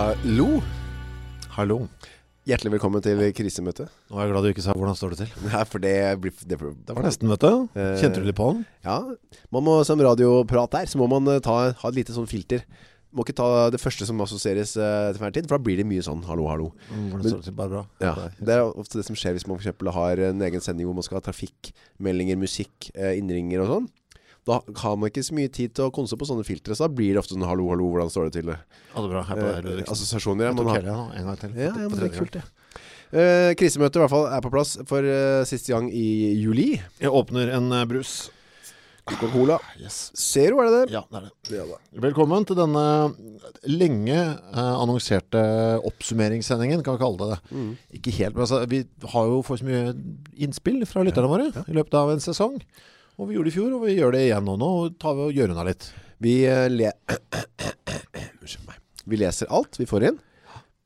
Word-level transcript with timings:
Hallo. 0.00 0.62
Hallo. 1.58 1.76
Hjertelig 2.48 2.70
velkommen 2.72 3.02
til 3.04 3.18
krisemøtet. 3.36 3.90
Nå 4.08 4.16
er 4.16 4.24
jeg 4.24 4.30
glad 4.32 4.46
du 4.46 4.48
ikke 4.54 4.62
sa 4.64 4.72
hvordan 4.72 4.96
står 4.96 5.12
det 5.12 5.18
til. 5.26 5.34
Nei, 5.50 5.60
for 5.68 5.82
det 5.84 5.92
blir 6.22 6.32
det, 6.48 6.56
blir- 6.56 6.78
Det 6.88 6.94
var 6.96 7.04
nesten, 7.04 7.28
vet 7.28 7.42
du. 7.44 7.66
Eh, 7.76 7.98
Kjente 8.00 8.22
du 8.22 8.24
litt 8.24 8.38
på 8.38 8.46
den? 8.54 8.62
Ja, 8.86 8.94
man 9.52 9.66
må 9.66 9.74
som 9.84 10.00
radioprat 10.00 10.78
her, 10.78 10.88
så 10.88 10.96
må 11.02 11.10
man 11.12 11.28
eh, 11.34 11.42
ta, 11.44 11.58
ha 11.82 11.92
et 11.92 11.98
lite 12.00 12.16
sånn 12.16 12.30
filter. 12.30 12.64
Må 13.12 13.26
ikke 13.26 13.36
ta 13.42 13.50
det 13.74 13.82
første 13.82 14.08
som 14.08 14.24
assosieres 14.24 14.72
uh, 14.80 15.10
til 15.12 15.20
hver 15.20 15.36
tid, 15.36 15.50
for 15.50 15.58
da 15.58 15.64
blir 15.68 15.82
det 15.82 15.84
mye 15.90 16.00
sånn 16.06 16.22
hallo, 16.24 16.46
hallo. 16.48 16.70
Hvordan 16.88 17.26
står 17.26 17.40
det 17.42 17.48
til? 17.50 17.56
Bare 17.60 17.72
bra. 17.74 17.84
Ja, 18.00 18.14
det 18.40 18.54
er 18.56 18.62
ofte 18.70 19.00
det 19.02 19.04
som 19.10 19.18
skjer 19.18 19.34
hvis 19.36 19.44
man 19.50 19.58
for 19.58 19.66
eksempel 19.66 19.90
har 19.92 20.22
en 20.30 20.44
egen 20.46 20.62
sending 20.64 20.86
hvor 20.88 20.94
man 20.96 21.04
skal 21.04 21.18
ha 21.18 21.24
trafikkmeldinger, 21.28 22.38
musikk, 22.40 22.88
innringer 22.94 23.66
og 23.66 23.72
sånn. 23.74 23.88
Da 24.48 24.60
har 24.80 24.96
man 24.96 25.10
ikke 25.10 25.22
så 25.26 25.34
mye 25.36 25.50
tid 25.52 25.74
til 25.76 25.84
å 25.88 25.92
konse 25.92 26.16
på 26.16 26.26
sånne 26.28 26.44
filtre, 26.48 26.72
så 26.74 26.86
da 26.88 26.94
blir 26.96 27.12
det 27.12 27.20
ofte 27.20 27.34
sånn 27.36 27.44
hallo, 27.44 27.68
hallo, 27.72 27.90
hvordan 27.92 28.08
står 28.10 28.30
det 28.30 28.38
til? 28.40 28.48
Ja, 28.54 29.02
det 29.02 29.10
bra. 29.12 29.22
Her 29.28 29.36
på 29.36 29.44
Eh, 29.44 29.52
deg, 29.60 29.64
Ludvigsen. 29.68 29.92
assosiasjoner, 29.92 30.44
ja. 30.44 30.50
Jeg 30.50 30.56
Man 30.56 30.64
tok 30.64 30.72
har, 30.72 30.80
hele, 30.80 31.20
en 31.20 31.26
gang 31.30 31.38
til. 31.42 31.50
ja, 31.60 31.68
ja, 31.68 31.88
men 31.88 31.98
det 32.00 32.08
er 32.08 32.18
kult 32.18 32.32
det. 32.38 32.44
Eh, 33.12 33.52
krisemøtet 33.58 33.96
i 33.96 34.04
hvert 34.04 34.10
fall 34.14 34.26
er 34.32 34.40
på 34.40 34.50
plass 34.54 34.76
for 34.86 35.02
eh, 35.04 35.44
siste 35.44 35.72
gang 35.74 35.90
i 35.92 36.06
juli. 36.40 36.80
Jeg 37.02 37.10
åpner 37.10 37.50
en 37.56 37.72
eh, 37.72 37.84
brus. 37.90 38.30
Coca-Cola. 39.10 39.56
Yes. 39.80 40.12
Zero, 40.14 40.60
er 40.62 40.68
det 40.70 40.74
det? 40.86 40.92
Ja, 40.94 41.00
det 41.10 41.18
er 41.18 41.24
det. 41.26 41.56
Ja 41.56 41.64
da. 41.66 41.78
Velkommen 42.04 42.44
til 42.46 42.54
denne 42.54 42.82
lenge 43.66 44.18
eh, 44.20 44.74
annonserte 44.76 45.40
oppsummeringssendingen, 45.88 46.82
kan 46.86 46.94
vi 46.96 47.02
kalle 47.02 47.18
det 47.18 47.28
det. 47.32 47.40
Mm. 47.56 47.72
Ikke 47.98 48.12
helt, 48.20 48.36
men 48.36 48.44
altså, 48.46 48.60
vi 48.70 48.84
har 49.14 49.26
jo 49.32 49.40
fått 49.42 49.62
så 49.62 49.66
mye 49.68 49.94
innspill 50.46 50.84
fra 50.86 51.02
lytterne 51.06 51.30
våre 51.32 51.48
i 51.66 51.74
løpet 51.76 51.96
av 51.98 52.12
en 52.14 52.22
sesong. 52.22 52.60
Og 53.20 53.28
vi 53.28 53.36
gjorde 53.36 53.50
det 53.50 53.52
i 53.52 53.56
fjor, 53.58 53.72
og 53.76 53.82
vi 53.84 53.98
gjør 53.98 54.14
det 54.16 54.22
igjen 54.24 54.46
nå. 54.48 54.54
Nå 54.56 54.70
tar 55.02 55.18
vi 55.18 55.26
og 55.26 55.36
gjør 55.36 55.52
unna 55.52 55.66
litt. 55.68 55.90
Vi, 56.24 56.38
eh, 56.48 56.70
le 56.72 56.88
vi 59.10 59.18
leser 59.20 59.50
alt 59.52 59.76
vi 59.80 59.88
får 59.88 60.06
inn. 60.08 60.16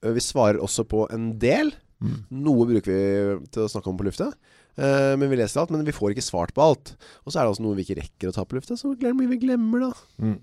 Eh, 0.03 0.11
Vi 0.17 0.23
svarer 0.23 0.59
også 0.63 0.87
på 0.91 1.07
en 1.15 1.37
del. 1.39 1.71
Noe 2.05 2.67
bruker 2.69 2.91
vi 2.91 3.47
til 3.55 3.65
å 3.65 3.71
snakke 3.71 3.89
om 3.89 3.97
på 3.97 4.05
lufta. 4.05 4.27
Uh, 4.75 5.15
men 5.17 5.31
vi 5.31 5.39
leser 5.39 5.63
alt, 5.63 5.71
men 5.71 5.87
vi 5.87 5.95
får 5.95 6.13
ikke 6.13 6.25
svart 6.27 6.51
på 6.53 6.61
alt. 6.61 6.91
Og 7.23 7.31
så 7.31 7.39
er 7.39 7.47
det 7.47 7.53
også 7.55 7.65
noe 7.65 7.79
vi 7.79 7.85
ikke 7.87 8.01
rekker 8.01 8.29
å 8.29 8.35
ta 8.35 8.43
på 8.45 8.59
lufta, 8.59 8.77
så 8.77 8.91
glemmer 8.99 9.31
vi 9.31 9.39
glemmer 9.41 9.87
da. 9.87 9.93
Mm. 10.19 10.35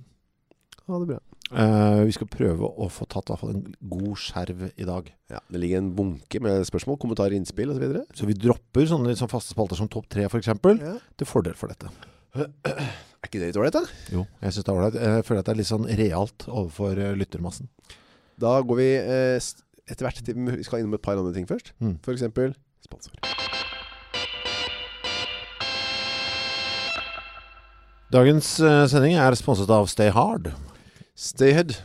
Ha 0.88 1.02
det 1.03 1.09
bra. 1.12 1.19
Eh, 1.52 2.02
vi 2.07 2.13
skal 2.16 2.30
prøve 2.31 2.63
å 2.80 2.85
få 2.91 3.03
tatt 3.11 3.27
i 3.27 3.33
hvert 3.33 3.41
fall 3.41 3.49
en 3.57 3.73
god 3.91 4.13
skjerv 4.23 4.61
i 4.80 4.85
dag. 4.88 5.09
Ja, 5.33 5.41
det 5.52 5.59
ligger 5.59 5.81
en 5.81 5.89
bunke 5.97 6.39
med 6.44 6.63
spørsmål, 6.69 6.99
kommentarer, 7.02 7.35
innspill 7.35 7.73
og 7.73 7.75
så 7.75 7.83
videre. 7.83 8.03
Så 8.16 8.27
vi 8.30 8.38
dropper 8.39 8.88
sånne 8.88 9.16
sånn 9.19 9.31
faste 9.31 9.52
spalter 9.52 9.75
som 9.79 9.89
topp 9.91 10.07
tre, 10.11 10.27
for 10.31 10.39
eksempel, 10.39 10.79
Ja. 10.79 10.97
til 11.19 11.27
fordel 11.27 11.53
for 11.59 11.67
dette. 11.67 11.91
Er 12.35 13.27
ikke 13.27 13.39
det 13.44 13.52
litt 13.52 13.57
ålreit 13.59 13.73
da? 13.75 13.83
Jo, 14.09 14.25
jeg 14.41 14.53
synes 14.53 14.63
det 14.63 14.72
er 14.72 14.77
ålreit. 14.79 14.95
Jeg 14.95 15.25
føler 15.27 15.39
at 15.39 15.45
det 15.45 15.52
er 15.52 15.59
litt 15.59 15.67
sånn 15.67 15.89
realt 15.99 16.47
overfor 16.47 16.97
eh, 16.97 17.16
lyttermassen. 17.19 17.67
Da 18.39 18.61
går 18.61 18.77
vi 18.79 18.89
eh, 18.95 19.39
etter 19.91 20.07
hvert 20.07 20.23
til, 20.23 20.35
vi 20.35 20.63
skal 20.63 20.79
innom 20.79 20.95
et 20.95 21.02
par 21.03 21.17
andre 21.19 21.33
ting 21.35 21.45
først. 21.45 21.73
Mm. 21.83 21.97
For 22.02 22.13
eksempel 22.16 22.55
sponsor. 22.81 23.11
Dagens 28.11 28.59
eh, 28.59 28.85
sending 28.91 29.16
er 29.19 29.35
sponset 29.39 29.69
av 29.72 29.88
Stay 29.91 30.09
Hard. 30.11 30.49
Stayhead. 31.22 31.75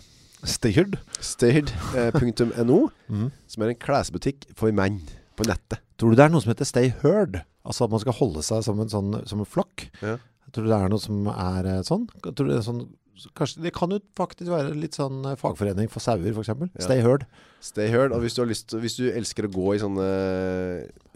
Stayhard? 0.46 0.96
Stayhead.no, 1.20 2.78
Mm. 3.12 3.30
som 3.46 3.62
er 3.64 3.72
en 3.74 3.80
klesbutikk 3.80 4.46
for 4.56 4.72
menn 4.72 5.00
på 5.36 5.44
nettet. 5.48 5.82
Tror 6.00 6.12
du 6.12 6.16
det 6.18 6.24
er 6.26 6.32
noe 6.32 6.40
som 6.44 6.52
heter 6.54 6.68
Stay 6.68 6.88
Heard? 7.02 7.42
Altså 7.66 7.84
at 7.86 7.92
man 7.92 8.00
skal 8.02 8.16
holde 8.16 8.42
seg 8.46 8.62
som 8.64 8.80
en, 8.80 8.88
sånn, 8.92 9.12
som 9.28 9.42
en 9.42 9.48
flokk? 9.48 9.88
Ja. 10.00 10.16
Tror 10.54 10.64
du 10.66 10.70
det 10.70 10.78
er 10.78 10.92
noe 10.92 11.02
som 11.02 11.26
er 11.32 11.68
eh, 11.74 11.82
sånn? 11.84 12.06
Tror 12.22 12.46
du 12.46 12.52
det 12.54 12.60
er 12.62 12.66
sånn 12.70 12.86
Kanskje, 13.32 13.62
det 13.64 13.70
kan 13.72 13.88
jo 13.88 13.96
faktisk 14.12 14.50
være 14.52 14.74
litt 14.76 14.92
sånn 14.98 15.22
eh, 15.24 15.38
fagforening 15.40 15.86
for 15.88 16.04
sauer, 16.04 16.26
for 16.36 16.42
eksempel. 16.44 16.68
Ja. 16.76 16.82
Stay 16.84 17.00
Heard. 17.00 17.22
Stay 17.64 17.86
Heard. 17.88 18.12
Og 18.12 18.20
hvis 18.20 18.36
du, 18.36 18.42
har 18.42 18.50
lyst, 18.50 18.74
hvis 18.76 18.98
du 19.00 19.06
elsker 19.08 19.48
å 19.48 19.52
gå 19.54 19.70
i 19.72 19.80
sånne 19.80 20.08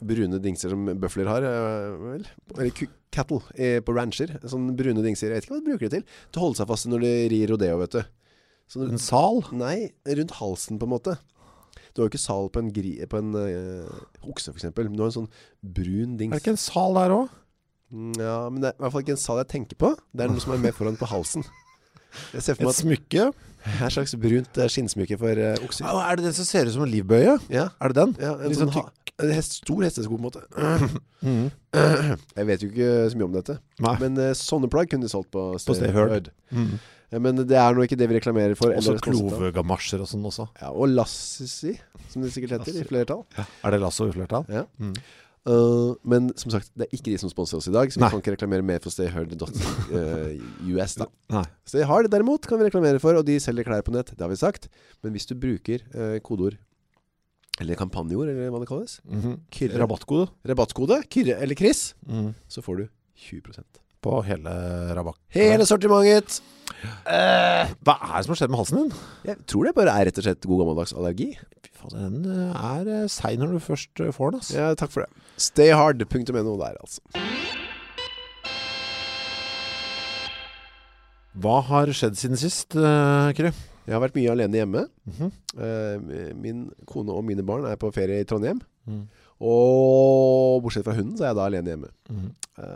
brune 0.09 0.41
dingser 0.41 0.73
som 0.73 0.89
bøfler 0.97 1.29
har, 1.29 1.45
eh, 1.45 2.25
eller 2.57 2.73
cattle 3.15 3.41
eh, 3.59 3.81
på 3.85 3.95
rancher, 3.97 4.37
sånne 4.47 4.75
brune 4.79 5.03
dingser, 5.05 5.31
jeg 5.33 5.41
vet 5.41 5.47
ikke 5.49 5.57
hva 5.57 5.61
de 5.61 5.69
bruker 5.73 5.89
det 5.89 6.01
til, 6.01 6.05
til 6.31 6.41
å 6.43 6.45
holde 6.47 6.61
seg 6.61 6.71
fast 6.71 6.89
når 6.91 7.05
de 7.07 7.13
rir 7.33 7.51
rodeo, 7.53 7.81
vet 7.83 7.97
du. 7.99 8.03
Så 8.71 8.85
En 8.87 9.03
sal? 9.03 9.41
Nei, 9.57 9.91
rundt 10.07 10.37
halsen 10.39 10.79
på 10.79 10.87
en 10.87 10.93
måte. 10.95 11.17
Du 11.91 12.01
har 12.01 12.07
jo 12.07 12.13
ikke 12.13 12.23
sal 12.23 12.47
på 12.55 12.63
en, 12.63 12.71
gri, 12.75 12.93
på 13.11 13.19
en 13.19 13.33
eh, 13.41 13.89
okse 14.23 14.53
for 14.53 14.61
eksempel, 14.61 14.87
men 14.87 14.95
du 14.99 15.03
har 15.03 15.11
en 15.11 15.17
sånn 15.25 15.31
brun 15.61 16.15
dings. 16.21 16.31
Er 16.31 16.39
det 16.39 16.45
ikke 16.45 16.55
en 16.55 16.63
sal 16.63 16.95
der 17.01 17.15
òg? 17.17 17.33
Mm, 17.91 18.13
Ja, 18.23 18.37
men 18.47 18.63
det 18.63 18.71
er 18.71 18.77
i 18.79 18.85
hvert 18.85 18.95
fall 18.95 19.03
ikke 19.07 19.17
en 19.17 19.25
sal 19.25 19.41
jeg 19.43 19.51
tenker 19.51 19.81
på. 19.81 19.91
Det 20.15 20.23
er 20.23 20.31
noe 20.31 20.43
som 20.43 20.55
er 20.55 20.63
med 20.63 20.77
foran 20.77 20.99
på 21.01 21.09
halsen. 21.11 21.43
Jeg 22.35 22.43
ser 22.47 22.59
for 22.59 22.63
Et 22.63 22.69
meg 22.69 22.75
at 22.77 22.79
smykke? 22.79 23.25
et 23.85 23.93
slags 23.93 24.15
brunt 24.19 24.59
eh, 24.63 24.71
skinnsmykke 24.73 25.19
for 25.21 25.37
uh, 25.43 25.67
okser. 25.67 25.85
Er 25.91 26.17
det 26.19 26.29
den 26.31 26.37
som 26.39 26.47
ser 26.49 26.71
ut 26.71 26.75
som 26.75 26.87
en 26.87 26.91
livbøye? 26.95 27.35
Ja, 27.53 27.67
Er 27.83 27.93
det 27.93 27.99
den? 27.99 28.15
ja 28.23 28.33
en 28.39 28.49
Litt 28.49 28.59
sånn 28.63 28.71
sånn 28.73 28.87
en 29.23 29.33
hest, 29.35 29.59
stor 29.61 29.85
hestesko 29.87 30.17
på 30.17 30.21
en 30.21 30.29
måte. 30.29 30.43
Mm. 31.21 31.51
Jeg 32.33 32.47
vet 32.49 32.63
jo 32.65 32.69
ikke 32.71 32.87
så 33.13 33.19
mye 33.21 33.27
om 33.27 33.35
dette. 33.35 33.59
Nei. 33.85 33.91
Men 34.01 34.15
eh, 34.25 34.31
sånne 34.39 34.71
plagg 34.73 34.89
kunne 34.89 35.05
de 35.05 35.11
solgt 35.13 35.29
på 35.35 35.43
På 35.53 35.75
Stay 35.77 35.93
Heard. 35.93 36.31
Eh, 36.57 37.19
Men 37.21 37.43
det 37.45 37.59
er 37.61 37.77
nå 37.77 37.85
ikke 37.85 37.99
det 38.01 38.09
vi 38.09 38.17
reklamerer 38.17 38.57
for. 38.57 38.73
Også 38.73 38.95
eller 38.95 39.03
sponset 39.03 39.27
av. 39.27 39.35
klovegamasjer 39.35 40.01
og 40.01 40.09
sånn 40.09 40.25
også. 40.31 40.47
Ja, 40.63 40.71
og 40.73 40.89
Lassi, 40.95 41.75
som 42.09 42.25
det 42.25 42.33
sikkert 42.33 42.63
heter 42.65 42.81
i 42.81 42.87
flertall. 42.89 43.27
Er 43.37 43.77
det 43.77 43.83
lasso 43.85 44.09
i 44.09 44.15
flertall? 44.17 44.49
Ja. 44.49 44.65
Mm. 44.81 44.95
Uh, 45.49 45.93
men 46.05 46.29
som 46.41 46.51
sagt, 46.53 46.69
det 46.77 46.85
er 46.89 46.93
ikke 46.97 47.13
de 47.13 47.19
som 47.21 47.29
sponser 47.33 47.57
oss 47.61 47.69
i 47.69 47.73
dag, 47.73 47.89
så 47.93 47.97
vi 48.01 48.05
Nei. 48.05 48.11
kan 48.13 48.21
ikke 48.25 48.35
reklamere 48.39 48.65
mer 48.65 48.81
for 48.85 48.93
stayheard.us 48.93 50.97
da. 51.01 51.07
Nei. 51.37 51.45
Stayhard 51.69 52.09
derimot 52.13 52.45
kan 52.49 52.61
vi 52.61 52.65
reklamere 52.69 53.01
for, 53.03 53.17
og 53.21 53.25
de 53.29 53.37
selger 53.41 53.65
klær 53.69 53.85
på 53.87 53.93
nett, 53.95 54.13
det 54.17 54.25
har 54.25 54.33
vi 54.33 54.41
sagt. 54.41 54.69
Men 55.05 55.13
hvis 55.17 55.29
du 55.31 55.35
bruker 55.41 55.79
uh, 55.95 56.17
kodeord, 56.25 56.57
eller 57.61 57.77
kampanjeord, 57.79 58.29
eller 58.33 58.51
hva 58.55 58.61
det 58.63 58.69
kalles, 58.71 58.99
Mhm. 59.07 59.37
Kyrre. 59.53 59.79
Rabattkode 59.83 60.29
rabattkode, 60.49 61.03
Kyrre 61.13 61.37
eller 61.41 61.55
Chris, 61.59 61.95
mm. 62.09 62.35
så 62.49 62.63
får 62.65 62.77
du 62.83 62.89
20%. 63.21 63.63
på 64.01 64.15
hele 64.25 64.53
rabatt. 64.97 65.19
Hele 65.29 65.67
sortimentet! 65.69 66.41
Uh, 67.05 67.69
Hva 67.85 67.95
er 68.01 68.15
det 68.17 68.25
som 68.25 68.33
har 68.33 68.39
skjedd 68.41 68.51
med 68.55 68.61
halsen 68.63 68.79
din? 68.79 68.93
Jeg 69.27 69.37
tror 69.51 69.67
det 69.69 69.75
bare 69.77 69.93
er 70.01 70.07
rett 70.09 70.19
og 70.23 70.25
slett 70.25 70.47
god 70.49 70.63
gammeldags 70.63 70.95
allergi. 70.97 71.35
Fy 71.61 71.71
faen, 71.77 72.23
den 72.23 72.31
eh, 72.33 72.63
er 72.81 72.89
eh, 73.03 73.09
seig 73.13 73.37
når 73.39 73.53
du 73.53 73.61
først 73.61 74.01
får 74.17 74.31
den. 74.33 74.41
ass. 74.41 74.53
Ja, 74.57 74.71
takk 74.81 74.91
for 74.95 75.05
det. 75.05 75.11
Stayhard.no 75.37 76.57
der, 76.63 76.79
altså. 76.81 77.05
Hva 81.41 81.61
har 81.69 81.93
skjedd 81.95 82.17
siden 82.19 82.41
sist, 82.41 82.75
uh, 82.77 83.31
Kyrre? 83.37 83.53
Jeg 83.87 83.97
har 83.97 84.03
vært 84.05 84.19
mye 84.19 84.35
alene 84.35 84.61
hjemme. 84.61 84.85
Mhm. 85.11 85.33
Eh, 85.61 86.35
min 86.39 86.69
kone 86.87 87.15
og 87.17 87.25
mine 87.27 87.45
barn 87.47 87.67
er 87.71 87.81
på 87.81 87.93
ferie 87.95 88.21
i 88.21 88.29
Trondheim. 88.29 88.61
Mm. 88.89 89.07
Og 89.41 90.61
bortsett 90.65 90.85
fra 90.85 90.93
hunden, 90.97 91.15
så 91.17 91.25
er 91.25 91.31
jeg 91.31 91.39
da 91.39 91.47
alene 91.49 91.73
hjemme. 91.73 91.91
Mm. 92.13 92.29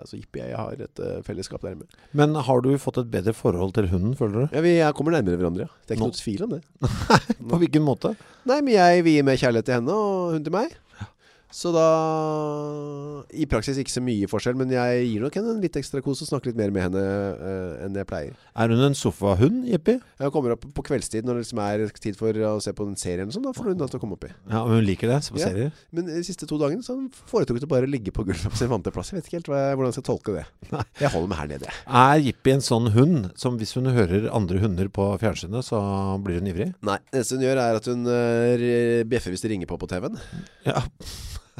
Så 0.08 0.16
jippi, 0.16 0.40
jeg 0.40 0.56
har 0.56 0.80
et 0.80 1.00
eh, 1.04 1.18
fellesskap 1.26 1.60
der 1.60 1.74
hjemme. 1.74 1.88
Men 2.16 2.38
har 2.46 2.62
du 2.64 2.70
fått 2.80 3.02
et 3.02 3.10
bedre 3.12 3.34
forhold 3.36 3.74
til 3.76 3.90
hunden, 3.92 4.14
føler 4.16 4.46
du? 4.46 4.56
Ja, 4.56 4.62
vi 4.64 4.72
kommer 4.96 5.12
nærmere 5.12 5.36
hverandre, 5.36 5.66
ja. 5.66 5.82
Det 5.84 5.92
er 5.92 5.98
ikke 5.98 6.06
Nå. 6.06 6.14
noe 6.14 6.22
tvil 6.22 6.46
om 6.46 6.54
det. 6.54 6.62
På 7.52 7.60
hvilken 7.60 7.84
måte? 7.84 8.14
Nei, 8.48 8.62
men 8.64 8.72
jeg 8.78 9.04
vier 9.04 9.26
mer 9.28 9.36
kjærlighet 9.40 9.68
til 9.68 9.76
henne, 9.76 9.92
og 9.98 10.38
hun 10.38 10.46
til 10.46 10.56
meg. 10.56 10.72
Så 11.54 11.70
da 11.70 11.84
I 13.30 13.46
praksis 13.46 13.78
ikke 13.78 13.92
så 13.92 14.00
mye 14.02 14.26
forskjell, 14.30 14.56
men 14.58 14.72
jeg 14.74 15.04
gir 15.06 15.22
nok 15.22 15.36
henne 15.38 15.52
en 15.54 15.60
litt 15.62 15.76
ekstra 15.78 16.00
kos 16.02 16.24
og 16.24 16.28
snakker 16.30 16.50
litt 16.50 16.58
mer 16.58 16.72
med 16.74 16.82
henne 16.88 17.02
uh, 17.38 17.84
enn 17.84 17.98
jeg 18.00 18.08
pleier. 18.10 18.32
Er 18.58 18.72
hun 18.74 18.82
en 18.88 18.96
sofahund, 18.98 19.60
Jippi? 19.70 19.94
Hun 20.18 20.32
kommer 20.34 20.56
opp 20.56 20.66
på 20.74 20.84
kveldstid 20.88 21.26
når 21.26 21.38
det 21.38 21.44
liksom 21.44 21.60
er 21.62 21.84
tid 22.02 22.18
for 22.18 22.40
å 22.50 22.56
se 22.62 22.74
på 22.74 22.86
en 22.88 22.98
serie 22.98 23.22
eller 23.22 23.34
sånn, 23.36 23.46
da 23.46 23.54
får 23.54 23.70
hun 23.70 23.78
da 23.78 23.86
til 23.90 24.00
å 24.00 24.02
komme 24.02 24.18
opp 24.18 24.26
i. 24.26 24.32
Ja, 24.50 24.64
men 24.66 24.80
hun 24.80 24.88
liker 24.88 25.12
det, 25.12 25.20
se 25.26 25.34
på 25.36 25.38
Ja. 25.42 25.52
serier. 25.52 25.70
Men 25.94 26.10
de 26.10 26.24
siste 26.26 26.48
to 26.50 26.58
dagene 26.58 26.82
så 26.82 26.96
foretok 27.30 27.60
hun 27.62 27.70
bare 27.70 27.86
å 27.86 27.92
ligge 27.92 28.10
på 28.14 28.26
gulvet 28.26 28.50
på 28.50 28.58
sin 28.58 28.72
vante 28.72 28.90
plass. 28.94 29.12
Jeg 29.14 29.20
vet 29.20 29.30
ikke 29.30 29.38
helt 29.38 29.52
jeg, 29.54 29.78
hvordan 29.78 29.92
jeg 29.92 29.98
skal 30.00 30.08
tolke 30.10 30.34
det. 30.40 30.44
Nei. 30.74 30.82
Jeg 31.04 31.12
holder 31.14 31.30
meg 31.30 31.42
her 31.44 31.52
nede. 31.54 31.76
Er 32.02 32.24
Jippi 32.24 32.56
en 32.56 32.66
sånn 32.66 32.90
hund 32.98 33.30
som 33.38 33.60
hvis 33.62 33.76
hun 33.78 33.92
hører 33.94 34.26
andre 34.34 34.58
hunder 34.64 34.90
på 34.90 35.06
fjernsynet, 35.22 35.70
så 35.70 35.78
blir 36.24 36.42
hun 36.42 36.50
ivrig? 36.50 36.72
Nei, 36.82 36.98
det 37.12 37.22
eneste 37.22 37.38
hun 37.38 37.46
gjør 37.46 37.62
er 37.62 37.78
at 37.78 37.88
hun 37.94 38.04
uh, 38.10 39.06
bjeffer 39.06 39.34
hvis 39.34 39.46
det 39.46 39.54
ringer 39.54 39.70
på 39.70 39.78
på 39.78 39.90
TV-en. 39.94 40.18
Ja. 40.66 40.82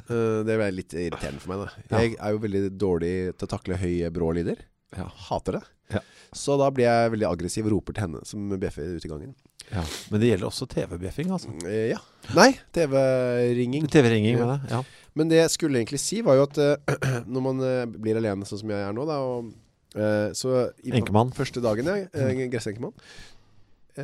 Eh, 0.05 0.41
det 0.46 0.56
er 0.56 0.75
litt 0.75 0.94
irriterende 0.96 1.43
for 1.43 1.55
meg 1.55 1.64
da. 1.64 2.00
Jeg 2.00 2.17
er 2.19 2.35
jo 2.35 2.43
veldig 2.43 2.62
dårlig 2.81 3.14
til 3.38 3.46
å 3.46 3.52
takle 3.55 3.79
høye 3.81 4.11
brå 4.14 4.32
lyder. 4.37 4.64
Ja. 4.94 5.08
Hater 5.29 5.58
det. 5.58 5.64
Ja. 5.94 6.00
Så 6.35 6.56
da 6.58 6.70
blir 6.75 6.88
jeg 6.88 7.12
veldig 7.14 7.26
aggressiv 7.29 7.67
og 7.69 7.76
roper 7.76 7.96
til 7.96 8.06
henne 8.06 8.23
som 8.26 8.55
bjeffer 8.61 8.96
ute 8.96 9.06
i 9.06 9.11
gangen. 9.11 9.35
ja. 9.70 9.85
Men 10.11 10.23
det 10.23 10.31
gjelder 10.31 10.49
også 10.49 10.69
TV-bjeffing, 10.70 11.32
altså. 11.35 11.52
Eh, 11.69 11.91
ja. 11.93 12.00
Nei, 12.37 12.50
TV-ringing. 12.75 13.88
TV-ringing 13.93 14.38
med 14.41 14.55
det, 14.55 14.61
ja. 14.73 14.81
Men 15.14 15.31
det 15.31 15.43
jeg 15.43 15.52
skulle 15.55 15.79
egentlig 15.79 16.00
si 16.02 16.23
var 16.26 16.41
jo 16.41 16.49
at 16.49 16.58
uh, 16.58 16.96
når 17.32 17.44
man 17.44 17.62
uh, 17.62 17.85
blir 17.87 18.19
alene 18.19 18.49
sånn 18.49 18.64
som 18.64 18.73
jeg 18.75 18.82
er 18.82 18.96
nå 18.96 19.06
da, 19.08 19.20
og, 19.23 19.52
uh, 19.94 20.32
så 20.35 20.67
i 20.82 20.94
Enkemann. 20.99 21.31
første 21.37 21.62
dagen, 21.64 21.87
ja, 21.87 22.49
gressenkemann, 22.50 22.96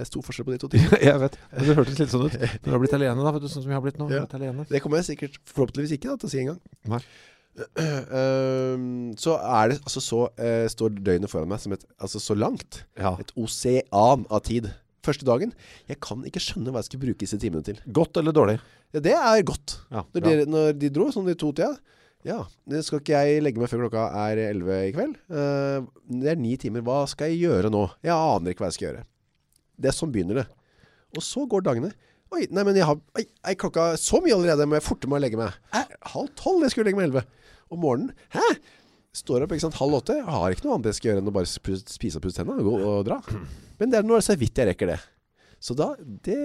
stor 0.06 0.22
forskjell 0.26 0.46
på 0.46 0.54
de 0.54 0.60
to 0.62 0.69
tingene. 0.72 1.00
jeg 1.02 1.19
vet. 1.22 1.38
Men 1.54 1.66
Det 1.69 1.76
hørtes 1.81 1.98
litt 2.02 2.12
sånn 2.12 2.26
ut. 2.28 2.37
Når 2.62 2.69
du 2.69 2.70
har 2.76 2.82
blitt 2.84 2.94
alene, 3.00 3.25
da, 3.26 3.32
vet 3.37 3.42
du, 3.44 3.48
sånn 3.50 3.64
som 3.64 3.72
jeg 3.72 3.78
har 3.78 3.84
blitt 3.87 3.98
nå. 4.00 4.06
Ja. 4.12 4.22
Blitt 4.26 4.38
alene. 4.38 4.66
Det 4.70 4.81
kommer 4.84 5.02
jeg 5.02 5.08
sikkert 5.12 5.40
forhåpentligvis 5.50 5.96
ikke 5.98 6.12
da, 6.12 6.16
til 6.22 6.31
å 6.31 6.32
si 6.32 6.40
en 6.44 6.52
gang. 6.52 6.62
Nei. 6.94 7.02
Ehm, 7.90 8.84
så 9.20 9.34
er 9.42 9.72
det 9.72 9.81
altså 9.82 10.00
så 10.00 10.20
uh, 10.38 10.66
står 10.70 10.94
døgnet 11.02 11.31
foran 11.32 11.50
meg 11.50 11.60
som 11.60 11.75
et 11.75 11.82
altså 12.00 12.20
så 12.22 12.37
langt. 12.38 12.84
Ja. 12.98 13.16
Et 13.20 13.32
osean 13.37 14.25
av 14.31 14.44
tid. 14.46 14.70
første 15.04 15.25
dagen. 15.25 15.52
Jeg 15.88 15.96
kan 16.04 16.22
ikke 16.28 16.42
skjønne 16.44 16.72
hva 16.72 16.82
jeg 16.82 16.90
skal 16.90 17.00
bruke 17.00 17.22
disse 17.22 17.38
timene 17.40 17.64
til. 17.64 17.78
Godt 17.88 18.19
eller 18.20 18.34
dårlig? 18.37 18.58
Ja, 18.92 19.00
det 19.00 19.14
er 19.16 19.42
godt. 19.48 19.78
Ja, 19.90 20.02
Når 20.14 20.20
de, 20.26 20.46
når 20.50 20.72
de 20.76 20.90
dro, 20.92 21.06
sånn 21.14 21.28
de 21.28 21.34
to-tida 21.38 21.70
Ja, 22.26 22.42
det 22.69 22.82
skal 22.84 23.00
ikke 23.00 23.16
jeg 23.22 23.40
legge 23.40 23.62
meg 23.62 23.70
før 23.72 23.87
klokka 23.87 24.02
er 24.26 24.40
11 24.50 24.81
i 24.88 24.90
kveld 24.92 25.14
uh, 25.32 25.87
Det 26.04 26.32
er 26.34 26.37
ni 26.42 26.56
timer 26.60 26.82
Hva 26.84 26.98
skal 27.08 27.31
jeg 27.32 27.46
gjøre 27.46 27.70
nå? 27.72 27.87
Jeg 28.04 28.12
aner 28.12 28.52
ikke 28.52 28.64
hva 28.66 28.69
jeg 28.72 28.76
skal 28.76 28.88
gjøre 28.90 29.04
Det 29.81 29.91
er 29.91 29.97
sånn 29.97 30.12
begynner 30.15 30.43
det. 30.43 30.47
Og 31.17 31.25
så 31.25 31.44
går 31.50 31.65
dagene. 31.67 31.91
Oi, 32.31 32.44
nei, 32.55 32.62
men 32.67 32.77
jeg 32.79 32.87
har 32.87 32.99
ei, 33.19 33.25
ei, 33.43 33.56
klokka 33.59 33.88
så 33.99 34.21
mye 34.23 34.37
allerede? 34.37 34.69
Må 34.71 34.79
jeg 34.79 34.87
forte 34.87 35.09
meg 35.11 35.19
å 35.19 35.23
legge 35.25 35.38
meg? 35.41 35.56
Eh, 35.75 35.97
Halv 36.12 36.31
tolv, 36.38 36.62
jeg 36.62 36.75
skulle 36.75 36.87
legge 36.87 37.00
meg 37.00 37.09
11 37.11 37.25
Om 37.75 37.81
morgenen, 37.82 38.12
hæ? 38.37 38.44
Står 39.19 39.43
opp, 39.43 39.55
ikke 39.56 39.65
sant, 39.65 39.79
halv 39.81 39.97
åtte. 39.99 40.15
Jeg 40.21 40.31
har 40.31 40.55
ikke 40.55 40.69
noe 40.69 40.77
annet 40.77 40.93
jeg 40.93 40.99
skal 41.00 41.11
gjøre 41.11 41.23
enn 41.25 41.31
å 41.32 41.35
bare 41.35 41.50
spise 41.50 42.21
og 42.21 42.23
pusse 42.23 42.38
tennene 42.38 42.62
og, 42.62 42.85
og 42.87 43.00
dra. 43.09 43.19
Men 43.81 43.91
det 43.91 43.99
er 43.99 44.06
nå 44.06 44.21
så 44.23 44.37
vidt 44.38 44.61
jeg 44.62 44.71
rekker 44.71 44.93
det. 44.93 45.00
Så 45.61 45.75
da, 45.77 45.91
det 45.99 46.38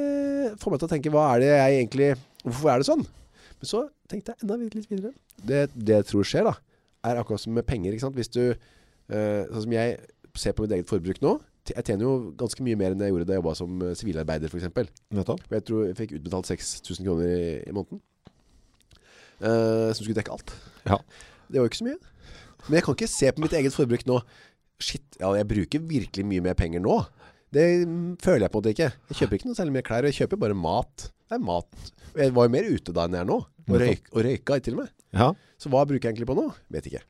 får 0.59 0.73
meg 0.73 0.81
til 0.81 0.89
å 0.89 0.91
tenke 0.91 1.11
Hva 1.13 1.27
er 1.35 1.43
det 1.43 1.51
jeg 1.53 1.75
egentlig 1.77 2.07
Hvorfor 2.43 2.71
er 2.73 2.81
det 2.81 2.87
sånn? 2.89 3.05
Men 3.61 3.69
så 3.69 3.85
tenkte 4.11 4.33
jeg 4.33 4.43
enda 4.43 4.57
litt 4.59 4.89
videre. 4.89 5.13
Det, 5.39 5.61
det 5.77 6.01
jeg 6.01 6.07
tror 6.09 6.27
skjer 6.27 6.49
da, 6.49 6.55
er 7.07 7.21
akkurat 7.21 7.41
som 7.41 7.53
med 7.55 7.65
penger, 7.69 7.93
ikke 7.93 8.07
sant? 8.07 8.17
Hvis 8.17 8.33
du, 8.33 8.41
eh, 8.51 9.43
sånn 9.51 9.67
som 9.67 9.75
jeg 9.77 9.95
ser 10.35 10.57
på 10.57 10.65
mitt 10.65 10.73
eget 10.75 10.89
forbruk 10.89 11.21
nå, 11.23 11.37
jeg 11.71 11.85
tjener 11.87 12.05
jo 12.05 12.15
ganske 12.37 12.65
mye 12.65 12.77
mer 12.79 12.93
enn 12.93 13.01
jeg 13.01 13.13
gjorde 13.13 13.27
da 13.27 13.35
jeg 13.35 13.41
jobbet 13.41 13.59
som 13.59 13.79
eh, 13.81 13.93
sivilarbeider 13.97 14.51
for 14.51 14.61
eksempel. 14.61 14.89
Nettopp. 15.15 15.45
Og 15.47 15.55
jeg 15.57 15.65
tror 15.65 15.85
jeg 15.87 15.97
fikk 15.97 16.17
utbetalt 16.19 16.49
6000 16.51 17.07
kroner 17.07 17.31
i, 17.31 17.45
i 17.65 17.75
måneden. 17.75 18.01
uh, 19.41 19.91
som 19.91 20.01
skulle 20.03 20.17
dekke 20.19 20.35
alt. 20.35 20.53
Ja. 20.85 20.99
Det 21.49 21.59
var 21.59 21.65
jo 21.65 21.71
ikke 21.71 21.81
så 21.81 21.87
mye. 21.89 21.99
Men 22.67 22.77
jeg 22.79 22.85
kan 22.85 22.97
ikke 22.97 23.11
se 23.11 23.31
på 23.31 23.43
mitt 23.43 23.55
eget 23.57 23.75
forbruk 23.75 24.05
nå. 24.09 24.19
Shit, 24.81 25.05
ja, 25.21 25.31
jeg 25.37 25.47
bruker 25.49 25.83
virkelig 25.89 26.25
mye 26.27 26.43
mer 26.43 26.57
penger 26.57 26.83
nå. 26.83 26.99
Det 27.55 27.65
mm, 27.87 28.15
føler 28.23 28.45
jeg 28.45 28.53
på 28.53 28.61
måte 28.61 28.73
ikke. 28.75 28.91
Jeg 29.11 29.19
kjøper 29.21 29.39
ikke 29.39 29.49
noe 29.49 29.57
særlig 29.57 29.75
mer 29.77 29.85
klær, 29.87 30.07
jeg 30.09 30.17
kjøper 30.19 30.41
bare 30.41 30.57
mat. 30.57 31.09
Det 31.25 31.37
er 31.37 31.43
mat. 31.45 31.91
Og 32.13 32.21
Jeg 32.21 32.33
var 32.35 32.47
jo 32.47 32.53
mer 32.55 32.69
ute 32.69 32.95
da 32.95 33.05
enn 33.05 33.17
jeg 33.17 33.25
er 33.25 33.29
nå. 33.29 33.41
Og, 33.65 33.75
røyk, 33.81 34.09
og 34.13 34.25
røyka 34.27 34.57
til 34.61 34.77
og 34.77 34.83
med. 34.83 34.95
Ja. 35.15 35.29
Så 35.61 35.71
hva 35.73 35.85
bruker 35.87 36.03
jeg 36.05 36.13
egentlig 36.13 36.29
på 36.29 36.37
nå? 36.37 36.49
Vet 36.73 36.89
ikke. 36.89 37.05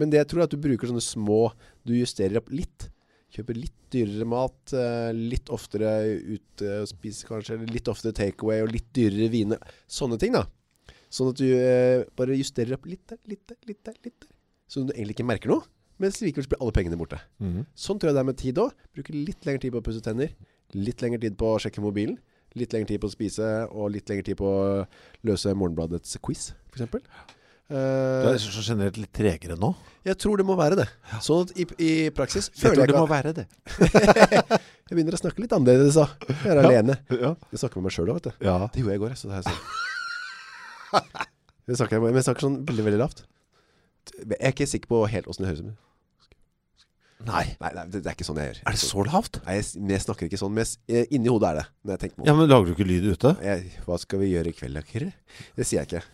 Men 0.00 0.10
det 0.12 0.20
jeg 0.20 0.30
tror 0.30 0.42
er 0.42 0.48
at 0.48 0.54
du 0.54 0.60
bruker 0.62 0.90
sånne 0.90 1.02
små 1.02 1.48
Du 1.86 1.94
justerer 1.96 2.38
opp 2.38 2.50
litt. 2.54 2.88
Kjøper 3.34 3.56
litt 3.58 3.78
dyrere 3.90 4.26
mat, 4.30 4.74
eh, 4.78 5.10
litt 5.14 5.50
oftere 5.50 5.90
ute 6.22 6.80
og 6.82 6.90
spiser 6.90 7.30
kanskje, 7.32 7.56
eller 7.56 7.72
litt 7.74 7.88
oftere 7.90 8.14
takeaway 8.14 8.62
og 8.62 8.70
litt 8.70 8.92
dyrere 8.94 9.30
viner. 9.32 9.72
Sånne 9.90 10.18
ting, 10.22 10.36
da. 10.36 10.44
Sånn 11.14 11.32
at 11.32 11.40
du 11.40 11.46
eh, 11.50 12.04
bare 12.18 12.38
justerer 12.38 12.76
opp 12.76 12.86
litt 12.90 13.02
der, 13.10 13.18
litt 13.30 13.42
der, 13.50 13.58
litt 13.66 13.82
der, 13.86 13.98
litt 14.06 14.18
der. 14.22 14.30
Sånn 14.70 14.86
at 14.86 14.92
du 14.92 14.96
egentlig 14.96 15.18
ikke 15.18 15.26
merker 15.28 15.50
noe, 15.50 15.66
mens 16.02 16.20
likevel 16.22 16.48
blir 16.50 16.62
alle 16.62 16.74
pengene 16.74 16.98
borte. 16.98 17.20
Mhm. 17.42 17.66
Sånn 17.74 17.98
tror 17.98 18.10
jeg 18.10 18.16
det 18.18 18.22
er 18.24 18.30
med 18.30 18.40
tid 18.40 18.60
òg. 18.62 18.86
Bruker 18.94 19.18
litt 19.18 19.46
lengre 19.46 19.62
tid 19.66 19.74
på 19.74 19.82
å 19.82 19.86
pusse 19.86 20.02
tenner. 20.02 20.34
Litt 20.74 21.02
lengre 21.02 21.20
tid 21.22 21.36
på 21.38 21.52
å 21.54 21.60
sjekke 21.62 21.82
mobilen. 21.84 22.18
Litt 22.58 22.74
lengre 22.74 22.94
tid 22.94 23.02
på 23.02 23.10
å 23.10 23.14
spise, 23.14 23.46
og 23.74 23.90
litt 23.94 24.10
lengre 24.10 24.26
tid 24.30 24.38
på 24.38 24.46
å 24.46 24.84
løse 25.26 25.54
Morgenbladets 25.58 26.18
quiz, 26.22 26.52
f.eks. 26.70 26.86
Du 26.86 27.43
Uh, 27.72 28.28
er 28.28 28.36
så 28.42 28.60
generelt 28.60 28.98
litt 29.00 29.12
tregere 29.16 29.54
nå. 29.56 29.70
jeg 30.04 30.18
tror 30.20 30.36
det 30.36 30.44
må 30.44 30.52
være 30.58 30.76
det. 30.82 30.84
Sånn 31.24 31.46
at 31.46 31.54
i, 31.56 31.64
i 31.80 31.92
praksis 32.12 32.50
Jeg 32.52 32.60
føler 32.60 32.74
tror 32.74 32.82
jeg 32.82 32.90
det 32.90 32.92
ikke 32.92 33.04
må 33.06 33.08
være 33.08 33.32
det. 33.38 33.44
Jeg 34.84 34.98
begynner 34.98 35.16
å 35.16 35.20
snakke 35.22 35.40
litt 35.40 35.54
annerledes 35.56 35.96
da. 35.96 36.04
Jeg 36.28 36.50
er 36.52 36.58
alene. 36.60 36.98
Ja. 37.08 37.30
Jeg 37.54 37.62
snakker 37.62 37.80
med 37.80 37.88
meg 37.88 37.94
sjøl 37.96 38.10
òg, 38.12 38.18
vet 38.18 38.26
du. 38.28 38.44
ja. 38.44 38.58
Det 38.68 38.82
gjorde 38.82 38.92
jeg 38.92 39.00
i 39.00 39.02
går, 39.06 39.14
så 39.16 39.30
det 39.30 39.38
er 39.38 39.46
sånn. 39.48 39.62
Jeg 41.64 41.78
snakker, 41.80 42.02
men 42.04 42.18
jeg 42.20 42.26
snakker 42.26 42.44
sånn 42.44 42.58
veldig, 42.68 42.84
veldig 42.90 43.00
lavt. 43.00 43.24
Jeg 44.20 44.36
er 44.36 44.52
ikke 44.52 44.68
sikker 44.68 44.90
på 44.90 45.00
helt 45.08 45.30
åssen 45.32 45.46
det 45.46 45.54
høres 45.54 45.64
ut. 45.64 45.80
Nei. 47.24 47.44
Nei, 47.62 47.70
nei 47.78 47.84
det, 47.88 48.02
det 48.04 48.10
er 48.10 48.16
ikke 48.18 48.26
sånn 48.28 48.40
jeg 48.42 48.50
gjør. 48.50 48.58
Er 48.68 48.76
det 48.76 48.82
så 48.82 49.04
lavt? 49.08 49.38
Nei, 49.46 49.54
jeg, 49.56 49.70
jeg 49.94 50.04
snakker 50.04 50.28
ikke 50.28 50.40
sånn. 50.40 50.52
Men 50.52 50.66
jeg, 50.66 50.82
eh, 50.92 51.06
inni 51.16 51.32
hodet 51.32 51.54
er 51.54 51.62
det. 51.62 51.64
Jeg. 51.94 52.12
Ja, 52.28 52.34
men 52.36 52.50
lager 52.50 52.68
du 52.68 52.74
ikke 52.74 52.86
lyd 52.88 53.06
ute? 53.08 53.32
jeg, 53.44 53.72
Hva 53.86 53.96
skal 54.02 54.20
vi 54.20 54.28
gjøre 54.34 54.52
i 54.52 54.56
kveld, 54.58 54.76
da, 54.76 54.84
Kyrre? 54.90 55.14
Det 55.56 55.64
sier 55.64 55.80
jeg 55.80 55.88
ikke. 55.88 56.04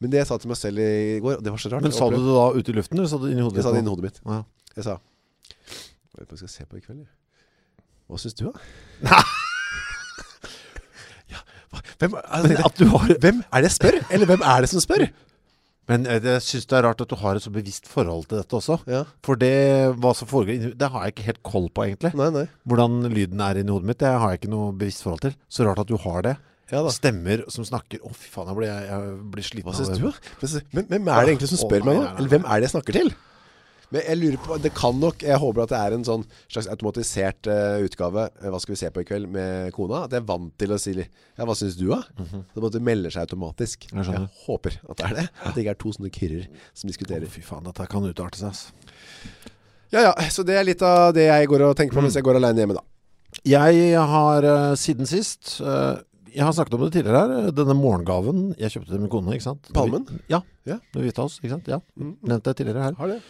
Men 0.00 0.10
det 0.12 0.18
jeg 0.20 0.26
sa 0.28 0.36
til 0.38 0.50
meg 0.52 0.58
selv 0.60 0.78
i 0.84 1.18
går, 1.24 1.38
og 1.38 1.44
det 1.46 1.52
var 1.54 1.60
så 1.62 1.70
rart 1.72 1.82
Men 1.86 1.90
jeg 1.90 1.96
sa 1.98 2.08
du 2.10 2.16
opplevde- 2.16 2.26
det 2.28 2.36
da 2.36 2.60
ute 2.60 2.72
i 2.72 2.76
luften, 2.76 2.98
eller 3.00 3.08
sa 3.08 3.16
du 3.18 3.26
det 3.26 3.32
inni 3.32 3.42
hodet? 3.46 3.56
Jeg 3.56 3.64
sa 3.64 3.72
det 3.72 3.80
inni 3.80 3.92
hodet 3.94 4.04
mitt. 4.10 4.18
Ja. 4.26 4.42
Jeg 4.76 4.84
sa 4.84 4.96
Hva 5.00 6.20
er 6.20 6.24
det 6.26 6.32
vi 6.36 6.40
skal 6.42 6.52
se 6.52 6.64
på 6.68 6.76
i 6.76 6.80
kveld? 6.84 7.06
Hva 8.06 8.18
syns 8.20 8.34
du, 8.38 8.44
da? 8.50 8.52
ja, 11.32 11.40
hva, 11.72 11.80
hvem, 12.00 12.16
altså, 12.22 12.48
Men 12.50 12.60
at 12.68 12.76
du 12.80 12.84
har 12.92 13.14
hvem 13.24 13.40
er 13.46 13.64
det 13.64 13.70
jeg 13.70 13.76
spør? 13.78 13.96
Eller 14.14 14.30
hvem 14.30 14.44
er 14.46 14.64
det 14.66 14.70
som 14.72 14.82
spør? 14.84 15.06
Men 15.86 16.06
eh, 16.10 16.18
jeg 16.22 16.42
syns 16.42 16.66
det 16.66 16.76
er 16.80 16.82
rart 16.88 17.00
at 17.04 17.10
du 17.12 17.14
har 17.20 17.38
et 17.38 17.44
så 17.44 17.50
bevisst 17.54 17.86
forhold 17.90 18.24
til 18.30 18.40
dette 18.40 18.56
også. 18.58 18.80
Ja, 18.90 19.04
For 19.26 19.38
det, 19.38 19.52
hva 20.02 20.12
som 20.18 20.26
foregår 20.30 20.56
inni 20.56 20.72
Det 20.74 20.88
har 20.90 21.04
jeg 21.06 21.14
ikke 21.14 21.26
helt 21.28 21.42
koll 21.46 21.68
på, 21.70 21.84
egentlig. 21.86 22.10
nei, 22.18 22.30
nei. 22.34 22.46
Hvordan 22.66 23.06
lyden 23.12 23.40
er 23.44 23.60
inni 23.62 23.70
hodet 23.74 23.86
mitt, 23.92 24.00
det 24.02 24.10
har 24.10 24.34
jeg 24.34 24.40
ikke 24.42 24.50
noe 24.54 24.72
bevisst 24.74 25.04
forhold 25.06 25.22
til. 25.28 25.36
Så 25.48 25.66
rart 25.66 25.78
at 25.84 25.90
du 25.90 25.96
har 26.02 26.22
det. 26.26 26.36
Ja. 26.72 26.82
Stemmer 26.90 27.44
som 27.52 27.62
snakker 27.66 28.02
Å, 28.02 28.10
fy 28.10 28.26
faen, 28.32 28.48
jeg 28.50 28.58
blir, 28.58 28.72
jeg, 28.72 29.14
blir 29.30 29.46
sliten 29.46 29.70
Hva 29.70 29.76
av 29.76 29.92
det. 29.92 30.00
du. 30.02 30.58
Men 30.74 30.88
hvem 30.90 31.08
er 31.12 31.20
det 31.28 31.34
egentlig 31.36 31.50
som 31.52 31.60
Å, 31.60 31.68
spør 31.68 31.86
meg 31.86 31.94
nei, 31.94 32.02
nå? 32.02 32.12
Eller 32.18 32.32
hvem 32.32 32.46
er 32.46 32.58
det 32.58 32.66
jeg 32.66 32.74
snakker 32.74 32.98
til? 32.98 33.12
Men 33.94 34.02
jeg 34.02 34.18
lurer 34.18 34.40
på 34.42 34.56
Det 34.62 34.72
kan 34.74 34.96
nok 34.98 35.22
Jeg 35.22 35.38
håper 35.38 35.62
at 35.62 35.72
det 35.72 35.78
er 35.78 35.94
en 35.94 36.06
sånn 36.06 36.24
slags 36.50 36.66
automatisert 36.72 37.50
uh, 37.50 37.78
utgave 37.86 38.24
eh, 38.42 38.48
Hva 38.50 38.58
skal 38.62 38.74
vi 38.74 38.80
se 38.80 38.90
på 38.90 39.04
i 39.04 39.06
kveld 39.06 39.30
med 39.30 39.70
kona? 39.76 40.02
At 40.06 40.16
jeg 40.16 40.24
er 40.24 40.26
vant 40.26 40.50
til 40.58 40.74
å 40.74 40.80
si 40.82 40.96
Ja, 40.96 41.46
hva 41.46 41.54
synes 41.58 41.78
du, 41.78 41.86
da? 41.92 42.00
Det 42.18 42.64
måtte 42.64 42.82
melde 42.82 43.12
seg 43.14 43.28
automatisk. 43.28 43.86
Jeg, 43.92 44.08
Jeg 44.10 44.26
håper 44.46 44.80
at 44.88 44.98
det 44.98 45.06
er 45.06 45.16
det. 45.20 45.26
At 45.44 45.54
det 45.54 45.62
ikke 45.62 45.76
er 45.76 45.80
to 45.84 45.94
sånne 45.94 46.10
kyrrer 46.14 46.48
som 46.72 46.88
Å, 46.88 46.90
diskuterer. 46.90 47.30
fy 47.30 47.44
faen, 47.46 47.66
dette 47.68 47.86
kan 47.92 48.10
utarte 48.10 48.40
seg, 48.40 48.50
altså. 48.50 48.72
Ja, 49.94 50.08
ja. 50.08 50.12
Så 50.32 50.42
det 50.46 50.56
er 50.58 50.66
litt 50.66 50.82
av 50.82 51.12
det 51.14 51.28
jeg 51.28 51.50
går 51.52 51.68
og 51.68 51.76
tenker 51.78 51.98
på 51.98 52.02
mens 52.02 52.16
jeg 52.18 52.26
går 52.26 52.40
alene 52.40 52.64
hjemme, 52.64 52.78
da. 52.80 52.84
Jeg 53.46 53.92
har 54.10 54.46
uh, 54.48 54.72
siden 54.80 55.06
sist 55.08 55.58
eh, 55.60 55.98
Jeg 56.36 56.44
har 56.44 56.52
snakket 56.52 56.76
om 56.76 56.82
det 56.84 56.92
tidligere 56.92 57.22
her. 57.24 57.50
Denne 57.56 57.74
morgengaven 57.78 58.40
jeg 58.60 58.74
kjøpte 58.74 58.92
til 58.92 59.00
min 59.00 59.12
kone. 59.12 59.32
ikke 59.36 59.46
sant? 59.46 59.70
Palmen? 59.76 60.04
Ja. 60.28 60.42
Ja. 60.68 60.76
Det 60.92 61.06
gifta 61.06 61.24
oss 61.24 61.38
ikke 61.40 61.54
sant? 61.54 61.70
Ja. 61.72 61.78
Mm. 61.96 62.12
Nevnte 62.28 62.52
jeg 62.52 62.60
tidligere 62.60 62.84
her. 62.90 62.98
Har 63.00 63.12
det. 63.14 63.20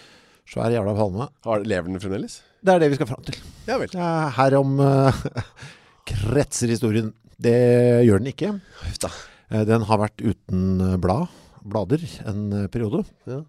Svær 0.46 0.74
jævla 0.74 0.94
palme. 0.98 1.28
Har, 1.46 1.62
lever 1.66 1.86
den 1.90 2.02
fremdeles? 2.02 2.40
Det 2.66 2.74
er 2.74 2.82
det 2.82 2.90
vi 2.92 2.98
skal 2.98 3.08
fram 3.12 3.22
til. 3.26 3.38
Ja 3.68 3.78
vel. 3.78 3.94
Er 3.94 4.34
Herom 4.36 4.76
uh, 4.82 5.22
kretser 6.10 6.70
historien. 6.74 7.12
Det 7.38 7.56
gjør 8.06 8.22
den 8.22 8.30
ikke. 8.32 8.52
Huff 8.82 9.00
da. 9.02 9.10
Eh, 9.52 9.64
Den 9.68 9.84
har 9.86 10.00
vært 10.02 10.22
uten 10.24 10.80
eh, 10.82 10.96
blad, 11.02 11.28
blader 11.66 12.02
en 12.26 12.40
eh, 12.62 12.68
periode. 12.72 13.04
Ja. 13.28 13.42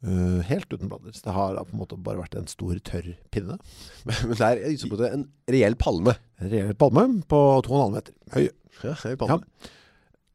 Eh, 0.00 0.40
helt 0.48 0.72
uten 0.72 0.88
blader. 0.88 1.12
Så 1.12 1.26
det 1.26 1.34
har 1.36 1.58
på 1.60 1.74
en 1.74 1.80
måte 1.82 1.98
bare 2.00 2.22
vært 2.22 2.38
en 2.38 2.48
stor, 2.48 2.72
tørr 2.84 3.12
pinne. 3.32 3.58
Men 4.08 4.32
det 4.32 4.46
er 4.46 4.62
liksom 4.64 4.94
en 4.96 5.26
reell 5.52 5.76
palme. 5.80 6.14
En 6.40 6.52
reell 6.52 6.72
palme 6.80 7.04
på 7.28 7.40
2,5 7.66 7.92
meter 7.98 8.16
høy. 8.36 8.46
Ja, 8.80 8.94
høy 9.02 9.18
palme. 9.20 9.42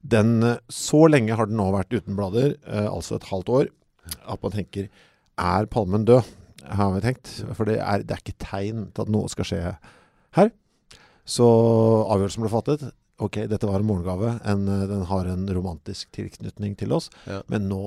Den, 0.06 0.36
eh, 0.46 0.62
så 0.70 1.08
lenge 1.10 1.38
har 1.38 1.50
den 1.50 1.58
nå 1.58 1.72
vært 1.74 1.96
uten 1.96 2.18
blader, 2.18 2.60
uh, 2.70 2.92
altså 2.92 3.18
et 3.18 3.26
halvt 3.32 3.50
år, 3.50 3.72
at 4.30 4.44
man 4.44 4.54
tenker, 4.54 4.92
er 5.42 5.70
palmen 5.74 6.06
død? 6.06 6.30
Har 6.66 6.92
vi 6.94 7.02
tenkt. 7.02 7.32
For 7.58 7.66
det 7.66 7.80
er, 7.82 8.06
det 8.06 8.14
er 8.14 8.22
ikke 8.22 8.38
tegn 8.42 8.86
til 8.94 9.06
at 9.06 9.10
noe 9.14 9.30
skal 9.30 9.50
skje 9.50 9.64
her. 10.38 10.54
Så 11.26 11.46
avgjørelsen 11.46 12.46
ble 12.46 12.54
fattet. 12.54 12.86
Ok, 13.22 13.42
dette 13.50 13.70
var 13.70 13.82
en 13.82 13.90
morgengave. 13.90 14.36
En, 14.46 14.66
den 14.66 15.04
har 15.10 15.30
en 15.30 15.46
romantisk 15.58 16.10
tilknytning 16.14 16.74
til 16.78 16.94
oss. 16.98 17.12
Ja. 17.30 17.42
Men 17.54 17.70
nå, 17.70 17.82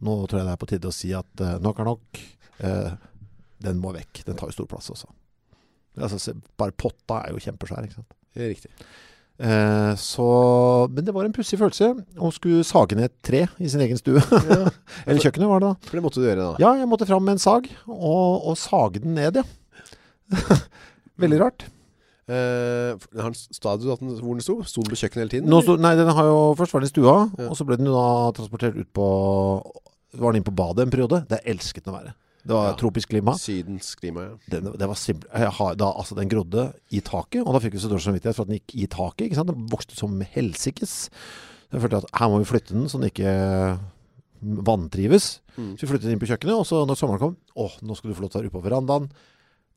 nå 0.00 0.16
tror 0.26 0.40
jeg 0.40 0.48
det 0.48 0.54
er 0.54 0.60
på 0.60 0.70
tide 0.70 0.90
å 0.90 0.94
si 0.94 1.12
at 1.16 1.44
uh, 1.44 1.56
nok 1.62 1.82
er 1.82 1.88
nok. 1.90 2.22
Uh, 2.60 2.92
den 3.60 3.80
må 3.82 3.92
vekk. 3.96 4.22
Den 4.26 4.38
tar 4.40 4.50
jo 4.50 4.56
stor 4.60 4.70
plass 4.70 4.90
også. 4.92 5.10
Altså, 6.00 6.34
bare 6.60 6.76
potta 6.78 7.24
er 7.26 7.34
jo 7.34 7.42
kjempesvær, 7.42 7.86
ikke 7.86 7.98
sant? 8.00 8.18
Det 8.36 8.50
riktig. 8.52 8.70
Uh, 9.40 9.96
så, 9.96 10.24
men 10.92 11.06
det 11.06 11.14
var 11.16 11.24
en 11.24 11.32
pussig 11.32 11.56
følelse 11.60 11.94
å 12.20 12.28
skulle 12.36 12.64
sage 12.66 12.96
ned 12.96 13.08
et 13.08 13.16
tre 13.24 13.42
i 13.56 13.70
sin 13.72 13.80
egen 13.80 13.96
stue. 14.00 14.20
Ja, 14.20 14.68
Eller 15.06 15.22
kjøkkenet 15.24 15.48
var 15.48 15.62
det 15.62 15.70
da. 15.70 15.88
for 15.88 15.96
det 15.96 16.04
måtte 16.04 16.20
du 16.20 16.26
gjøre 16.28 16.44
da. 16.44 16.60
Ja, 16.60 16.74
jeg 16.76 16.88
måtte 16.90 17.08
fram 17.08 17.24
med 17.24 17.38
en 17.38 17.42
sag 17.42 17.68
og, 17.88 18.46
og 18.52 18.58
sage 18.60 19.00
den 19.00 19.16
ned, 19.16 19.40
ja. 19.40 19.46
Veldig 21.20 21.40
rart. 21.40 21.64
Uh, 22.30 22.94
den, 23.16 24.20
hvor 24.20 24.36
den 24.36 24.44
sto? 24.44 24.60
Sto 24.68 24.84
den 24.84 24.92
på 24.92 25.00
kjøkkenet 25.00 25.24
hele 25.24 25.32
tiden? 25.32 25.48
Nå 25.50 25.64
sto, 25.64 25.74
nei, 25.80 25.96
den 25.98 26.12
har 26.14 26.28
jo 26.28 26.42
først 26.60 26.76
vært 26.76 26.86
i 26.86 26.92
stua, 26.92 27.14
Ja. 27.40 27.48
og 27.48 27.56
så 27.58 27.66
ble 27.66 27.80
den 27.80 27.88
da 27.90 28.04
transportert 28.36 28.76
ut 28.76 28.92
på 28.94 29.08
Var 30.12 30.32
den 30.32 30.40
inn 30.40 30.46
på 30.48 30.54
badet 30.56 30.86
en 30.86 30.90
periode. 30.90 31.22
Det 31.30 31.38
elsket 31.46 31.84
den 31.86 31.94
å 31.94 31.98
være. 32.00 32.14
Det 32.40 32.54
var 32.56 32.70
Ja. 32.70 32.76
tropisk 32.80 33.10
klima. 33.12 33.34
Sydens 33.36 33.94
klima, 34.00 34.22
ja. 34.24 34.36
Den, 34.48 34.72
det 34.72 34.88
var 34.88 34.96
simpel, 34.96 35.28
da, 35.76 35.90
altså, 35.92 36.16
den 36.16 36.28
grodde 36.32 36.72
i 36.90 37.00
taket, 37.04 37.44
og 37.46 37.52
da 37.52 37.60
fikk 37.60 37.74
vi 37.76 37.82
så 37.82 37.90
dårlig 37.92 38.06
samvittighet 38.06 38.34
for 38.34 38.42
at 38.42 38.48
den 38.48 38.58
gikk 38.58 38.74
i 38.80 38.86
taket. 38.88 39.26
Ikke 39.28 39.36
sant? 39.36 39.52
Den 39.52 39.66
vokste 39.68 39.94
som 39.98 40.18
helsikes. 40.20 41.10
Jeg 41.70 41.82
følte 41.84 42.00
at 42.00 42.08
her 42.18 42.28
må 42.32 42.38
vi 42.40 42.48
flytte 42.48 42.72
den 42.74 42.88
så 42.88 42.98
den 42.98 43.10
ikke 43.12 43.78
vantrives. 44.42 45.40
Mm. 45.58 45.74
Så 45.76 45.84
vi 45.84 45.90
flyttet 45.92 46.12
inn 46.14 46.20
på 46.22 46.28
kjøkkenet, 46.30 46.56
og 46.56 46.66
så 46.68 46.80
når 46.88 46.96
sommeren 46.98 47.20
kom, 47.20 47.36
åh, 47.60 47.74
nå 47.84 47.96
skal 47.98 48.10
du 48.10 48.16
få 48.16 48.24
lov 48.24 48.32
til 48.32 48.40
å 48.40 48.42
være 48.42 48.50
ute 48.50 48.56
på 48.56 48.64
verandaen. 48.64 49.10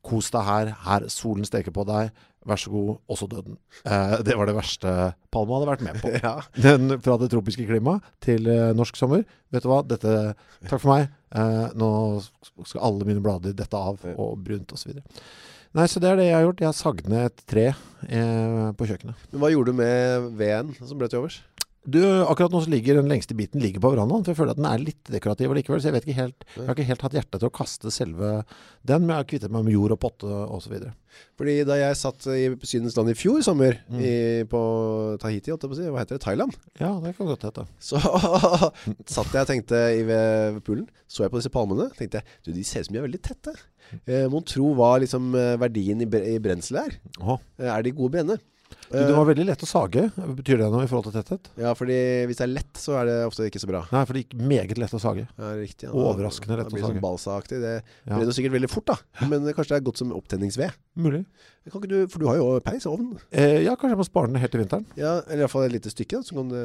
Kos 0.03 0.29
deg 0.33 0.43
her, 0.47 0.71
her 0.87 1.05
solen 1.11 1.47
steker 1.47 1.71
på 1.75 1.85
deg, 1.87 2.11
vær 2.49 2.59
så 2.59 2.73
god, 2.73 2.97
også 3.11 3.27
døden. 3.31 3.57
Eh, 3.87 4.17
det 4.25 4.35
var 4.39 4.49
det 4.49 4.57
verste 4.57 4.93
Palma 5.33 5.57
hadde 5.57 5.69
vært 5.71 5.85
med 5.87 6.01
på. 6.01 6.11
ja. 6.25 6.35
Den 6.57 6.97
fra 7.03 7.17
det 7.21 7.31
tropiske 7.33 7.65
klimaet 7.69 8.05
til 8.23 8.49
eh, 8.51 8.73
norsk 8.77 8.99
sommer. 8.99 9.23
Vet 9.53 9.65
du 9.65 9.71
hva, 9.71 9.81
dette, 9.87 10.17
takk 10.67 10.83
for 10.83 10.93
meg. 10.93 11.07
Eh, 11.33 11.65
nå 11.79 11.89
skal 12.67 12.83
alle 12.89 13.09
mine 13.09 13.23
blader 13.23 13.55
dette 13.57 13.79
av, 13.79 14.03
og 14.13 14.37
brunt 14.43 14.75
videre. 14.83 15.05
Nei, 15.73 15.87
så 15.89 15.97
det 16.01 16.11
er 16.11 16.19
det 16.19 16.27
jeg 16.27 16.37
har 16.37 16.43
gjort. 16.45 16.59
Jeg 16.61 16.69
har 16.69 16.77
sagd 16.77 17.07
ned 17.09 17.31
et 17.31 17.45
tre 17.49 17.65
eh, 17.71 18.67
på 18.77 18.85
kjøkkenet. 18.89 19.25
Men 19.31 19.41
hva 19.41 19.49
gjorde 19.49 19.73
du 19.73 19.79
med 19.79 20.27
veden 20.37 20.75
som 20.77 20.99
ble 20.99 21.09
til 21.09 21.23
overs? 21.23 21.39
Du, 21.83 21.99
akkurat 22.23 22.53
nå 22.53 22.61
så 22.63 22.71
ligger 22.71 22.95
den 23.01 23.09
lengste 23.11 23.35
biten 23.35 23.59
ligger 23.59 23.81
på 23.83 23.89
verandaen, 23.91 24.21
for 24.23 24.31
jeg 24.31 24.37
føler 24.39 24.53
at 24.55 24.59
den 24.61 24.67
er 24.69 24.79
litt 24.85 25.09
dekorativ 25.11 25.51
likevel, 25.57 25.81
så 25.83 25.89
jeg 25.89 25.95
vet 25.97 26.05
ikke 26.07 26.15
helt, 26.21 26.45
jeg 26.55 26.63
har 26.69 26.77
ikke 26.77 26.85
helt 26.87 27.01
hatt 27.03 27.17
hjerte 27.17 27.39
til 27.41 27.49
å 27.49 27.53
kaste 27.57 27.91
selve 27.91 28.29
den, 28.87 29.03
men 29.03 29.11
jeg 29.11 29.19
har 29.19 29.27
kvittet 29.33 29.51
meg 29.51 29.65
med 29.67 29.75
jord 29.75 29.95
og 29.97 29.99
potte 30.05 30.29
og 30.31 30.61
så 30.63 30.71
videre. 30.71 30.93
Fordi 31.37 31.57
da 31.67 31.75
jeg 31.81 31.97
satt 31.99 32.25
i 32.31 32.45
Sydens 32.65 32.95
land 32.97 33.11
i 33.11 33.17
fjor 33.19 33.43
sommer 33.45 33.75
Mm. 33.91 33.99
i, 33.99 34.13
på 34.49 34.61
Tahiti, 35.21 35.51
på 35.51 35.69
å 35.69 35.75
si, 35.77 35.83
hva 35.91 35.99
heter 36.05 36.15
det, 36.17 36.23
Thailand? 36.23 36.55
Ja, 36.79 36.93
det 37.03 37.11
kan 37.17 37.27
godt 37.27 37.43
hete. 37.49 37.67
Så 37.83 37.99
satt 39.15 39.35
jeg 39.35 39.43
og 39.43 39.49
tenkte 39.51 39.81
i 39.97 40.01
ved, 40.07 40.55
ved 40.55 40.63
poolen, 40.65 40.87
så 41.11 41.25
jeg 41.25 41.33
på 41.35 41.41
disse 41.41 41.51
palmene, 41.53 41.89
tenkte 41.99 42.21
jeg, 42.21 42.39
du, 42.47 42.51
de 42.55 42.63
ser 42.65 42.85
ut 42.85 42.89
som 42.89 42.95
de 42.95 43.01
er 43.03 43.07
veldig 43.09 43.21
tette. 43.27 43.53
Eh, 44.07 44.25
mon 44.31 44.45
tro 44.47 44.71
hva 44.77 44.95
liksom 45.03 45.33
eh, 45.37 45.53
verdien 45.61 46.01
i, 46.01 46.07
i 46.07 46.39
brenselet 46.41 46.87
er. 46.87 46.97
Åh. 47.21 47.43
Eh, 47.59 47.69
Er 47.75 47.83
de 47.85 47.91
gode 47.93 48.15
bene? 48.15 48.39
Du, 48.89 48.97
det 48.99 49.15
var 49.15 49.25
veldig 49.29 49.45
lett 49.47 49.63
å 49.65 49.69
sage. 49.69 50.03
Betyr 50.37 50.59
det 50.61 50.69
noe 50.73 50.83
i 50.85 50.89
forhold 50.91 51.09
til 51.09 51.15
tetthet? 51.17 51.49
Ja, 51.61 51.71
fordi 51.77 51.97
hvis 52.29 52.39
det 52.41 52.45
er 52.47 52.51
lett, 52.53 52.71
så 52.79 52.97
er 52.99 53.09
det 53.09 53.15
ofte 53.27 53.47
ikke 53.49 53.61
så 53.63 53.69
bra. 53.69 53.81
Nei, 53.93 54.03
for 54.09 54.17
det 54.17 54.25
gikk 54.25 54.35
meget 54.53 54.77
lett 54.81 54.93
å 54.97 55.01
sage. 55.01 55.25
Ja, 55.37 55.51
riktig. 55.59 55.87
Ja. 55.89 55.93
Overraskende 55.95 56.59
lett 56.59 56.67
å 56.67 56.69
sage. 56.69 56.75
Det 56.75 56.79
blir 56.79 56.87
sånn 56.93 57.03
balsaaktig. 57.03 57.61
Det 57.63 57.73
Ja. 57.81 58.15
blir 58.17 58.25
jo 58.29 58.35
sikkert 58.37 58.55
veldig 58.57 58.69
fort 58.73 58.85
da. 58.91 58.97
Men 59.27 59.45
kanskje 59.53 59.73
det 59.75 59.79
er 59.81 59.87
godt 59.89 59.97
som 60.03 60.11
opptenningsved. 60.15 60.77
Mulig. 60.95 61.23
Du, 61.63 62.07
for 62.11 62.19
du 62.19 62.27
har 62.27 62.35
jo 62.41 62.59
peis 62.59 62.85
og 62.85 62.97
ovn. 62.99 63.19
Eh, 63.31 63.61
ja, 63.63 63.75
kanskje 63.79 63.95
jeg 63.95 64.01
må 64.01 64.05
spare 64.05 64.27
den 64.27 64.41
helt 64.41 64.51
til 64.51 64.61
vinteren. 64.65 64.85
Ja, 64.99 65.21
eller 65.27 65.43
i 65.43 65.45
hvert 65.45 65.53
fall 65.53 65.63
et 65.63 65.71
lite 65.77 65.93
stykke, 65.93 66.19
da, 66.19 66.27
så 66.27 66.35
kan 66.35 66.49
du 66.51 66.57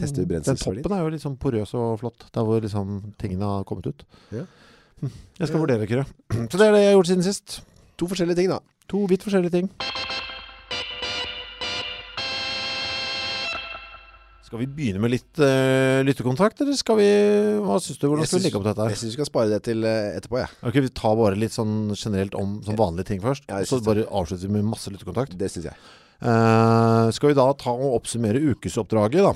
teste 0.00 0.26
teste 0.26 0.50
Den 0.50 0.82
toppen 0.82 0.96
er 0.96 1.04
jo 1.04 1.12
litt 1.14 1.22
sånn 1.22 1.38
porøs 1.38 1.74
og 1.78 2.00
flott, 2.02 2.26
der 2.34 2.42
hvor 2.48 2.60
liksom 2.60 3.14
tingene 3.22 3.46
har 3.46 3.64
kommet 3.68 3.86
ut. 3.86 4.02
Ja. 4.34 4.44
Hm. 5.00 5.14
Jeg 5.38 5.48
skal 5.48 5.62
vurdere, 5.62 5.86
Kyrre. 5.86 6.06
Så 6.50 6.58
det 6.58 6.66
er 6.66 6.72
det 6.74 6.82
jeg 6.82 6.90
har 6.92 6.98
gjort 6.98 7.12
siden 7.14 7.26
sist. 7.26 7.60
To 8.02 8.10
forskjellige 8.10 8.42
ting 8.42 8.50
da. 8.50 8.58
To 8.90 9.06
vidt 9.06 9.22
forskjellige 9.22 9.54
ting. 9.60 9.70
Skal 14.52 14.60
vi 14.60 14.66
begynne 14.68 15.00
med 15.00 15.08
litt 15.14 15.38
uh, 15.40 16.02
lyttekontakt, 16.04 16.58
eller 16.60 16.76
skal 16.76 16.98
vi 16.98 17.06
Hva 17.64 17.78
syns 17.80 17.96
du? 17.96 18.02
Hvordan 18.04 18.26
skal 18.28 18.36
vi 18.36 18.42
syns- 18.42 18.44
legge 18.50 18.58
opp 18.58 18.66
dette? 18.66 18.84
Jeg 18.92 18.98
synes 19.00 19.08
vi 19.08 19.16
skal 19.16 19.28
spare 19.30 19.48
det 19.48 19.60
til 19.64 19.80
uh, 19.80 20.12
etterpå, 20.12 20.36
jeg. 20.42 20.50
Ok, 20.68 20.76
Vi 20.84 20.90
tar 20.92 21.14
bare 21.16 21.38
litt 21.40 21.54
sånn 21.56 21.72
generelt 21.96 22.36
om 22.36 22.58
sånn 22.66 22.76
vanlige 22.76 23.08
ting 23.08 23.22
først. 23.24 23.46
Ja, 23.48 23.62
så 23.64 23.78
bare 23.80 24.04
avslutter 24.04 24.44
vi 24.44 24.52
med 24.58 24.68
masse 24.68 24.92
lyttekontakt. 24.92 25.32
Det 25.40 25.48
synes 25.54 25.70
jeg. 25.70 25.80
Uh, 26.20 27.08
skal 27.16 27.32
vi 27.32 27.38
da 27.40 27.48
ta 27.64 27.72
og 27.72 27.96
oppsummere 28.02 28.44
ukesoppdraget, 28.52 29.24
da? 29.24 29.32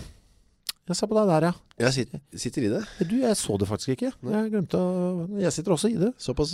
Jeg 0.93 1.01
ser 1.01 1.09
på 1.09 1.17
deg 1.17 1.33
der, 1.33 1.49
ja. 1.49 1.57
Jeg 1.87 1.97
sitter, 1.97 2.21
sitter 2.45 2.69
i 2.69 2.75
det. 2.77 2.85
Du, 3.09 3.17
jeg 3.25 3.41
så 3.41 3.57
det 3.57 3.73
faktisk 3.73 3.97
ikke. 3.97 4.13
Jeg 4.21 4.53
glemte 4.53 4.77
å 4.77 5.25
Jeg 5.41 5.57
sitter 5.57 5.79
også 5.81 5.95
i 5.97 5.97
det. 5.97 6.13
Såpass 6.21 6.53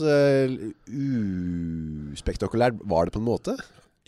uspektakulært 2.15 2.79
var 2.87 3.11
det 3.11 3.19
på 3.19 3.25
en 3.25 3.27
måte. 3.27 3.59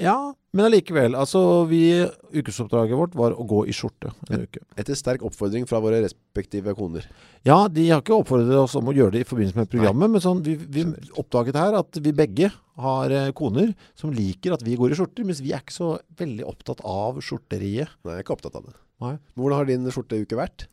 Ja, 0.00 0.34
men 0.50 0.66
allikevel. 0.66 1.14
Altså, 1.14 1.40
vi 1.70 2.02
Ukesoppdraget 2.34 2.98
vårt 2.98 3.12
var 3.18 3.34
å 3.38 3.44
gå 3.46 3.60
i 3.70 3.74
skjorte 3.74 4.10
en 4.26 4.42
uke. 4.42 4.62
Etter 4.80 4.98
sterk 4.98 5.22
oppfordring 5.26 5.68
fra 5.70 5.78
våre 5.82 6.00
respektive 6.02 6.74
koner. 6.74 7.06
Ja, 7.46 7.68
de 7.70 7.86
har 7.92 8.02
ikke 8.02 8.16
oppfordret 8.16 8.58
oss 8.58 8.74
om 8.78 8.90
å 8.90 8.94
gjøre 8.96 9.14
det 9.14 9.22
i 9.22 9.28
forbindelse 9.28 9.60
med 9.60 9.70
programmet, 9.70 10.10
men 10.10 10.24
sånn, 10.24 10.42
vi, 10.42 10.56
vi 10.58 10.86
oppdaget 11.20 11.60
her 11.60 11.78
at 11.78 12.02
vi 12.02 12.14
begge 12.16 12.50
har 12.82 13.14
eh, 13.14 13.30
koner 13.38 13.70
som 13.94 14.10
liker 14.14 14.56
at 14.56 14.66
vi 14.66 14.74
går 14.80 14.94
i 14.94 14.98
skjorter, 14.98 15.26
mens 15.28 15.42
vi 15.44 15.54
er 15.54 15.62
ikke 15.62 15.76
så 15.76 15.92
veldig 16.18 16.46
opptatt 16.50 16.82
av 16.82 17.22
skjorteriet. 17.22 17.94
Nei, 18.02 18.16
jeg 18.16 18.24
er 18.24 18.26
ikke 18.26 18.34
opptatt 18.34 18.58
av 18.58 18.66
det. 18.66 18.74
Nei. 19.04 19.14
Men 19.14 19.44
hvordan 19.44 19.60
har 19.60 19.70
din 19.70 19.90
skjorteuke 19.94 20.38
vært? 20.42 20.66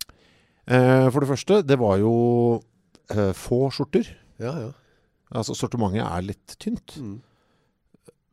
Eh, 0.65 1.07
for 1.13 1.21
det 1.21 1.29
første, 1.29 1.61
det 1.65 1.77
var 1.81 2.01
jo 2.01 2.13
eh, 3.13 3.33
få 3.37 3.67
skjorter. 3.75 4.09
Ja, 4.41 4.55
ja. 4.65 4.71
Altså, 5.31 5.53
sortimentet 5.55 6.01
er 6.03 6.25
litt 6.25 6.57
tynt. 6.59 6.97
Mm. 6.97 7.19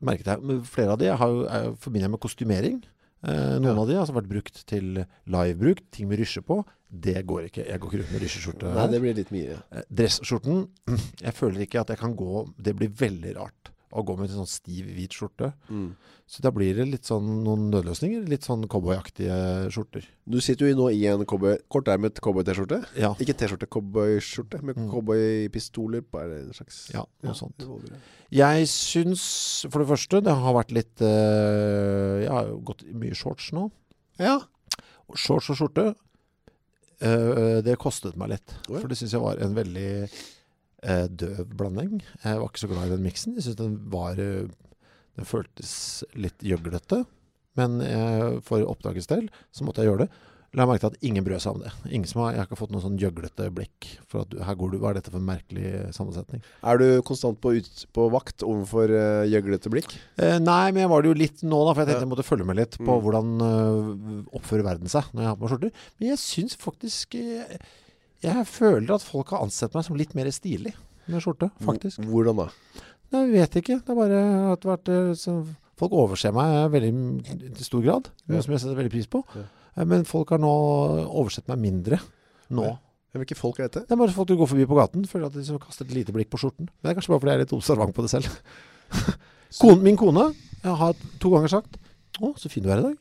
Merket 0.01 0.27
jeg. 0.27 0.61
Flere 0.65 0.93
av 0.95 0.99
de 0.99 1.07
har 1.11 1.35
er, 1.49 1.73
forbinder 1.81 2.07
jeg 2.09 2.11
med 2.15 2.21
kostymering. 2.21 2.79
Eh, 3.25 3.59
noen 3.59 3.75
Ja. 3.75 3.81
av 3.83 3.89
de 3.89 3.95
har 3.97 4.05
altså 4.05 4.15
vært 4.15 4.29
brukt 4.31 4.67
til 4.67 5.05
livebruk, 5.27 5.81
ting 5.91 6.09
med 6.09 6.19
rysje 6.21 6.43
på. 6.47 6.65
Det 6.89 7.17
går 7.27 7.49
ikke. 7.51 7.67
Jeg 7.67 7.81
går 7.81 7.89
ikke 7.91 7.99
rundt 8.03 8.13
med 8.13 8.23
rysjeskjorte. 8.23 8.75
Nei, 8.75 8.87
det 8.93 9.01
blir 9.03 9.15
litt 9.19 9.31
mye. 9.35 9.49
Ja. 9.57 9.63
Eh, 9.73 9.83
Dressskjorten, 9.91 10.69
jeg 11.27 11.35
føler 11.35 11.61
ikke 11.67 11.81
at 11.81 11.89
jeg 11.89 11.99
kan 11.99 12.15
gå 12.17 12.47
Det 12.63 12.77
blir 12.77 12.89
veldig 12.89 13.35
rart 13.37 13.73
å 13.93 14.03
gå 14.05 14.15
med 14.19 14.29
en 14.29 14.43
sånn 14.43 14.49
stiv, 14.51 14.87
hvit 14.93 15.15
skjorte. 15.17 15.53
Mm. 15.73 15.95
Så 16.29 16.43
da 16.45 16.51
blir 16.53 16.77
det 16.77 16.85
litt 16.91 17.09
sånn 17.09 17.25
noen 17.45 17.71
nødløsninger. 17.73 18.27
Litt 18.29 18.45
sånn 18.45 18.67
cowboyaktige 18.69 19.71
skjorter. 19.73 20.05
Du 20.29 20.37
sitter 20.45 20.69
jo 20.69 20.77
nå 20.77 20.89
i 20.93 21.07
en 21.09 21.25
cowboy, 21.25 21.55
kortermet 21.73 22.21
cowboy-t-skjorte. 22.21 22.83
Ja, 23.01 23.15
Ikke 23.17 23.33
t-skjorte, 23.33 23.69
cowboy-skjorte 23.73 24.61
med 24.63 24.77
Mm. 24.77 24.91
cowboypistoler 24.93 26.03
på 26.05 26.21
en 26.21 26.53
slags 26.53 26.91
ja 26.93 27.07
noe 27.25 27.35
sånt. 27.35 27.65
Jeg 28.31 28.67
syns 28.69 29.65
for 29.71 29.79
det 29.81 29.89
første 29.89 30.21
det 30.23 30.35
har 30.37 30.53
vært 30.59 30.73
litt 30.77 31.01
uh, 31.01 32.21
Jeg 32.21 32.29
har 32.31 32.47
jo 32.53 32.59
gått 32.61 32.85
i 32.85 32.93
mye 32.93 33.15
shorts 33.17 33.53
nå. 33.57 33.71
Ja. 34.21 34.39
Shorts 35.15 35.49
og 35.51 35.57
skjorte, 35.57 35.95
Uh, 36.99 37.61
det 37.63 37.77
kostet 37.79 38.17
meg 38.19 38.33
litt. 38.33 38.53
Ja. 38.67 38.81
For 38.81 38.89
det 38.91 38.97
syns 38.99 39.13
jeg 39.15 39.23
var 39.23 39.39
en 39.39 39.53
veldig 39.55 40.09
døv 41.11 41.45
blanding. 41.59 41.99
Jeg 42.25 42.39
var 42.39 42.49
ikke 42.51 42.63
så 42.65 42.71
glad 42.71 42.87
i 42.87 42.95
den 42.97 43.03
miksen. 43.07 43.35
Jeg 43.39 43.49
syns 43.49 43.59
den 43.59 43.77
var 43.91 44.19
eh, 44.23 44.47
Den 45.19 45.27
føltes 45.27 46.05
litt 46.15 46.39
gjøglete. 46.47 47.05
Men 47.59 47.81
eh, 47.83 48.39
for 48.47 48.63
oppdragets 48.63 49.09
del 49.11 49.25
så 49.51 49.65
måtte 49.67 49.83
jeg 49.83 49.91
gjøre 49.91 50.05
det. 50.07 50.13
La 50.57 50.65
merke 50.65 50.81
til 50.81 50.95
at 50.95 51.03
ingen 51.05 51.25
brød 51.27 51.43
seg 51.45 51.57
om 51.59 51.61
det. 51.61 51.73
Ingen 51.93 52.09
som 52.09 52.23
har, 52.23 52.31
jeg 52.33 52.41
har 52.41 52.47
ikke 52.49 52.57
fått 52.57 52.71
noe 52.73 52.81
sånn 52.81 52.95
gjøglete 52.97 53.51
blikk. 53.53 53.89
For 54.09 54.23
at 54.23 54.31
du, 54.33 54.39
her 54.47 54.55
går 54.57 54.71
du, 54.73 54.77
Hva 54.81 54.93
er 54.93 54.97
dette 54.97 55.11
for 55.13 55.19
en 55.21 55.27
merkelig 55.29 55.73
sammensetning? 55.93 56.41
Er 56.65 56.81
du 56.81 56.87
konstant 57.05 57.37
på, 57.43 57.53
ut, 57.59 57.83
på 57.93 58.07
vakt 58.15 58.47
overfor 58.47 58.89
uh, 58.95 59.27
gjøglete 59.29 59.69
blikk? 59.75 59.93
Eh, 60.17 60.39
nei, 60.41 60.71
men 60.73 60.87
jeg 60.87 60.93
var 60.95 61.05
det 61.05 61.11
jo 61.11 61.19
litt 61.21 61.43
nå, 61.45 61.59
da. 61.67 61.75
For 61.75 61.83
jeg 61.83 61.91
tenkte 61.91 62.07
jeg 62.07 62.13
måtte 62.15 62.25
følge 62.31 62.47
med 62.49 62.61
litt 62.63 62.79
på 62.81 62.87
Mm. 62.89 63.03
hvordan 63.05 63.35
uh, 63.45 64.25
oppfører 64.39 64.65
verden 64.71 64.89
seg 64.95 65.11
når 65.13 65.27
jeg 65.27 65.31
har 65.33 65.37
på 65.37 65.45
meg 65.45 65.53
skjorter. 65.53 65.85
Men 65.99 66.11
jeg 66.15 66.23
syns 66.25 66.57
faktisk 66.63 67.19
eh, 67.21 67.59
Jeg 68.25 68.47
føler 68.51 68.95
at 68.97 69.05
folk 69.07 69.31
har 69.35 69.45
ansett 69.45 69.75
meg 69.77 69.85
som 69.87 69.97
litt 69.99 70.15
mer 70.19 70.27
stilig 70.35 70.73
med 71.09 71.23
skjorte, 71.23 71.51
faktisk. 71.65 72.01
Hvordan 72.05 72.41
da? 72.43 72.49
Nei, 73.15 73.21
jeg 73.25 73.33
vet 73.39 73.59
ikke. 73.63 73.77
Det 73.87 73.93
er 73.95 73.99
bare 73.99 74.19
at 74.53 74.61
det 74.61 74.69
har 74.69 74.77
vært 74.77 74.91
eh, 74.93 75.15
så 75.17 75.39
Folk 75.79 75.93
overser 75.95 76.33
meg 76.35 76.73
veldig 76.75 76.89
m- 76.91 77.53
i 77.55 77.63
stor 77.63 77.81
grad, 77.85 78.09
noe 78.27 78.41
Ja. 78.41 78.43
som 78.43 78.51
jeg 78.53 78.61
setter 78.65 78.75
veldig 78.81 78.91
pris 78.91 79.07
på. 79.07 79.21
Ja. 79.37 79.45
Eh, 79.79 79.85
Men 79.87 80.03
folk 80.05 80.31
har 80.35 80.39
nå 80.43 80.51
oversett 81.07 81.47
meg 81.49 81.61
mindre 81.63 82.01
nå. 82.51 82.65
Ja. 82.67 82.77
Hvilke 83.15 83.37
folk 83.39 83.61
er 83.61 83.69
dette? 83.71 83.87
Det 83.87 83.95
er 83.95 84.01
bare 84.03 84.13
folk 84.13 84.29
du 84.29 84.35
går 84.37 84.51
forbi 84.51 84.67
på 84.67 84.77
gaten, 84.77 85.07
føler 85.07 85.27
at 85.31 85.33
de 85.39 85.45
så 85.47 85.57
kaster 85.63 85.87
et 85.87 85.95
lite 85.95 86.13
blikk 86.13 86.29
på 86.31 86.39
skjorten. 86.43 86.67
Men 86.69 86.83
det 86.83 86.91
er 86.91 86.99
kanskje 86.99 87.15
bare 87.15 87.21
fordi 87.23 87.31
jeg 87.31 87.39
er 87.39 87.45
litt 87.47 87.55
observant 87.57 87.95
på 87.95 88.03
det 88.05 88.11
selv. 88.11 88.29
Kone, 89.63 89.81
min 89.83 89.97
kone 89.97 90.27
jeg 90.65 90.75
har 90.83 90.95
to 91.23 91.31
ganger 91.33 91.49
sagt 91.49 91.79
Å, 92.21 92.33
så 92.37 92.51
fin 92.51 92.63
du 92.67 92.69
er 92.75 92.83
i 92.83 92.87
dag. 92.91 92.97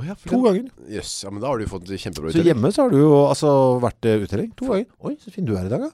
Å 0.00 0.06
ja, 0.08 0.14
To 0.16 0.30
den- 0.30 0.44
ganger. 0.46 0.70
Jøss, 0.96 1.12
ja, 1.26 1.30
men 1.34 1.42
da 1.44 1.50
har 1.52 1.60
du 1.60 1.66
fått 1.70 1.84
kjempebra 1.92 2.32
Så 2.32 2.42
hjemme 2.46 2.70
så 2.72 2.86
har 2.86 2.90
du 2.94 2.98
jo 3.02 3.12
altså 3.28 3.50
vært 3.82 4.08
eh, 4.08 4.22
uttelling. 4.24 4.50
To 4.56 4.70
ganger. 4.72 4.86
Oi, 5.04 5.14
så 5.20 5.32
fin 5.34 5.44
du 5.48 5.52
er 5.58 5.68
i 5.68 5.72
dag, 5.72 5.84
da. 5.86 5.90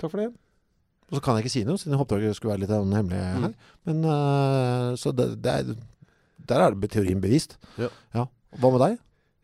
Takk 0.00 0.12
for 0.12 0.20
det. 0.22 0.28
Og 1.10 1.16
så 1.18 1.22
kan 1.24 1.38
jeg 1.38 1.46
ikke 1.46 1.52
si 1.56 1.64
noe, 1.66 1.80
siden 1.80 1.96
jeg 1.96 2.00
håpet 2.04 2.20
det 2.22 2.34
skulle 2.36 2.52
være 2.54 2.62
litt 2.62 2.70
sånn 2.70 2.92
hemmelig 2.94 3.20
Mm. 3.20 3.42
her. 3.42 3.54
Men 3.88 4.04
uh, 4.06 4.94
Så 5.00 5.10
det, 5.16 5.26
det 5.42 5.50
er, 5.56 5.72
der 6.46 6.60
er 6.68 6.76
det 6.78 6.90
teorien 6.92 7.20
bevist. 7.20 7.56
Ja. 7.80 7.88
Hva 8.14 8.70
med 8.76 8.80
deg? 8.84 8.98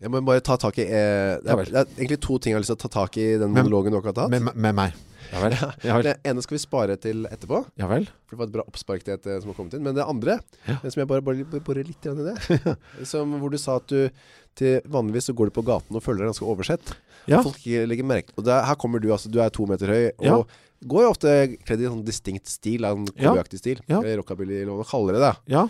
Jeg 0.05 0.11
må 0.13 0.21
bare 0.29 0.43
ta 0.45 0.59
tak 0.61 0.77
i 0.79 0.85
eh, 0.85 1.39
det, 1.41 1.49
er, 1.49 1.65
det 1.73 1.81
er 1.81 1.87
egentlig 1.97 2.21
to 2.21 2.37
ting 2.39 2.53
jeg 2.53 2.59
har 2.59 2.61
lyst 2.67 2.75
til 2.75 2.77
å 2.77 2.85
ta 2.85 2.91
tak 3.01 3.17
i 3.17 3.23
i 3.33 3.39
den 3.41 3.55
monologen 3.57 3.91
du 3.95 3.97
akkurat 3.99 4.17
har 4.21 4.29
hatt. 4.29 4.35
Med, 4.37 4.53
med 4.55 4.75
meg. 4.77 4.93
Ja 5.33 5.41
vel. 5.43 5.57
Ja 5.85 5.97
vel. 5.99 6.03
Det 6.09 6.15
ene 6.31 6.43
skal 6.45 6.57
vi 6.57 6.61
spare 6.63 6.97
til 7.01 7.25
etterpå, 7.31 7.65
Ja 7.81 7.87
vel. 7.91 8.07
for 8.27 8.37
det 8.37 8.39
var 8.41 8.47
et 8.51 8.53
bra 8.57 8.65
oppspark 8.67 9.03
til 9.07 9.15
et 9.15 9.27
eh, 9.27 9.39
som 9.43 9.51
har 9.53 9.57
kommet 9.59 9.75
inn. 9.75 9.83
Men 9.87 9.95
det 9.97 10.05
andre, 10.07 10.39
Ja. 10.69 10.79
som 10.85 11.01
jeg 11.03 11.09
bare 11.09 11.23
borer 11.23 11.85
litt 11.85 12.07
i 12.07 12.15
det, 12.15 12.37
som, 13.13 13.33
hvor 13.41 13.51
du 13.51 13.59
sa 13.59 13.77
at 13.81 13.87
du 13.89 14.09
til 14.57 14.81
vanligvis 14.89 15.27
så 15.29 15.35
går 15.37 15.51
du 15.51 15.57
på 15.59 15.65
gaten 15.67 15.97
og 15.99 16.03
føler 16.03 16.23
deg 16.25 16.31
ganske 16.33 16.47
oversett. 16.49 16.95
Ja. 17.29 17.43
Folk 17.43 17.59
legger 17.67 18.07
merke 18.07 18.33
Og 18.39 18.45
det, 18.47 18.55
her 18.65 18.75
kommer 18.81 19.01
du, 19.03 19.11
altså, 19.13 19.29
du 19.29 19.41
er 19.43 19.51
to 19.51 19.67
meter 19.67 19.87
høy, 19.91 20.07
og 20.19 20.25
Ja. 20.25 20.39
går 20.87 21.03
jo 21.03 21.11
ofte 21.11 21.35
kledd 21.67 21.81
i 21.83 21.85
en 21.89 21.97
sånn 21.99 22.07
distinkt 22.07 22.47
stil, 22.49 22.85
en 22.85 23.05
kobeaktig 23.07 23.59
stil, 23.59 23.81
Ja. 23.89 23.99
eller 24.01 24.19
rockabilly, 24.23 24.63
eller 24.63 24.73
hva 24.73 24.77
man 24.85 24.91
kaller 24.93 25.13
det 25.19 25.21
da. 25.27 25.35
Ja. 25.51 25.67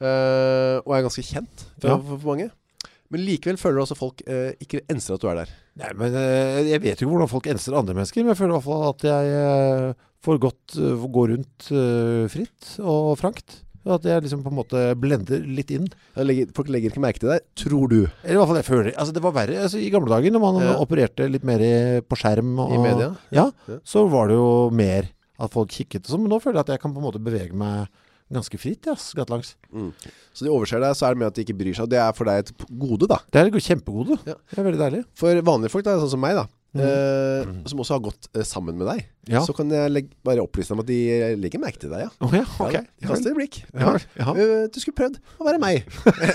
Uh, 0.00 0.80
og 0.86 0.94
er 0.96 1.02
ganske 1.04 1.24
kjent 1.26 1.66
for, 1.80 1.88
Ja. 1.90 1.98
for 1.98 2.24
mange. 2.30 2.50
Men 3.10 3.24
likevel 3.26 3.58
føler 3.58 3.82
også 3.82 3.96
folk 3.98 4.22
uh, 4.28 4.52
ikke 4.62 4.80
enser 4.88 5.14
at 5.18 5.20
du 5.20 5.28
er 5.28 5.34
der. 5.42 5.50
Nei, 5.80 5.90
men 5.96 6.14
eh, 6.20 6.60
jeg 6.74 6.82
vet 6.84 7.00
jo 7.00 7.06
ikke 7.08 7.14
hvordan 7.16 7.30
folk 7.32 7.48
enser 7.50 7.76
andre 7.78 7.94
mennesker, 7.96 8.22
men 8.24 8.34
jeg 8.34 8.40
føler 8.42 8.52
i 8.52 8.58
hvert 8.58 8.68
fall 8.68 8.86
at 8.90 9.04
jeg 9.08 9.34
eh, 9.40 10.06
får 10.26 10.40
godt 10.42 10.76
eh, 10.76 11.04
gå 11.16 11.26
rundt 11.32 11.68
fritt 12.34 12.72
og 12.84 13.14
frankt. 13.20 13.62
At 13.88 14.04
jeg 14.04 14.20
liksom 14.26 14.42
på 14.44 14.50
en 14.52 14.58
måte 14.58 14.80
blender 15.00 15.40
litt 15.56 15.70
inn. 15.72 15.86
Legger, 16.20 16.50
folk 16.54 16.68
legger 16.68 16.92
ikke 16.92 17.00
merke 17.00 17.22
til 17.22 17.30
deg, 17.32 17.46
tror 17.56 17.86
du. 17.88 18.02
Eller 18.20 18.34
i 18.34 18.36
hvert 18.36 18.50
fall 18.50 18.58
jeg 18.60 18.66
føler 18.68 18.90
Altså 18.92 19.14
det 19.16 19.22
var 19.24 19.32
verre 19.38 19.62
altså, 19.64 19.80
i 19.80 19.88
gamle 19.90 20.12
dager, 20.12 20.34
når 20.34 20.42
man 20.44 20.58
Ja. 20.66 20.74
opererte 20.84 21.30
litt 21.32 21.46
mer 21.48 21.64
i, 21.64 21.72
på 22.04 22.18
skjerm 22.20 22.52
og, 22.60 22.74
I 22.76 22.82
media. 22.84 23.08
Ja, 23.32 23.46
Ja. 23.70 23.78
så 23.82 24.04
var 24.12 24.28
det 24.28 24.36
jo 24.36 24.50
mer 24.76 25.08
at 25.40 25.54
folk 25.56 25.72
kikket 25.72 26.04
og 26.04 26.12
sånn. 26.12 26.22
Men 26.26 26.34
nå 26.36 26.42
føler 26.44 26.60
jeg 26.60 26.66
at 26.68 26.74
jeg 26.76 26.82
kan 26.84 26.92
på 26.92 27.00
en 27.00 27.08
måte 27.08 27.24
bevege 27.24 27.56
meg 27.56 27.88
ganske 28.30 28.58
fritt, 28.62 28.86
ja, 28.86 28.94
gatelangs. 29.18 29.56
Mm. 29.74 29.90
Så 30.32 30.46
de 30.46 30.52
overser 30.54 30.80
deg, 30.82 30.94
så 30.98 31.08
er 31.08 31.14
det 31.16 31.18
med 31.24 31.30
at 31.32 31.34
de 31.38 31.42
ikke 31.46 31.56
bryr 31.58 31.74
seg. 31.74 31.88
Det 31.90 31.98
er 31.98 32.12
for 32.14 32.30
deg 32.30 32.44
et 32.44 32.52
gode, 32.78 33.08
da. 33.10 33.18
Det 33.30 33.40
er 33.42 33.50
et 33.50 33.66
kjempegode. 33.66 34.20
Ja. 34.28 34.36
Det 34.52 34.58
er 34.62 34.66
veldig 34.70 34.80
deilig. 34.84 35.04
For 35.18 35.40
vanlige 35.50 35.72
folk, 35.74 35.84
da, 35.88 35.96
sånn 36.02 36.12
som 36.14 36.22
meg, 36.22 36.38
da. 36.38 36.46
eh, 36.78 37.48
som 37.66 37.80
også 37.82 37.96
har 37.96 38.02
gått 38.04 38.28
eh, 38.38 38.44
sammen 38.46 38.76
med 38.78 38.86
deg, 38.86 39.00
Ja. 39.32 39.40
så 39.42 39.50
kan 39.56 39.68
jeg 39.74 39.90
legge, 39.90 40.12
bare 40.26 40.44
opplyse 40.44 40.70
dem 40.70 40.78
om 40.78 40.84
at 40.84 40.86
de 40.92 40.98
legger 41.42 41.58
merke 41.62 41.82
til 41.82 41.90
deg, 41.90 42.04
ja. 42.06 42.10
Oh, 42.22 42.30
ja, 42.34 42.44
ok. 42.62 42.76
Ja, 42.78 42.84
de 42.86 43.10
kaster 43.10 43.32
et 43.32 43.38
blikk. 43.40 43.58
Ja, 43.74 43.96
ja. 44.20 44.36
Eh, 44.38 44.68
Du 44.70 44.78
skulle 44.78 44.94
prøvd 45.00 45.18
å 45.40 45.48
være 45.50 45.58
meg 45.58 45.84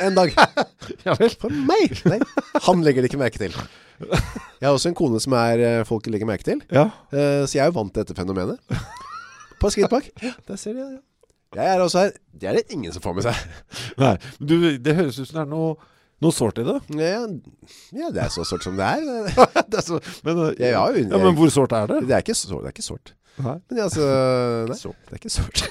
en 0.02 0.20
dag. 0.20 0.36
Ja 1.08 1.16
vel. 1.18 1.32
For 1.42 1.50
meg? 1.50 1.96
Nei, 2.12 2.20
han 2.68 2.84
legger 2.86 3.02
det 3.02 3.10
ikke 3.10 3.18
merke 3.24 3.40
til. 3.42 3.56
Jeg 4.04 4.68
har 4.68 4.76
også 4.76 4.92
en 4.92 4.98
kone 5.00 5.18
som 5.24 5.34
er 5.40 5.64
eh, 5.64 5.84
folk 5.88 6.06
legger 6.12 6.28
merke 6.30 6.46
til. 6.46 6.60
Ja. 6.70 6.90
Eh, 7.16 7.46
Så 7.48 7.56
jeg 7.58 7.64
er 7.64 7.72
jo 7.72 7.78
vant 7.80 7.94
til 7.96 8.04
dette 8.04 8.14
fenomenet. 8.18 8.60
På 9.62 9.72
skritt 9.72 9.90
bak. 9.90 10.12
Der 10.20 10.60
ser 10.60 10.76
de, 10.76 10.84
ja. 10.84 11.00
Jeg 11.56 11.66
er 11.76 11.84
også 11.84 12.00
her. 12.06 12.14
Det 12.36 12.50
er 12.52 12.58
det 12.60 12.66
ingen 12.76 12.92
som 12.92 13.02
får 13.06 13.16
med 13.16 13.24
seg. 13.28 13.36
Nei, 14.04 14.14
du, 14.40 14.56
det 14.78 14.96
høres 14.98 15.20
ut 15.20 15.28
som 15.30 15.38
det 15.40 15.44
er 15.46 15.52
noe, 15.54 15.76
noe 16.22 16.32
sårt 16.36 16.60
i 16.60 16.68
det. 16.68 16.78
Ja, 17.00 17.24
ja, 17.96 18.10
det 18.12 18.22
er 18.26 18.30
så 18.34 18.44
sårt 18.48 18.64
som 18.68 18.76
det 18.80 18.86
er. 18.86 19.02
det 19.72 19.80
er 19.82 19.86
så, 19.88 20.00
men, 20.28 20.44
uh, 20.50 20.52
Jeg 20.60 20.76
har 20.76 20.96
jo- 20.96 21.08
ja, 21.08 21.18
men 21.24 21.36
hvor 21.40 21.52
sårt 21.54 21.72
er 21.76 21.88
det? 21.92 22.02
Det 22.10 22.16
er 22.20 22.24
ikke 22.28 22.36
så- 22.38 22.60
det 22.62 22.72
er 22.72 22.76
ikke 22.76 22.86
sårt. 22.92 23.16
Nei. 23.40 23.58
Men 23.72 23.84
altså 23.84 24.06
Nei, 24.70 24.78
det 24.80 25.12
er 25.12 25.20
ikke 25.20 25.34
sårt. 25.34 25.66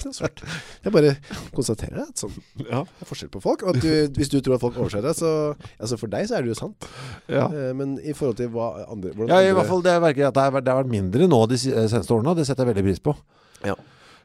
ikke 0.00 0.08
noe 0.08 0.16
sårt. 0.16 0.42
Jeg 0.84 0.92
bare 0.92 1.10
konstaterer 1.56 2.02
at 2.06 2.20
sånn, 2.20 2.32
Ja. 2.64 2.82
det 2.88 3.04
er 3.04 3.08
forskjell 3.08 3.30
på 3.32 3.40
folk. 3.44 3.62
Og 3.64 3.74
at 3.76 3.82
du, 3.84 3.88
hvis 4.16 4.28
du 4.32 4.38
tror 4.40 4.56
at 4.56 4.62
folk 4.64 4.76
overser 4.80 5.04
deg, 5.04 5.16
så 5.16 5.30
altså 5.80 5.98
For 6.00 6.08
deg 6.12 6.28
så 6.28 6.36
er 6.38 6.44
det 6.46 6.52
jo 6.54 6.58
sant. 6.60 6.88
Ja. 7.28 7.46
Eh, 7.52 7.72
Men 7.76 7.98
i 8.00 8.12
forhold 8.16 8.36
til 8.40 8.48
hva 8.52 8.86
andre 8.92 9.12
Ja, 9.12 9.40
i 9.40 9.48
andre- 9.50 9.54
hvert 9.60 9.68
fall 9.72 9.84
det 9.84 9.96
merker 10.04 10.22
jeg 10.24 10.28
at 10.30 10.36
det 10.36 10.44
har 10.46 10.52
vært- 10.56 10.64
det 10.68 10.72
har 10.74 10.82
vært 10.84 10.94
mindre 10.96 11.28
nå 11.28 11.40
de 11.48 11.56
seneste 11.60 12.12
årene, 12.16 12.32
og 12.32 12.36
det 12.40 12.46
setter 12.48 12.64
jeg 12.64 12.74
veldig 12.74 12.86
pris 12.90 13.02
på. 13.08 13.16
Ja. 13.64 13.74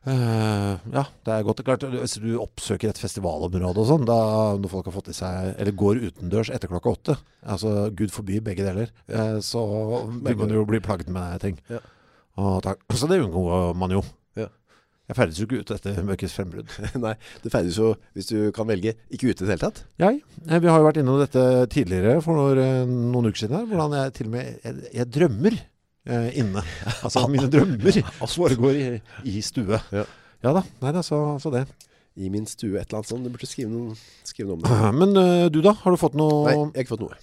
Eh, 0.06 0.74
ja, 0.94 1.04
det 1.26 1.34
er 1.34 1.46
godt. 1.46 1.64
Klart, 1.66 1.86
hvis 1.90 2.18
du 2.22 2.36
oppsøker 2.38 2.92
et 2.92 3.00
festivalområde 3.02 3.82
og 3.82 3.88
sånn, 3.90 4.06
når 4.06 4.70
folk 4.70 4.90
har 4.90 4.94
fått 4.94 5.10
i 5.10 5.16
seg 5.18 5.56
Eller 5.56 5.74
går 5.74 6.04
utendørs 6.12 6.52
etter 6.54 6.70
klokka 6.70 6.94
åtte, 6.94 7.16
altså 7.42 7.90
gud 7.98 8.14
forby 8.14 8.38
begge 8.46 8.68
deler, 8.68 8.94
uh, 9.10 9.40
så 9.42 9.64
vil 10.12 10.38
man 10.38 10.54
jo 10.54 10.66
bli 10.70 10.82
plaget 10.84 11.10
med 11.14 11.42
ting. 11.42 11.58
Ja. 11.72 11.82
Så 12.36 13.10
det 13.10 13.22
unngår 13.24 13.74
man 13.80 13.96
jo. 13.96 14.04
Ja. 14.38 14.50
Jeg 15.10 15.18
ferdes 15.18 15.40
jo 15.40 15.48
ikke 15.48 15.64
ut 15.64 15.74
etter 15.74 16.02
mørkets 16.06 16.36
frembrudd. 16.38 16.70
Nei, 17.06 17.16
det 17.42 17.54
ferdes 17.54 17.80
jo, 17.82 17.94
hvis 18.14 18.30
du 18.30 18.52
kan 18.54 18.70
velge, 18.70 18.94
ikke 19.10 19.32
ute 19.32 19.42
i 19.42 19.48
det 19.48 19.56
hele 19.56 19.64
tatt. 19.64 19.86
Jeg, 20.02 20.22
eh, 20.46 20.60
vi 20.62 20.70
har 20.70 20.82
jo 20.82 20.90
vært 20.90 21.02
innom 21.02 21.22
dette 21.22 21.46
tidligere 21.74 22.20
for 22.26 22.38
noen 22.38 23.32
uker 23.32 23.46
siden 23.46 23.58
her, 23.58 23.70
hvordan 23.72 23.98
jeg 24.04 24.20
til 24.20 24.30
og 24.30 24.36
med 24.38 24.52
jeg, 24.54 24.92
jeg 25.00 25.16
drømmer 25.18 25.64
inne. 26.06 26.62
Altså 27.06 27.26
mine 27.32 27.50
drømmer 27.52 28.02
foregår 28.30 28.78
i, 28.78 28.88
i 29.26 29.42
stue. 29.46 29.80
Ja. 29.92 30.06
Ja 30.46 30.52
da, 30.54 30.62
nei 30.84 30.92
da, 30.94 31.02
så, 31.06 31.18
så 31.42 31.50
det. 31.54 31.66
I 32.16 32.30
min 32.32 32.46
stue, 32.48 32.78
et 32.80 32.88
eller 32.88 33.02
annet 33.02 33.10
sånt. 33.10 33.26
Du 33.26 33.32
burde 33.34 33.48
skrive 33.50 33.72
noe, 33.72 33.96
skrive 34.24 34.52
noe 34.52 34.60
om 34.60 34.66
det. 34.66 34.92
Men 34.96 35.16
uh, 35.18 35.48
du 35.52 35.58
da, 35.66 35.74
har 35.82 35.96
du 35.96 36.00
fått 36.00 36.14
noe 36.16 36.44
Nei, 36.46 36.54
jeg 36.54 36.68
har 36.78 36.86
ikke 36.86 36.94
fått 36.94 37.08
noe. 37.08 37.18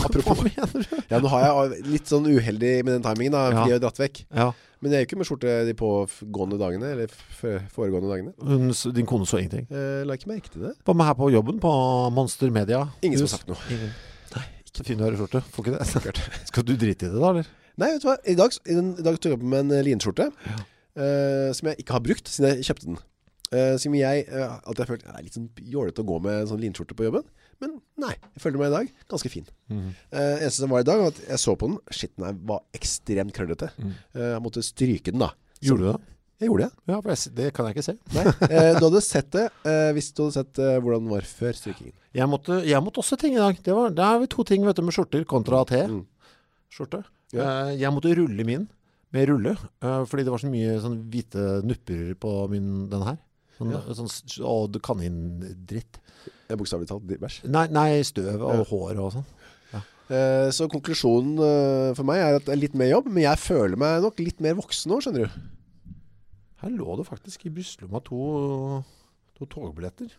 Apropos 0.00 0.36
Hva 0.40 0.46
mener 0.46 0.84
du? 0.84 0.98
Ja, 1.10 1.20
nå 1.20 1.30
har 1.32 1.44
jeg 1.46 1.84
litt 1.88 2.10
sånn 2.10 2.26
uheldig 2.28 2.72
med 2.86 2.96
den 2.96 3.04
timingen 3.04 3.36
da, 3.36 3.44
Ja. 3.46 3.54
fordi 3.60 3.72
jeg 3.74 3.78
har 3.78 3.84
dratt 3.84 4.00
vekk. 4.00 4.20
Ja, 4.32 4.48
Men 4.80 4.94
jeg 4.94 4.96
er 4.96 5.04
jo 5.04 5.08
ikke 5.10 5.20
med 5.20 5.28
skjorte 5.28 5.54
de 5.68 5.74
pågående 5.76 6.58
dagene, 6.60 6.92
eller 6.96 7.14
foregående 7.74 8.08
dagene. 8.08 8.32
hun, 8.40 8.72
din 8.96 9.08
kone 9.08 9.28
så 9.28 9.42
ingenting. 9.42 9.66
Eh, 9.68 10.02
la 10.08 10.16
ikke 10.16 10.30
merke 10.32 10.48
til 10.52 10.64
det. 10.64 10.74
Hva 10.88 10.96
med 10.96 11.04
her 11.10 11.18
på 11.18 11.28
jobben, 11.34 11.60
på 11.60 11.72
Monster 12.16 12.50
Media? 12.54 12.86
Ingen 13.04 13.20
som 13.20 13.28
har 13.28 13.34
sagt 13.36 13.52
noe. 13.52 13.60
Ingen. 13.68 13.92
Nei, 14.36 14.46
ikke 14.64 14.86
fin 14.88 15.04
skjorte. 15.20 15.44
Får 15.52 15.66
ikke 15.68 15.76
det? 15.76 16.28
Skal 16.52 16.64
du 16.64 16.72
drite 16.80 17.10
i 17.10 17.12
det 17.12 17.20
da, 17.20 17.34
eller? 17.34 17.52
Nei, 17.80 17.94
vet 17.94 18.04
du 18.04 18.10
hva? 18.10 18.16
I 18.28 18.36
dag, 18.38 18.56
i 18.68 18.76
den, 18.76 18.90
i 19.00 19.04
dag 19.06 19.16
tok 19.16 19.34
jeg 19.34 19.40
på 19.40 19.50
meg 19.50 19.62
en 19.64 19.72
linskjorte 19.86 20.10
linskjorte, 20.10 20.28
eh, 21.00 21.50
som 21.56 21.70
jeg 21.70 21.80
ikke 21.82 21.96
har 21.96 22.04
brukt 22.04 22.28
siden 22.30 22.50
jeg 22.52 22.68
kjøpte 22.70 22.90
den. 22.90 22.98
Eh, 23.50 23.74
som 23.82 23.94
jeg 23.98 24.26
eh, 24.30 24.52
alltid 24.62 24.84
har 24.84 24.88
følt 24.92 25.02
Det 25.02 25.10
er 25.10 25.24
litt 25.26 25.34
sånn 25.34 25.48
jålete 25.72 26.04
å 26.04 26.06
gå 26.06 26.20
med 26.22 26.36
en 26.44 26.50
sånn 26.52 26.60
linskjorte 26.62 26.94
på 26.94 27.08
jobben. 27.08 27.24
Men 27.60 27.74
nei, 28.00 28.12
jeg 28.36 28.44
følte 28.44 28.60
meg 28.60 28.70
i 28.70 28.76
dag 28.76 28.92
ganske 29.10 29.32
fin. 29.32 29.48
Eh, 29.70 30.36
eneste 30.38 30.62
som 30.62 30.72
var 30.72 30.84
i 30.84 30.86
dag, 30.86 31.02
var 31.02 31.12
at 31.12 31.18
jeg 31.26 31.42
så 31.42 31.56
på 31.58 31.68
den. 31.68 31.80
Shit, 31.92 32.14
den 32.20 32.38
var 32.48 32.62
ekstremt 32.76 33.34
krøllete. 33.36 33.72
Mm. 33.80 33.92
Eh, 34.14 34.30
jeg 34.36 34.44
måtte 34.46 34.64
stryke 34.64 35.12
den, 35.12 35.24
da. 35.26 35.32
Gjorde 35.64 35.82
du 35.82 35.90
det? 35.90 36.16
Jeg 36.40 36.48
gjorde 36.48 36.68
det. 36.70 36.84
Ja, 36.88 36.98
for 37.02 37.12
jeg, 37.12 37.32
det 37.36 37.48
kan 37.52 37.66
jeg 37.68 37.76
ikke 37.76 37.84
se. 37.84 37.96
Nei, 38.16 38.24
eh, 38.48 38.70
du 38.78 38.86
hadde 38.86 39.02
sett 39.04 39.28
det 39.34 39.48
eh, 39.68 39.90
hvis 39.96 40.08
du 40.16 40.22
hadde 40.24 40.38
sett 40.38 40.60
eh, 40.62 40.78
hvordan 40.80 41.04
den 41.04 41.12
var 41.12 41.26
før 41.28 41.58
strykingen. 41.58 41.92
Jeg 42.16 42.30
måtte, 42.32 42.62
jeg 42.64 42.80
måtte 42.86 43.02
også 43.02 43.18
ting 43.20 43.36
i 43.36 43.42
dag. 43.42 43.58
Det 43.66 43.74
var, 43.76 43.92
der 43.92 44.14
har 44.14 44.22
vi 44.22 44.30
to 44.32 44.46
ting 44.48 44.64
vet 44.64 44.78
du, 44.78 44.86
med 44.86 44.96
skjorter 44.96 45.26
kontra 45.28 45.60
Mm. 45.68 46.04
T-skjorte. 46.70 47.02
Ja. 47.32 47.46
Eh, 47.70 47.76
jeg 47.80 47.92
måtte 47.94 48.14
rulle 48.18 48.44
min 48.46 48.68
med 49.12 49.28
rulle, 49.28 49.56
eh, 49.82 50.04
fordi 50.06 50.22
det 50.26 50.30
var 50.34 50.38
så 50.42 50.50
mye 50.50 50.76
sånn 50.82 51.00
hvite 51.10 51.44
nupper 51.66 52.14
på 52.22 52.34
min, 52.50 52.88
den 52.90 53.02
her. 53.02 53.18
Sånn, 53.58 53.72
Ja. 53.74 53.80
sånn 53.94 54.08
og 54.46 54.78
kanindritt. 54.82 55.98
Ja, 56.48 56.56
Bokstavelig 56.56 56.88
talt 56.88 57.06
bæsj. 57.06 57.44
Nei, 57.48 57.66
nei, 57.68 58.00
støv 58.02 58.40
og 58.42 58.54
Ja. 58.54 58.64
hår 58.64 58.98
og 58.98 59.12
sånn. 59.12 59.24
Eh, 60.10 60.50
så 60.50 60.66
konklusjonen 60.68 61.38
eh, 61.38 61.94
for 61.94 62.02
meg 62.02 62.16
er 62.18 62.34
at 62.34 62.44
det 62.46 62.52
er 62.56 62.58
litt 62.58 62.74
mer 62.74 62.88
jobb, 62.90 63.06
men 63.06 63.22
jeg 63.22 63.38
føler 63.38 63.76
meg 63.78 64.02
nok 64.02 64.18
litt 64.18 64.40
mer 64.40 64.54
voksen 64.58 64.90
nå, 64.90 64.98
skjønner 64.98 65.28
du. 65.28 65.40
Her 66.62 66.70
lå 66.74 66.96
det 66.98 67.06
faktisk 67.06 67.46
i 67.46 67.50
brystlomma 67.54 68.02
to, 68.02 68.82
to 69.38 69.46
togbilletter. 69.46 70.10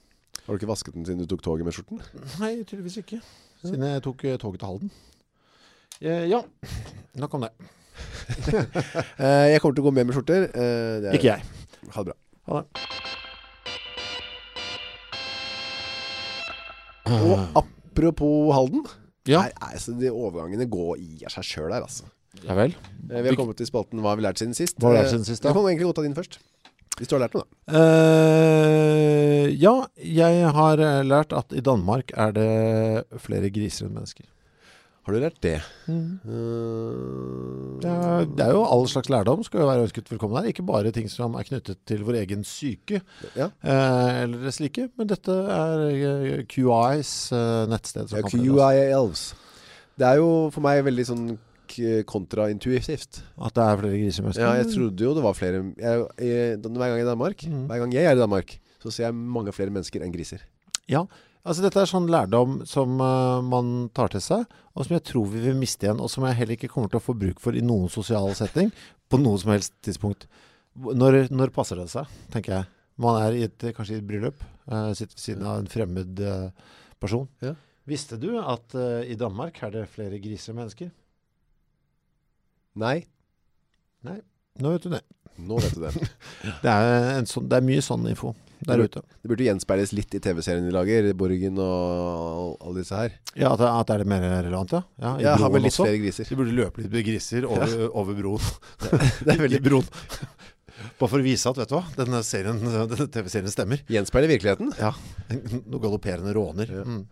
Har 0.48 0.56
du 0.56 0.60
ikke 0.66 0.72
vasket 0.72 0.94
den 0.96 1.04
siden 1.04 1.20
du 1.20 1.28
tok 1.28 1.42
toget 1.44 1.66
med 1.68 1.74
skjorten? 1.76 2.00
Nei, 2.40 2.64
tydeligvis 2.64 3.02
ikke. 3.04 3.20
Siden 3.62 3.84
jeg 3.84 4.02
tok 4.02 4.24
toget 4.40 4.60
til 4.64 4.68
Halden. 4.70 4.92
Eh, 6.02 6.26
ja, 6.32 6.42
nok 7.22 7.34
om 7.38 7.42
det. 7.48 7.52
Eh, 9.22 9.52
jeg 9.52 9.60
kommer 9.62 9.76
til 9.76 9.84
å 9.84 9.88
gå 9.90 9.92
med 9.94 10.08
med 10.08 10.16
skjorter. 10.16 10.48
Eh, 10.50 10.94
det 11.04 11.10
er- 11.12 11.18
Ikke 11.18 11.30
jeg. 11.36 11.42
Ha 11.94 12.02
det 12.02 12.08
bra. 12.10 12.16
Ha 12.50 12.62
det. 12.62 12.68
Og 17.12 17.60
apropos 17.62 18.54
Halden. 18.56 18.86
Ja, 19.30 19.44
er- 19.44 19.54
altså, 19.62 19.94
de 20.00 20.10
overgangene 20.10 20.66
går 20.72 20.96
i 20.98 21.20
seg 21.30 21.44
sjøl 21.46 21.72
her, 21.76 21.84
altså. 21.86 22.08
ja 22.48 22.56
vel. 22.58 22.74
Vi 23.12 23.22
har 23.28 23.36
kommet 23.38 23.58
til 23.60 23.68
spalten 23.68 24.00
Hva 24.02 24.14
har 24.16 24.18
vi 24.18 24.24
lært 24.26 24.40
siden 24.42 24.56
sist? 24.58 24.80
Hva 24.80 24.88
har 24.90 24.96
vi 24.96 25.02
lært 25.04 25.12
siden 25.14 25.28
sist, 25.28 25.44
da? 25.44 25.50
da? 25.52 25.54
kan 25.60 25.68
egentlig 25.70 25.90
godt 25.92 26.00
ta 26.00 26.08
din 26.08 26.16
først. 26.18 26.40
Hvis 26.98 27.08
du 27.12 27.16
har 27.18 27.22
lært 27.28 27.36
noe, 27.38 27.44
da. 27.46 27.78
Uh, 27.78 29.46
ja, 29.54 29.76
jeg 30.02 30.50
har 30.58 30.82
lært 31.06 31.34
at 31.38 31.54
i 31.54 31.62
Danmark 31.62 32.12
er 32.18 32.32
det 32.36 32.50
flere 33.22 33.52
griser 33.54 33.86
enn 33.86 33.94
mennesker. 34.00 34.26
Har 35.02 35.16
du 35.16 35.18
lært 35.24 35.40
det? 35.42 35.56
Mm. 35.90 36.20
Ja, 37.82 38.22
det 38.22 38.44
er 38.46 38.52
jo 38.54 38.62
all 38.70 38.84
slags 38.90 39.10
lærdom 39.10 39.42
skal 39.44 39.64
jo 39.64 39.70
være 39.72 39.86
ønsket 39.88 40.12
velkommen 40.12 40.38
her. 40.38 40.50
Ikke 40.52 40.66
bare 40.68 40.92
ting 40.94 41.08
som 41.10 41.34
er 41.40 41.48
knyttet 41.48 41.80
til 41.90 42.04
vår 42.06 42.20
egen 42.22 42.44
syke 42.46 43.02
Ja. 43.36 43.48
uh, 43.50 44.22
eller 44.24 44.54
slike. 44.54 44.90
Men 44.98 45.10
dette 45.10 45.34
er 45.34 45.86
eh, 45.90 46.44
QIs 46.46 47.32
uh, 47.34 47.66
nettsted. 47.72 48.12
som 48.12 48.22
Ja, 48.22 48.30
QI 48.30 48.84
Elves. 48.92 49.32
Det 49.98 50.06
er 50.08 50.22
jo 50.22 50.30
for 50.54 50.62
meg 50.66 50.84
veldig 50.86 51.08
sånn 51.10 51.26
kontraintuitivt. 52.06 53.22
At 53.42 53.56
det 53.56 53.64
er 53.64 53.78
flere 53.82 54.00
griser 54.04 54.28
i. 54.28 54.38
Ja, 54.38 54.54
jeg 54.60 54.70
trodde 54.74 55.06
jo 55.08 55.14
det 55.16 55.24
var 55.24 55.34
flere 55.38 55.64
jeg, 55.80 56.06
jeg, 56.20 56.58
Hver 56.62 56.78
gang 56.78 56.98
jeg 56.98 57.02
er 57.02 57.06
i 57.06 57.10
Danmark 57.10 57.44
Mm. 57.48 57.66
Hver 57.70 57.80
gang 57.80 57.94
jeg 57.96 58.06
er 58.06 58.16
i 58.16 58.20
Danmark 58.20 58.58
Så 58.84 58.92
ser 58.92 59.06
jeg 59.06 59.16
mange 59.16 59.54
flere 59.56 59.72
mennesker 59.72 60.04
enn 60.04 60.12
griser 60.14 60.44
Ja, 60.92 61.06
altså 61.44 61.64
dette 61.66 61.82
er 61.82 61.90
sånn 61.90 62.10
lærdom 62.12 62.62
som 62.70 63.00
uh, 63.02 63.42
man 63.46 63.90
tar 63.96 64.14
til 64.14 64.24
seg, 64.24 64.46
og 64.76 64.86
som 64.86 64.96
jeg 64.96 65.06
tror 65.10 65.28
vi 65.32 65.44
vil 65.46 65.58
miste 65.60 65.88
igjen, 65.88 66.02
og 66.04 66.12
som 66.12 66.26
jeg 66.28 66.38
heller 66.40 66.58
ikke 66.58 66.72
kommer 66.72 66.92
til 66.92 67.02
å 67.02 67.06
få 67.06 67.16
bruk 67.18 67.42
for 67.44 67.58
i 67.58 67.64
noen 67.66 67.92
sosial 67.92 68.32
setting, 68.38 68.72
på 69.12 69.20
noe 69.22 69.40
som 69.42 69.54
helst 69.54 69.76
tidspunkt. 69.84 70.28
Når, 70.80 71.26
når 71.34 71.52
passer 71.56 71.82
det 71.82 71.90
seg, 71.92 72.10
tenker 72.32 72.60
jeg. 72.60 72.70
Man 73.02 73.18
er 73.20 73.36
i 73.36 73.46
et, 73.48 73.66
kanskje 73.76 73.98
i 73.98 74.00
et 74.00 74.08
bryllup, 74.08 74.44
uh, 74.72 74.92
sitter 74.98 75.18
ved 75.18 75.26
siden 75.26 75.48
av 75.50 75.60
en 75.62 75.72
fremmed 75.72 76.22
uh, 76.24 76.78
person. 77.02 77.28
Ja. 77.44 77.56
Visste 77.90 78.20
du 78.22 78.36
at 78.38 78.76
i 79.10 79.16
Danmark 79.18 79.58
er 79.66 79.72
det 79.74 79.88
flere 79.90 80.20
griser 80.22 80.54
enn 80.54 80.60
mennesker? 80.62 80.92
Nei, 82.78 83.02
Nå 84.62 84.76
vet 84.76 84.86
du 84.86 84.94
det. 84.94 85.02
nå 85.42 85.58
vet 85.64 85.74
du 85.76 85.82
det 85.82 85.92
Det 86.64 86.72
er, 86.72 87.10
en 87.18 87.28
sånn, 87.30 87.48
det 87.50 87.58
er 87.58 87.66
mye 87.66 87.84
sånn 87.84 88.06
info 88.12 88.36
der 88.68 88.84
ute. 88.86 89.02
Det 89.24 89.30
burde 89.32 89.46
gjenspeiles 89.48 89.94
litt 89.98 90.14
i 90.14 90.20
tv-serien 90.22 90.66
vi 90.68 90.74
lager 90.76 91.08
Borgen 91.18 91.58
og 91.62 92.58
alle 92.62 92.82
disse 92.84 92.94
her 92.98 93.16
Ja, 93.36 93.54
at, 93.54 93.60
det- 93.64 93.72
at 93.72 93.88
det 93.90 93.96
er 93.96 94.04
det 94.04 94.08
mer 94.12 94.22
relevant, 94.44 94.72
ja. 94.76 94.84
ja 95.02 95.16
i 95.18 95.24
Jeg 95.26 95.42
har 95.42 95.50
med 95.56 95.64
litt 95.66 95.74
også. 95.74 95.88
flere 95.88 96.02
griser 96.04 96.30
De 96.30 96.36
burde 96.40 96.56
løpe 96.58 96.84
litt 96.84 96.92
med 96.94 97.06
griser 97.08 97.48
over, 97.50 97.76
over 98.04 98.14
broen. 98.22 98.52
Det 98.86 99.36
er 99.36 99.44
veldig 99.48 99.62
broen. 99.66 99.88
Bare 100.98 101.10
for 101.12 101.22
å 101.22 101.26
vise 101.26 101.46
at, 101.50 101.58
vet 101.62 101.70
du 101.70 101.76
hva, 101.78 101.84
denne, 101.98 102.22
serien, 102.26 102.58
denne 102.92 103.08
TV-serien 103.14 103.52
stemmer. 103.54 103.82
Gjenspeiler 103.92 104.32
virkeligheten 104.32 104.72
Ja, 104.80 104.94
Noen 105.30 105.82
galopperende 105.84 106.34
råner. 106.34 106.72
Ja. 106.74 106.86
Mm. 106.88 107.04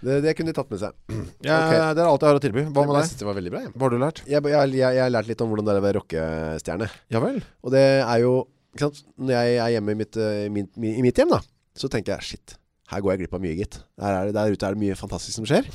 det, 0.00 0.20
det 0.24 0.32
kunne 0.38 0.52
de 0.52 0.56
tatt 0.56 0.70
med 0.72 0.80
seg 0.80 0.94
Ja, 1.48 1.58
okay. 1.66 1.82
Det 1.96 2.00
er 2.04 2.08
alt 2.08 2.24
jeg 2.24 2.30
har 2.32 2.38
å 2.40 2.44
tilby. 2.46 2.64
Hva 2.72 2.86
med 2.88 2.96
deg? 3.00 3.12
det 3.20 3.28
var 3.28 3.36
veldig 3.40 3.52
bra. 3.56 3.60
Hva 3.74 3.84
har 3.88 3.92
du 3.96 4.00
lært? 4.00 4.22
Jeg, 4.28 4.40
jeg, 4.54 4.72
jeg, 4.78 4.96
jeg 4.96 5.04
har 5.04 5.12
lært 5.12 5.28
litt 5.32 5.44
om 5.44 5.52
hvordan 5.52 5.68
det 5.68 5.74
er 5.76 5.82
å 5.82 5.84
være 5.88 6.00
rockestjerne 6.00 6.88
Ja 7.12 7.20
vel? 7.24 7.42
Og 7.64 7.74
det 7.76 7.84
er 8.00 8.24
jo? 8.24 8.32
Når 8.78 9.32
jeg 9.34 9.56
er 9.58 9.70
hjemme 9.74 9.90
i 9.96 9.98
mitt, 9.98 10.16
eh, 10.16 10.44
i 10.46 10.50
mitt, 10.54 10.70
i 10.78 11.02
mitt 11.02 11.16
hjem 11.18 11.32
da 11.34 11.40
Så 11.74 11.88
tenker 11.90 12.14
jeg, 12.16 12.22
shit 12.22 12.54
Her 12.92 13.00
går 13.02 13.12
jeg 13.16 13.24
glipp 13.24 13.34
av 13.34 13.42
mye, 13.42 13.56
gitt 13.58 13.80
Der, 13.98 14.12
er, 14.20 14.28
det- 14.30 14.34
der 14.36 14.52
ute 14.54 14.66
er 14.68 14.76
det 14.76 14.82
mye 14.84 14.94
fantastisk 14.98 15.40
som 15.40 15.48
skjer 15.50 15.66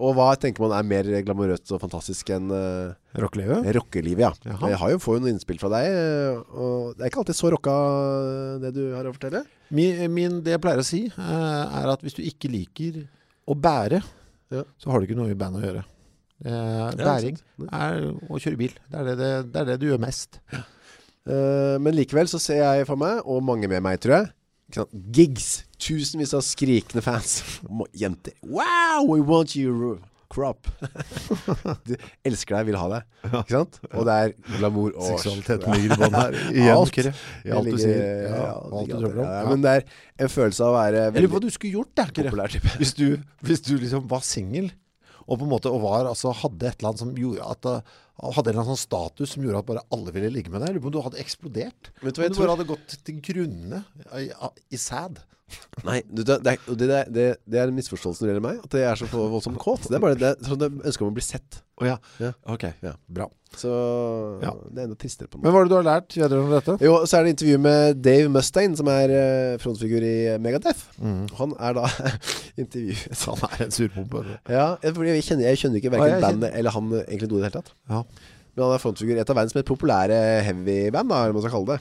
Og 0.00 0.14
hva 0.16 0.30
tenker 0.40 0.62
man 0.62 0.72
er 0.72 0.86
mer 0.86 1.04
glamorøst 1.26 1.68
og 1.74 1.80
fantastisk 1.82 2.30
enn 2.32 2.46
uh, 2.54 2.94
Rockelivet? 3.20 3.66
rockelivet, 3.76 4.22
ja 4.22 4.30
Jaha. 4.54 4.70
Jeg 4.70 4.78
har 4.80 4.92
jo, 4.94 5.00
får 5.02 5.16
jo 5.18 5.22
noen 5.26 5.34
innspill 5.34 5.58
fra 5.60 5.68
deg 5.74 5.88
eh, 5.90 6.38
Og 6.54 6.94
det 6.96 7.04
er 7.04 7.10
ikke 7.10 7.20
alltid 7.20 7.36
så 7.36 7.50
rocka 7.52 7.74
det 8.62 8.70
du 8.78 8.80
har 8.94 9.04
å 9.10 9.12
fortelle 9.12 9.42
Min, 9.76 10.00
min, 10.14 10.38
det 10.46 10.54
jeg 10.54 10.62
pleier 10.64 10.80
å 10.80 10.86
si, 10.86 11.02
uh, 11.18 11.82
er 11.82 11.90
at 11.92 12.00
hvis 12.06 12.16
du 12.16 12.22
ikke 12.24 12.48
liker 12.50 13.02
å 13.50 13.54
bære, 13.58 14.00
Ja. 14.54 14.64
så 14.80 14.90
har 14.94 14.98
du 15.02 15.06
ikke 15.10 15.18
noe 15.20 15.30
i 15.30 15.36
band 15.38 15.58
å 15.60 15.62
gjøre. 15.66 15.84
uh, 16.46 16.88
bæring 16.98 17.36
er 17.68 18.00
å 18.30 18.40
kjøre 18.40 18.58
bil. 18.58 18.72
Det 18.90 18.98
er 19.02 19.04
det, 19.10 19.14
det, 19.20 19.30
det 19.52 19.60
er 19.60 19.68
det 19.74 19.76
du 19.82 19.86
gjør 19.92 20.00
mest. 20.02 20.40
Eh, 21.28 21.76
men 21.82 21.96
likevel 21.96 22.30
så 22.30 22.40
ser 22.42 22.62
jeg 22.62 22.86
for 22.88 23.00
meg, 23.00 23.20
og 23.28 23.42
mange 23.44 23.68
med 23.70 23.82
meg, 23.84 24.00
tror 24.02 24.16
jeg? 24.20 24.30
Gigs. 25.12 25.48
Tusenvis 25.82 26.32
av 26.36 26.44
skrikende 26.46 27.02
fans. 27.04 27.40
Jenter. 28.00 28.36
Wow, 28.46 29.04
we 29.08 29.20
want 29.20 29.56
you, 29.58 29.98
crop. 30.30 30.68
De 31.88 31.96
elsker 32.24 32.54
deg, 32.54 32.68
vil 32.68 32.78
ha 32.78 32.84
deg. 32.92 33.08
Ikke 33.32 33.56
sant? 33.56 33.80
Og 33.90 34.04
det 34.06 34.14
er 34.14 34.34
glamour 34.60 34.92
og 34.94 35.08
Seksualiteten 35.16 35.74
ligger 35.74 35.96
i 35.96 35.98
bånn 36.04 36.14
her. 36.20 36.36
Igjen. 36.52 36.70
Alt. 36.76 37.00
I 37.00 37.54
alt 37.56 37.70
du 37.72 37.80
sier. 37.82 37.98
Ja, 38.28 38.36
Ja, 38.36 38.52
alt 38.54 38.92
du 38.92 38.94
drømmer 38.94 39.18
om. 39.24 39.26
ja. 39.26 39.40
Men 39.50 39.64
det 39.66 39.72
er 39.80 39.88
en 40.22 40.30
følelse 40.30 40.62
av 40.68 40.70
å 40.70 40.78
være 40.78 41.02
eller 41.10 41.32
hva 41.34 41.42
du 41.42 41.48
skulle 41.50 41.80
gjort, 41.80 42.04
populær 42.20 42.54
type. 42.54 42.76
Hvis 42.78 42.94
du, 43.00 43.08
hvis 43.42 43.64
du 43.66 43.72
liksom 43.82 44.06
var 44.12 44.22
singel, 44.26 44.70
og 45.26 45.40
på 45.40 45.44
en 45.46 45.52
måte 45.52 45.72
og 45.72 45.82
var, 45.84 46.08
altså, 46.10 46.32
hadde 46.36 46.68
et 46.68 46.78
eller 46.80 46.92
annet 46.92 47.02
som 47.04 47.12
gjorde 47.18 47.50
at 47.56 47.68
uh, 47.70 47.98
Hadde 48.20 48.50
en 48.50 48.52
eller 48.52 48.66
annen 48.66 48.76
sånn 48.76 48.82
status 48.82 49.30
som 49.32 49.44
gjorde 49.46 49.62
at 49.62 49.68
bare 49.70 49.82
alle 49.96 50.12
ville 50.12 50.28
ligge 50.28 50.50
med 50.52 50.60
deg. 50.60 50.76
På 50.76 50.90
om 50.90 50.92
du 50.92 50.98
hadde 51.00 51.16
eksplodert. 51.22 51.88
Vet 52.02 52.12
du 52.12 52.18
hva 52.20 52.26
jeg 52.26 52.34
du 52.34 52.36
tror? 52.36 52.42
bare 52.42 52.56
hadde 52.58 52.66
gått 52.68 52.96
til 53.06 53.20
grunne 53.24 53.78
i, 54.20 54.26
i 54.76 54.80
sæd. 54.80 55.22
Nei, 55.86 56.02
du, 56.10 56.22
det, 56.22 56.36
det, 56.44 56.52
er- 56.56 56.76
det, 56.76 56.88
det, 57.14 57.26
det 57.48 57.58
er 57.62 57.68
en 57.70 57.76
misforståelse 57.78 58.20
når 58.22 58.28
det 58.28 58.32
gjelder 58.34 58.46
meg. 58.46 58.62
At 58.64 58.76
jeg 58.78 58.86
er 58.90 59.00
så 59.00 59.08
voldsomt 59.16 59.58
kåt. 59.62 59.88
Det 59.88 59.96
er 59.98 60.02
bare 60.04 60.18
det, 60.20 60.32
sånn 60.46 60.60
jeg 60.66 60.80
ønsker 60.90 61.06
om 61.06 61.12
å 61.12 61.16
bli 61.16 61.24
sett. 61.24 61.60
Å 61.80 61.86
ja. 61.88 61.96
Ja. 62.20 62.32
Ok, 62.52 62.66
Ja. 62.84 62.92
bra. 63.08 63.26
Så 63.56 63.70
Ja. 64.44 64.52
det 64.70 64.78
er 64.78 64.84
enda 64.86 64.94
tristere 65.00 65.26
på 65.26 65.38
meg 65.40 65.44
Men 65.48 65.52
hva 65.56 65.60
er 65.60 65.64
det 65.66 65.70
du 65.72 65.76
har 65.80 65.86
lært 65.88 66.14
vedrørende 66.14 66.58
dette? 66.60 66.76
Jo, 66.86 66.92
så 67.08 67.18
er 67.18 67.24
det 67.24 67.32
intervju 67.34 67.56
med 67.64 68.02
Dave 68.04 68.28
Mustaine, 68.30 68.76
som 68.78 68.86
er 68.92 69.10
eh, 69.10 69.56
frontfigur 69.58 70.04
i 70.06 70.38
Megadeth. 70.38 70.84
Mm. 71.02 71.24
Han 71.40 71.54
er 71.58 71.74
da 71.80 71.86
intervjuet 72.62 73.24
Han 73.26 73.46
er 73.50 73.64
en 73.66 73.74
surpompe. 73.74 74.22
vet 74.22 74.44
du. 74.46 74.52
Ja, 74.54 74.66
fordi 74.84 75.14
jeg 75.16 75.24
kjenner, 75.26 75.48
jeg 75.50 75.62
kjenner 75.64 75.80
ikke 75.82 75.90
hverken 75.96 76.14
jeg 76.14 76.22
bandet 76.28 76.54
eller 76.60 76.76
han 76.76 76.92
eh, 76.92 77.06
egentlig 77.08 77.30
noe 77.32 77.40
i 77.40 77.42
det 77.42 77.50
hele 77.50 77.58
tatt. 77.62 77.72
Ja. 77.90 78.02
Men 78.56 78.64
han 78.66 78.74
er 78.76 78.82
frontfigur 78.82 79.16
i 79.16 79.22
et 79.22 79.30
av 79.30 79.38
verdens 79.38 79.54
mest 79.56 79.68
populære 79.70 80.16
heavy-band, 80.46 81.10
da, 81.10 81.20
eller 81.24 81.34
hva 81.34 81.38
man 81.40 81.44
skal 81.46 81.54
kalle 81.54 81.74
det. 81.76 81.80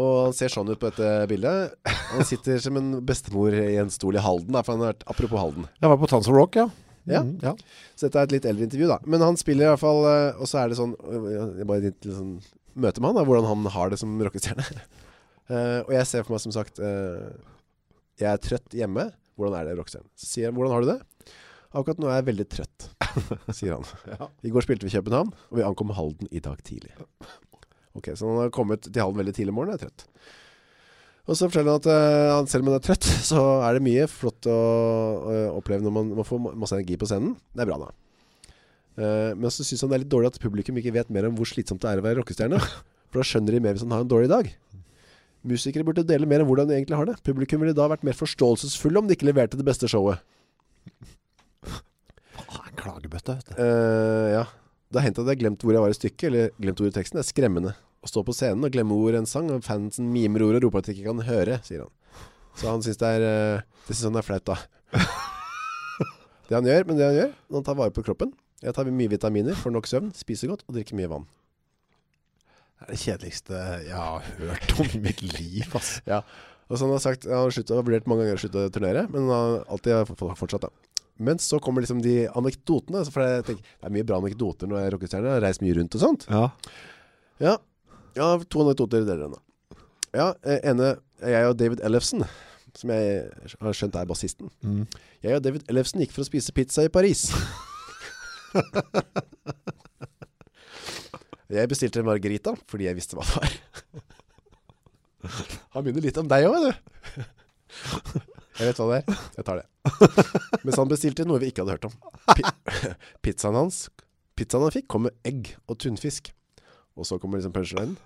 Og 0.00 0.12
han 0.26 0.36
ser 0.36 0.52
sånn 0.52 0.70
ut 0.70 0.80
på 0.80 0.90
dette 0.90 1.26
bildet. 1.30 1.74
Han 2.12 2.26
sitter 2.28 2.60
som 2.62 2.78
en 2.80 2.92
bestemor 3.06 3.54
i 3.54 3.74
en 3.80 3.92
stol 3.92 4.18
i 4.18 4.22
Halden. 4.24 4.54
Da, 4.54 4.62
for 4.64 4.76
han 4.76 4.84
har 4.84 4.94
vært, 4.94 5.04
apropos 5.10 5.40
Halden. 5.40 5.66
Jeg 5.80 5.92
var 5.92 6.00
på 6.00 6.08
Tons 6.10 6.30
of 6.30 6.36
Rock, 6.36 6.60
ja. 6.60 6.68
Ja. 7.08 7.22
Mm, 7.24 7.38
ja. 7.42 7.54
Så 7.96 8.06
dette 8.06 8.20
er 8.20 8.28
et 8.28 8.34
litt 8.36 8.48
eldre 8.48 8.66
intervju, 8.68 8.88
da. 8.90 8.98
Men 9.08 9.24
han 9.24 9.38
spiller 9.40 9.66
i 9.66 9.70
hvert 9.72 9.82
fall 9.82 10.02
eh, 10.04 10.40
Og 10.40 10.48
så 10.50 10.60
er 10.60 10.70
det 10.70 10.76
sånn 10.78 10.92
øh, 11.00 11.28
Jeg 11.56 11.66
bare 11.66 11.84
litt 11.86 12.04
sånn 12.06 12.34
møte 12.80 13.02
med 13.02 13.10
han, 13.10 13.18
da, 13.18 13.24
hvordan 13.26 13.48
han 13.48 13.70
har 13.74 13.90
det 13.90 13.98
som 13.98 14.12
rockestjerne. 14.22 14.62
uh, 15.50 15.80
og 15.86 15.90
jeg 15.96 16.06
ser 16.06 16.22
for 16.22 16.36
meg 16.36 16.42
som 16.44 16.54
sagt 16.54 16.78
uh, 16.78 17.32
Jeg 18.20 18.28
er 18.30 18.42
trøtt 18.44 18.76
hjemme. 18.76 19.08
Hvordan 19.40 19.58
er 19.58 19.70
det 19.70 19.78
rockestjerne? 19.80 20.06
Så 20.14 20.28
sier 20.28 20.50
han 20.50 20.58
hvordan 20.58 20.76
har 20.76 20.84
du 20.84 20.92
det? 20.92 21.00
Akkurat 21.70 22.00
nå 22.02 22.08
er 22.10 22.20
jeg 22.20 22.28
veldig 22.30 22.46
trøtt, 22.50 22.86
sier 23.58 23.76
han. 23.76 23.84
Ja. 24.10 24.26
I 24.46 24.50
går 24.54 24.64
spilte 24.66 24.86
vi 24.86 24.94
København, 24.94 25.30
og 25.50 25.58
vi 25.58 25.62
ankom 25.66 25.92
Halden 25.94 26.30
i 26.34 26.42
dag 26.42 26.58
tidlig. 26.66 26.94
Ok, 28.00 28.12
Så 28.16 28.28
han 28.28 28.40
har 28.46 28.54
kommet 28.54 28.88
til 28.88 29.02
Halden 29.02 29.20
veldig 29.20 29.36
tidlig 29.36 29.52
i 29.52 29.56
morgen 29.56 29.74
og 29.74 29.78
er 29.78 29.86
trøtt. 29.86 30.06
Og 31.30 31.36
så 31.38 31.46
forteller 31.46 31.76
han 31.76 31.82
at 31.82 31.86
uh, 31.86 32.48
selv 32.50 32.64
om 32.64 32.72
han 32.72 32.80
er 32.80 32.84
trøtt, 32.84 33.06
så 33.30 33.40
er 33.62 33.76
det 33.76 33.84
mye 33.86 34.06
flott 34.10 34.48
å, 34.50 34.60
uh, 35.26 35.48
oppleve 35.54 35.84
når 35.84 35.94
man, 35.94 36.14
man 36.18 36.26
får 36.26 36.40
masse 36.48 36.74
energi 36.74 36.96
på 36.98 37.10
scenen. 37.10 37.36
Det 37.54 37.64
er 37.64 37.70
bra, 37.70 37.78
da. 37.84 37.92
Uh, 39.00 39.30
men 39.38 39.52
så 39.52 39.64
syns 39.64 39.84
han 39.84 39.92
det 39.92 40.00
er 40.00 40.04
litt 40.04 40.12
dårlig 40.12 40.32
at 40.32 40.40
publikum 40.42 40.80
ikke 40.80 40.96
vet 40.96 41.12
mer 41.14 41.28
om 41.28 41.36
hvor 41.38 41.48
slitsomt 41.48 41.84
det 41.84 41.92
er 41.92 42.02
å 42.02 42.06
være 42.08 42.18
rockestjerne. 42.22 42.58
For 43.10 43.22
da 43.22 43.26
skjønner 43.26 43.56
de 43.56 43.62
mer 43.62 43.76
hvis 43.76 43.84
han 43.86 43.94
har 43.94 44.04
en 44.04 44.10
dårlig 44.10 44.30
dag. 44.32 44.50
Musikere 45.50 45.86
burde 45.86 46.04
dele 46.04 46.28
mer 46.28 46.42
om 46.42 46.50
hvordan 46.50 46.68
de 46.68 46.76
egentlig 46.76 46.98
har 46.98 47.08
det. 47.08 47.16
Publikum 47.24 47.62
ville 47.62 47.76
da 47.76 47.86
vært 47.90 48.04
mer 48.06 48.16
forståelsesfulle 48.16 49.00
om 49.00 49.08
de 49.08 49.16
ikke 49.16 49.28
leverte 49.30 49.58
det 49.58 49.66
beste 49.66 49.88
showet. 49.88 50.20
Ah, 52.50 52.66
en 52.66 52.76
klagebøtte, 52.76 53.38
vet 53.38 53.52
du. 53.52 53.54
Uh, 53.56 54.26
ja. 54.34 54.44
Det 54.90 54.98
har 54.98 55.06
hendt 55.06 55.20
at 55.22 55.28
jeg 55.28 55.36
har 55.36 55.42
glemt 55.44 55.62
hvor 55.64 55.76
jeg 55.76 55.84
var 55.84 55.92
i 55.92 55.96
stykket, 55.96 56.26
eller 56.28 56.52
glemt 56.58 56.82
ordet 56.82 56.92
i 56.92 56.98
teksten. 56.98 57.18
Det 57.18 57.22
er 57.22 57.30
skremmende. 57.30 57.74
Å 58.00 58.08
stå 58.08 58.22
på 58.24 58.32
scenen 58.32 58.64
og 58.64 58.72
glemme 58.72 58.96
ord 58.96 59.18
en 59.18 59.28
sang, 59.28 59.50
og 59.52 59.64
fansen 59.66 60.08
mimer 60.12 60.46
ordet 60.46 60.62
og 60.62 60.68
roper 60.68 60.82
at 60.82 60.88
de 60.88 60.94
ikke 60.96 61.10
kan 61.10 61.24
høre, 61.26 61.58
sier 61.66 61.84
han. 61.84 61.92
Så 62.56 62.70
han 62.70 62.84
syns 62.84 62.98
det 63.00 63.10
er 63.16 63.24
eh, 63.24 63.66
Det 63.86 63.94
syns 63.96 64.08
han 64.08 64.20
er 64.20 64.26
flaut, 64.26 64.46
da. 64.48 64.56
det 66.48 66.56
han 66.56 66.70
gjør, 66.70 66.86
men 66.88 66.98
det 66.98 67.10
han 67.10 67.18
gjør, 67.18 67.34
han 67.56 67.66
tar 67.66 67.78
vare 67.78 67.94
på 67.94 68.04
kroppen. 68.06 68.32
Jeg 68.60 68.76
tar 68.76 68.88
mye 68.92 69.12
vitaminer, 69.12 69.56
får 69.56 69.72
nok 69.76 69.88
søvn, 69.88 70.10
spiser 70.16 70.50
godt 70.52 70.64
og 70.66 70.76
drikker 70.76 70.96
mye 70.98 71.12
vann. 71.12 71.28
Det 72.80 72.86
er 72.86 72.92
det 72.94 73.00
kjedeligste 73.02 73.62
jeg 73.84 73.96
har 73.96 74.28
hørt 74.40 74.74
om 74.80 74.92
i 74.96 75.02
mitt 75.04 75.20
liv, 75.24 75.66
ass. 75.76 75.98
Og 76.08 76.78
så 76.78 76.86
han 76.86 76.94
har 76.94 77.02
sagt 77.02 77.26
Han 77.28 77.42
har 77.44 77.52
sluttet, 77.52 77.74
har 77.76 77.84
vurdert 77.84 78.06
mange 78.08 78.24
ganger 78.24 78.38
å 78.38 78.42
slutte 78.44 78.62
å 78.68 78.72
turnere, 78.72 79.04
men 79.12 79.26
han 79.26 79.32
har 79.34 79.66
alltid 79.76 80.14
fortsatt, 80.40 80.64
da. 80.64 80.90
Men 81.20 81.40
så 81.42 81.58
kommer 81.60 81.84
liksom 81.84 82.00
de 82.00 82.22
anekdotene. 82.32 83.02
For 83.12 83.20
jeg 83.20 83.44
tenker, 83.44 83.74
det 83.76 83.88
er 83.88 83.92
mye 83.92 84.06
bra 84.08 84.20
anekdoter 84.22 84.70
når 84.70 84.78
jeg 84.78 84.88
er 84.88 84.94
rockestjerne. 84.96 85.28
Jeg 85.28 85.36
har 85.36 85.44
reist 85.44 85.64
mye 85.64 85.74
rundt 85.76 85.96
og 85.98 86.00
sånt. 86.00 86.24
Ja. 86.32 86.46
Ja, 87.40 87.58
ja 88.16 88.26
to 88.46 88.60
anekdoter 88.64 89.04
deler 89.04 89.20
den 89.26 89.34
da. 89.36 89.40
Ja, 90.10 90.34
eh, 90.42 90.58
ene 90.66 90.96
Jeg 91.22 91.46
og 91.46 91.54
David 91.60 91.80
Ellefsen, 91.84 92.24
som 92.74 92.90
jeg 92.90 93.30
har 93.60 93.72
skjønt 93.76 93.96
er 94.00 94.06
bassisten. 94.08 94.50
Mm. 94.64 94.86
Jeg 95.22 95.36
og 95.36 95.42
David 95.44 95.62
Ellefsen 95.70 96.00
gikk 96.02 96.12
for 96.16 96.22
å 96.24 96.30
spise 96.30 96.52
pizza 96.56 96.80
i 96.86 96.92
Paris. 96.92 97.20
jeg 101.50 101.68
bestilte 101.70 102.00
en 102.00 102.08
margarita 102.08 102.50
fordi 102.70 102.84
jeg 102.88 102.96
visste 102.98 103.16
hva 103.18 103.24
det 103.28 103.34
var. 103.36 103.50
Han 105.76 105.84
begynner 105.84 106.06
litt 106.08 106.18
om 106.18 106.30
deg 106.30 106.42
òg, 106.48 106.56
du. 106.64 106.70
Jeg 108.60 108.66
vet 108.70 108.78
hva 108.80 108.86
det 108.90 108.98
er. 109.00 109.04
Jeg 109.36 109.44
tar 109.46 109.56
det. 109.60 109.66
Mens 110.64 110.78
han 110.80 110.90
bestilte 110.90 111.28
noe 111.28 111.40
vi 111.42 111.48
ikke 111.52 111.62
hadde 111.64 111.76
hørt 111.76 111.88
om. 111.88 111.94
Pi 112.34 112.42
pizzaen 113.24 113.56
hans 113.56 113.76
Pizzaen 114.36 114.64
han 114.64 114.72
fikk, 114.72 114.86
kom 114.88 115.02
med 115.04 115.12
egg 115.28 115.56
og 115.68 115.78
tunfisk. 115.80 116.32
Og 116.98 117.06
så 117.06 117.18
kommer 117.18 117.38
liksom 117.38 117.54
punchlinen. 117.54 117.96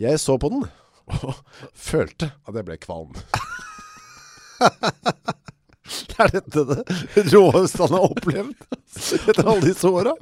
Jeg 0.00 0.20
så 0.20 0.38
på 0.40 0.48
den 0.52 0.64
og 1.10 1.34
følte 1.90 2.30
at 2.46 2.56
jeg 2.56 2.66
ble 2.68 2.78
kvalm. 2.80 3.16
Er 6.20 6.28
dette 6.34 6.62
det 6.68 7.22
råeste 7.32 7.80
han 7.80 7.94
har 7.96 8.12
opplevd 8.12 8.52
etter 9.30 9.46
alle 9.48 9.64
disse 9.64 9.88
åra? 9.88 10.12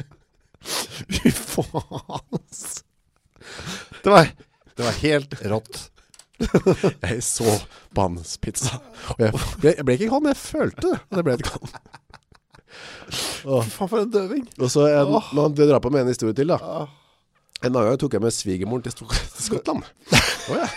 Fy 0.62 1.32
faen. 1.34 2.42
Det 4.04 4.12
var, 4.12 4.30
det 4.78 4.86
var 4.86 5.00
helt 5.02 5.34
rått. 5.52 5.80
Jeg 6.38 7.18
så 7.26 7.50
på 7.94 8.06
hans 8.06 8.36
pizza. 8.40 8.78
Og 9.16 9.24
jeg 9.26 9.34
ble, 9.34 9.74
jeg 9.74 9.86
ble 9.86 9.98
ikke 9.98 10.10
kvalm, 10.12 10.28
men 10.28 10.36
jeg 10.36 10.42
følte 10.44 10.94
at 10.94 11.18
jeg 11.18 11.26
ble 11.26 11.36
litt 11.36 11.50
kvalm. 11.50 11.74
Fy 13.10 13.42
faen, 13.42 13.74
for 13.74 13.98
en 14.00 14.14
døving. 14.14 14.46
Og 14.60 14.72
så 14.72 14.86
en, 14.92 15.12
det 15.12 15.22
når 15.34 15.42
han 15.42 15.58
drar 15.58 15.82
på 15.84 15.92
med 15.92 16.06
en 16.06 16.12
historie 16.14 16.36
til, 16.38 16.54
da. 16.54 16.86
En 17.64 17.72
annen 17.74 17.88
gang 17.90 17.98
tok 18.00 18.14
jeg 18.14 18.22
med 18.22 18.34
svigermoren 18.34 18.84
til, 18.86 18.94
Skottland. 19.48 19.86
Å 20.48 20.58
ja. 20.60 20.68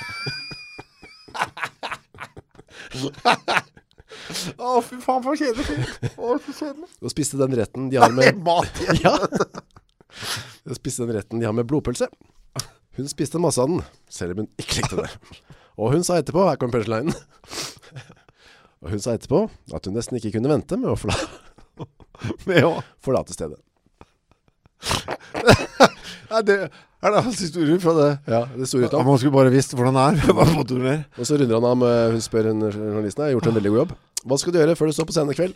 Å, 4.61 4.79
fy 4.85 4.97
faen, 5.03 5.23
for 5.23 5.37
kjedelig. 5.37 5.85
Å, 6.15 6.35
for 6.41 6.55
kjedelig. 6.55 6.89
Og 7.01 7.13
spiste 7.13 7.39
den 7.39 7.55
retten 7.59 7.89
de 7.91 7.99
har 8.01 8.13
med 8.15 8.41
Mat 8.45 8.81
igjen. 8.83 9.01
Ja. 9.05 9.15
Og 10.67 10.75
spiste 10.75 11.05
den 11.07 11.15
retten 11.15 11.39
de 11.39 11.47
har 11.47 11.55
med 11.55 11.67
blodpølse. 11.69 12.09
Hun 12.97 13.07
spiste 13.07 13.39
masse 13.39 13.61
av 13.63 13.69
den, 13.71 13.79
selv 14.11 14.35
om 14.35 14.43
hun 14.43 14.49
ikke 14.59 14.81
likte 14.81 14.99
det. 14.99 15.07
Og 15.79 15.93
hun 15.95 16.03
sa 16.03 16.17
etterpå, 16.19 16.43
her 16.49 16.59
kommer 16.59 16.81
punchlinen 16.81 17.15
Og 18.83 18.91
hun 18.91 18.99
sa 19.01 19.13
etterpå 19.15 19.45
at 19.71 19.87
hun 19.87 19.95
nesten 19.95 20.19
ikke 20.19 20.33
kunne 20.35 20.51
vente 20.51 20.77
med 20.77 20.91
å 20.91 20.97
forla 20.99 21.15
Med 22.49 22.67
å 22.67 22.73
forlate 23.01 23.33
stedet. 23.33 23.57
Er 26.31 26.47
det 26.47 26.57
er 27.01 27.09
det 27.15 27.21
hans 27.25 27.39
historie 27.41 27.79
fra 27.81 27.95
det? 27.97 28.11
Ja, 28.29 28.43
det 28.53 28.67
sto 28.69 28.77
ut 28.77 28.93
av 28.93 29.01
man 29.05 29.17
skulle 29.17 29.33
bare 29.33 29.49
visst 29.49 29.73
hvordan 29.73 29.95
det 29.97 30.03
er. 30.05 30.21
Og 31.17 31.25
så 31.25 31.33
runder 31.39 31.55
han 31.57 31.65
av 31.65 31.77
med 31.81 32.11
Hun 32.13 32.21
spør 32.21 32.45
hun 32.51 32.61
journalisten 32.67 33.23
har 33.25 33.31
gjort 33.33 33.47
en 33.49 33.57
veldig 33.57 33.71
god 33.73 33.81
jobb. 33.81 33.93
Hva 34.21 34.37
skal 34.37 34.53
du 34.53 34.57
gjøre 34.59 34.77
før 34.77 34.85
du 34.85 34.93
står 34.93 35.09
på 35.09 35.15
scenen 35.15 35.33
i 35.33 35.37
kveld? 35.39 35.55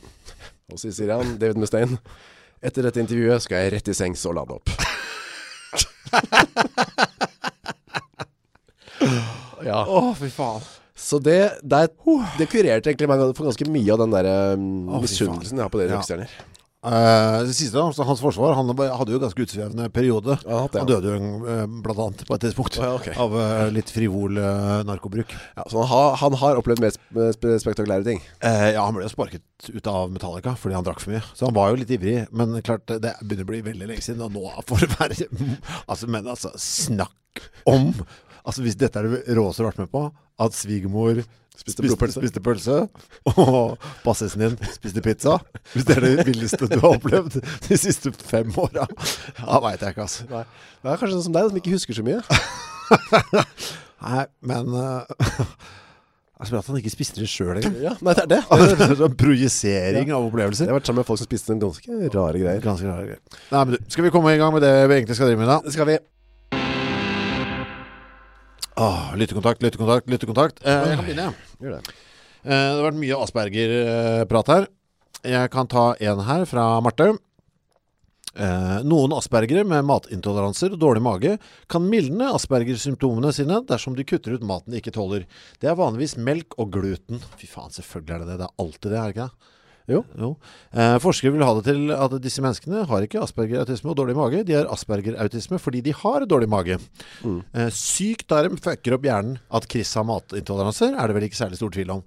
Og 0.74 0.78
så 0.82 0.90
sier 0.90 1.14
han, 1.14 1.38
David 1.38 1.62
Mustaine, 1.62 2.02
etter 2.66 2.82
dette 2.88 2.98
intervjuet 3.04 3.38
skal 3.46 3.62
jeg 3.62 3.70
rett 3.76 3.86
i 3.94 3.96
sengs 3.98 4.26
og 4.26 4.34
lade 4.40 4.58
opp. 4.58 4.66
ja. 9.70 9.86
Å, 9.86 10.18
fy 10.18 10.30
faen. 10.34 10.66
Så 10.98 11.22
det, 11.22 11.62
det, 11.62 11.94
det 12.40 12.50
kurerte 12.50 12.90
egentlig 12.90 13.06
meg 13.12 13.22
for 13.38 13.46
ganske 13.52 13.70
mye 13.70 13.92
av 13.94 14.02
den 14.02 14.10
der 14.16 14.26
um, 14.58 14.90
oh, 14.90 15.06
jeg 15.06 15.30
har 15.62 15.70
på 15.70 15.78
dere 15.84 15.94
Ja. 15.94 16.02
Eh, 16.86 17.44
det 17.48 17.54
siste, 17.58 17.80
altså, 17.82 18.06
hans 18.06 18.22
forsvar, 18.22 18.54
han 18.58 18.70
hadde 18.70 19.14
jo 19.14 19.20
ganske 19.22 19.46
utsvevende 19.46 19.88
periode. 19.94 20.38
Ja, 20.46 20.60
han 20.66 20.70
ja. 20.70 20.84
Han 20.84 20.90
døde 20.90 21.14
jo 21.16 21.30
eh, 21.50 21.64
blant 21.86 22.02
annet 22.04 22.24
på 22.28 22.38
et 22.38 22.46
tidspunkt 22.46 22.78
ja, 22.78 22.92
okay. 23.00 23.16
av 23.22 23.34
uh, 23.34 23.66
litt 23.74 23.90
frivol 23.90 24.38
narkobruk. 24.86 25.34
Ja, 25.58 25.66
så 25.72 25.82
han 25.82 25.90
har, 25.90 26.20
han 26.22 26.38
har 26.42 26.62
opplevd 26.62 26.84
mer 26.84 26.94
sp 26.94 27.32
sp 27.34 27.56
spektakulære 27.64 28.06
ting. 28.06 28.22
Ja, 28.44 28.84
han 28.84 28.98
ble 28.98 29.08
jo 29.08 29.14
sparket 29.14 29.70
ut 29.72 29.90
av 29.90 30.12
Metallica 30.14 30.54
fordi 30.60 30.78
han 30.78 30.86
drakk 30.86 31.02
for 31.02 31.16
mye. 31.16 31.24
Så 31.34 31.50
han 31.50 31.58
var 31.58 31.72
jo 31.72 31.80
litt 31.82 31.94
ivrig. 31.96 32.18
Men 32.36 32.54
klart, 32.66 32.86
det 32.90 33.16
begynner 33.24 33.48
å 33.48 33.52
bli 33.54 33.64
veldig 33.66 33.90
lenge 33.90 34.06
siden. 34.06 34.22
Og 34.28 34.36
nå 34.36 34.68
får 34.70 34.86
det 34.86 34.92
være 35.00 35.30
Altså, 35.90 36.10
men 36.12 36.30
altså, 36.30 36.54
snakk 36.60 37.42
om 37.70 37.90
Altså 38.46 38.62
Hvis 38.62 38.78
dette 38.78 39.02
er 39.02 39.10
det 39.10 39.36
råeste 39.36 39.64
du 39.64 39.66
har 39.66 39.72
vært 39.74 39.88
med 39.88 39.90
på, 39.90 40.04
at 40.46 40.54
svigermor 40.54 41.24
Spiste 41.56 41.82
spiste, 41.82 41.88
blodpølse. 41.88 42.20
spiste 42.20 42.42
pølse, 42.44 42.78
og 43.42 43.78
bassisen 44.04 44.44
din 44.44 44.58
spiste 44.76 45.02
pizza 45.06 45.38
Hvis 45.74 45.88
det 45.88 45.96
er 45.98 46.06
det 46.06 46.26
villeste 46.30 46.68
du 46.68 46.78
har 46.82 46.98
opplevd 46.98 47.40
de 47.40 47.80
siste 47.80 48.12
fem 48.20 48.52
åra, 48.60 48.86
Ja, 49.40 49.62
veit 49.64 49.82
jeg 49.82 49.96
ikke, 49.96 50.06
altså. 50.06 50.28
Nei. 50.32 50.44
Det 50.84 50.92
er 50.92 51.02
kanskje 51.02 51.16
sånn 51.18 51.28
som 51.30 51.36
deg, 51.38 51.50
som 51.50 51.60
ikke 51.62 51.74
husker 51.74 51.98
så 51.98 52.06
mye. 52.06 52.20
Nei, 54.06 54.26
men 54.46 54.68
uh, 54.76 55.08
Jeg 56.36 56.50
spør 56.50 56.60
at 56.60 56.68
han 56.70 56.78
ikke 56.82 56.92
spiste 56.94 57.24
det 57.24 57.30
sjøl 57.32 57.56
engang. 57.58 57.78
Ja, 57.82 57.94
nei, 58.06 58.14
det 58.18 58.26
er 58.26 58.32
det. 58.36 58.42
Det 58.76 58.90
er 58.90 59.00
sånn 59.00 59.16
projisering 59.18 60.12
av 60.14 60.28
opplevelser. 60.28 60.68
Jeg 60.68 60.74
har 60.74 60.78
vært 60.78 60.92
sammen 60.92 61.02
med 61.02 61.08
folk 61.08 61.22
som 61.24 61.30
spiste 61.30 61.56
en 61.56 61.64
ganske 61.64 62.02
rare 62.14 62.42
greier. 62.44 62.60
Ganske 62.62 62.90
rare 62.90 63.08
greier. 63.08 63.40
Nei, 63.54 63.62
men 63.64 63.78
du, 63.78 63.88
skal 63.96 64.06
vi 64.06 64.12
komme 64.14 64.36
i 64.36 64.42
gang 64.42 64.54
med 64.54 64.62
det 64.68 64.74
vi 64.84 65.00
egentlig 65.00 65.18
skal 65.18 65.32
drive 65.32 65.42
med 65.42 65.48
i 65.50 65.54
dag? 65.56 65.66
Det 65.66 65.74
skal 65.74 65.90
vi. 65.90 65.98
Åh, 68.76 69.14
lyttekontakt, 69.16 69.62
lyttekontakt, 69.64 70.10
lyttekontakt. 70.12 70.60
Eh, 70.66 70.82
jeg 70.90 70.98
kan 71.00 71.06
begynne, 71.06 71.30
jeg. 71.30 71.72
Det. 71.72 71.94
Eh, 72.44 72.50
det 72.50 72.58
har 72.76 72.84
vært 72.90 73.00
mye 73.00 73.20
Asperger-prat 73.24 74.52
her. 74.52 74.68
Jeg 75.26 75.52
kan 75.54 75.70
ta 75.72 75.86
en 75.96 76.26
her 76.28 76.44
fra 76.50 76.66
Marte. 76.84 77.14
Eh, 78.36 78.82
noen 78.84 79.14
aspergere 79.16 79.64
med 79.64 79.86
matintoleranser 79.88 80.74
og 80.76 80.82
dårlig 80.82 81.02
mage 81.06 81.38
kan 81.72 81.86
mildne 81.88 82.34
aspergersymptomene 82.36 83.32
sine 83.32 83.62
dersom 83.64 83.96
de 83.96 84.04
kutter 84.04 84.36
ut 84.36 84.44
maten 84.44 84.76
de 84.76 84.82
ikke 84.82 84.92
tåler. 84.98 85.24
Det 85.62 85.72
er 85.72 85.80
vanligvis 85.80 86.18
melk 86.20 86.58
og 86.60 86.74
gluten. 86.76 87.24
Fy 87.40 87.48
faen, 87.48 87.72
selvfølgelig 87.72 88.12
er 88.18 88.26
det 88.26 88.28
det. 88.34 88.40
Det 88.42 88.50
er 88.50 88.66
alltid 88.66 88.90
det, 88.92 88.98
er 89.00 89.06
det 89.06 89.16
ikke 89.16 89.30
det? 89.30 89.54
Jo. 89.88 90.00
Eh, 90.74 90.96
forskere 91.04 91.32
vil 91.36 91.44
ha 91.46 91.52
det 91.60 91.64
til 91.68 91.92
at 91.94 92.16
disse 92.24 92.42
menneskene 92.42 92.86
har 92.90 93.04
ikke 93.06 93.22
aspergerautisme 93.22 93.92
og 93.92 93.98
dårlig 94.00 94.16
mage. 94.18 94.44
De 94.48 94.56
har 94.58 94.70
aspergerautisme 94.74 95.60
fordi 95.62 95.82
de 95.86 95.94
har 95.94 96.26
dårlig 96.26 96.50
mage. 96.50 96.80
Mm. 97.22 97.42
Eh, 97.54 97.70
syk 97.76 98.24
tarm 98.28 98.58
fucker 98.58 98.98
opp 98.98 99.06
hjernen. 99.06 99.38
At 99.54 99.68
Chris 99.70 99.94
har 99.94 100.08
matintoleranser, 100.10 100.96
er 100.98 101.08
det 101.12 101.18
vel 101.20 101.28
ikke 101.30 101.38
særlig 101.44 101.60
stor 101.62 101.70
tvil 101.76 101.94
om. 102.00 102.02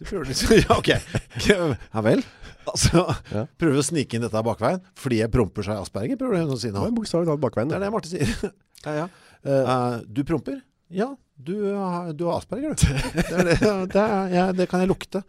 Ja, 0.00 0.78
ok. 0.78 0.88
Ja 1.92 2.00
vel. 2.06 2.22
Altså, 2.70 3.02
Ja. 3.34 3.42
prøver 3.60 3.80
å 3.82 3.84
snike 3.84 4.16
inn 4.16 4.24
dette 4.24 4.40
bakveien 4.46 4.80
fordi 4.96 5.18
jeg 5.20 5.30
promper 5.32 5.64
seg 5.66 5.76
Asperger, 5.80 6.16
prøver 6.20 6.40
hun 6.40 6.54
å 6.54 6.60
si 6.60 6.70
nå. 6.72 6.86
talt 7.04 7.40
bakveien. 7.42 7.68
Det 7.68 7.76
er 7.76 7.84
det 7.84 7.92
Marte 7.92 8.08
sier. 8.08 8.52
Ja, 8.86 8.94
ja. 9.02 9.08
Eh, 9.44 9.68
Eh, 9.68 10.00
du 10.08 10.22
promper? 10.24 10.62
Ja, 10.90 11.10
du, 11.36 11.52
har- 11.76 12.12
du 12.16 12.24
har 12.30 12.40
Asperger, 12.40 12.72
du. 12.72 12.86
Det, 13.12 13.24
er 13.28 13.44
det, 13.44 13.58
det, 13.92 14.00
er, 14.04 14.32
ja, 14.32 14.46
det 14.56 14.66
kan 14.72 14.80
jeg 14.80 14.88
lukte. 14.88 15.20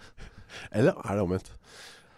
Eller 0.71 1.01
er 1.05 1.17
det 1.17 1.25
omvendt? 1.25 1.51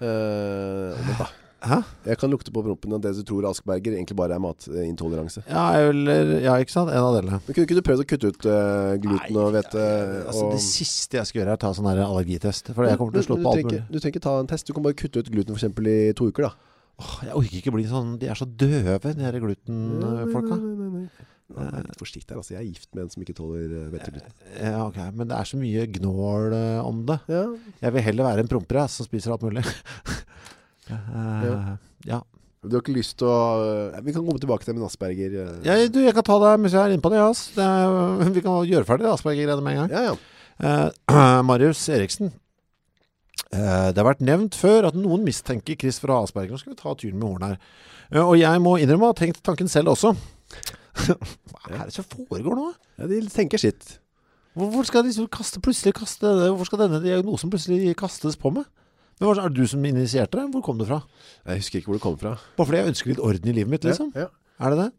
Uh, 0.01 0.91
omvendt 0.97 1.23
da. 1.23 1.31
Hæ? 1.63 1.77
Jeg 2.09 2.19
kan 2.19 2.31
lukte 2.31 2.51
på 2.51 2.61
prompen 2.65 2.91
at 2.97 3.03
det 3.05 3.13
du 3.21 3.23
tror 3.27 3.45
Askberger 3.47 3.93
egentlig 3.95 4.17
bare 4.19 4.35
er 4.35 4.41
matintoleranse. 4.43 5.45
Ja, 5.47 5.63
eller, 5.79 6.33
ja, 6.43 6.57
ikke 6.59 6.73
sant? 6.73 6.91
En 6.91 7.05
av 7.05 7.15
delene. 7.15 7.39
Men 7.45 7.55
kunne 7.55 7.67
ikke 7.69 7.77
du 7.77 7.85
prøvd 7.87 8.03
å 8.03 8.07
kutte 8.09 8.31
ut 8.33 8.47
uh, 8.49 8.95
gluten 8.99 9.39
og 9.39 9.53
hvete? 9.55 9.85
Altså, 10.25 10.49
og... 10.49 10.57
det 10.57 10.63
siste 10.65 11.21
jeg 11.21 11.29
skal 11.29 11.41
gjøre, 11.41 11.55
er 11.55 11.61
ta 11.63 11.71
sånn 11.77 11.87
allergitest. 11.93 12.73
For 12.75 12.89
jeg 12.89 12.99
kommer 12.99 13.15
til 13.15 13.23
å 13.23 13.27
slå 13.29 13.39
på 13.39 13.53
alt 13.53 13.69
mulig. 13.69 13.81
du 13.87 13.95
trenger 13.95 14.17
ikke 14.17 14.25
ta 14.27 14.35
en 14.41 14.51
test. 14.51 14.67
Du 14.67 14.75
kan 14.75 14.83
bare 14.83 14.99
kutte 14.99 15.23
ut 15.23 15.31
gluten 15.31 15.55
eksempel 15.55 15.87
i 15.87 15.97
to 16.19 16.27
uker, 16.27 16.49
da. 16.49 16.73
Åh, 16.99 17.13
jeg 17.29 17.37
orker 17.39 17.57
ikke 17.57 17.71
bli 17.73 17.87
sånn 17.89 18.11
De 18.21 18.27
er 18.29 18.37
så 18.37 18.45
døve, 18.45 19.15
de 19.15 19.23
her 19.23 19.39
glutenfolka. 19.41 20.59
Nei, 20.59 20.73
nei, 20.75 20.89
nei, 20.91 21.05
nei. 21.07 21.29
Ja, 21.53 21.69
vær 21.69 21.85
litt 21.85 21.99
forsiktig 22.01 22.33
her, 22.33 22.39
altså. 22.41 22.55
Jeg 22.55 22.61
er 22.63 22.69
gift 22.71 22.89
med 22.93 23.03
en 23.05 23.13
som 23.13 23.23
ikke 23.25 23.35
tåler 23.37 23.73
hvetegluten. 23.93 24.35
Ja, 24.57 24.75
ok, 24.87 24.99
Men 25.13 25.29
det 25.29 25.37
er 25.37 25.49
så 25.49 25.59
mye 25.61 25.87
gnål 25.97 26.55
eh, 26.57 26.79
om 26.83 27.01
det. 27.09 27.19
Ja. 27.31 27.45
Jeg 27.85 27.95
vil 27.95 28.05
heller 28.09 28.29
være 28.29 28.45
en 28.45 28.51
promper 28.51 28.81
jeg, 28.81 28.93
som 28.95 29.09
spiser 29.09 29.35
alt 29.35 29.47
mulig. 29.47 29.65
Eh, 30.91 31.67
ja. 32.09 32.17
Du 32.59 32.73
har 32.75 32.81
ikke 32.81 32.91
lyst 32.97 33.15
til 33.21 33.29
å 33.31 33.37
eh, 33.63 34.01
Vi 34.03 34.11
kan 34.11 34.25
komme 34.25 34.41
tilbake 34.43 34.67
til 34.67 34.75
min 34.75 34.83
Asperger. 34.83 35.31
eh. 35.39 35.53
Jeg, 35.63 35.93
du, 35.95 36.01
jeg 36.03 36.11
kan 36.17 36.25
ta 36.27 36.35
deg 36.43 36.59
mens 36.59 36.75
jeg 36.75 36.83
er 36.83 36.91
inne 36.91 37.05
på 37.05 37.11
det. 37.13 37.21
yes. 37.23 37.45
det 37.55 37.63
er, 37.63 38.33
vi 38.35 38.43
kan 38.43 38.67
gjøre 38.67 38.89
ferdig 38.89 39.07
Asperger-greiene 39.13 39.63
med 39.63 39.77
en 39.77 39.79
gang. 39.79 39.95
Ja, 39.95 40.11
ja. 40.11 40.89
Uh, 41.07 41.39
Marius 41.47 41.85
Eriksen. 41.87 42.33
Eh, 43.53 43.87
det 43.93 43.99
har 43.99 44.07
vært 44.07 44.23
nevnt 44.25 44.55
før 44.57 44.87
at 44.89 44.97
noen 44.97 45.25
mistenker 45.25 45.77
Chris 45.79 45.99
for 46.01 46.11
å 46.11 46.19
ha 46.19 46.27
Asperger. 46.27 46.53
Nå 46.53 46.61
skal 46.61 46.73
vi 46.73 46.79
ta 46.79 46.93
turen 46.97 47.19
med 47.19 47.27
horn 47.27 47.45
her. 47.47 47.57
Eh, 48.11 48.21
og 48.23 48.35
jeg 48.39 48.61
må 48.63 48.77
innrømme 48.81 49.09
å 49.09 49.13
ha 49.13 49.17
tenkt 49.17 49.43
tanken 49.45 49.69
selv 49.71 49.93
også. 49.93 50.13
Hva 50.93 51.73
er 51.73 51.87
det 51.89 51.95
som 51.95 52.05
foregår 52.07 52.57
nå? 52.59 52.69
ja. 52.99 53.09
De 53.09 53.21
tenker 53.33 53.61
sitt. 53.61 53.97
Hvorfor 54.53 54.85
skal 54.85 55.05
de 55.07 55.27
kaste, 55.33 55.59
kaste 55.97 56.29
Hvorfor 56.29 56.69
skal 56.69 56.83
denne 56.85 56.99
diagnosen 57.01 57.49
plutselig 57.49 57.95
kastes 57.97 58.37
på 58.37 58.51
meg? 58.53 58.67
Men 59.19 59.29
Er 59.29 59.49
det 59.49 59.57
du 59.57 59.67
som 59.69 59.85
initierte 59.85 60.37
det? 60.37 60.45
Hvor 60.51 60.61
kom 60.65 60.77
det 60.77 60.87
fra? 60.89 61.01
Jeg 61.45 61.61
husker 61.61 61.79
ikke 61.79 61.91
hvor 61.91 61.97
det 61.97 62.03
kom 62.05 62.17
fra. 62.19 62.35
Bare 62.57 62.67
fordi 62.67 62.81
jeg 62.81 62.91
ønsker 62.93 63.13
litt 63.13 63.21
orden 63.23 63.49
i 63.49 63.55
livet 63.55 63.71
mitt, 63.71 63.85
liksom? 63.87 64.11
Ja, 64.15 64.27
ja. 64.27 64.29
Er 64.59 64.73
det 64.73 64.79
det? 64.79 64.89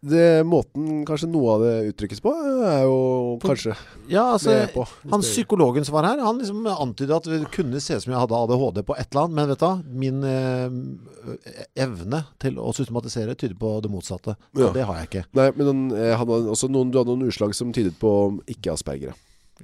Det, 0.00 0.44
måten 0.48 1.02
kanskje 1.04 1.28
noe 1.28 1.54
av 1.54 1.62
det 1.64 1.72
uttrykkes 1.90 2.22
på, 2.24 2.30
er 2.64 2.86
jo 2.86 2.94
kanskje 3.42 3.74
Ja, 4.08 4.30
altså 4.32 4.54
på. 4.72 4.86
Han 5.12 5.20
psykologen 5.24 5.84
som 5.84 5.98
var 5.98 6.08
her, 6.08 6.22
han 6.24 6.40
liksom 6.40 6.64
antydet 6.72 7.18
at 7.18 7.28
det 7.28 7.50
kunne 7.52 7.82
se 7.84 7.98
ut 7.98 8.06
som 8.06 8.14
jeg 8.14 8.22
hadde 8.22 8.38
ADHD 8.38 8.80
på 8.88 8.96
et 8.96 9.10
eller 9.10 9.26
annet. 9.26 9.36
Men 9.36 9.52
vet 9.52 9.64
du? 9.66 9.92
Min 10.00 10.24
eh, 10.24 11.84
evne 11.84 12.22
til 12.40 12.56
å 12.56 12.72
systematisere 12.76 13.36
tyder 13.36 13.58
på 13.60 13.74
det 13.84 13.92
motsatte. 13.92 14.38
Ja. 14.56 14.72
det 14.72 14.88
har 14.88 15.02
jeg 15.02 15.10
ikke. 15.10 15.26
Nei, 15.36 15.50
men 15.58 15.68
den, 15.68 15.84
han 15.92 16.22
hadde 16.22 16.40
også 16.56 16.72
noen, 16.72 16.88
du 16.88 16.98
hadde 17.02 17.12
noen 17.12 17.28
utslag 17.28 17.52
som 17.56 17.74
tydet 17.76 17.98
på 18.00 18.14
ikke-aspergere. 18.56 19.12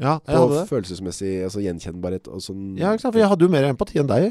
Ja, 0.01 0.19
På 0.23 0.47
følelsesmessig 0.69 1.41
altså 1.49 1.65
gjenkjennbarhet 1.65 2.29
og 2.31 2.45
sånn. 2.45 2.77
Ja, 2.79 2.93
ikke 2.95 3.07
sant? 3.07 3.15
For 3.17 3.23
jeg 3.25 3.33
hadde 3.33 3.49
jo 3.49 3.53
mer 3.53 3.67
empati 3.73 3.99
enn 4.01 4.11
deg. 4.11 4.31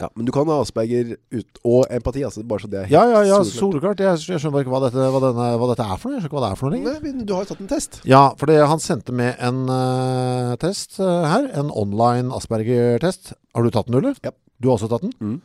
Ja, 0.00 0.08
men 0.16 0.26
du 0.26 0.32
kan 0.34 0.48
ha 0.50 0.56
Asperger 0.62 1.14
ut, 1.30 1.58
og 1.62 1.84
empati, 1.92 2.24
altså 2.26 2.42
bare 2.48 2.64
så 2.64 2.70
det 2.70 2.80
er 2.80 2.88
helt 2.88 2.96
Ja, 2.96 3.04
ja, 3.12 3.20
ja, 3.28 3.40
soleklart. 3.46 4.00
Jeg, 4.02 4.20
jeg 4.26 4.40
skjønner 4.42 4.54
bare 4.56 4.64
ikke 4.64 4.72
hva 4.74 4.80
dette, 4.86 5.08
hva, 5.14 5.20
denne, 5.22 5.48
hva 5.60 5.68
dette 5.70 5.86
er 5.86 6.00
for 6.00 6.10
noe. 6.10 6.16
Jeg 6.16 6.24
skjønner 6.24 6.30
ikke 6.30 6.38
hva 6.38 6.44
det 6.44 6.50
er 6.50 6.60
for 6.60 6.66
noe 6.66 6.74
lenger. 6.74 6.96
Nei, 6.96 7.12
men 7.12 7.28
du 7.28 7.34
har 7.36 7.44
jo 7.44 7.50
tatt 7.52 7.62
en 7.62 7.70
test. 7.70 8.00
Ja, 8.10 8.22
for 8.40 8.50
det, 8.50 8.56
han 8.72 8.82
sendte 8.82 9.14
med 9.14 9.38
en 9.44 9.60
uh, 9.70 10.54
test 10.62 10.98
uh, 10.98 11.26
her. 11.30 11.46
En 11.60 11.70
online 11.70 12.34
Asperger-test. 12.34 13.34
Har 13.54 13.66
du 13.66 13.74
tatt 13.74 13.90
den, 13.90 14.00
Ulle? 14.00 14.14
Ja. 14.26 14.34
Du 14.58 14.70
har 14.70 14.78
også 14.78 14.90
tatt 14.90 15.06
den? 15.06 15.14
Mm. 15.22 15.38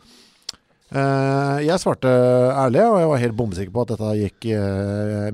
Uh, 0.89 1.57
jeg 1.61 1.77
svarte 1.83 2.09
ærlig, 2.09 2.81
og 2.89 2.99
jeg 3.03 3.13
var 3.13 3.23
helt 3.25 3.37
bombesikker 3.37 3.75
på 3.75 3.85
at 3.85 3.93
dette 3.93 4.15
gikk 4.23 4.49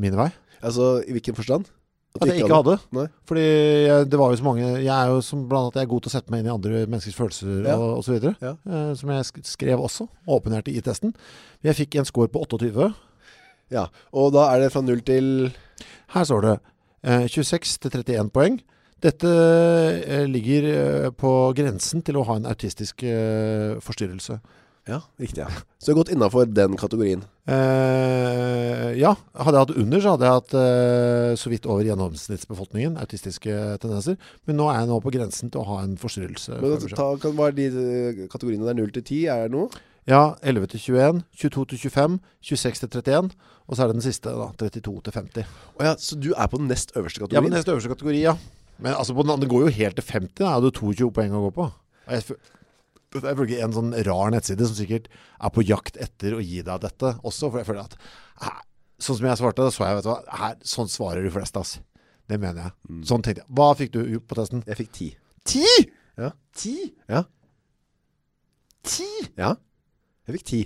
min 0.03 0.19
vei. 0.19 0.31
Altså, 0.65 0.97
i 1.05 1.15
hvilken 1.15 1.37
forstand? 1.37 1.71
At 2.15 2.29
jeg 2.31 2.43
ikke 2.45 2.55
hadde. 2.55 2.75
hadde. 2.93 3.05
Fordi 3.27 3.41
jeg, 3.45 4.05
det 4.11 4.19
var 4.19 4.29
jo 4.31 4.37
så 4.39 4.45
mange 4.45 4.67
Jeg 4.69 4.91
er 4.95 5.09
jo 5.11 5.17
som 5.25 5.41
blant 5.49 5.65
annet 5.67 5.79
jeg 5.81 5.83
er 5.87 5.89
god 5.91 6.01
til 6.05 6.11
å 6.11 6.13
sette 6.15 6.31
meg 6.31 6.39
inn 6.43 6.47
i 6.47 6.53
andre 6.53 6.83
menneskers 6.87 7.17
følelser 7.17 7.65
Ja. 7.67 7.75
og, 7.75 7.89
og 7.97 8.03
så 8.07 8.13
videre. 8.15 8.35
Ja. 8.41 8.53
Eh, 8.69 8.93
som 8.95 9.11
jeg 9.11 9.25
skrev 9.51 9.83
også. 9.83 10.07
Åpenhjerte 10.31 10.71
i 10.71 10.83
testen. 10.85 11.11
Jeg 11.65 11.75
fikk 11.81 11.97
en 11.99 12.07
score 12.07 12.31
på 12.31 12.39
28. 12.45 12.87
Ja, 13.73 13.87
og 14.13 14.31
da 14.35 14.45
er 14.53 14.61
det 14.63 14.71
fra 14.71 14.81
0 14.85 15.01
til 15.07 15.51
Her 16.13 16.23
står 16.29 16.41
det 16.47 16.55
eh, 17.03 17.25
26 17.27 17.79
til 17.83 17.91
31 17.99 18.31
poeng. 18.31 18.59
Dette 19.03 19.27
eh, 20.07 20.23
ligger 20.29 20.67
eh, 20.71 21.09
på 21.11 21.31
grensen 21.57 22.01
til 22.05 22.15
å 22.17 22.23
ha 22.29 22.37
en 22.39 22.47
autistisk 22.49 23.03
eh, 23.03 23.75
forstyrrelse. 23.83 24.39
Ja, 24.85 24.99
riktig, 25.17 25.41
ja. 25.41 25.49
Så 25.81 25.89
du 25.89 25.91
har 25.93 26.03
gått 26.03 26.11
innenfor 26.13 26.45
den 26.45 26.75
kategorien. 26.77 27.23
Eh, 27.49 28.91
ja. 28.99 29.15
Hadde 29.33 29.57
jeg 29.57 29.63
hatt 29.63 29.79
under, 29.81 30.01
så 30.03 30.13
hadde 30.13 30.27
jeg 30.27 30.37
hatt 30.39 30.53
eh, 30.59 31.31
så 31.41 31.49
vidt 31.49 31.65
over 31.65 31.87
gjennomsnittsbefolkningen 31.87 32.99
autistiske 33.01 33.55
tendenser. 33.81 34.19
Men 34.45 34.59
nå 34.61 34.69
er 34.69 34.83
jeg 34.83 34.91
nå 34.91 34.99
på 35.01 35.13
grensen 35.15 35.49
til 35.49 35.63
å 35.63 35.67
ha 35.71 35.79
en 35.81 35.97
forstyrrelse. 36.01 36.59
Men 36.61 36.85
ta, 36.93 37.07
kan, 37.21 37.33
hva 37.37 37.49
er 37.49 37.57
de 37.57 37.67
eh, 37.71 38.23
kategoriene 38.29 38.69
der? 38.69 38.77
0 38.77 38.93
til 38.99 39.05
10, 39.07 39.23
er 39.33 39.47
det 39.47 39.55
noe? 39.57 39.83
Ja, 40.05 40.35
11 40.45 40.69
til 40.75 40.83
21, 40.93 41.23
22 41.33 41.65
til 41.71 41.81
25, 41.81 42.19
26 42.45 42.83
til 42.83 43.01
31, 43.01 43.31
og 43.65 43.73
så 43.73 43.81
er 43.81 43.89
det 43.89 43.95
den 43.97 44.05
siste, 44.05 44.33
da, 44.37 44.51
32 44.61 44.99
til 45.07 45.15
50. 45.17 45.55
Åja, 45.81 45.95
så 45.97 46.19
du 46.21 46.29
er 46.35 46.51
på 46.51 46.59
den 46.61 46.69
nest 46.69 46.93
øverste 46.93 47.23
kategorien? 47.23 47.39
Ja, 47.39 47.41
på 47.41 47.49
den 47.49 47.57
neste 47.57 47.73
øverste 47.73 47.93
kategori, 47.95 48.19
ja. 48.21 48.35
Men 48.77 48.93
altså, 48.93 49.15
på 49.17 49.25
den 49.25 49.41
det 49.41 49.49
går 49.49 49.65
jo 49.65 49.73
helt 49.79 49.97
til 49.97 50.05
50, 50.05 50.37
da 50.43 50.51
er 50.51 50.61
det 50.61 50.69
jo 50.69 50.91
22 50.93 51.09
poeng 51.15 51.33
å 51.33 51.41
gå 51.47 51.51
på. 51.57 51.67
Jeg, 52.13 52.37
fø- 53.21 53.23
bruker 53.23 53.31
er 53.31 53.35
ifølge 53.37 53.63
en 53.65 53.73
sånn 53.75 53.91
rar 54.05 54.31
nettside 54.35 54.67
som 54.67 54.75
sikkert 54.77 55.07
er 55.39 55.49
på 55.55 55.63
jakt 55.65 55.97
etter 55.97 56.35
å 56.37 56.43
gi 56.43 56.61
deg 56.67 56.81
dette 56.85 57.13
også, 57.23 57.49
for 57.51 57.59
jeg 57.61 57.67
føler 57.71 57.85
at 57.87 57.95
her, 58.45 58.61
Sånn 58.97 59.17
som 59.17 59.25
jeg 59.27 59.35
svarte, 59.41 59.63
så 59.75 59.83
jeg, 59.83 59.95
vet 59.97 60.05
du 60.05 60.07
hva, 60.07 60.21
her, 60.39 60.53
sånn 60.63 60.87
svarer 60.87 61.25
de 61.25 61.29
fleste, 61.33 61.59
ass. 61.59 61.73
Det 62.31 62.37
mener 62.39 62.61
jeg. 62.61 62.71
Mm. 62.87 63.01
Sånn 63.09 63.21
tenkte 63.25 63.41
jeg. 63.43 63.49
Hva 63.57 63.65
fikk 63.75 63.91
du 63.91 64.19
på 64.23 64.37
testen? 64.39 64.61
Jeg 64.65 64.77
fikk 64.79 64.91
ti. 64.95 65.07
Ti! 65.43 65.65
Ja. 66.17 66.29
Ti? 66.55 66.75
Ja. 67.11 67.25
Ti? 68.87 69.07
Ja, 69.37 69.49
jeg 70.29 70.37
fikk 70.37 70.45
ti. 70.47 70.61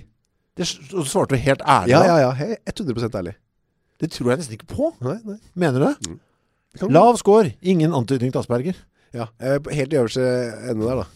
Det 0.56 0.66
s- 0.66 0.78
svarte 1.10 1.34
du 1.34 1.42
helt 1.42 1.62
ærlig. 1.66 1.90
Ja, 1.90 2.02
ja, 2.06 2.16
ja. 2.22 2.30
Jeg 2.38 2.58
er 2.66 2.72
100% 2.72 3.18
ærlig. 3.18 3.34
Det 3.98 4.10
tror 4.14 4.30
jeg 4.30 4.38
nesten 4.44 4.56
ikke 4.58 4.70
på. 4.76 4.92
Nei, 5.04 5.18
nei. 5.24 5.38
Mener 5.58 5.80
du 5.82 5.86
det? 5.88 6.10
Mm. 6.14 6.92
Lav 6.94 7.16
score. 7.18 7.54
Ingen 7.62 7.92
antydning 7.92 8.30
til 8.32 8.40
Asperger. 8.44 8.76
Ja, 9.12 9.26
jeg 9.42 9.64
helt 9.74 9.92
i 9.92 9.98
øverste 9.98 10.22
ende 10.70 10.86
der, 10.86 11.02
da. 11.02 11.06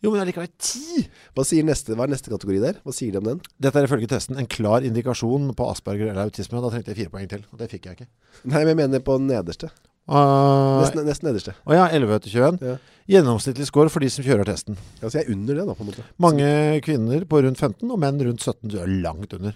Jo, 0.00 0.10
men 0.14 0.22
allikevel 0.22 0.48
ti! 0.56 1.02
Hva, 1.36 1.44
sier 1.44 1.66
neste, 1.66 1.92
hva 1.92 2.06
er 2.06 2.14
neste 2.14 2.32
kategori 2.32 2.62
der? 2.62 2.78
Hva 2.86 2.94
sier 2.96 3.12
de 3.12 3.20
om 3.20 3.26
den? 3.26 3.42
Dette 3.60 3.82
er 3.82 3.88
ifølge 3.88 4.08
testen 4.08 4.38
en 4.40 4.48
klar 4.48 4.86
indikasjon 4.86 5.50
på 5.56 5.68
Asperger 5.68 6.08
eller 6.08 6.24
autisme. 6.24 6.62
Da 6.64 6.72
trengte 6.72 6.94
jeg 6.94 7.02
fire 7.02 7.12
poeng 7.12 7.28
til, 7.28 7.44
og 7.52 7.60
det 7.60 7.68
fikk 7.72 7.90
jeg 7.90 7.98
ikke. 7.98 8.08
Nei, 8.48 8.62
men 8.62 8.72
jeg 8.72 8.80
mener 8.80 9.04
på 9.04 9.18
nederste. 9.20 9.68
Uh, 10.10 10.80
Nesten, 10.80 11.04
nesten 11.06 11.28
nederste. 11.28 11.52
Å 11.68 11.76
ja, 11.76 11.84
11 11.94 12.22
til 12.24 12.32
21. 12.40 12.62
Ja. 12.66 12.78
Gjennomsnittlig 13.12 13.66
score 13.68 13.92
for 13.92 14.02
de 14.02 14.08
som 14.10 14.24
kjører 14.26 14.48
testen. 14.48 14.78
Altså, 15.02 15.20
jeg 15.20 15.26
er 15.26 15.34
under 15.36 15.60
det, 15.60 15.66
da, 15.68 15.76
på 15.76 15.84
en 15.84 15.90
måte. 15.92 16.06
Mange 16.24 16.48
kvinner 16.86 17.26
på 17.28 17.42
rundt 17.44 17.60
15, 17.60 17.84
og 17.84 18.00
menn 18.00 18.18
rundt 18.24 18.42
17. 18.42 18.72
Du 18.72 18.80
er 18.80 18.90
langt 19.04 19.36
under. 19.36 19.54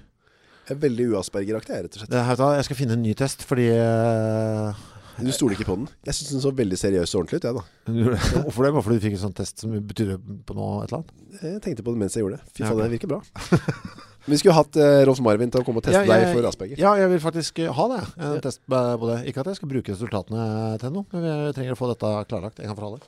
Jeg 0.69 0.77
er 0.77 0.81
veldig 0.85 1.09
uaspergeraktig, 1.17 1.81
rett 1.87 1.97
og 1.97 2.05
slett. 2.05 2.13
Det, 2.13 2.23
jeg 2.61 2.69
skal 2.69 2.79
finne 2.79 2.95
en 2.97 3.03
ny 3.05 3.17
test, 3.19 3.43
fordi 3.49 3.67
eh, 3.75 4.85
Du 5.19 5.31
stoler 5.35 5.55
ikke 5.55 5.67
på 5.69 5.77
den? 5.79 5.89
Jeg 6.09 6.15
syns 6.19 6.31
den 6.35 6.43
så 6.43 6.51
veldig 6.59 6.79
seriøs 6.81 7.13
og 7.15 7.21
ordentlig 7.21 7.39
ut, 7.39 7.45
jeg, 7.47 7.55
da. 7.55 7.65
Hvorfor 8.47 8.67
det? 8.67 8.73
Bare 8.75 8.83
fordi 8.87 8.97
du 8.99 9.05
fikk 9.05 9.15
en 9.19 9.23
sånn 9.29 9.37
test 9.39 9.63
som 9.63 9.75
betyr 9.87 10.17
på 10.19 10.57
noe 10.59 10.81
et 10.83 10.91
eller 10.91 11.03
annet? 11.05 11.13
Jeg 11.43 11.61
tenkte 11.69 11.85
på 11.87 11.95
det 11.95 12.01
mens 12.03 12.17
jeg 12.19 12.25
gjorde 12.25 12.41
det. 12.41 12.51
Fy 12.57 12.65
faen, 12.67 12.81
det 12.83 12.91
virker 12.97 13.13
bra. 13.15 13.21
Vi 14.31 14.39
skulle 14.41 14.55
hatt 14.57 14.77
eh, 14.81 15.03
Rolf 15.05 15.19
Marvin 15.21 15.51
til 15.53 15.61
å 15.61 15.65
komme 15.67 15.83
og 15.83 15.85
teste 15.85 16.01
Ja, 16.01 16.17
jeg- 16.17 16.31
deg 16.31 16.35
for 16.39 16.47
Asperger. 16.49 16.79
Ja, 16.81 16.95
jeg 16.97 17.11
vil 17.13 17.21
faktisk 17.21 17.59
eh, 17.61 17.69
ha 17.77 17.85
det. 17.93 18.01
En 18.17 18.37
Ja. 18.39 18.41
test 18.47 18.63
på 18.67 19.09
det. 19.11 19.19
Ikke 19.29 19.43
at 19.45 19.51
jeg 19.53 19.59
skal 19.61 19.69
bruke 19.69 19.93
resultatene 19.93 20.47
til 20.81 20.95
noe, 20.95 21.05
men 21.13 21.27
jeg 21.29 21.55
trenger 21.59 21.77
å 21.77 21.81
få 21.83 21.91
dette 21.93 22.13
klarlagt 22.31 22.63
en 22.65 22.71
gang 22.71 22.79
for 22.79 22.87
alle. 22.89 23.03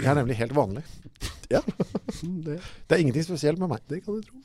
Jeg 0.00 0.10
er 0.10 0.18
nemlig 0.20 0.36
helt 0.42 0.54
vanlig. 0.56 0.84
Ja, 1.52 1.60
Det, 1.62 2.54
Det 2.88 2.96
er 2.96 3.00
ingenting 3.04 3.22
spesielt 3.26 3.58
med 3.60 3.68
meg. 3.70 3.82
det 3.86 4.00
kan 4.02 4.16
du 4.16 4.22
tro. 4.26 4.38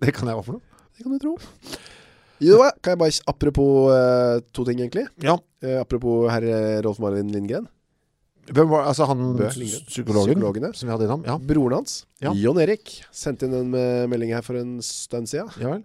Det 0.00 0.12
kan 0.14 0.28
jeg 0.30 0.38
hva 0.38 0.44
for 0.46 0.56
noe? 0.56 0.84
Det 0.96 1.02
kan 1.04 1.12
du 1.12 1.18
tro. 1.20 1.32
Jo, 2.40 2.58
kan 2.80 2.94
jeg 2.94 2.98
bare 3.02 3.20
Apropos 3.28 3.90
eh, 3.92 4.40
to 4.56 4.64
ting, 4.64 4.80
egentlig. 4.80 5.06
Ja. 5.22 5.36
Eh, 5.62 5.76
apropos 5.80 6.28
herr 6.32 6.42
eh, 6.48 6.80
Rolf 6.86 6.98
Marvin 7.02 7.28
Lindgren. 7.34 7.66
Hvem 8.50 8.70
var, 8.72 8.86
altså 8.90 9.06
han 9.06 9.20
Bø, 9.36 9.46
Lindgren. 9.54 9.84
psykologen 9.86 10.32
Psykologene. 10.34 10.70
som 10.74 10.88
vi 10.88 10.94
hadde 10.94 11.06
innom? 11.06 11.24
Ja. 11.28 11.36
Broren 11.38 11.76
hans, 11.78 12.04
Ja. 12.24 12.32
Jon 12.34 12.58
Erik, 12.58 13.02
sendte 13.12 13.46
inn 13.46 13.54
en 13.54 13.74
eh, 13.78 14.06
melding 14.10 14.32
her 14.34 14.42
for 14.42 14.56
en 14.58 14.78
stund 14.82 15.28
siden. 15.30 15.52
ja 15.60 15.74
vel? 15.76 15.84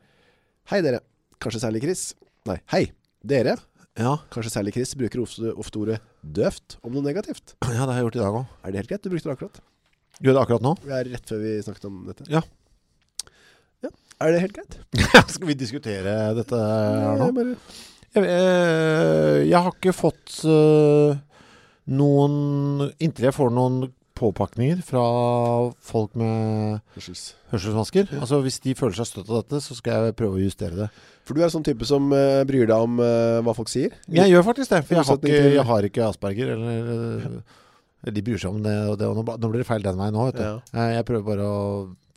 Hei 0.72 0.80
dere. 0.82 1.02
Kanskje 1.44 1.62
særlig 1.62 1.84
Chris. 1.84 2.14
Nei, 2.48 2.58
hei. 2.74 2.86
Dere, 3.26 3.58
Ja. 4.00 4.16
kanskje 4.32 4.52
særlig 4.56 4.74
Chris, 4.74 4.96
bruker 4.96 5.22
ofte, 5.22 5.52
ofte 5.56 5.78
ordet 5.80 6.00
døvt 6.24 6.78
om 6.84 6.94
noe 6.96 7.04
negativt. 7.06 7.54
ja, 7.64 7.86
det 7.86 7.94
har 7.94 8.00
jeg 8.00 8.06
gjort 8.08 8.16
i 8.16 8.24
dag 8.24 8.34
òg. 8.40 8.46
Er 8.64 8.72
det 8.72 8.80
helt 8.82 8.90
greit? 8.90 9.02
Du 9.04 9.10
brukte 9.12 9.30
det 9.30 9.36
akkurat. 9.38 9.60
Gjør 10.24 10.34
det 10.34 10.42
akkurat 10.42 10.62
nå? 10.66 10.74
Vi 10.82 10.92
er 10.96 11.04
rett 11.12 11.28
før 11.30 11.40
vi 11.44 11.54
snakket 11.62 11.86
om 11.86 12.06
dette. 12.08 12.26
Ja. 12.32 12.42
Ja. 14.16 14.26
Er 14.26 14.32
det 14.32 14.42
helt 14.46 14.56
greit? 14.56 14.78
Skal 15.34 15.50
vi 15.50 15.58
diskutere 15.60 16.16
dette 16.38 16.56
her 16.56 17.20
nå? 17.20 17.28
Ja, 17.36 17.46
Jeg, 18.16 18.24
eh, 18.32 19.42
jeg 19.50 19.60
har 19.60 19.74
ikke 19.74 19.92
fått 19.92 20.38
uh, 20.48 21.18
noen 21.92 22.94
Inntil 23.04 23.28
jeg 23.28 23.36
får 23.36 23.52
noen 23.52 23.90
påpakninger 24.16 24.80
fra 24.88 25.02
folk 25.84 26.14
med 26.16 26.80
Hørsels. 26.96 27.34
hørselsvansker. 27.52 28.14
Altså 28.16 28.40
Hvis 28.46 28.62
de 28.64 28.72
føler 28.80 28.96
seg 28.96 29.10
støtt 29.10 29.28
av 29.28 29.42
dette, 29.42 29.60
så 29.60 29.76
skal 29.76 30.08
jeg 30.08 30.16
prøve 30.16 30.40
å 30.40 30.46
justere 30.46 30.86
det. 30.86 30.88
For 31.28 31.36
du 31.36 31.44
er 31.44 31.52
sånn 31.52 31.66
type 31.68 31.84
som 31.90 32.08
uh, 32.16 32.46
bryr 32.48 32.70
deg 32.72 32.88
om 32.88 32.96
uh, 33.04 33.44
hva 33.44 33.56
folk 33.58 33.68
sier? 33.68 33.98
Jeg 34.08 34.32
gjør 34.32 34.48
faktisk 34.48 34.72
det, 34.72 34.82
for 34.88 34.96
jeg 34.96 35.04
har 35.10 35.20
ikke, 35.20 35.44
jeg 35.58 35.68
har 35.74 35.90
ikke 35.90 36.08
asperger. 36.08 36.56
Eller, 36.56 37.28
ja. 37.28 38.16
De 38.16 38.24
bryr 38.24 38.40
seg 38.40 38.56
om 38.56 38.64
det, 38.64 38.78
og 38.88 38.96
det 39.02 39.12
og 39.12 39.20
nå, 39.20 39.28
nå 39.42 39.52
blir 39.52 39.66
det 39.66 39.68
feil 39.68 39.84
den 39.84 40.00
veien 40.00 40.16
nå. 40.16 40.30
Ja. 40.40 40.56
Jeg 40.96 41.08
prøver 41.10 41.28
bare 41.34 41.52
å 41.52 41.62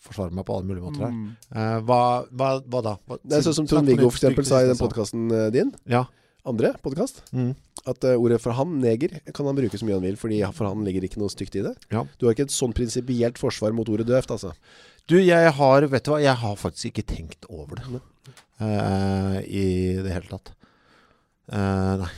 forsvare 0.05 0.35
meg 0.35 0.47
på 0.47 0.57
alle 0.57 0.69
mulige 0.69 0.85
måter 0.85 1.07
her. 1.09 1.15
Mm. 1.15 1.31
Eh, 1.55 1.79
hva, 1.89 2.03
hva, 2.31 2.53
hva 2.65 2.85
da? 2.87 2.95
Hva, 3.09 3.19
Det 3.25 3.39
er 3.39 3.47
sånn 3.49 3.59
som 3.61 3.71
Trond 3.71 3.91
Viggo 3.91 4.09
for 4.11 4.21
eksempel 4.21 4.47
sa 4.49 4.63
i 4.63 4.71
den 4.71 4.79
podcasten 4.79 5.09
podkasten 5.09 5.53
din. 5.53 5.73
Ja. 5.91 6.07
Andre 6.49 6.73
podkast. 6.83 7.23
Mm. 7.33 7.55
At 7.89 8.05
uh, 8.05 8.17
ordet 8.17 8.41
for 8.43 8.57
han, 8.57 8.79
neger, 8.83 9.19
kan 9.35 9.49
han 9.49 9.57
bruke 9.57 9.79
så 9.79 9.87
mye 9.87 9.97
han 9.99 10.05
vil, 10.05 10.19
fordi 10.21 10.41
for 10.57 10.69
han 10.69 10.85
ligger 10.87 11.07
ikke 11.07 11.21
noe 11.21 11.33
stygt 11.33 11.57
i 11.59 11.65
det. 11.65 11.75
Ja. 11.93 12.05
Du 12.19 12.27
har 12.27 12.37
ikke 12.37 12.49
et 12.49 12.55
sånn 12.55 12.75
prinsipielt 12.77 13.41
forsvar 13.41 13.75
mot 13.77 13.89
ordet 13.89 14.09
døvt, 14.09 14.33
altså. 14.35 14.55
Du, 15.09 15.17
jeg 15.21 15.53
har, 15.57 15.89
vet 15.89 16.05
du 16.05 16.13
hva, 16.13 16.21
jeg 16.21 16.37
har 16.37 16.57
faktisk 16.61 16.93
ikke 16.93 17.09
tenkt 17.15 17.51
over 17.51 17.81
det 17.81 18.05
Uh, 18.59 19.39
i 19.47 19.95
det 20.03 20.11
hele 20.11 20.27
tatt. 20.27 20.51
Uh, 21.47 21.95
nei. 22.01 22.09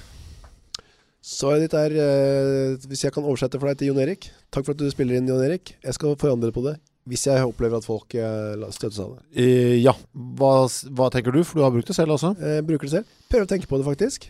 Svaret 1.21 1.67
ditt 1.67 1.77
er, 1.77 1.93
uh, 1.93 2.87
hvis 2.89 3.05
jeg 3.05 3.13
kan 3.13 3.27
oversette 3.29 3.61
for 3.61 3.69
deg 3.69 3.77
til 3.77 3.91
Jon 3.91 4.01
Erik 4.01 4.31
Takk 4.49 4.65
for 4.65 4.73
at 4.73 4.81
du 4.81 4.89
spiller 4.89 5.19
inn, 5.19 5.29
Jon 5.29 5.45
Erik. 5.45 5.75
Jeg 5.85 5.99
skal 5.99 6.17
forandre 6.19 6.49
på 6.57 6.65
det 6.65 6.79
hvis 7.11 7.27
jeg 7.27 7.47
opplever 7.47 7.81
at 7.81 7.87
folk 7.87 8.15
eh, 8.15 8.55
seg 8.61 8.77
støtes 8.77 9.01
av 9.03 9.17
det. 9.17 9.23
Uh, 9.35 9.77
ja, 9.83 9.95
hva, 10.39 10.53
hva 10.95 11.09
tenker 11.13 11.35
du? 11.35 11.41
For 11.47 11.59
du 11.59 11.65
har 11.67 11.73
brukt 11.75 11.91
det 11.91 11.97
selv 11.97 12.15
også. 12.15 12.31
Uh, 12.39 12.61
bruker 12.67 12.87
det 12.87 12.95
selv. 13.01 13.17
Prøver 13.33 13.49
å 13.49 13.51
tenke 13.51 13.71
på 13.71 13.81
det, 13.81 13.87
faktisk. 13.89 14.29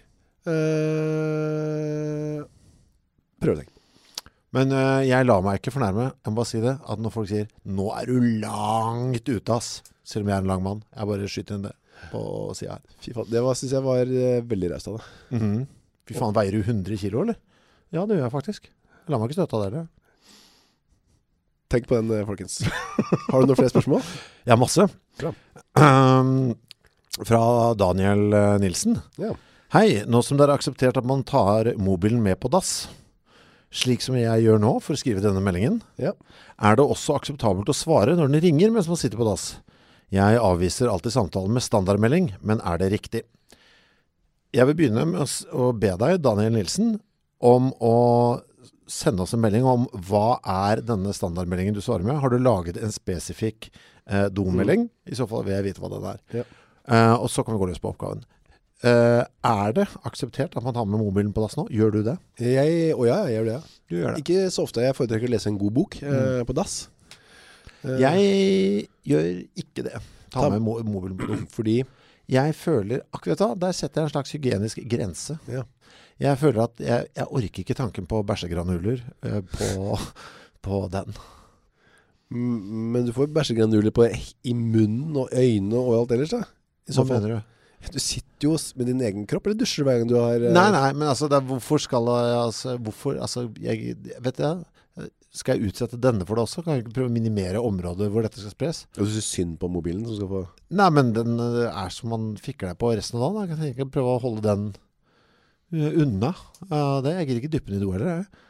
Uh, 0.48 2.40
prøver 3.42 3.58
å 3.58 3.60
tenke. 3.60 3.76
Men 4.56 4.72
uh, 4.74 5.02
jeg 5.06 5.28
lar 5.28 5.44
meg 5.44 5.60
ikke 5.60 5.74
fornærme. 5.74 6.08
Jeg 6.16 6.32
må 6.32 6.40
bare 6.40 6.50
si 6.50 6.62
det. 6.64 6.74
At 6.80 7.02
når 7.02 7.14
folk 7.14 7.28
sier 7.30 7.46
'nå 7.68 7.90
er 7.98 8.08
du 8.10 8.16
langt 8.42 9.28
ute', 9.28 9.54
ass. 9.54 9.82
Selv 10.02 10.24
om 10.24 10.32
jeg 10.32 10.40
er 10.40 10.42
en 10.46 10.50
lang 10.50 10.64
mann. 10.64 10.82
Jeg 10.96 11.12
bare 11.12 11.28
skyter 11.30 11.58
inn 11.58 11.68
det 11.68 11.76
på 12.10 12.20
sida 12.56 12.78
her. 12.78 12.96
Fy 13.04 13.12
faen, 13.12 13.28
det 13.28 13.44
syns 13.60 13.76
jeg 13.76 13.84
var 13.84 14.08
uh, 14.08 14.40
veldig 14.50 14.72
raust 14.72 14.88
av 14.90 14.98
deg. 14.98 15.14
Mhm. 15.36 15.60
Fy 16.08 16.16
faen, 16.16 16.34
veier 16.34 16.56
du 16.56 16.64
100 16.64 16.98
kilo, 16.98 17.22
eller? 17.22 17.36
Ja, 17.94 18.06
det 18.06 18.16
gjør 18.16 18.26
jeg 18.26 18.34
faktisk. 18.34 18.70
Jeg 18.70 19.12
lar 19.12 19.20
meg 19.20 19.30
ikke 19.30 19.38
støte 19.42 19.58
av 19.58 19.62
det 19.62 19.68
heller. 19.70 19.88
Tenk 21.70 21.86
på 21.86 21.94
den, 22.00 22.10
eh, 22.10 22.26
folkens. 22.26 22.60
Har 23.30 23.40
du 23.42 23.46
noen 23.50 23.58
flere 23.58 23.72
spørsmål? 23.72 24.02
Ja, 24.48 24.56
masse. 24.58 24.86
Um, 25.78 26.54
fra 27.26 27.40
Daniel 27.78 28.32
eh, 28.34 28.54
Nilsen. 28.62 28.96
Ja. 29.20 29.34
Hei, 29.74 30.00
nå 30.10 30.22
som 30.26 30.38
dere 30.40 30.54
har 30.54 30.58
akseptert 30.58 30.96
at 30.98 31.06
man 31.06 31.22
tar 31.28 31.68
mobilen 31.78 32.22
med 32.24 32.40
på 32.42 32.50
dass, 32.50 32.88
slik 33.70 34.02
som 34.02 34.16
jeg 34.18 34.42
gjør 34.42 34.58
nå 34.58 34.72
for 34.82 34.96
å 34.96 34.98
skrive 34.98 35.22
denne 35.22 35.42
meldingen, 35.44 35.76
Ja. 36.00 36.10
er 36.58 36.74
det 36.80 36.82
også 36.90 37.14
akseptabelt 37.20 37.70
å 37.70 37.76
svare 37.76 38.16
når 38.18 38.32
den 38.32 38.42
ringer 38.48 38.72
mens 38.74 38.88
man 38.90 38.98
sitter 38.98 39.20
på 39.20 39.28
dass. 39.28 39.60
Jeg 40.10 40.40
avviser 40.42 40.90
alltid 40.90 41.14
samtalen 41.14 41.54
med 41.54 41.62
standardmelding, 41.62 42.32
men 42.42 42.58
er 42.66 42.80
det 42.82 42.90
riktig? 42.96 43.22
Jeg 44.50 44.66
vil 44.66 44.74
begynne 44.80 45.04
med 45.06 45.22
å 45.54 45.70
be 45.78 45.92
deg, 46.00 46.18
Daniel 46.24 46.56
Nilsen, 46.56 46.96
om 47.38 47.70
å 47.78 47.94
sende 48.90 49.22
oss 49.22 49.34
en 49.36 49.42
melding 49.44 49.64
om 49.70 49.84
hva 50.08 50.40
er 50.42 50.80
denne 50.82 51.12
standardmeldingen 51.14 51.76
du 51.76 51.80
svarer 51.84 52.02
med. 52.06 52.18
Har 52.22 52.32
du 52.32 52.38
laget 52.42 52.80
en 52.82 52.90
spesifikk 52.94 53.68
eh, 54.10 54.26
domelding? 54.34 54.88
I 55.06 55.14
så 55.18 55.28
fall 55.30 55.44
vil 55.46 55.54
jeg 55.56 55.68
vite 55.70 55.82
hva 55.84 55.92
den 55.92 56.08
er. 56.10 56.20
Ja. 56.40 56.44
Eh, 56.90 57.14
og 57.22 57.28
så 57.30 57.44
kan 57.46 57.54
vi 57.54 57.60
gå 57.62 57.68
løs 57.70 57.78
på 57.82 57.92
oppgaven. 57.92 58.24
Eh, 58.82 59.22
er 59.44 59.74
det 59.76 59.84
akseptert 60.08 60.54
at 60.56 60.64
man 60.64 60.74
tar 60.74 60.86
med 60.88 60.98
mobilen 61.04 61.34
på 61.36 61.42
dass 61.44 61.54
nå? 61.58 61.66
Gjør 61.70 61.92
du 61.98 62.00
det? 62.06 62.16
Jeg, 62.40 62.94
å 62.96 63.04
ja, 63.06 63.20
jeg 63.28 63.36
gjør 63.38 63.48
det. 63.52 63.58
Du 63.90 63.96
gjør 63.98 64.18
Ikke 64.22 64.46
så 64.50 64.64
ofte. 64.66 64.82
Jeg 64.86 64.96
foretrekker 64.98 65.28
å 65.30 65.34
lese 65.36 65.50
en 65.52 65.58
god 65.60 65.74
bok 65.76 65.98
eh, 66.02 66.40
på 66.48 66.56
dass. 66.56 66.78
Eh, 67.84 67.98
Jeg 68.00 68.88
gjør 69.12 69.28
ikke 69.62 69.84
det. 69.86 70.00
Ta 70.30 70.44
Ta- 70.46 70.50
med 70.54 70.62
mo 70.64 70.78
mobilen 70.86 71.18
på 71.20 71.28
do. 71.30 71.38
Fordi 71.52 71.78
Jeg 72.30 72.54
føler 72.54 73.00
akkurat 73.12 73.40
da, 73.42 73.48
der 73.66 73.72
setter 73.74 74.00
jeg 74.02 74.06
en 74.08 74.12
slags 74.14 74.32
hygienisk 74.36 74.82
grense. 74.88 75.38
Ja. 75.50 75.64
Jeg 76.20 76.36
føler 76.40 76.62
at 76.66 76.80
jeg, 76.84 77.06
jeg 77.16 77.26
orker 77.30 77.62
ikke 77.64 77.76
tanken 77.78 78.06
på 78.10 78.20
bæsjegranuler 78.28 79.00
eh, 79.24 79.40
på, 79.56 79.96
på 80.66 80.80
den. 80.92 81.14
Men 82.30 83.06
du 83.08 83.12
får 83.16 83.30
bæsjegranuler 83.34 83.90
på 83.94 84.04
i 84.46 84.52
munnen 84.54 85.16
og 85.18 85.32
øynene 85.34 85.80
og 85.80 85.96
alt 86.02 86.12
ellers, 86.14 86.34
da. 86.36 86.42
I 86.86 86.94
så 86.94 87.02
Hva 87.02 87.08
fall. 87.08 87.22
mener 87.24 87.40
du? 87.40 87.56
Du 87.94 87.98
sitter 88.02 88.44
jo 88.44 88.54
s- 88.60 88.74
med 88.76 88.86
din 88.90 89.00
egen 89.00 89.24
kropp, 89.26 89.46
eller 89.48 89.56
dusjer 89.62 89.80
du 89.82 89.88
hver 89.88 89.98
gang 90.02 90.10
du 90.10 90.18
har 90.20 90.36
eh, 90.36 90.52
Nei, 90.52 90.66
nei, 90.74 90.90
men 90.92 91.08
altså, 91.08 91.30
det 91.32 91.38
er, 91.40 91.46
hvorfor 91.48 91.80
skal 91.80 92.10
jeg 92.12 92.34
altså, 92.42 92.74
Hvorfor, 92.76 93.16
altså, 93.24 93.46
jeg, 93.64 93.94
Vet 94.20 94.42
jeg 94.44 95.06
Skal 95.32 95.56
jeg 95.56 95.70
utsette 95.72 95.96
denne 96.02 96.26
for 96.28 96.36
det 96.36 96.44
også? 96.44 96.60
Kan 96.66 96.74
jeg 96.76 96.84
ikke 96.84 96.92
prøve 96.98 97.08
å 97.08 97.14
minimere 97.14 97.62
området 97.64 98.10
hvor 98.12 98.26
dette 98.26 98.42
skal 98.42 98.52
spres? 98.52 98.82
Og 98.98 99.06
du 99.08 99.14
syns 99.14 99.30
synd 99.32 99.56
på 99.62 99.70
mobilen 99.72 100.04
som 100.04 100.18
skal 100.20 100.28
få 100.34 100.42
Nei, 100.76 100.90
men 100.92 101.14
den 101.16 101.40
eh, 101.40 101.72
er 101.72 101.88
som 101.96 102.12
man 102.12 102.28
fikler 102.36 102.74
deg 102.74 102.80
på 102.84 102.92
resten 102.92 103.16
av 103.18 103.32
dagen. 103.40 103.48
Jeg 103.64 103.72
kan 103.72 103.88
ikke 103.88 103.94
prøve 103.96 104.12
å 104.18 104.22
holde 104.28 104.44
den 104.44 104.68
unna. 105.72 106.32
Ja, 106.68 106.84
det, 107.04 107.16
jeg 107.18 107.28
gidder 107.28 107.42
ikke 107.42 107.52
dyppe 107.56 107.72
den 107.72 107.80
i 107.80 107.84
do 107.84 107.92
heller, 107.94 108.20
jeg. 108.20 108.46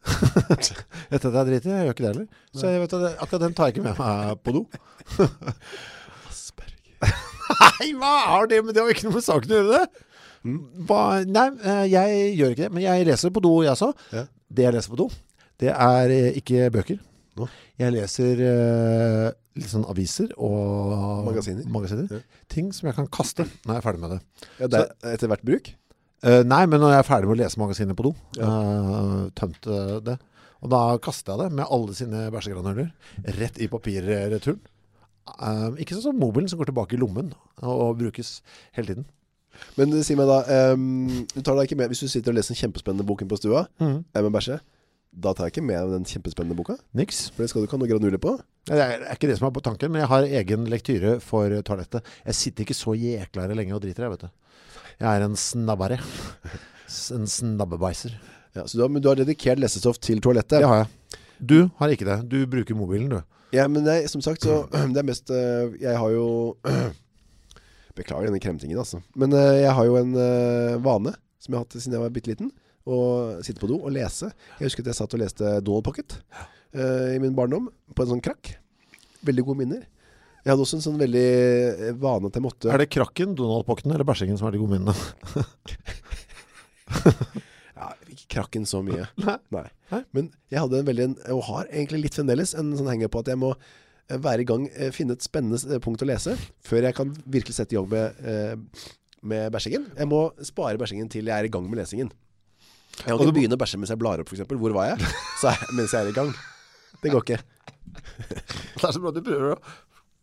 Etter 1.12 1.28
at 1.28 1.34
jeg 1.34 1.46
driter, 1.48 1.72
jeg 1.74 1.86
gjør 1.86 1.96
ikke 1.96 2.04
det 2.04 2.12
heller. 2.12 2.28
Så 2.56 2.70
jeg 2.70 2.82
vet 2.82 2.94
at 2.96 3.02
det, 3.04 3.10
akkurat 3.20 3.42
den 3.44 3.56
tar 3.56 3.68
jeg 3.68 3.76
ikke 3.76 3.86
med 3.88 3.98
meg 4.00 4.44
på 4.44 4.54
do. 4.56 4.62
Asperger. 6.30 6.78
Nei, 7.60 7.90
hva 7.98 8.14
har 8.30 8.48
det 8.50 8.62
med 8.64 8.76
det? 8.76 8.84
har 8.84 8.94
ikke 8.94 9.08
noe 9.08 9.18
med 9.18 9.26
saken 9.26 9.52
å 9.52 9.58
gjøre 9.60 9.80
det. 9.80 10.06
Mm. 10.40 10.60
Hva, 10.88 11.00
nei, 11.28 11.48
eh, 11.68 11.82
jeg 11.92 12.20
gjør 12.38 12.54
ikke 12.54 12.64
det. 12.64 12.72
Men 12.76 12.86
jeg 12.86 13.08
leser 13.10 13.34
på 13.34 13.42
do, 13.44 13.52
jeg 13.66 13.74
også. 13.74 13.90
Ja. 14.14 14.24
Det 14.50 14.66
jeg 14.66 14.76
leser 14.76 14.94
på 14.94 15.00
do, 15.02 15.08
det 15.60 15.74
er 15.74 16.14
eh, 16.14 16.38
ikke 16.40 16.70
bøker. 16.74 17.02
No. 17.38 17.46
Jeg 17.80 17.94
leser 17.94 18.40
uh, 18.42 19.28
litt 19.56 19.70
sånn 19.70 19.86
aviser 19.88 20.32
og 20.36 21.28
Magasiner. 21.28 22.10
Ja. 22.10 22.20
Ting 22.52 22.72
som 22.76 22.90
jeg 22.90 22.96
kan 22.98 23.06
kaste 23.12 23.46
når 23.46 23.76
jeg 23.76 23.78
er 23.78 23.86
ferdig 23.86 24.02
med 24.02 24.12
det. 24.16 24.18
Ja, 24.58 24.68
det 24.68 24.80
er 24.82 25.14
etter 25.14 25.30
hvert 25.30 25.44
bruk. 25.46 25.70
Eh, 26.20 26.42
nei, 26.44 26.64
men 26.68 26.82
når 26.82 26.94
jeg 26.94 27.02
er 27.02 27.08
ferdig 27.08 27.30
med 27.30 27.38
å 27.38 27.42
lese 27.42 27.60
magasinet 27.60 27.96
på 27.96 28.10
do, 28.10 28.14
Ja. 28.36 28.48
uh, 28.48 29.22
tømt 29.38 29.66
eh, 29.66 30.00
det, 30.04 30.18
og 30.60 30.72
da 30.72 30.80
kaster 31.00 31.32
jeg 31.32 31.48
det 31.48 31.56
med 31.56 31.70
alle 31.72 31.94
sine 31.96 32.26
bæsjegranuler 32.34 32.90
rett 33.38 33.60
i 33.60 33.68
papirreturen. 33.72 34.60
Eh, 35.30 35.68
ikke 35.80 35.96
sånn 35.96 36.10
som 36.10 36.20
mobilen 36.20 36.50
som 36.50 36.60
går 36.60 36.70
tilbake 36.72 36.96
i 36.96 37.00
lommen 37.00 37.32
og, 37.62 37.72
og 37.72 37.96
brukes 38.00 38.40
hele 38.76 38.92
tiden. 38.92 39.06
Men 39.78 39.94
eh, 39.94 40.04
si 40.06 40.16
meg 40.18 40.28
da 40.30 40.40
um, 40.72 41.08
Du 41.34 41.40
tar 41.44 41.56
deg 41.58 41.66
ikke 41.66 41.76
med 41.76 41.90
Hvis 41.90 42.04
du 42.04 42.08
sitter 42.08 42.32
og 42.32 42.38
leser 42.38 42.54
en 42.54 42.60
kjempespennende 42.60 43.06
boken 43.06 43.28
på 43.30 43.38
stua, 43.40 43.64
mm. 43.82 43.96
med 44.14 44.30
bæsje, 44.34 44.60
da 45.10 45.32
tar 45.34 45.48
jeg 45.48 45.56
ikke 45.56 45.66
med 45.66 45.90
den 45.96 46.06
kjempespennende 46.06 46.56
boka. 46.56 46.76
Niks. 46.96 47.24
For 47.34 47.42
det 47.42 47.50
skal 47.50 47.62
du 47.62 47.66
ikke 47.66 47.78
ha 47.78 47.82
noe 47.82 47.90
granuler 47.90 48.20
på. 48.22 48.36
Det 48.70 48.78
er, 48.78 49.00
det 49.02 49.16
ikke 49.16 49.30
det 49.32 49.40
som 49.40 49.48
er 49.48 49.56
på 49.56 49.64
tanken, 49.66 49.90
men 49.90 50.04
jeg 50.04 50.10
har 50.12 50.28
egen 50.40 50.68
lektyre 50.70 51.16
for 51.24 51.56
toalettet. 51.66 52.06
Jeg 52.28 52.38
sitter 52.38 52.66
ikke 52.66 52.78
så 52.78 52.94
jæklare 52.94 53.56
lenge 53.58 53.74
og 53.74 53.82
driter, 53.82 54.06
jeg, 54.06 54.14
vet 54.14 54.28
du. 54.28 54.39
Jeg 55.00 55.08
er 55.08 55.24
en 55.24 55.38
snabbare. 55.38 56.00
En 57.14 57.22
snabbebeiser. 57.30 58.16
Ja, 58.50 58.64
så 58.66 58.74
du 58.74 58.80
har, 58.82 58.88
men 58.90 59.02
du 59.02 59.06
har 59.06 59.18
dedikert 59.18 59.60
lesestoff 59.62 60.00
til 60.02 60.18
toalettet. 60.18 60.58
Det 60.58 60.66
har 60.66 60.80
jeg. 60.80 61.20
Du 61.38 61.70
har 61.78 61.92
ikke 61.94 62.06
det. 62.08 62.16
Du 62.26 62.40
bruker 62.50 62.74
mobilen, 62.74 63.12
du. 63.12 63.20
Ja, 63.54 63.68
men 63.70 63.86
nei, 63.86 64.00
som 64.10 64.22
sagt 64.22 64.42
så 64.46 64.64
Det 64.94 64.98
er 65.00 65.06
mest 65.06 65.30
eh, 65.34 65.72
Jeg 65.82 65.96
har 65.98 66.10
jo 66.14 66.24
Beklager 67.98 68.26
denne 68.26 68.42
kremtingen, 68.42 68.78
altså. 68.82 69.00
Men 69.18 69.34
eh, 69.38 69.60
jeg 69.64 69.74
har 69.78 69.86
jo 69.86 69.96
en 70.00 70.12
eh, 70.18 70.76
vane 70.82 71.14
som 71.40 71.54
jeg 71.54 71.58
har 71.60 71.64
hatt 71.64 71.78
siden 71.78 71.96
jeg 71.96 72.04
var 72.04 72.12
bitte 72.14 72.30
liten. 72.32 72.50
Å 72.90 72.98
sitte 73.46 73.62
på 73.62 73.70
do 73.70 73.78
og 73.80 73.94
lese. 73.94 74.32
Jeg 74.58 74.66
husker 74.66 74.84
at 74.84 74.90
jeg 74.92 74.98
satt 74.98 75.14
og 75.16 75.22
leste 75.22 75.54
Donald 75.64 75.86
Pocket 75.86 76.18
eh, 76.74 77.14
i 77.14 77.22
min 77.22 77.38
barndom 77.38 77.70
på 77.94 78.04
en 78.04 78.12
sånn 78.16 78.24
krakk. 78.24 78.52
Veldig 79.26 79.46
gode 79.46 79.62
minner. 79.62 79.86
Jeg 80.40 80.52
hadde 80.54 80.64
også 80.64 80.78
en 80.78 80.84
sånn 80.86 81.00
veldig 81.00 81.24
eh, 81.28 81.90
vane 82.00 82.30
at 82.30 82.36
jeg 82.38 82.44
måtte 82.44 82.70
Er 82.72 82.80
det 82.80 82.88
krakken, 82.94 83.34
Donald-pokken 83.36 83.92
eller 83.92 84.06
bæsjingen 84.08 84.38
som 84.40 84.48
er 84.48 84.56
de 84.56 84.62
gode 84.62 84.78
minnene? 84.78 84.94
Ja, 87.80 87.94
ikke 88.12 88.26
krakken 88.34 88.66
så 88.68 88.82
mye. 88.84 89.06
Nei. 89.24 89.36
Nei. 89.54 89.66
Nei. 89.92 90.00
Men 90.16 90.26
jeg 90.52 90.60
hadde 90.60 90.80
en 90.82 90.88
veldig, 90.88 91.06
og 91.32 91.44
har 91.48 91.68
egentlig 91.70 92.02
litt 92.04 92.16
fremdeles, 92.18 92.52
en 92.58 92.74
sånn 92.76 92.90
henger 92.92 93.08
på 93.12 93.22
at 93.22 93.30
jeg 93.32 93.40
må 93.40 93.54
være 94.10 94.42
i 94.42 94.48
gang 94.48 94.66
eh, 94.74 94.90
finne 94.92 95.14
et 95.16 95.24
spennende 95.24 95.60
eh, 95.70 95.80
punkt 95.82 96.02
å 96.04 96.08
lese, 96.10 96.34
før 96.66 96.88
jeg 96.88 96.96
kan 96.98 97.12
virkelig 97.30 97.56
sette 97.56 97.76
i 97.76 97.78
gang 97.78 97.88
med, 97.92 98.20
eh, 98.26 98.84
med 99.32 99.52
bæsjingen. 99.54 99.86
Jeg 99.96 100.10
må 100.10 100.20
spare 100.44 100.80
bæsjingen 100.82 101.08
til 101.12 101.30
jeg 101.30 101.36
er 101.36 101.48
i 101.48 101.52
gang 101.54 101.68
med 101.70 101.78
lesingen. 101.80 102.10
Jeg 102.98 103.06
kan 103.06 103.16
ikke 103.16 103.30
du- 103.30 103.36
begynne 103.38 103.56
å 103.56 103.62
bæsje 103.62 103.78
mens 103.80 103.92
jeg 103.94 104.00
blar 104.02 104.20
opp, 104.20 104.28
for 104.28 104.36
eksempel. 104.36 104.58
Hvor 104.60 104.74
var 104.76 104.90
jeg? 104.92 105.12
Så 105.40 105.52
er, 105.54 105.62
mens 105.78 105.94
jeg 105.94 106.04
er 106.04 106.10
i 106.12 106.16
gang. 106.20 106.34
Det 107.00 107.14
går 107.14 107.24
ikke. 107.24 107.40
Det 108.26 108.82
er 108.84 108.92
så 108.92 109.00
bra 109.00 109.08
at 109.14 109.16
du 109.16 109.24
prøver 109.24 109.54
å 109.54 109.60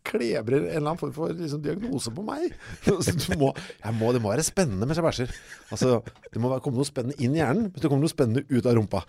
klebre 0.08 0.58
en 0.62 0.66
eller 0.70 0.84
annen 0.84 1.00
form 1.00 1.14
for 1.16 1.34
liksom, 1.36 1.62
diagnose 1.64 2.12
på 2.14 2.24
meg. 2.26 2.48
Må, 3.40 3.52
må, 3.98 4.12
det 4.14 4.22
må 4.22 4.32
være 4.32 4.46
spennende 4.46 4.88
mens 4.88 4.98
jeg 4.98 5.06
bæsjer. 5.06 5.34
Altså, 5.74 5.98
det 6.32 6.42
må 6.42 6.50
komme 6.64 6.80
noe 6.80 6.88
spennende 6.88 7.18
inn 7.22 7.36
i 7.36 7.42
hjernen, 7.42 7.68
men 7.68 7.76
det 7.78 7.90
kommer 7.90 8.04
noe 8.04 8.12
spennende 8.12 8.44
ut 8.48 8.66
av 8.66 8.76
rumpa. 8.78 9.04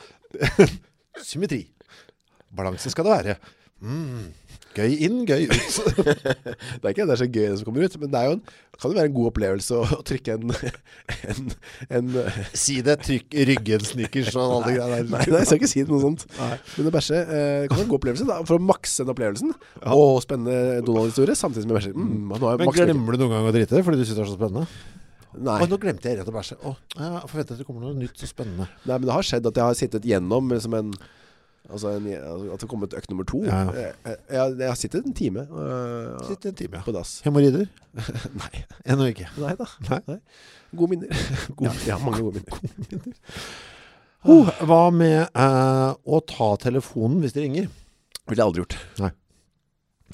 Symmetri. 1.30 1.64
Balanse 2.56 2.92
skal 2.94 3.08
det 3.08 3.16
være. 3.16 3.36
Mm, 3.80 4.30
gøy 4.78 4.96
inn, 5.06 5.22
gøy 5.28 5.48
ut. 5.50 5.78
Det 6.80 6.86
er 6.86 6.94
ikke 6.94 7.06
det 7.10 7.16
er 7.16 7.22
så 7.22 7.28
gøy 7.28 7.46
det 7.46 7.58
som 7.60 7.68
kommer 7.68 7.86
ut, 7.86 7.96
men 8.02 8.12
det 8.14 8.20
er 8.20 8.28
jo 8.30 8.36
en, 8.38 8.44
kan 8.80 8.92
jo 8.94 8.98
være 8.98 9.10
en 9.10 9.16
god 9.16 9.30
opplevelse 9.32 9.80
å, 9.80 9.86
å 9.98 10.04
trykke 10.08 10.36
en, 10.38 10.54
en, 11.32 11.50
en 11.98 12.12
Si 12.54 12.78
det, 12.86 12.96
trykk 13.06 13.36
ryggen, 13.50 13.84
snickers 13.88 14.30
og 14.36 14.44
alle 14.44 14.60
de 14.70 14.76
greiene 14.78 15.00
der. 15.00 15.10
Nei, 15.10 15.26
nei, 15.26 15.42
jeg 15.42 15.50
skal 15.50 15.60
ikke 15.60 15.72
si 15.72 15.84
noe 15.90 16.04
sånt. 16.04 16.28
Nei. 16.38 16.54
Men 16.78 16.92
å 16.92 16.94
bæsje 16.96 17.20
eh, 17.24 17.66
kan 17.66 17.76
være 17.76 17.88
en 17.88 17.92
god 17.92 18.00
opplevelse 18.00 18.30
da, 18.30 18.40
for 18.48 18.60
å 18.60 18.68
makse 18.70 19.04
den 19.04 19.14
opplevelsen. 19.16 19.58
og 19.96 20.22
spennende 20.26 20.80
Donald-historie, 20.88 21.36
samtidig 21.40 21.66
som 21.66 21.76
jeg 21.76 21.82
bæsjer. 21.82 22.00
Mm, 22.00 22.32
nå 22.32 22.56
Men 22.64 22.74
glemmer 22.78 23.18
du 23.18 23.26
noen 23.26 23.36
gang 23.36 23.52
å 23.52 23.56
drite 23.56 23.84
fordi 23.86 24.02
du 24.02 24.06
synes 24.08 24.22
det 24.22 24.26
er 24.26 24.32
så 24.32 24.40
spennende? 24.40 24.66
Nei. 25.38 25.60
Å, 25.62 25.68
nå 25.70 25.78
glemte 25.82 26.10
jeg 26.10 26.18
rett 26.20 26.30
å 26.30 26.34
bæsje. 26.34 26.58
Å, 26.66 26.74
jeg 26.98 27.30
forventer 27.30 27.56
at 27.56 27.62
det 27.62 27.68
kommer 27.68 27.86
noe 27.86 27.98
nytt 27.98 28.24
og 28.26 28.32
spennende. 28.32 28.66
nei, 28.84 28.96
men 28.96 29.06
det 29.06 29.16
har 29.16 29.28
skjedd 29.28 29.50
at 29.50 29.60
jeg 29.60 29.68
har 29.72 29.78
sittet 29.78 30.08
gjennom 30.10 30.56
som 30.64 30.76
en 30.80 30.94
Altså 31.70 31.92
en, 31.94 32.08
at 32.10 32.56
det 32.58 32.66
har 32.66 32.70
kommet 32.72 32.94
økt 32.98 33.12
nummer 33.12 33.28
to. 33.30 33.44
Ja, 33.46 33.60
ja. 33.70 33.90
Jeg, 34.06 34.16
jeg, 34.34 34.56
jeg, 34.64 34.78
sittet 34.82 35.06
en 35.06 35.14
time 35.18 35.46
øh, 35.46 36.16
Sitt 36.26 36.46
en 36.50 36.56
time, 36.58 36.80
ja. 36.80 36.84
på 36.86 36.94
dass. 36.96 37.20
Hemorrider? 37.26 37.68
Nei, 38.42 38.64
Ennå 38.90 39.10
ikke. 39.12 39.30
nei 39.38 39.54
da. 39.60 39.68
Nei. 39.90 40.20
Gode 40.76 40.96
minner. 40.96 41.26
God, 41.60 41.84
ja. 41.88 41.98
mange 42.02 42.24
gode 42.26 42.42
minner. 42.42 43.14
Oh, 44.28 44.50
hva 44.68 44.82
med 44.92 45.22
eh, 45.30 45.92
å 45.96 46.20
ta 46.28 46.50
telefonen 46.60 47.22
hvis 47.24 47.38
de 47.38 47.46
ringer? 47.46 47.70
Ville 48.28 48.42
jeg 48.42 48.50
aldri 48.50 48.66
gjort. 48.66 48.76
Nei. 49.06 49.14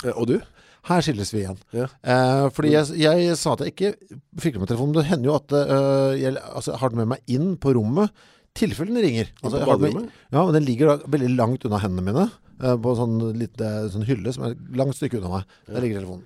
Eh, 0.04 0.14
Og 0.14 0.30
du? 0.30 0.38
Her 0.86 1.02
skilles 1.02 1.32
vi 1.34 1.42
igjen. 1.42 1.58
Ja. 1.74 1.88
Eh, 2.06 2.44
fordi 2.54 2.76
jeg, 2.76 3.00
jeg 3.02 3.38
sa 3.42 3.56
at 3.56 3.64
jeg 3.66 3.74
ikke 3.74 4.20
fikk 4.42 4.60
med 4.62 4.70
telefonen. 4.70 4.94
Det 5.00 5.08
hender 5.10 5.32
jo 5.32 5.38
at 5.40 5.56
eh, 5.58 6.12
jeg 6.22 6.36
altså, 6.38 6.76
har 6.78 6.94
den 6.94 7.02
med 7.02 7.10
meg 7.16 7.32
inn 7.38 7.56
på 7.58 7.74
rommet, 7.74 8.14
tilfelle 8.56 8.94
den 8.96 9.04
ringer. 9.04 9.32
Altså, 9.44 9.62
med- 9.80 10.12
Ja, 10.32 10.46
men 10.46 10.54
den 10.54 10.66
ligger 10.66 10.88
da 10.94 10.98
veldig 11.12 11.32
langt 11.36 11.66
unna 11.68 11.80
hendene 11.84 12.06
mine, 12.06 12.32
eh, 12.62 12.76
på 12.78 12.94
en 12.94 13.00
sånn 13.02 13.36
lite 13.38 13.72
sånn 13.92 14.08
hylle 14.08 14.34
som 14.34 14.46
er 14.48 14.56
langt 14.72 14.96
stykke 14.96 15.20
unna 15.20 15.30
meg. 15.38 15.44
Der 15.68 15.82
ligger 15.82 16.02
telefonen. 16.02 16.24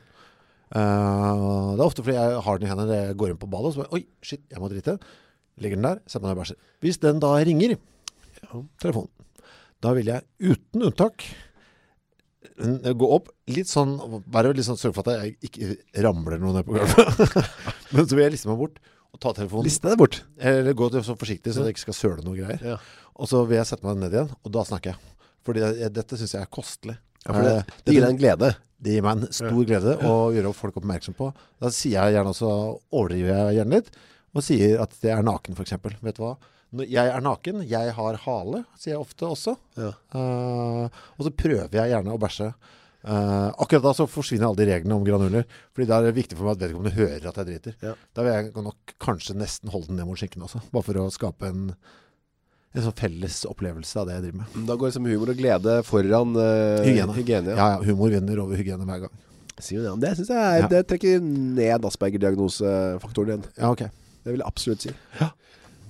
Uh, 0.70 1.74
det 1.74 1.82
er 1.82 1.88
ofte 1.90 2.04
fordi 2.06 2.14
jeg 2.14 2.42
har 2.46 2.60
den 2.60 2.68
i 2.68 2.70
hendene, 2.70 2.88
når 2.88 3.08
jeg 3.08 3.18
går 3.18 3.30
inn 3.34 3.38
på 3.42 3.50
badet, 3.50 3.66
og 3.66 3.74
så 3.74 3.82
bare, 3.82 3.94
oi, 3.98 4.06
shit, 4.22 4.44
jeg 4.52 4.62
må 4.62 4.70
drite. 4.70 5.00
Legger 5.60 5.80
den 5.80 5.88
der, 5.88 6.02
setter 6.06 6.22
meg 6.28 6.30
ned 6.30 6.38
og 6.38 6.44
bæsjer. 6.44 6.60
Hvis 6.86 7.00
den 7.02 7.20
da 7.24 7.32
ringer, 7.42 7.74
telefonen, 8.80 9.10
da 9.82 9.94
vil 9.98 10.12
jeg 10.12 10.22
uten 10.40 10.86
unntak 10.86 11.26
gå 12.60 13.08
opp 13.16 13.30
litt 13.48 13.70
sånn, 13.72 13.96
være 14.32 14.54
litt 14.56 14.68
sånn 14.68 14.78
sørge 14.80 14.98
for 14.98 15.08
at 15.10 15.24
jeg 15.24 15.38
ikke 15.50 16.04
ramler 16.04 16.40
noe 16.42 16.54
ned 16.58 16.68
på 16.68 16.76
gulvet. 16.76 17.50
Men 17.96 18.06
så 18.06 18.16
vil 18.18 18.26
jeg 18.28 18.36
liste 18.36 18.52
meg 18.52 18.60
bort 18.60 18.80
og 19.14 19.22
ta 19.24 19.34
telefonen. 19.38 19.66
Liste 19.68 19.90
deg 19.90 20.00
bort. 20.00 20.22
Eller 20.38 20.76
gå 20.78 20.90
så 21.02 21.16
forsiktig 21.18 21.54
så 21.56 21.66
jeg 21.66 21.76
ikke 21.76 21.88
skal 21.88 21.98
søle 21.98 22.26
noe 22.26 22.38
greier. 22.38 22.62
Ja. 22.76 22.78
Og 23.20 23.30
så 23.32 23.42
vil 23.50 23.58
jeg 23.60 23.68
sette 23.70 23.86
meg 23.88 23.98
ned 24.00 24.16
igjen, 24.16 24.30
og 24.44 24.54
da 24.56 24.64
snakker 24.68 24.94
jeg. 24.94 25.14
Fordi 25.48 25.64
jeg, 25.66 25.92
dette 25.96 26.20
synes 26.20 26.36
jeg 26.36 26.46
er 26.46 26.52
kostelig. 26.54 26.98
Ja, 27.26 27.34
for 27.34 27.44
det, 27.44 27.56
Eh, 27.60 27.74
det 27.86 27.96
gir 27.96 28.06
deg 28.06 28.14
en 28.14 28.20
glede. 28.22 28.52
det 28.80 28.94
gir 28.96 29.04
meg 29.04 29.18
en 29.18 29.34
stor 29.36 29.66
glede 29.68 29.96
å 30.08 30.14
gjøre 30.32 30.54
folk 30.56 30.78
oppmerksom 30.80 31.18
på. 31.18 31.34
Da 31.60 31.72
sier 31.74 31.98
jeg 31.98 32.16
gjerne 32.16 32.32
også, 32.32 32.52
overdriver 32.96 33.34
jeg 33.50 33.58
gjerne 33.60 33.76
litt, 33.76 33.90
og 34.36 34.46
sier 34.46 34.80
at 34.86 34.96
jeg 35.04 35.12
er 35.18 35.26
naken 35.26 35.58
for 35.58 35.66
eksempel. 35.66 35.98
Vet 36.06 36.16
du 36.16 36.24
hva? 36.24 36.38
Når 36.72 36.86
jeg 36.94 37.12
er 37.12 37.24
naken, 37.26 37.64
jeg 37.68 37.94
har 37.98 38.20
hale, 38.24 38.64
sier 38.78 38.94
jeg 38.94 39.02
ofte 39.02 39.26
også. 39.26 39.56
Ja. 39.76 39.90
Uh, 40.14 40.86
og 41.18 41.26
så 41.26 41.32
prøver 41.34 41.74
jeg 41.74 41.92
gjerne 41.96 42.14
å 42.14 42.22
bæsje. 42.22 42.52
Eh, 43.00 43.48
akkurat 43.64 43.86
da 43.86 43.94
så 43.96 44.08
forsvinner 44.12 44.50
alle 44.50 44.60
de 44.60 44.68
reglene 44.74 44.98
om 44.98 45.06
granuler. 45.08 45.46
Fordi 45.76 45.88
da 45.88 46.00
er 46.02 46.10
det 46.10 46.18
viktig 46.18 46.36
for 46.36 46.50
meg 46.50 46.58
at 46.58 46.66
vedkommende 46.66 46.98
hører 46.98 47.30
at 47.30 47.40
jeg 47.40 47.48
driter. 47.48 47.78
Ja. 47.86 47.94
Da 48.16 48.26
vil 48.26 48.36
jeg 48.36 48.66
nok 48.66 48.94
kanskje 49.00 49.38
nesten 49.40 49.72
holde 49.72 49.92
den 49.92 50.02
ned 50.02 50.10
mot 50.10 50.20
skinken 50.20 50.44
også. 50.46 50.62
Bare 50.74 50.88
for 50.90 51.00
å 51.00 51.08
skape 51.16 51.48
en, 51.48 51.70
en 52.76 52.86
sånn 52.86 52.98
felles 53.00 53.40
opplevelse 53.48 54.02
av 54.02 54.10
det 54.10 54.18
jeg 54.18 54.26
driver 54.28 54.42
med. 54.44 54.60
Da 54.68 54.76
går 54.76 54.92
liksom 54.92 55.08
humor 55.14 55.32
og 55.32 55.40
glede 55.40 55.80
foran 55.88 56.36
uh, 56.36 56.84
Hygiene. 56.84 57.16
hygiene 57.16 57.56
ja. 57.56 57.58
Ja, 57.58 57.72
ja, 57.78 57.82
humor 57.88 58.12
vinner 58.14 58.44
over 58.44 58.60
hygiene 58.60 58.88
hver 58.90 59.08
gang. 59.08 59.16
Sier 59.60 59.82
jo 59.82 59.96
det. 59.96 59.96
Det 60.04 60.14
synes 60.20 60.30
jeg 60.32 60.60
er, 60.60 60.70
det 60.72 60.86
trekker 60.88 61.24
ned 61.24 61.88
Asperger-diagnosefaktoren 61.90 63.34
din. 63.40 63.50
Ja, 63.60 63.72
ok. 63.74 63.88
Det 64.24 64.32
vil 64.36 64.44
jeg 64.44 64.48
absolutt 64.48 64.84
si. 64.86 64.94
Ja. 65.20 65.32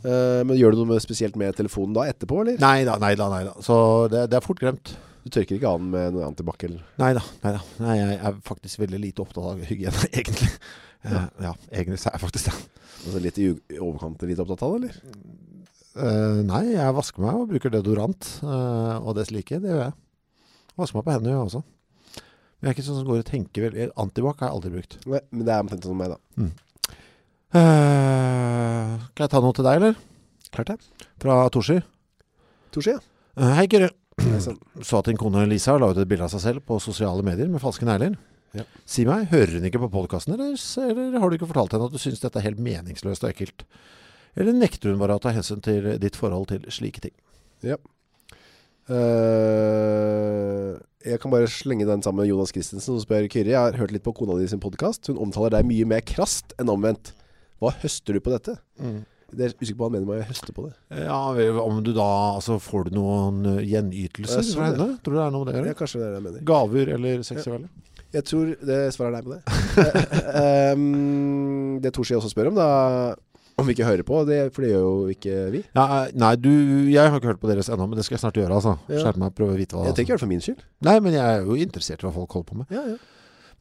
uh, 0.05 0.41
men 0.45 0.55
gjør 0.61 0.73
du 0.77 0.83
noe 0.83 0.93
med, 0.93 1.01
spesielt 1.03 1.37
med 1.41 1.57
telefonen 1.57 1.97
da 1.97 2.05
etterpå, 2.09 2.43
eller? 2.45 2.61
Nei 2.61 2.85
da, 2.85 3.01
nei 3.01 3.15
da, 3.17 3.33
nei 3.33 3.43
da. 3.49 3.57
Så 3.65 3.75
det, 4.13 4.27
det 4.29 4.37
er 4.37 4.45
fort 4.45 4.61
glemt. 4.61 4.93
Du 5.23 5.29
tørker 5.35 5.57
ikke 5.57 5.71
an 5.75 5.89
med 5.91 6.13
noe 6.15 6.27
antibac 6.27 6.63
Nei 6.69 7.11
da, 7.15 7.23
nei 7.43 7.95
jeg 7.99 8.19
er 8.29 8.37
faktisk 8.45 8.81
veldig 8.81 9.01
lite 9.03 9.23
opptatt 9.23 9.51
av 9.51 9.63
hygiene, 9.67 10.05
egentlig. 10.19 10.49
Ja, 11.03 11.25
ja 11.43 11.53
egentlig 11.71 11.99
er 11.99 12.15
jeg 12.15 12.23
faktisk 12.23 12.49
det. 12.49 12.55
altså 13.05 13.23
litt 13.23 13.39
i 13.39 13.49
overkant 13.79 14.23
litt 14.27 14.43
opptatt 14.43 14.63
av 14.67 14.75
det, 14.75 14.91
eller? 14.93 15.25
Uh, 15.99 16.39
nei, 16.47 16.63
jeg 16.75 16.95
vasker 16.95 17.23
meg 17.25 17.35
og 17.35 17.49
bruker 17.49 17.73
deodorant 17.73 18.29
uh, 18.45 19.01
og 19.01 19.17
det 19.17 19.27
slike. 19.27 19.59
Det 19.59 19.73
gjør 19.73 19.83
jeg. 19.87 19.97
Vasker 20.79 20.99
meg 20.99 21.07
på 21.07 21.15
hendene, 21.15 21.35
jeg 21.35 21.49
også. 21.49 21.63
Men 22.59 22.67
jeg 22.67 22.71
er 22.73 22.77
ikke 22.77 22.87
sånn 22.87 22.99
som 22.99 23.07
går 23.07 23.21
og 23.21 23.27
tenker 23.27 23.65
veldig 23.65 23.91
Antibac 24.03 24.41
har 24.41 24.49
jeg 24.49 24.57
aldri 24.57 24.71
brukt. 24.73 24.97
Nei, 25.07 25.21
men 25.31 25.47
det 25.47 25.53
er 25.55 25.63
omtrent 25.63 25.87
som 25.87 25.99
meg, 25.99 26.11
da. 26.11 26.49
Eh, 27.49 29.05
kan 29.15 29.25
jeg 29.25 29.31
ta 29.31 29.39
noe 29.41 29.55
til 29.55 29.65
deg, 29.65 29.79
eller? 29.79 29.95
Klart 30.53 30.73
det. 30.73 31.07
Fra 31.23 31.37
Torsi. 31.55 31.79
Torsi, 32.75 32.93
ja. 32.93 32.99
Eh, 33.39 33.53
hei, 33.57 33.65
Kyrre. 33.71 33.89
Sånn. 34.19 34.59
Så 34.83 34.99
at 34.99 35.09
din 35.09 35.19
kone 35.19 35.45
Lisa 35.49 35.75
la 35.79 35.89
ut 35.91 35.99
et 35.99 36.09
bilde 36.09 36.25
av 36.25 36.31
seg 36.33 36.43
selv 36.43 36.65
på 36.67 36.79
sosiale 36.83 37.23
medier 37.25 37.49
med 37.51 37.61
falske 37.63 37.87
negler. 37.87 38.15
Ja. 38.55 38.63
Si 38.89 39.05
meg, 39.05 39.27
hører 39.29 39.59
hun 39.59 39.67
ikke 39.69 39.81
på 39.83 39.91
podkasten, 39.93 40.33
eller, 40.33 40.55
eller 40.87 41.21
har 41.21 41.29
du 41.29 41.37
ikke 41.37 41.49
fortalt 41.51 41.75
henne 41.75 41.89
at 41.89 41.93
du 41.93 42.01
syns 42.01 42.23
dette 42.23 42.39
er 42.39 42.47
helt 42.47 42.61
meningsløst 42.63 43.25
og 43.25 43.31
ekkelt? 43.33 43.65
Eller 44.39 44.55
nekter 44.55 44.91
hun 44.91 45.01
bare 45.01 45.17
å 45.19 45.21
ta 45.21 45.33
hensyn 45.35 45.61
til 45.65 45.91
ditt 46.01 46.17
forhold 46.17 46.49
til 46.53 46.65
slike 46.73 47.03
ting? 47.03 47.15
Eh, 48.89 50.73
jeg 51.05 51.21
kan 51.21 51.33
bare 51.33 51.49
slenge 51.51 51.85
den 51.85 52.01
sammen 52.05 52.23
med 52.23 52.31
Jonas 52.31 52.53
Christensen 52.55 52.95
som 52.95 53.03
spør 53.03 53.29
Kyrre. 53.29 53.53
Jeg 53.53 53.59
har 53.59 53.77
hørt 53.77 53.93
litt 53.93 54.05
på 54.05 54.15
kona 54.17 54.39
di 54.39 54.47
sin 54.49 54.63
podcast. 54.63 55.11
Hun 55.11 55.21
omtaler 55.27 55.59
deg 55.59 55.69
mye 55.69 55.85
mer 55.89 56.01
krast 56.05 56.55
enn 56.59 56.71
omvendt. 56.73 57.13
Hva 57.61 57.75
høster 57.83 58.17
du 58.17 58.23
på 58.23 58.33
dette? 58.33 58.57
Det 59.31 59.45
er 59.45 59.53
usikker 59.55 59.77
på 59.77 59.83
hva 59.83 59.89
han 59.89 59.95
mener 59.97 60.09
med 60.09 60.23
å 60.23 60.29
høste 60.29 60.55
på 60.55 60.65
det. 60.67 60.73
Ja, 61.03 61.19
om 61.63 61.83
du 61.85 61.91
da 61.95 62.07
altså, 62.37 62.57
Får 62.63 62.89
du 62.89 62.97
noen 62.97 63.45
eh, 63.57 63.61
gjenytelser 63.69 64.41
Jeg 64.41 64.55
fra 64.57 64.71
henne? 64.71 64.89
Tror 65.03 65.15
du 65.15 65.19
det 65.19 65.25
er 65.27 65.35
noe 65.35 65.45
med 65.45 65.53
det 65.53 65.61
å 65.61 65.69
Ja, 65.69 65.77
kanskje 65.77 66.01
det 66.01 66.07
er 66.07 66.11
det 66.11 66.19
jeg 66.19 66.27
mener. 66.27 66.43
Gaver 66.49 66.93
eller 66.97 67.23
seksuelle? 67.27 67.71
Jeg 68.09 68.25
tror 68.25 68.53
det 68.65 68.77
svarer 68.95 69.17
nei 69.17 69.25
på 69.25 69.35
det. 69.35 69.41
Um, 70.39 71.79
det 71.81 71.91
Torsi 71.95 72.15
også 72.17 72.29
spør 72.31 72.49
om, 72.51 72.57
da 72.57 72.69
om 73.59 73.67
vi 73.67 73.75
ikke 73.75 73.87
hører 73.87 74.05
på, 74.07 74.21
det, 74.27 74.39
for 74.55 74.63
det 74.63 74.71
gjør 74.71 74.85
jo 74.85 75.13
ikke 75.13 75.37
vi. 75.53 75.61
Ja, 75.75 76.05
nei, 76.15 76.33
du 76.39 76.49
Jeg 76.89 77.11
har 77.11 77.19
ikke 77.19 77.33
hørt 77.33 77.41
på 77.41 77.49
deres 77.51 77.69
ennå, 77.71 77.87
men 77.89 77.99
det 77.99 78.05
skal 78.07 78.15
jeg 78.15 78.23
snart 78.23 78.39
gjøre. 78.39 78.55
altså 78.55 78.77
Ja. 78.87 79.13
Meg, 79.19 79.33
prøve 79.35 79.55
å 79.55 79.59
vite 79.59 79.75
hva 79.75 79.87
Jeg 79.89 79.97
tenker 79.97 80.01
ikke 80.01 80.13
gjøre 80.13 80.19
det 80.19 80.25
for 80.25 80.33
min 80.33 80.43
skyld. 80.45 80.65
Nei, 80.87 80.97
men 81.03 81.17
jeg 81.17 81.23
er 81.23 81.43
jo 81.43 81.57
interessert 81.59 82.03
i 82.03 82.07
hva 82.07 82.13
folk 82.15 82.37
holder 82.37 82.49
på 82.51 82.59
med. 82.61 82.71
Ja, 82.71 82.85
ja. 82.93 82.97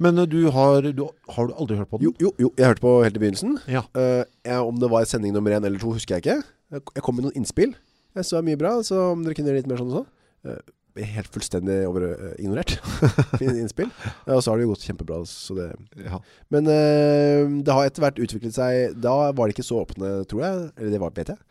Men 0.03 0.18
eh, 0.18 0.28
du 0.30 0.40
har 0.55 0.82
du, 0.82 1.05
Har 1.34 1.51
du 1.51 1.55
aldri 1.55 1.78
hørt 1.80 1.90
på 1.90 1.99
den? 1.99 2.09
Jo, 2.09 2.14
jo, 2.22 2.32
jo, 2.38 2.53
jeg 2.59 2.72
hørte 2.72 2.84
på 2.84 2.94
helt 3.05 3.18
i 3.18 3.22
begynnelsen. 3.22 3.59
Ja. 3.70 3.84
Uh, 3.96 4.24
jeg, 4.46 4.59
om 4.62 4.80
det 4.80 4.90
var 4.92 5.07
sending 5.11 5.34
nummer 5.36 5.55
én 5.55 5.64
eller 5.64 5.80
to, 5.82 5.92
husker 5.96 6.18
jeg 6.18 6.26
ikke. 6.26 6.40
Jeg, 6.74 7.05
kom 7.05 7.18
med 7.18 7.28
noen 7.28 7.38
innspill. 7.40 7.76
Jeg 8.16 8.26
så 8.26 8.38
det 8.38 8.42
er 8.42 8.49
mye 8.51 8.61
bra, 8.61 8.74
så 8.86 9.11
om 9.12 9.22
dere 9.24 9.36
kunne 9.36 9.53
gjøre 9.53 9.62
litt 9.62 9.70
mer 9.70 9.80
sånn 9.80 9.92
og 9.92 10.01
sånn. 10.01 10.11
Uh, 10.49 10.74
er 10.99 11.12
helt 11.14 11.30
fullstendig 11.30 11.76
over, 11.86 12.09
uh, 12.18 12.30
ignorert 12.42 12.72
mine 13.40 13.61
innspill. 13.61 13.90
Ja, 14.26 14.38
og 14.38 14.42
så 14.42 14.51
har 14.51 14.59
det 14.59 14.66
jo 14.66 14.72
gått 14.72 14.86
kjempebra, 14.88 15.20
så 15.30 15.55
det 15.59 15.68
Ja. 16.03 16.22
Men 16.55 16.66
uh, 16.66 17.59
det 17.62 17.76
har 17.76 17.86
etter 17.86 18.03
hvert 18.03 18.18
utviklet 18.22 18.57
seg 18.57 18.96
Da 18.99 19.14
var 19.30 19.46
det 19.46 19.55
ikke 19.55 19.68
så 19.68 19.84
åpne, 19.84 20.16
tror 20.30 20.42
jeg. 20.42 20.64
Eller 20.78 20.94
det 20.96 21.03
var, 21.03 21.14
vet 21.14 21.34
jeg. 21.34 21.42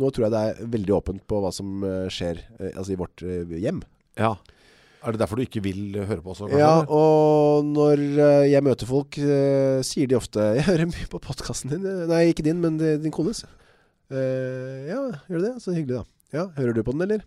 Nå 0.00 0.10
tror 0.10 0.26
jeg 0.26 0.34
det 0.34 0.42
er 0.42 0.72
veldig 0.74 0.94
åpent 0.96 1.22
på 1.30 1.38
hva 1.42 1.52
som 1.54 1.84
eh, 1.86 2.08
skjer 2.12 2.40
uh, 2.58 2.70
altså 2.72 2.94
i 2.94 2.98
vårt 2.98 3.24
eh, 3.26 3.56
hjem. 3.62 3.84
ja. 4.18 4.34
Er 5.04 5.12
det 5.14 5.20
derfor 5.20 5.36
du 5.36 5.44
ikke 5.44 5.60
vil 5.64 5.98
høre 6.08 6.22
på 6.24 6.32
oss? 6.32 6.40
Ja, 6.56 6.80
og 6.88 7.66
når 7.68 8.00
eh, 8.00 8.46
jeg 8.52 8.64
møter 8.64 8.88
folk, 8.88 9.18
eh, 9.20 9.82
sier 9.84 10.08
de 10.08 10.16
ofte 10.16 10.40
Jeg 10.58 10.64
hører 10.70 10.88
mye 10.88 11.10
på 11.12 11.20
podkasten 11.22 11.74
din. 11.74 11.84
Eh, 11.88 12.06
Nei, 12.10 12.22
ikke 12.32 12.46
din, 12.46 12.62
men 12.62 12.78
din 12.80 13.12
kones. 13.14 13.44
Uh, 14.12 14.84
ja, 14.88 14.98
gjør 15.28 15.40
du 15.40 15.44
det? 15.46 15.52
Så 15.64 15.72
hyggelig, 15.72 16.02
da. 16.02 16.04
Ja, 16.34 16.42
Hører 16.58 16.76
du 16.76 16.82
på 16.84 16.92
den, 16.92 17.04
eller? 17.06 17.22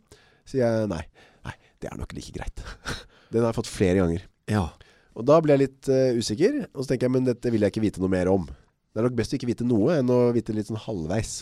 Sier 0.48 0.64
jeg 0.64 0.90
nei. 0.92 1.02
Nei, 1.48 1.54
det 1.82 1.90
er 1.90 1.98
nok 2.00 2.14
like 2.16 2.34
greit. 2.36 2.62
Den 3.34 3.42
har 3.44 3.50
jeg 3.52 3.58
fått 3.58 3.72
flere 3.72 4.02
ganger. 4.04 4.28
ja. 4.52 4.68
Og 5.18 5.26
da 5.26 5.40
blir 5.42 5.56
jeg 5.56 5.64
litt 5.64 5.88
uh, 5.90 6.14
usikker, 6.14 6.60
og 6.78 6.84
så 6.84 6.92
tenker 6.92 7.08
jeg 7.08 7.14
men 7.16 7.26
dette 7.26 7.50
vil 7.50 7.64
jeg 7.66 7.74
ikke 7.74 7.82
vite 7.82 8.02
noe 8.04 8.12
mer 8.14 8.30
om. 8.30 8.44
Det 8.46 9.02
er 9.02 9.08
nok 9.08 9.16
best 9.18 9.34
å 9.34 9.38
ikke 9.40 9.48
vite 9.50 9.66
noe 9.66 9.96
enn 9.98 10.12
å 10.14 10.18
vite 10.36 10.54
litt 10.54 10.70
sånn 10.70 10.78
halvveis. 10.84 11.40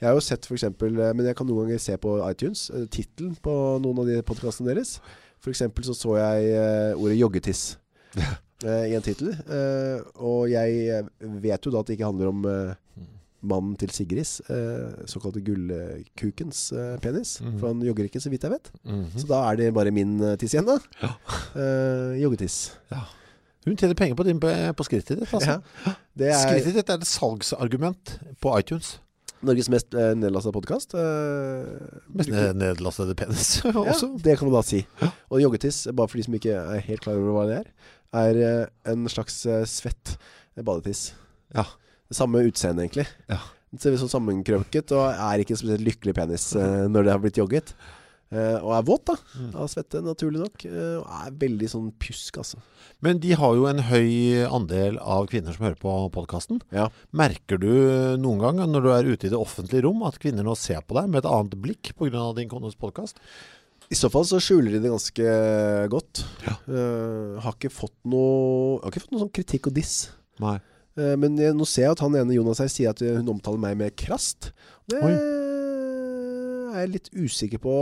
Jeg 0.00 0.06
har 0.08 0.16
jo 0.16 0.22
sett 0.24 0.46
for 0.48 0.56
eksempel, 0.56 0.94
eh, 0.96 1.12
men 1.12 1.26
jeg 1.28 1.36
kan 1.36 1.44
noen 1.48 1.66
ganger 1.66 1.82
se 1.82 1.96
på 2.00 2.14
iTunes, 2.24 2.62
uh, 2.72 2.86
titelen 2.88 3.34
på 3.44 3.52
noen 3.84 4.00
av 4.00 4.08
de 4.08 4.16
podcastene 4.24 4.70
deres. 4.72 4.94
For 5.40 5.50
eksempel 5.50 5.84
så 5.86 5.94
så 5.94 6.16
jeg 6.18 6.50
uh, 6.58 7.02
ordet 7.02 7.18
joggetiss 7.20 7.76
uh, 8.18 8.84
i 8.88 8.94
en 8.98 9.02
titel, 9.06 9.34
Uh, 9.46 10.02
og 10.14 10.50
jeg 10.50 10.88
eh, 10.98 11.06
vet 11.42 11.66
jo 11.66 11.70
da 11.70 11.80
at 11.82 11.86
det 11.88 11.98
ikke 11.98 12.08
handler 12.10 12.28
om 12.32 12.44
eh, 12.48 12.74
mannen 13.46 13.76
til 13.78 13.90
Sigrids, 13.94 14.40
uh, 14.50 15.04
såkalte 15.06 15.40
gullkukens 15.46 16.72
eh, 16.72 16.98
penis, 16.98 17.40
-hmm. 17.40 17.58
for 17.60 17.68
han 17.68 17.82
jogger 17.82 18.04
ikke 18.04 18.20
så 18.20 18.30
vidt 18.30 18.42
jeg 18.42 18.50
vet. 18.50 18.72
Mhm. 18.84 19.18
Så 19.18 19.26
da 19.26 19.50
er 19.52 19.56
det 19.56 19.74
bare 19.74 19.90
min 19.90 20.20
eh, 20.20 20.36
tiss 20.36 20.54
igjen 20.54 20.66
da. 20.66 20.78
Ja. 21.02 21.08
Eh, 21.54 22.22
joggetiss. 22.22 22.72
Hun 23.66 23.76
tjener 23.76 23.94
penger 23.94 24.14
på, 24.14 24.22
din, 24.22 24.40
på, 24.40 24.48
på 24.76 24.84
skrittet 24.84 25.18
ditt. 25.20 25.34
Altså. 25.34 25.60
Ja. 25.86 25.92
Er 26.18 26.34
Skrittet 26.34 26.74
ditt 26.74 26.88
er 26.90 26.94
et 26.98 27.06
salgsargument 27.06 28.18
på 28.40 28.58
iTunes. 28.58 29.00
Norges 29.46 29.68
mest 29.70 29.92
nedlastede 29.92 30.18
nedlastet 30.18 30.54
podcast. 30.56 30.94
Mest 32.14 32.30
ned- 32.32 32.56
nedlastede 32.58 33.14
penis 33.18 33.60
ja, 33.64 33.94
det 34.24 34.34
kan 34.38 34.48
man 34.48 34.56
da 34.56 34.62
si. 34.66 34.80
Og 35.30 35.42
joggetiss, 35.42 35.84
bare 35.94 36.10
for 36.10 36.18
de 36.18 36.24
som 36.26 36.34
ikke 36.38 36.56
er 36.58 36.82
helt 36.88 37.04
klar 37.04 37.20
over 37.20 37.36
hva 37.36 37.44
det 37.50 37.58
er, 37.60 37.68
er 38.18 38.40
eh, 38.48 38.64
en 38.92 39.06
slags 39.12 39.38
eh, 39.46 39.62
svett 39.68 40.16
eh, 40.16 40.64
badetiss. 40.64 41.12
Ja. 41.54 41.64
Det 42.08 42.16
samme 42.16 42.42
utseende 42.48 42.82
egentlig. 42.86 43.06
Ja. 43.28 43.38
Det 43.68 43.82
ser 43.84 43.92
vi 43.92 44.00
som 44.00 44.08
sammenkrøket, 44.08 44.94
og 44.96 45.10
er 45.12 45.42
ikke 45.42 45.52
en 45.54 45.60
spesielt 45.60 45.84
lykkelig 45.84 46.14
penis 46.16 46.48
eh, 46.56 46.86
når 46.88 47.04
det 47.04 47.12
har 47.12 47.20
blitt 47.22 47.38
jogget. 47.40 47.74
Eh, 48.28 48.58
og 48.60 48.74
er 48.76 48.82
våt 48.84 49.06
da, 49.08 49.14
Mm. 49.38 49.54
av 49.56 49.68
svette, 49.72 50.02
naturlig 50.04 50.42
nok. 50.42 50.64
Uh, 50.68 50.98
og 51.00 51.06
er 51.08 51.30
veldig 51.40 51.68
sånn 51.72 51.86
pjusk, 51.98 52.36
altså. 52.42 52.58
Men 53.00 53.18
de 53.22 53.32
har 53.32 53.54
jo 53.56 53.64
en 53.70 53.78
høy 53.88 54.44
andel 54.44 54.98
av 55.00 55.28
kvinner 55.30 55.54
som 55.56 55.64
hører 55.64 55.78
på 55.80 55.94
podkasten. 56.12 56.60
Ja. 56.70 56.90
Merker 57.16 57.56
du 57.58 57.70
noen 58.20 58.38
gang 58.42 58.60
når 58.68 58.82
du 58.84 58.90
er 58.92 59.08
ute 59.08 59.28
i 59.28 59.32
det 59.32 59.38
offentlige 59.38 59.86
rom 59.86 60.02
at 60.04 60.18
kvinner 60.20 60.44
nå 60.44 60.54
ser 60.60 60.82
på 60.84 60.98
deg 60.98 61.08
med 61.08 61.24
et 61.24 61.30
annet 61.30 61.56
blikk 61.56 61.94
pga. 61.96 62.34
din 62.36 62.48
kones 62.50 62.76
podkast? 62.76 63.16
I 63.88 63.94
så 63.96 64.10
fall 64.12 64.26
så 64.28 64.36
skjuler 64.36 64.72
de 64.76 64.82
det 64.84 64.90
ganske 64.92 65.88
godt. 65.88 66.24
Ja. 66.44 66.58
Uh, 66.68 67.40
har 67.40 67.54
ikke 67.56 67.72
fått 67.72 67.96
noe 68.04 68.82
Har 68.82 68.90
ikke 68.92 69.06
fått 69.06 69.12
noe 69.16 69.24
sånn 69.24 69.32
kritikk 69.32 69.70
og 69.70 69.74
diss. 69.80 70.10
Nei. 70.38 70.58
Men 70.98 71.36
jeg, 71.38 71.54
nå 71.54 71.62
ser 71.64 71.84
jeg 71.84 71.92
at 71.94 72.00
han 72.02 72.16
ene 72.18 72.34
Jonas 72.34 72.58
her 72.58 72.66
sier 72.66 72.90
at 72.90 72.98
hun 72.98 73.28
omtaler 73.30 73.60
meg 73.62 73.76
med 73.78 73.94
krast. 73.94 74.50
Det 74.90 74.98
Oi. 74.98 75.12
Er 76.72 76.80
jeg 76.84 76.90
litt 76.94 77.08
usikker 77.14 77.60
på 77.62 77.72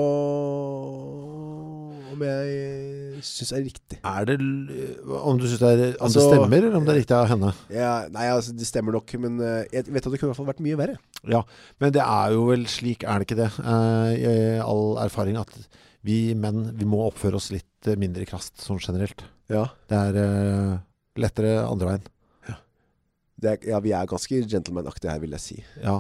om 2.17 2.23
jeg 2.25 3.23
syns 3.27 3.51
er 3.53 3.65
riktig. 3.67 3.99
Er 4.07 4.25
det 4.29 4.37
Om 4.41 5.39
du 5.41 5.45
synes 5.49 5.61
det, 5.61 5.71
er, 5.73 5.97
om 6.01 6.07
Altså- 6.07 6.21
det 6.23 6.27
stemmer, 6.31 6.57
eller 6.57 6.77
om 6.79 6.85
det 6.87 6.95
er 6.95 7.01
riktig 7.03 7.17
av 7.17 7.27
henne? 7.29 7.51
Ja, 7.73 8.09
nei, 8.09 8.27
altså 8.33 8.55
det 8.57 8.67
stemmer 8.69 8.93
nok, 8.97 9.13
men 9.21 9.41
eh, 9.41 9.65
jeg 9.73 9.85
vet 9.93 10.07
at 10.07 10.13
det 10.13 10.21
kunne 10.21 10.31
i 10.31 10.33
hvert 10.33 10.41
fall 10.41 10.49
vært 10.53 10.63
mye 10.65 10.79
verre. 10.81 10.97
Ja, 11.29 11.43
men 11.81 11.93
det 11.93 12.03
er 12.03 12.33
jo 12.33 12.47
vel 12.51 12.65
slik, 12.71 13.05
er 13.05 13.19
det 13.21 13.27
ikke 13.29 13.41
det? 13.43 13.51
Eh, 13.61 14.11
I 14.17 14.61
all 14.65 14.97
erfaring 15.03 15.37
at 15.41 15.53
vi 16.07 16.35
menn 16.39 16.71
vi 16.79 16.85
må 16.89 17.03
oppføre 17.11 17.35
oss 17.41 17.51
litt 17.53 17.89
eh, 17.91 17.97
mindre 17.99 18.25
krast 18.29 18.63
sånn 18.63 18.79
generelt. 18.81 19.25
Ja, 19.51 19.67
Det 19.91 19.97
er 19.99 20.21
eh, 20.23 20.79
lettere 21.21 21.67
andre 21.69 21.87
veien. 21.97 22.13
det 23.39 23.59
ja 23.69 23.79
vi 23.85 23.93
er 23.93 24.07
ganske 24.09 24.39
gentleman-aktige 24.49 25.11
her, 25.13 25.21
vil 25.21 25.35
jeg 25.37 25.41
si. 25.45 25.59
Ja, 25.83 25.99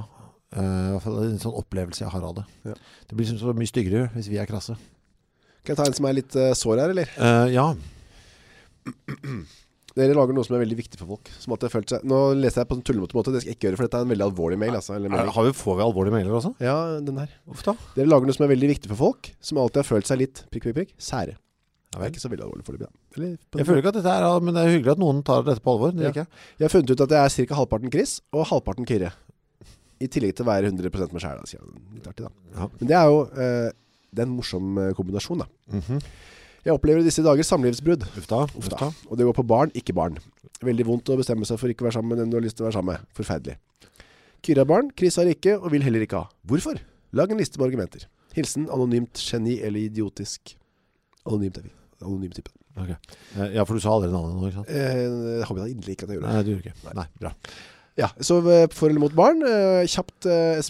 eh, 0.54 0.62
i 0.62 0.94
hvert 0.94 1.04
fall 1.06 1.20
en 1.24 1.42
sånn 1.42 1.58
opplevelse 1.58 2.04
jeg 2.04 2.12
har 2.14 2.26
av 2.28 2.38
det. 2.38 2.46
Ja. 2.70 2.76
Det 3.10 3.18
blir 3.18 3.26
så 3.30 3.54
mye 3.56 3.70
styggere 3.70 4.08
hvis 4.14 4.30
vi 4.30 4.38
er 4.42 4.48
krasse. 4.50 4.76
Kan 5.66 5.74
jeg 5.74 5.80
ta 5.82 5.86
en 5.90 5.96
som 5.98 6.06
er 6.06 6.18
litt 6.20 6.34
uh, 6.38 6.52
sår 6.54 6.78
her, 6.78 6.92
eller? 6.94 7.08
Uh, 7.18 7.46
ja, 7.50 7.70
Dere 9.96 10.12
lager 10.12 10.36
noe 10.36 10.44
som 10.44 10.58
er 10.58 10.60
veldig 10.60 10.76
viktig 10.76 10.98
for 11.00 11.08
folk. 11.14 11.30
Som 11.40 11.54
at 11.56 11.62
jeg 11.64 11.72
følte 11.72 11.96
seg 11.96 12.02
Nå 12.04 12.18
leser 12.36 12.60
jeg 12.62 12.68
på 12.68 12.76
en 12.76 12.82
tullemåte 12.84 13.16
måte, 13.16 13.32
det 13.32 13.40
skal 13.40 13.54
jeg 13.54 13.56
ikke 13.56 13.68
gjøre, 13.70 13.78
for 13.80 13.88
dette 13.88 14.02
er 14.02 14.04
en 14.04 14.12
veldig 14.12 14.26
alvorlig 14.26 14.58
mail. 14.60 14.76
Altså, 14.76 14.92
eller 14.98 15.14
er, 15.16 15.30
har 15.32 15.46
vi, 15.46 15.54
får 15.56 15.78
vi 15.78 15.84
alvorlige 15.86 16.16
mailer 16.18 16.36
også? 16.36 16.52
Ja, 16.60 16.76
den 17.00 17.16
her. 17.22 17.32
Da. 17.64 17.74
Dere 17.96 18.10
lager 18.12 18.28
noe 18.28 18.36
som 18.36 18.44
er 18.44 18.52
veldig 18.52 18.70
viktig 18.74 18.90
for 18.92 19.00
folk, 19.00 19.30
som 19.40 19.60
alltid 19.62 19.80
har 19.80 19.88
følt 19.88 20.10
seg 20.10 20.20
litt 20.20 20.42
prikk, 20.52 20.68
prikk, 20.68 20.76
prikk, 20.82 20.92
sære. 21.00 21.38
Det 21.96 22.02
er 22.02 22.12
ikke 22.12 22.20
så 22.20 22.28
veldig 22.28 22.44
alvorlig 22.44 22.64
for 22.66 22.76
det 22.76 22.88
Eller, 23.16 23.36
Jeg 23.56 23.64
føler 23.64 23.78
ikke 23.80 23.92
at 23.94 23.96
dette 23.96 24.12
er, 24.12 24.24
men 24.44 24.52
det 24.52 24.62
er 24.66 24.74
hyggelig 24.74 24.92
at 24.92 25.00
noen 25.00 25.22
tar 25.24 25.46
dette 25.46 25.62
på 25.64 25.72
alvor. 25.72 25.94
Det 25.96 26.04
Ja. 26.04 26.12
jeg. 26.12 26.26
Har 26.60 26.72
funnet 26.74 26.92
ut 26.92 27.00
at 27.00 27.08
det 27.08 27.16
er 27.22 27.46
ca. 27.46 27.54
halvparten 27.56 27.92
Chris 27.94 28.20
og 28.36 28.44
halvparten 28.50 28.84
Kyrre. 28.84 29.14
I 30.00 30.08
tillegg 30.12 30.34
til 30.36 30.44
å 30.44 30.50
være 30.50 30.68
100 30.70 31.12
meg 31.14 31.22
sjæl. 31.22 31.42
Litt 31.96 32.06
artig, 32.10 32.26
da. 32.26 32.32
Ja. 32.56 32.68
Men 32.80 32.90
det 32.90 32.96
er 32.98 33.06
jo 33.12 33.20
eh, 33.32 33.68
det 34.12 34.22
er 34.24 34.28
en 34.28 34.34
morsom 34.36 34.78
eh, 34.82 34.92
kombinasjon, 34.96 35.44
da. 35.44 35.48
Mhm. 35.72 36.00
Jeg 36.66 36.74
opplever 36.74 36.98
i 36.98 37.06
disse 37.06 37.22
dager 37.22 37.46
samlivsbrudd. 37.46 38.02
Ufta, 38.18 38.40
Ufta. 38.58 38.88
Og 39.06 39.14
det 39.20 39.22
går 39.28 39.36
på 39.38 39.44
barn, 39.46 39.70
ikke 39.78 39.94
barn. 39.94 40.16
Veldig 40.66 40.86
vondt 40.88 41.12
å 41.14 41.18
bestemme 41.20 41.46
seg 41.46 41.60
for 41.60 41.70
ikke 41.70 41.84
å 41.84 41.86
være 41.86 41.94
sammen 42.00 42.10
med 42.10 42.18
den 42.18 42.32
du 42.32 42.40
har 42.40 42.42
lyst 42.42 42.56
til 42.58 42.64
å 42.64 42.66
være 42.66 42.74
sammen 42.80 42.96
med. 42.96 43.04
Forferdelig. 43.14 43.54
Kyrre 44.42 44.64
har 44.64 44.68
barn, 44.72 44.88
Chris 44.98 45.14
har 45.20 45.30
ikke, 45.30 45.54
og 45.60 45.70
vil 45.70 45.84
heller 45.86 46.02
ikke 46.02 46.24
ha. 46.24 46.26
Hvorfor? 46.50 46.80
Lag 47.14 47.30
en 47.30 47.38
liste 47.38 47.60
med 47.60 47.68
argumenter. 47.68 48.08
Hilsen 48.34 48.66
anonymt 48.74 49.22
geni 49.22 49.60
eller 49.62 49.86
idiotisk. 49.86 50.56
Anonymt 51.22 51.62
er 51.62 51.68
vi. 51.68 51.72
Anonym 52.02 52.34
type. 52.34 52.50
Ok. 52.76 52.90
Eh, 52.90 53.54
Ja, 53.54 53.62
for 53.64 53.78
du 53.78 53.80
sa 53.86 53.94
aldri 53.94 54.10
navnet 54.10 54.34
nå, 54.34 54.50
ikke 54.50 54.58
sant? 54.58 54.74
Eh, 54.74 55.46
har 55.46 55.54
vi 55.54 55.62
da 55.62 55.70
inderlig 55.70 55.94
ikke 55.96 56.08
at 56.08 56.12
jeg 56.12 56.18
gjorde 56.18 56.28
det. 56.28 56.34
Nei, 56.34 56.42
du 56.42 56.50
gjorde 56.56 56.72
ikke. 56.74 56.94
Nei, 56.98 57.06
bra. 57.22 57.32
Ja, 57.96 58.10
så 58.20 58.38
eh, 58.52 58.66
for 58.76 58.90
eller 58.90 59.00
mot 59.00 59.14
barn, 59.16 59.40
eh, 59.46 59.86
kjapt 59.88 60.26
eh, 60.28 60.60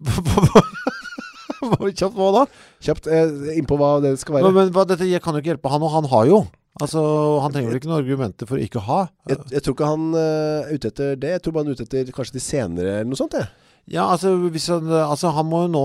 Kjapt 2.00 2.16
hva 2.16 2.30
da? 2.32 2.46
Kjapt 2.80 3.08
innpå 3.52 3.76
hva 3.76 3.98
det 4.00 4.14
skal 4.22 4.38
være. 4.38 4.48
Men, 4.48 4.56
men 4.56 4.72
hva, 4.72 4.86
dette 4.88 5.04
kan 5.20 5.36
jo 5.36 5.42
ikke 5.42 5.52
hjelpe 5.52 5.72
han, 5.72 5.84
og 5.84 5.92
han 5.92 6.08
har 6.08 6.24
jo. 6.30 6.38
Altså, 6.80 7.00
Han 7.44 7.52
trenger 7.52 7.68
vel 7.68 7.80
ikke 7.80 7.90
noen 7.90 8.00
argumenter 8.00 8.48
for 8.48 8.56
å 8.56 8.64
ikke 8.64 8.80
ha. 8.86 9.00
Jeg, 9.28 9.42
jeg 9.52 9.60
tror 9.66 9.76
ikke 9.76 9.90
han 9.90 10.06
er 10.16 10.70
ute 10.72 10.88
etter 10.94 11.18
det. 11.20 11.34
Jeg 11.36 11.42
tror 11.44 11.52
bare 11.52 11.66
han 11.66 11.74
er 11.74 11.76
ute 11.76 11.84
etter 11.84 12.14
kanskje 12.16 12.38
de 12.38 12.44
senere 12.44 12.94
eller 13.02 13.10
noe 13.10 13.20
sånt. 13.20 13.36
Jeg. 13.36 13.69
Ja, 13.90 14.04
altså, 14.12 14.30
han, 14.38 14.90
altså 15.02 15.32
han 15.34 15.46
må 15.50 15.64
jo 15.64 15.70
nå 15.72 15.80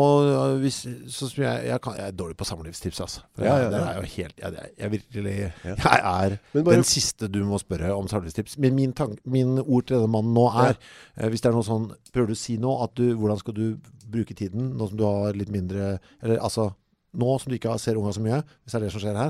hvis, 0.61 0.83
Sånn 1.09 1.31
jeg, 1.41 1.63
jeg, 1.71 1.79
kan, 1.81 1.95
jeg 1.97 2.11
er 2.11 2.17
dårlig 2.17 2.35
på 2.37 2.45
samlivstips, 2.45 2.99
altså. 3.01 3.23
Ja, 3.41 3.55
ja, 3.63 3.71
det 3.73 3.79
ja. 3.81 3.87
er 3.89 3.97
jo 3.97 4.09
helt 4.11 4.43
Jeg, 4.43 4.67
jeg, 4.77 4.91
virkelig. 4.93 5.33
Jeg 5.65 5.77
er 5.81 6.37
bare- 6.53 6.75
den 6.75 6.85
siste 6.85 7.29
du 7.33 7.39
må 7.49 7.57
spørre 7.61 7.89
om 7.97 8.07
samlivstips. 8.11 8.59
Men 8.61 8.77
min, 8.77 8.93
tank, 8.93 9.17
min 9.25 9.57
ord 9.63 9.87
til 9.89 9.97
denne 9.97 10.11
mannen 10.13 10.37
nå 10.37 10.45
er 10.53 10.75
eh, 10.75 11.29
Hvis 11.33 11.41
det 11.41 11.49
er 11.49 11.57
noe 11.57 11.65
sånn 11.65 11.89
Prøver 12.13 12.29
du 12.29 12.37
å 12.37 12.43
si 12.43 12.59
nå 12.61 12.75
at 12.85 12.93
du 12.99 13.07
Hvordan 13.17 13.41
skal 13.41 13.57
du 13.57 13.65
bruke 14.05 14.37
tiden 14.37 14.75
nå 14.77 14.91
som 14.91 14.99
du 15.01 15.05
har 15.07 15.33
litt 15.33 15.49
mindre 15.49 15.95
Eller 16.21 16.37
altså 16.37 16.69
Nå 17.15 17.39
som 17.41 17.49
du 17.49 17.57
ikke 17.57 17.73
ser 17.81 17.97
unga 17.97 18.11
så 18.13 18.21
mye, 18.21 18.41
hvis 18.61 18.73
det 18.75 18.79
er 18.81 18.83
det 18.83 18.91
som 18.91 19.01
skjer 19.01 19.15
her. 19.15 19.29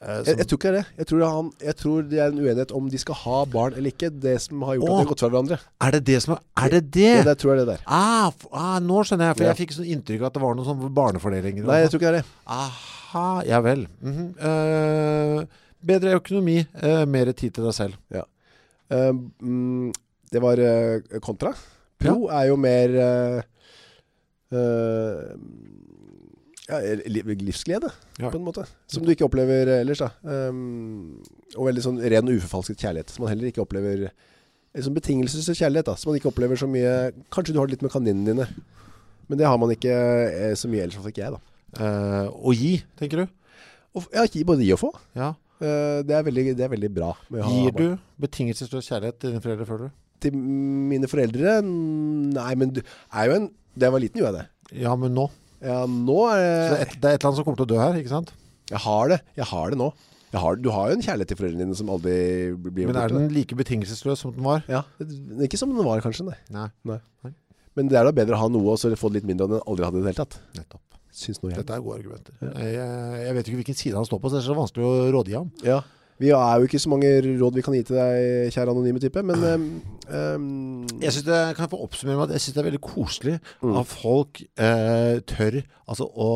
Eh, 0.00 0.20
Jeg, 0.26 0.38
jeg 0.38 0.46
tror 0.48 0.58
ikke 0.60 0.72
det. 0.74 0.84
Jeg 0.98 1.06
tror, 1.10 1.24
han, 1.26 1.50
jeg 1.60 1.76
tror 1.76 2.02
det 2.10 2.18
er 2.20 2.32
en 2.32 2.40
uenighet 2.40 2.74
om 2.76 2.90
de 2.90 3.00
skal 3.00 3.18
ha 3.22 3.38
barn 3.52 3.76
eller 3.76 3.92
ikke. 3.94 4.10
Det 4.10 4.36
som 4.42 4.62
har 4.68 4.78
gjort 4.78 4.88
at 4.88 4.94
de 4.94 5.00
har 5.02 5.10
gått 5.12 5.24
fra 5.24 5.30
hverandre. 5.34 5.58
er 5.86 5.96
det 5.96 6.02
det 6.08 6.18
som 6.24 6.34
er 6.36 6.42
Er 6.64 6.74
det 6.74 6.82
det? 6.96 7.14
Ja, 7.18 7.24
det 7.30 7.36
tror 7.42 7.54
jeg 7.54 7.62
det 7.62 7.68
der. 7.74 7.84
Ah, 7.86 8.32
ah, 8.52 8.78
nå 8.84 9.02
skjønner 9.04 9.30
jeg, 9.30 9.36
for 9.38 9.44
Ja. 9.44 9.52
jeg 9.52 9.60
fikk 9.62 9.76
sånn 9.76 9.90
inntrykk 9.94 10.24
av 10.24 10.30
at 10.30 10.38
det 10.38 10.42
var 10.44 10.54
noen 10.58 10.68
sånn 10.70 10.94
barnefordelinger. 11.00 11.66
Nei, 11.68 11.80
jeg 11.82 11.90
sånn. 11.90 11.96
tror 11.96 12.00
ikke 12.00 12.12
det 12.12 12.22
er 12.22 12.22
det. 12.22 12.26
Aha, 12.58 13.42
ja 13.46 13.60
vel. 13.60 13.86
Mm 14.02 14.14
-hmm. 14.16 14.30
uh, 14.44 15.44
bedre 15.80 16.14
økonomi, 16.20 16.58
uh, 16.82 17.04
mer 17.06 17.32
tid 17.32 17.54
til 17.54 17.64
deg 17.64 17.74
selv. 17.74 17.94
Eh, 18.90 19.12
mm, 19.42 19.92
det 20.32 20.40
var 20.42 20.56
kontra. 21.20 21.54
Pro 21.98 22.26
er 22.28 22.46
jo 22.48 22.56
mer 22.56 22.88
ja, 26.70 26.78
livsglede, 27.42 27.90
Ja. 28.20 28.30
på 28.30 28.38
en 28.38 28.44
måte. 28.46 28.64
Som 28.90 29.04
du 29.04 29.10
ikke 29.12 29.26
opplever 29.26 29.68
ellers, 29.80 30.00
da. 30.02 30.10
Um, 30.22 31.20
og 31.56 31.66
veldig 31.68 31.82
sånn 31.84 32.00
ren 32.02 32.28
og 32.30 32.38
uforfalsket 32.38 32.80
kjærlighet, 32.86 33.10
som 33.10 33.24
man 33.26 33.32
heller 33.34 33.50
ikke 33.50 33.64
opplever 33.64 34.10
En 34.70 34.84
sånn 34.86 34.94
betingelsesløs 34.94 35.58
kjærlighet, 35.58 35.88
da. 35.88 35.96
Som 35.98 36.12
man 36.12 36.20
ikke 36.20 36.30
opplever 36.30 36.54
så 36.54 36.68
mye 36.70 37.10
Kanskje 37.34 37.52
du 37.56 37.58
har 37.58 37.66
det 37.66 37.74
litt 37.74 37.82
med 37.82 37.90
kaninene 37.90 38.28
dine. 38.30 38.46
Men 39.26 39.38
det 39.40 39.46
har 39.50 39.58
man 39.58 39.72
ikke 39.74 39.90
eh, 40.30 40.54
så 40.54 40.70
mye 40.70 40.84
ellers, 40.84 40.94
i 40.94 41.00
hvert 41.00 41.08
fall 41.08 41.14
ikke 41.14 41.24
jeg, 41.24 41.34
da. 41.34 41.40
Uh, 41.80 42.26
å 42.46 42.54
gi, 42.54 42.70
tenker 42.98 43.24
du? 43.24 43.32
Og, 43.98 44.06
ja, 44.14 44.22
gi- 44.30 44.44
både 44.46 44.62
gi 44.62 44.70
og 44.76 44.78
få. 44.84 44.92
Ja. 45.18 45.32
Uh, 45.60 46.00
det, 46.06 46.14
er 46.14 46.22
veldig, 46.26 46.44
det 46.58 46.64
er 46.66 46.70
veldig 46.72 46.90
bra. 46.94 47.10
Gir 47.34 47.74
du 47.76 47.84
betingelsesløs 48.22 48.86
kjærlighet 48.92 49.18
til 49.20 49.34
dine 49.34 49.42
foreldre, 49.44 49.66
føler 49.68 49.90
du? 49.90 49.98
Til 50.20 50.34
mine 50.36 51.08
foreldre 51.08 51.54
Nei, 51.64 52.50
men 52.60 52.74
du 52.76 52.82
er 52.84 53.30
jo 53.30 53.36
en 53.38 53.46
Da 53.72 53.86
jeg 53.86 53.94
var 53.94 54.02
liten, 54.02 54.20
gjorde 54.20 54.42
jeg 54.42 54.44
det. 54.44 54.80
Ja, 54.82 54.92
men 55.00 55.14
nå? 55.16 55.24
Ja, 55.60 55.80
nå 55.88 56.18
Så 56.30 56.36
det, 56.36 56.44
er 56.44 56.76
er 56.76 56.86
et, 56.86 56.94
det 56.96 57.10
er 57.10 57.16
et 57.16 57.20
eller 57.20 57.28
annet 57.30 57.40
som 57.40 57.46
kommer 57.48 57.60
til 57.60 57.68
å 57.68 57.72
dø 57.74 57.80
her, 57.82 57.98
ikke 58.00 58.12
sant? 58.12 58.32
Jeg 58.70 58.80
har 58.84 59.10
det. 59.12 59.20
Jeg 59.36 59.48
har 59.50 59.72
det 59.74 59.78
nå. 59.80 59.90
Jeg 60.30 60.40
har, 60.44 60.58
du 60.62 60.68
har 60.70 60.90
jo 60.92 60.94
en 60.94 61.02
kjærlighet 61.02 61.32
til 61.32 61.38
foreldrene 61.40 61.64
dine 61.66 61.76
som 61.78 61.88
aldri 61.90 62.14
blir 62.54 62.86
Men 62.86 62.98
er 63.00 63.10
den 63.10 63.32
like 63.34 63.56
betingelsesløs 63.58 64.20
som 64.22 64.34
den 64.36 64.46
var? 64.46 64.62
Ja, 64.70 64.84
Ikke 65.42 65.58
som 65.58 65.72
den 65.74 65.82
var, 65.82 65.98
kanskje. 66.04 66.28
Nei. 66.54 66.68
Nei, 66.86 67.00
Men 67.74 67.90
det 67.90 67.98
er 67.98 68.06
da 68.06 68.12
bedre 68.14 68.38
å 68.38 68.44
ha 68.44 68.52
noe 68.52 68.76
og 68.76 68.78
så 68.78 68.92
få 68.94 69.10
det 69.10 69.20
litt 69.20 69.28
mindre 69.32 69.48
enn 69.48 69.56
den 69.56 69.64
aldri 69.66 69.88
hadde 69.88 69.98
i 69.98 70.04
det 70.04 70.12
hele 70.12 70.22
tatt. 70.22 70.38
nettopp. 70.54 70.84
Dette 71.10 71.74
er 71.74 71.82
gode 71.82 71.96
argumenter. 71.98 72.36
Jeg, 72.38 72.76
jeg 73.26 73.34
vet 73.34 73.48
ikke 73.50 73.58
hvilken 73.64 73.78
side 73.80 73.98
han 73.98 74.06
står 74.06 74.20
på, 74.22 74.30
så 74.30 74.38
det 74.38 74.44
er 74.44 74.46
så 74.46 74.54
vanskelig 74.54 74.86
å 74.86 74.92
rådgi 75.16 75.34
ham. 75.34 75.50
Ja. 75.66 75.80
Vi 76.20 76.28
er 76.36 76.60
jo 76.60 76.66
ikke 76.68 76.80
så 76.82 76.90
mange 76.92 77.08
råd 77.24 77.54
vi 77.56 77.62
kan 77.64 77.74
gi 77.74 77.80
til 77.88 77.96
deg, 77.96 78.50
kjære 78.52 78.74
anonyme 78.74 79.00
type, 79.00 79.22
men 79.24 79.44
um, 79.48 79.64
Jeg 81.04 81.14
synes 81.14 81.24
det, 81.24 81.38
kan 81.56 81.64
jeg 81.64 81.70
få 81.72 81.78
oppsummere 81.86 82.18
med 82.18 82.26
at 82.28 82.34
jeg 82.36 82.44
synes 82.44 82.56
det 82.56 82.60
er 82.60 82.66
veldig 82.68 82.80
koselig 82.84 83.36
Mm. 83.60 83.76
at 83.80 83.88
folk 83.88 84.40
eh, 84.60 85.20
tør 85.28 85.56
altså, 85.88 86.04
å, 86.08 86.28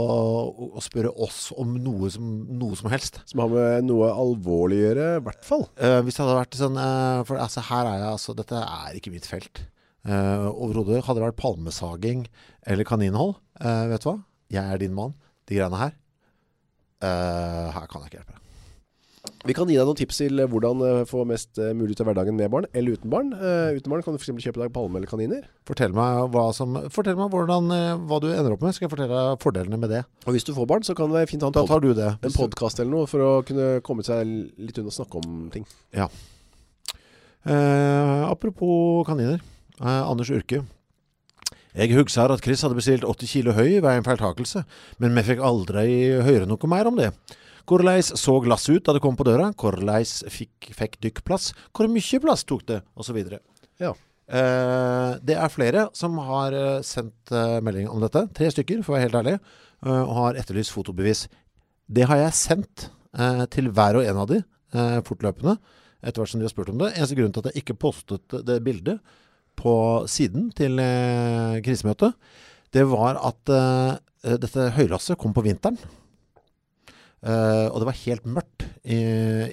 å 0.77 0.83
spørre 0.85 1.11
oss 1.25 1.51
om 1.61 1.75
noe 1.81 2.09
som, 2.13 2.31
noe 2.61 2.77
som 2.79 2.89
helst. 2.93 3.21
Som 3.29 3.43
har 3.45 3.53
med 3.53 3.89
noe 3.89 4.09
alvorlig 4.13 4.79
å 4.79 4.85
gjøre, 4.87 5.09
i 5.19 5.25
hvert 5.27 5.47
fall. 5.47 5.67
Eh, 5.77 5.99
hvis 6.05 6.17
det 6.17 6.25
hadde 6.25 6.37
vært 6.39 6.59
sånn 6.59 6.81
eh, 6.81 7.21
For 7.29 7.41
altså, 7.41 7.65
her 7.71 7.89
er 7.91 8.03
jeg 8.03 8.11
altså 8.13 8.37
Dette 8.37 8.61
er 8.61 8.99
ikke 9.01 9.13
mitt 9.15 9.29
felt. 9.29 9.65
Uh, 10.05 10.51
Overhodet. 10.53 11.01
Hadde 11.07 11.23
det 11.23 11.29
vært 11.31 11.41
palmesaging 11.41 12.27
eller 12.69 12.85
kaninhold, 12.89 13.39
uh, 13.65 13.85
vet 13.89 14.05
du 14.05 14.11
hva? 14.11 14.19
Jeg 14.53 14.65
er 14.75 14.83
din 14.83 14.97
mann. 14.97 15.15
De 15.49 15.57
greiene 15.57 15.81
her. 15.81 15.95
Uh, 17.01 17.73
her 17.73 17.89
kan 17.89 18.05
jeg 18.05 18.13
ikke 18.13 18.21
hjelpe 18.21 18.37
deg. 18.37 18.44
Vi 19.45 19.53
kan 19.53 19.69
gi 19.69 19.77
deg 19.77 19.85
noen 19.85 19.99
tips 19.99 20.23
til 20.23 20.41
hvordan 20.49 20.83
eh, 20.87 21.03
få 21.09 21.27
mest 21.29 21.59
eh, 21.61 21.75
mulig 21.77 21.93
ut 21.93 22.01
av 22.01 22.09
hverdagen 22.09 22.37
med 22.37 22.49
barn, 22.53 22.65
eller 22.73 22.97
uten 22.97 23.11
barn. 23.13 23.33
Uh, 23.37 23.77
uten 23.77 23.93
barn 23.93 24.01
kan 24.01 24.15
du 24.15 24.17
for 24.17 24.25
eksempel 24.25 24.47
kjøpe 24.47 24.63
deg 24.63 24.73
palme 24.73 24.97
eller 24.97 25.11
kaniner. 25.11 25.43
Fortell 25.69 25.93
meg, 25.93 26.23
hva, 26.33 26.47
som, 26.57 26.79
fortell 26.95 27.19
meg 27.19 27.29
hvordan, 27.35 27.69
hva 28.09 28.21
du 28.25 28.31
ender 28.31 28.55
opp 28.57 28.65
med. 28.65 28.73
Skal 28.73 28.89
jeg 28.89 28.95
fortelle 28.95 29.13
deg 29.13 29.43
fordelene 29.45 29.81
med 29.83 29.93
det? 29.93 30.01
Og 30.25 30.33
hvis 30.33 30.49
du 30.49 30.55
får 30.57 30.71
barn, 30.71 30.87
så 30.89 30.97
kan 30.97 31.13
det 31.13 31.21
være 31.21 31.31
fint 31.35 31.45
ha 31.45 31.53
en, 31.53 31.59
pod 31.59 31.69
tar 31.69 31.85
du 31.85 31.91
det. 31.93 32.09
en 32.25 32.39
podcast 32.39 32.81
eller 32.81 32.95
noe 32.97 33.11
for 33.11 33.27
å 33.27 33.33
kunne 33.45 33.69
komme 33.85 34.07
seg 34.07 34.25
litt 34.57 34.81
unna 34.81 34.95
å 34.95 34.97
snakke 34.97 35.21
om 35.21 35.37
ting. 35.53 35.69
Eh, 37.45 38.25
apropos 38.25 39.05
kaniner. 39.05 39.45
Uh, 39.77 40.09
Anders 40.09 40.33
Urke. 40.33 40.63
Jeg 41.75 41.91
husker 41.93 42.31
at 42.31 42.41
Chris 42.41 42.63
hadde 42.65 42.79
bestilt 42.79 43.05
80 43.05 43.29
kilo 43.29 43.53
høy 43.53 43.81
ved 43.83 43.91
en 43.91 44.07
feiltakelse, 44.07 44.63
men 45.03 45.17
vi 45.19 45.25
fikk 45.27 45.41
aldri 45.43 45.89
høre 46.23 46.47
noe 46.49 46.71
mer 46.71 46.89
om 46.89 46.97
det. 46.97 47.11
Hvordan 47.65 48.03
så 48.05 48.35
glasset 48.45 48.77
ut 48.77 48.87
da 48.87 48.95
det 48.97 49.03
kom 49.05 49.17
på 49.17 49.25
døra? 49.25 49.51
Hvordan 49.57 50.05
fikk, 50.33 50.73
fikk 50.77 50.99
dykk 51.01 51.23
plass? 51.25 51.53
Hvor 51.73 51.89
mye 51.89 52.21
plass 52.21 52.45
tok 52.45 52.67
det? 52.69 52.83
Og 52.95 53.07
så 53.07 53.15
videre. 53.17 53.41
Ja. 53.81 53.95
Eh, 54.29 55.15
det 55.25 55.37
er 55.37 55.53
flere 55.53 55.87
som 55.97 56.17
har 56.25 56.57
eh, 56.57 56.83
sendt 56.85 57.33
eh, 57.33 57.61
melding 57.65 57.89
om 57.93 58.01
dette. 58.05 58.27
Tre 58.37 58.51
stykker, 58.53 58.83
for 58.85 58.95
å 58.95 58.97
være 58.99 59.07
helt 59.07 59.19
ærlig, 59.21 59.35
eh, 59.85 60.03
og 60.03 60.15
har 60.19 60.41
etterlyst 60.41 60.73
fotobevis. 60.77 61.27
Det 61.89 62.07
har 62.09 62.23
jeg 62.23 62.39
sendt 62.39 62.89
eh, 63.17 63.45
til 63.53 63.73
hver 63.73 64.01
og 64.01 64.09
en 64.09 64.23
av 64.23 64.31
de 64.31 64.41
eh, 64.41 65.01
fortløpende, 65.05 65.59
etter 66.05 66.21
hvert 66.21 66.33
som 66.33 66.41
de 66.41 66.49
har 66.49 66.53
spurt 66.53 66.73
om 66.73 66.81
det. 66.81 66.95
Eneste 66.95 67.17
grunn 67.19 67.33
til 67.33 67.45
at 67.45 67.53
jeg 67.53 67.65
ikke 67.65 67.81
postet 67.85 68.39
det 68.49 68.61
bildet 68.65 69.01
på 69.61 69.75
siden 70.11 70.51
til 70.57 70.81
eh, 70.83 71.61
krisemøtet, 71.65 72.17
det 72.75 72.89
var 72.91 73.21
at 73.23 73.53
eh, 73.55 74.37
dette 74.41 74.73
høylasset 74.77 75.21
kom 75.21 75.37
på 75.37 75.45
vinteren. 75.45 75.77
Eh, 77.25 77.67
og 77.71 77.79
det 77.81 77.87
var 77.89 78.01
helt 78.03 78.27
mørkt 78.29 78.67
i, 78.85 78.99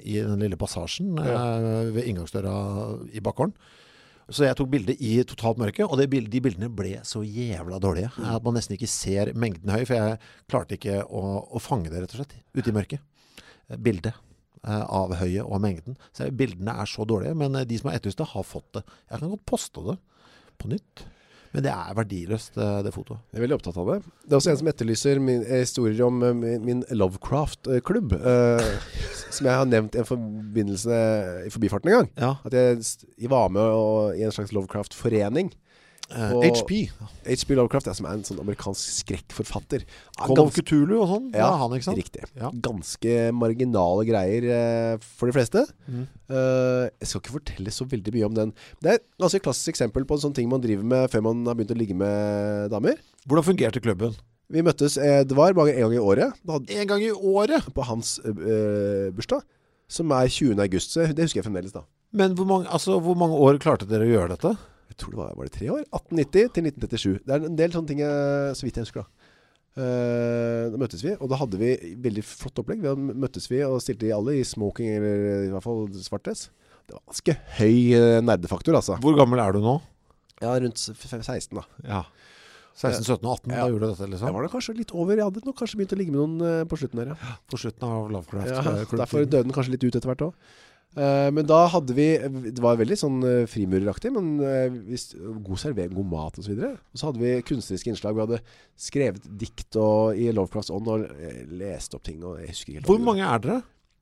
i 0.03 0.17
den 0.19 0.41
lille 0.43 0.57
passasjen 0.59 1.13
eh, 1.21 1.91
ved 1.95 2.09
inngangsdøra 2.09 2.55
i 3.15 3.23
bakgården. 3.23 3.53
Så 4.31 4.45
jeg 4.45 4.55
tok 4.55 4.69
bilde 4.71 4.93
i 4.95 5.13
totalt 5.27 5.59
mørke, 5.59 5.83
og 5.87 5.97
det, 5.99 6.09
bild- 6.11 6.29
de 6.31 6.39
bildene 6.43 6.69
ble 6.71 6.97
så 7.07 7.19
jævla 7.23 7.79
dårlige 7.83 8.11
at 8.31 8.43
man 8.45 8.55
nesten 8.55 8.77
ikke 8.77 8.87
ser 8.91 9.31
mengden 9.35 9.71
høy, 9.73 9.81
for 9.87 9.97
jeg 9.97 10.19
klarte 10.51 10.77
ikke 10.77 11.01
å, 11.03 11.23
å 11.51 11.59
fange 11.63 11.91
det, 11.91 12.03
rett 12.03 12.13
og 12.15 12.21
slett, 12.21 12.35
ute 12.55 12.71
i 12.71 12.75
mørket. 12.75 13.03
Eh, 13.67 13.79
Bildet 13.79 14.13
uh, 14.67 14.85
av 14.85 15.15
høyet 15.19 15.43
og 15.47 15.59
mengden. 15.63 15.97
Så 16.15 16.29
bildene 16.35 16.75
er 16.79 16.91
så 16.91 17.07
dårlige, 17.07 17.35
men 17.39 17.55
de 17.67 17.79
som 17.79 17.89
har 17.91 17.99
etterlyst 17.99 18.21
det, 18.23 18.29
har 18.35 18.47
fått 18.47 18.69
det. 18.77 18.85
Jeg 19.09 19.23
kan 19.23 19.33
godt 19.33 19.47
poste 19.51 19.83
det 19.89 19.97
på 20.61 20.71
nytt. 20.75 21.05
Men 21.51 21.65
det 21.65 21.71
er 21.73 21.95
verdiløst, 21.97 22.55
eh, 22.57 22.77
det 22.85 22.93
fotoet. 22.95 23.19
Jeg 23.31 23.39
er 23.41 23.43
veldig 23.43 23.57
opptatt 23.57 23.79
av 23.81 23.89
det. 23.91 23.97
Det 24.23 24.31
er 24.31 24.37
også 24.39 24.51
en 24.53 24.59
som 24.61 24.69
etterlyser 24.71 25.19
min, 25.19 25.41
eh, 25.43 25.63
historier 25.65 26.05
om 26.05 26.21
eh, 26.23 26.33
min, 26.37 26.61
min 26.63 26.83
Lovecraft-klubb. 26.95 28.13
eh, 28.13 28.69
som 29.35 29.47
jeg 29.49 29.55
har 29.59 29.67
nevnt 29.67 29.95
i 29.95 29.99
en 29.99 30.07
forbindelse 30.07 31.01
i 31.47 31.51
forbifarten 31.51 31.91
en 31.91 31.97
gang. 31.99 32.09
Ja. 32.19 32.31
At 32.47 32.55
jeg, 32.55 32.79
jeg 33.19 33.31
var 33.31 33.51
med 33.51 33.61
og, 33.67 34.15
i 34.15 34.23
en 34.23 34.31
slags 34.31 34.53
Lovecraft-forening. 34.55 35.51
Eh, 36.11 36.33
Og- 36.35 36.43
HP. 36.43 36.89
H.P. 37.25 37.55
Lovecraft 37.55 37.87
er 37.87 37.93
som 37.93 38.05
er 38.09 38.13
en 38.17 38.23
sånn 38.23 38.39
amerikansk 38.41 39.03
skrekkforfatter. 39.05 39.83
Ja, 40.17 40.25
Call 40.25 40.39
of 40.41 40.53
Cthulhu 40.55 40.97
og 41.01 41.07
sånn. 41.07 41.27
Ja, 41.33 41.45
Ja, 41.45 41.51
han, 41.61 41.71
ikke 41.77 41.83
sant? 41.87 41.97
Riktig. 42.01 42.23
Ja. 42.35 42.49
Ganske 42.51 43.31
marginale 43.37 44.05
greier 44.09 44.47
uh, 44.49 44.97
for 44.99 45.27
de 45.29 45.35
fleste. 45.37 45.63
Mm. 45.87 46.07
Uh, 46.29 46.89
jeg 46.99 47.07
skal 47.07 47.21
ikke 47.21 47.35
fortelle 47.37 47.71
så 47.75 47.87
veldig 47.87 48.13
mye 48.17 48.25
om 48.25 48.33
den. 48.35 48.53
Det 48.81 48.91
er 48.91 48.99
et 48.99 49.43
klassisk 49.45 49.69
eksempel 49.75 50.03
på 50.09 50.17
en 50.17 50.23
sånn 50.25 50.35
ting 50.35 50.49
man 50.49 50.61
driver 50.63 50.83
med 50.83 51.09
før 51.13 51.23
man 51.29 51.45
har 51.45 51.55
begynt 51.55 51.75
å 51.75 51.79
ligge 51.79 51.95
med 51.95 52.71
damer. 52.73 52.97
Hvordan 53.27 53.47
fungerte 53.51 53.79
klubben? 53.83 54.17
Vi 54.51 54.59
møttes, 54.65 54.97
eh, 54.99 55.23
det 55.23 55.31
var 55.37 55.53
bare 55.55 55.71
en 55.77 55.85
gang 55.85 55.93
i 55.95 56.01
året. 56.03 56.33
Hadde, 56.45 56.75
En 56.75 56.87
gang 56.87 57.01
i 57.01 57.11
året! 57.11 57.69
på 57.73 57.85
hans 57.87 58.17
eh, 58.25 59.07
bursdag, 59.15 59.45
som 59.87 60.11
er 60.11 60.27
20. 60.27 60.59
august. 60.59 60.91
Så 60.91 61.05
det 61.13 61.23
husker 61.23 61.39
jeg 61.39 61.45
fremdeles 61.47 61.71
da. 61.71 61.85
Men 62.11 62.35
hvor 62.35 62.45
mange, 62.49 62.67
altså, 62.67 62.99
hvor 62.99 63.15
mange 63.15 63.37
år 63.39 63.61
klarte 63.63 63.87
dere 63.87 64.03
å 64.03 64.11
gjøre 64.11 64.35
dette? 64.35 64.57
Jeg 64.91 64.97
tror 64.99 65.15
det 65.15 65.19
var, 65.21 65.33
var 65.39 65.47
det 65.47 65.53
tre 65.55 65.69
år? 65.71 65.83
1890 65.87 66.53
til 66.57 66.67
1937. 66.67 67.19
Det 67.25 67.35
er 67.37 67.45
en 67.47 67.59
del 67.59 67.73
sånne 67.75 67.87
ting, 67.93 68.01
jeg, 68.03 68.55
så 68.59 68.67
vidt 68.67 68.79
jeg 68.81 68.87
husker 68.89 69.05
da. 69.05 69.27
Uh, 69.71 70.65
da 70.73 70.79
møttes 70.81 70.99
vi, 71.05 71.13
og 71.15 71.29
da 71.31 71.37
hadde 71.39 71.59
vi 71.61 71.69
veldig 72.03 72.23
flott 72.27 72.59
opplegg. 72.59 72.81
Da 72.83 72.91
møttes 72.99 73.47
vi 73.51 73.61
og 73.63 73.77
stilte 73.83 74.09
i 74.09 74.11
alle 74.15 74.35
i 74.41 74.43
smoking, 74.47 74.89
eller 74.97 75.45
i 75.47 75.51
hvert 75.53 75.63
fall 75.63 75.85
svart 76.03 76.25
dress. 76.27 76.49
Det 76.89 76.97
var 76.97 77.05
ganske 77.07 77.35
høy 77.61 77.77
eh, 77.95 78.17
nerdefaktor, 78.25 78.75
altså. 78.75 78.97
Hvor 78.99 79.15
gammel 79.15 79.39
er 79.39 79.55
du 79.55 79.61
nå? 79.63 79.77
Ja, 80.41 80.57
rundt 80.59 80.81
f- 80.81 81.05
f- 81.07 81.21
16 81.23 81.55
da. 81.61 81.63
Ja. 81.87 82.01
16, 82.81 83.05
17 83.05 83.27
og 83.29 83.35
18, 83.37 83.51
Ja. 83.53 83.61
da 83.61 83.69
gjorde 83.69 83.85
du 83.85 83.91
dette 83.93 84.03
Jeg 84.07 84.11
liksom? 84.15 84.33
var 84.35 84.43
da 84.47 84.51
kanskje 84.51 84.75
litt 84.75 84.91
over. 84.95 85.15
Jeg 85.19 85.27
hadde 85.29 85.43
nok 85.45 85.57
kanskje 85.59 85.79
begynt 85.79 85.93
å 85.95 85.99
ligge 86.01 86.11
med 86.15 86.19
noen 86.19 86.43
eh, 86.49 86.63
på 86.71 86.79
slutten 86.81 86.99
der, 87.03 87.13
ja. 87.13 87.33
På 87.51 87.59
slutten 87.61 87.87
av 87.87 88.11
Lovecraft. 88.11 88.51
ja 88.51 88.75
derfor 89.05 89.23
døde 89.23 89.43
den 89.47 89.55
kanskje 89.55 89.75
litt 89.77 89.85
ut 89.87 89.95
etter 89.99 90.11
hvert 90.11 90.25
også. 90.27 90.59
Eh, 90.91 91.29
men 91.31 91.45
da 91.47 91.61
hadde 91.71 91.93
vi 91.95 92.05
Det 92.51 92.59
var 92.59 92.75
veldig 92.75 92.97
sånn 92.99 93.21
uh, 93.23 93.45
frimureraktig, 93.47 94.09
men 94.11 94.33
uh, 94.43 94.73
hvis, 94.89 95.13
god 95.15 95.61
servering, 95.61 95.93
god 95.95 96.09
mat 96.11 96.39
og 96.41 96.43
så 96.43 96.51
videre. 96.51 96.73
Og 96.91 96.99
så 96.99 97.07
hadde 97.07 97.21
vi 97.23 97.31
kunstneriske 97.47 97.93
innslag. 97.93 98.17
Vi 98.17 98.25
hadde 98.25 98.41
skrevet 98.75 99.29
dikt 99.39 99.77
og, 99.79 100.17
i 100.19 100.27
Lovecrafts 100.35 100.73
ånd 100.75 100.89
og 100.91 101.05
eh, 101.15 101.45
lest 101.61 101.95
opp 101.95 102.03
ting. 102.03 102.19
Og 102.27 102.41
jeg 102.41 102.51
husker 102.51 102.73
ikke 102.73 102.81
helt 102.81 102.91
Hvor 102.91 102.99
det. 102.99 103.07
mange 103.07 103.23
er 103.29 103.45
dere? 103.45 103.61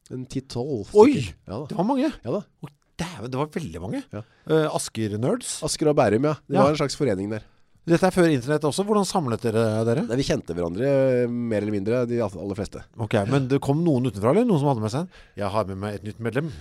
En 0.10 0.26
10-12 0.26 0.96
Oi! 0.98 1.14
Ja. 1.46 1.62
Det 1.70 1.78
var 1.78 1.86
mange. 1.86 2.10
Ja 2.26 2.34
da. 2.40 2.42
oh, 2.66 2.74
Dæven, 3.00 3.30
det 3.32 3.38
var 3.40 3.54
veldig 3.54 3.80
mange. 3.86 4.02
Ja. 4.12 4.26
Eh, 4.50 4.66
Asker-nerds. 4.76 5.60
Asker 5.64 5.94
og 5.94 5.96
Bærum, 6.02 6.26
ja. 6.26 6.34
Det 6.50 6.58
Ja. 6.58 6.64
var 6.66 6.74
en 6.74 6.82
slags 6.82 6.98
forening 7.00 7.30
der. 7.32 7.46
Dette 7.90 8.06
er 8.06 8.12
før 8.14 8.28
internett 8.30 8.66
også. 8.68 8.84
Hvordan 8.86 9.06
samlet 9.08 9.42
dere 9.46 9.62
dere? 9.88 10.04
Nei, 10.10 10.18
vi 10.20 10.26
kjente 10.28 10.54
hverandre 10.58 10.90
eh, 10.90 11.30
mer 11.32 11.62
eller 11.64 11.74
mindre, 11.78 12.02
de 12.10 12.20
aller 12.26 12.58
fleste. 12.58 12.82
Ok, 13.00 13.16
Men 13.30 13.48
det 13.50 13.62
kom 13.64 13.80
noen 13.86 14.10
utenfra, 14.10 14.34
eller? 14.34 14.46
Noen 14.50 14.60
som 14.62 14.70
hadde 14.74 14.84
med 14.84 14.92
seg 14.94 15.06
en? 15.06 15.24
Jeg 15.40 15.54
har 15.56 15.70
med 15.70 15.80
meg 15.80 15.96
et 16.02 16.04
nytt 16.10 16.20
medlem. 16.20 16.52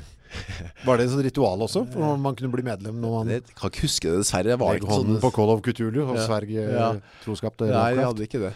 Var 0.84 0.98
det 1.00 1.04
et 1.06 1.12
sånt 1.14 1.24
ritual 1.24 1.62
også? 1.64 1.82
For 1.92 2.16
man 2.20 2.36
kunne 2.38 2.50
bli 2.52 2.62
medlem 2.66 2.98
når 3.02 3.14
man 3.16 3.30
jeg 3.32 3.44
kan 3.56 3.70
ikke 3.72 3.84
huske 3.86 4.10
det, 4.10 4.18
dessverre. 4.24 4.52
Jeg 4.54 4.60
var 4.60 4.76
ikke 4.78 4.90
hånden 4.92 5.16
sånn 5.18 5.22
på 5.24 5.30
Call 5.38 5.52
of 5.54 5.62
Cthulhu 5.64 6.00
og 6.04 6.16
Ja. 6.18 6.26
sverg 6.26 6.50
eh, 6.54 6.72
Ja. 6.74 6.88
troskap 7.24 7.56
til 7.60 7.72
Nei, 7.72 7.90
jeg 7.96 8.04
hadde 8.08 8.26
ikke 8.28 8.40
det. 8.46 8.52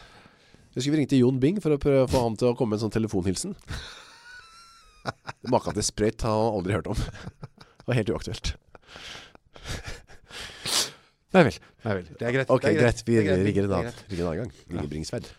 Jeg 0.72 0.76
husker 0.80 0.92
vi 0.94 1.00
ringte 1.02 1.18
Jon 1.20 1.38
Bing 1.40 1.60
for 1.60 1.70
å 1.74 1.78
prøve 1.80 2.06
å 2.06 2.10
få 2.10 2.22
han 2.24 2.36
til 2.40 2.48
å 2.52 2.56
komme 2.56 2.70
med 2.74 2.80
en 2.80 2.84
sånn 2.88 2.94
telefonhilsen. 2.96 3.54
Maka 5.52 5.72
til 5.74 5.82
sprøyt 5.82 6.22
har 6.22 6.30
han 6.32 6.56
aldri 6.60 6.72
hørt 6.76 6.86
om. 6.92 6.94
Det 6.96 7.86
var 7.90 7.98
helt 7.98 8.12
uaktuelt. 8.14 8.52
Nei 11.32 11.42
vel. 11.48 11.56
Nei 11.86 11.94
vel. 11.96 12.08
Det 12.20 12.26
er 12.28 12.34
greit. 12.36 12.50
Ok, 12.52 12.62
det 12.66 12.70
er 12.70 12.76
greit. 12.76 12.98
Greit. 13.00 13.06
Vi 13.08 13.16
en 13.16 13.24
Det 13.24 13.28
greit. 13.32 13.46
rigger 13.48 13.64
en 13.64 13.72
annen 13.78 14.36
gang. 14.42 14.50
Rigger 14.70 14.90
Bringsverd. 14.92 15.30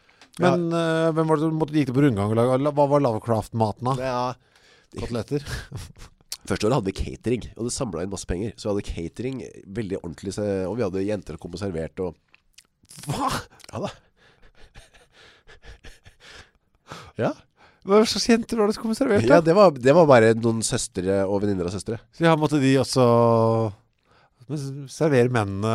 Men 0.42 0.64
uh, 0.74 1.12
hvem 1.14 1.28
var 1.30 1.38
det 1.38 1.50
du 1.52 1.58
måtte 1.60 1.76
gikk 1.78 1.92
til 1.92 1.98
på 2.00 2.04
rundgang? 2.08 2.34
Hva 2.74 2.88
var 2.90 3.04
Lovecraft-maten 3.06 3.92
da? 3.92 3.94
Ja, 4.02 4.34
Koteletter? 4.98 5.46
Første 6.50 6.68
året 6.68 6.76
hadde 6.76 6.90
vi 6.92 6.96
catering, 6.98 7.46
og 7.56 7.68
det 7.70 7.74
samlet 7.76 8.04
inn 8.04 8.12
masse 8.12 8.28
penger. 8.28 8.52
Så 8.60 8.68
vi 8.68 8.72
hadde 8.74 8.88
catering, 8.90 9.38
veldig 9.78 10.00
ordentlig, 10.02 10.34
og 10.68 10.74
vi 10.80 10.84
hadde 10.84 11.04
jenter 11.08 11.38
som 11.38 11.42
kom 11.46 11.56
og 11.56 11.62
serverte, 11.62 12.10
og... 12.10 12.14
Hva? 13.08 13.30
Ja 13.72 13.84
da. 13.86 13.92
Ja, 17.18 17.30
Hva 17.86 18.00
slags 18.10 18.26
jenter 18.30 18.58
var 18.60 18.70
det 18.70 18.76
som 18.76 18.84
kom 18.86 18.94
og 18.94 18.98
servert? 18.98 19.26
ja 19.28 19.38
det, 19.44 19.54
var, 19.58 19.72
det 19.76 19.94
var 19.96 20.08
bare 20.10 20.32
noen 20.38 20.62
søstre 20.66 21.20
og 21.28 21.44
venninner 21.44 21.68
av 21.70 21.74
søstre. 21.76 22.00
Så 22.16 22.26
ja, 22.26 22.34
måtte 22.40 22.60
de 22.62 22.72
også 22.82 23.04
servere 24.92 25.32
mennene 25.32 25.74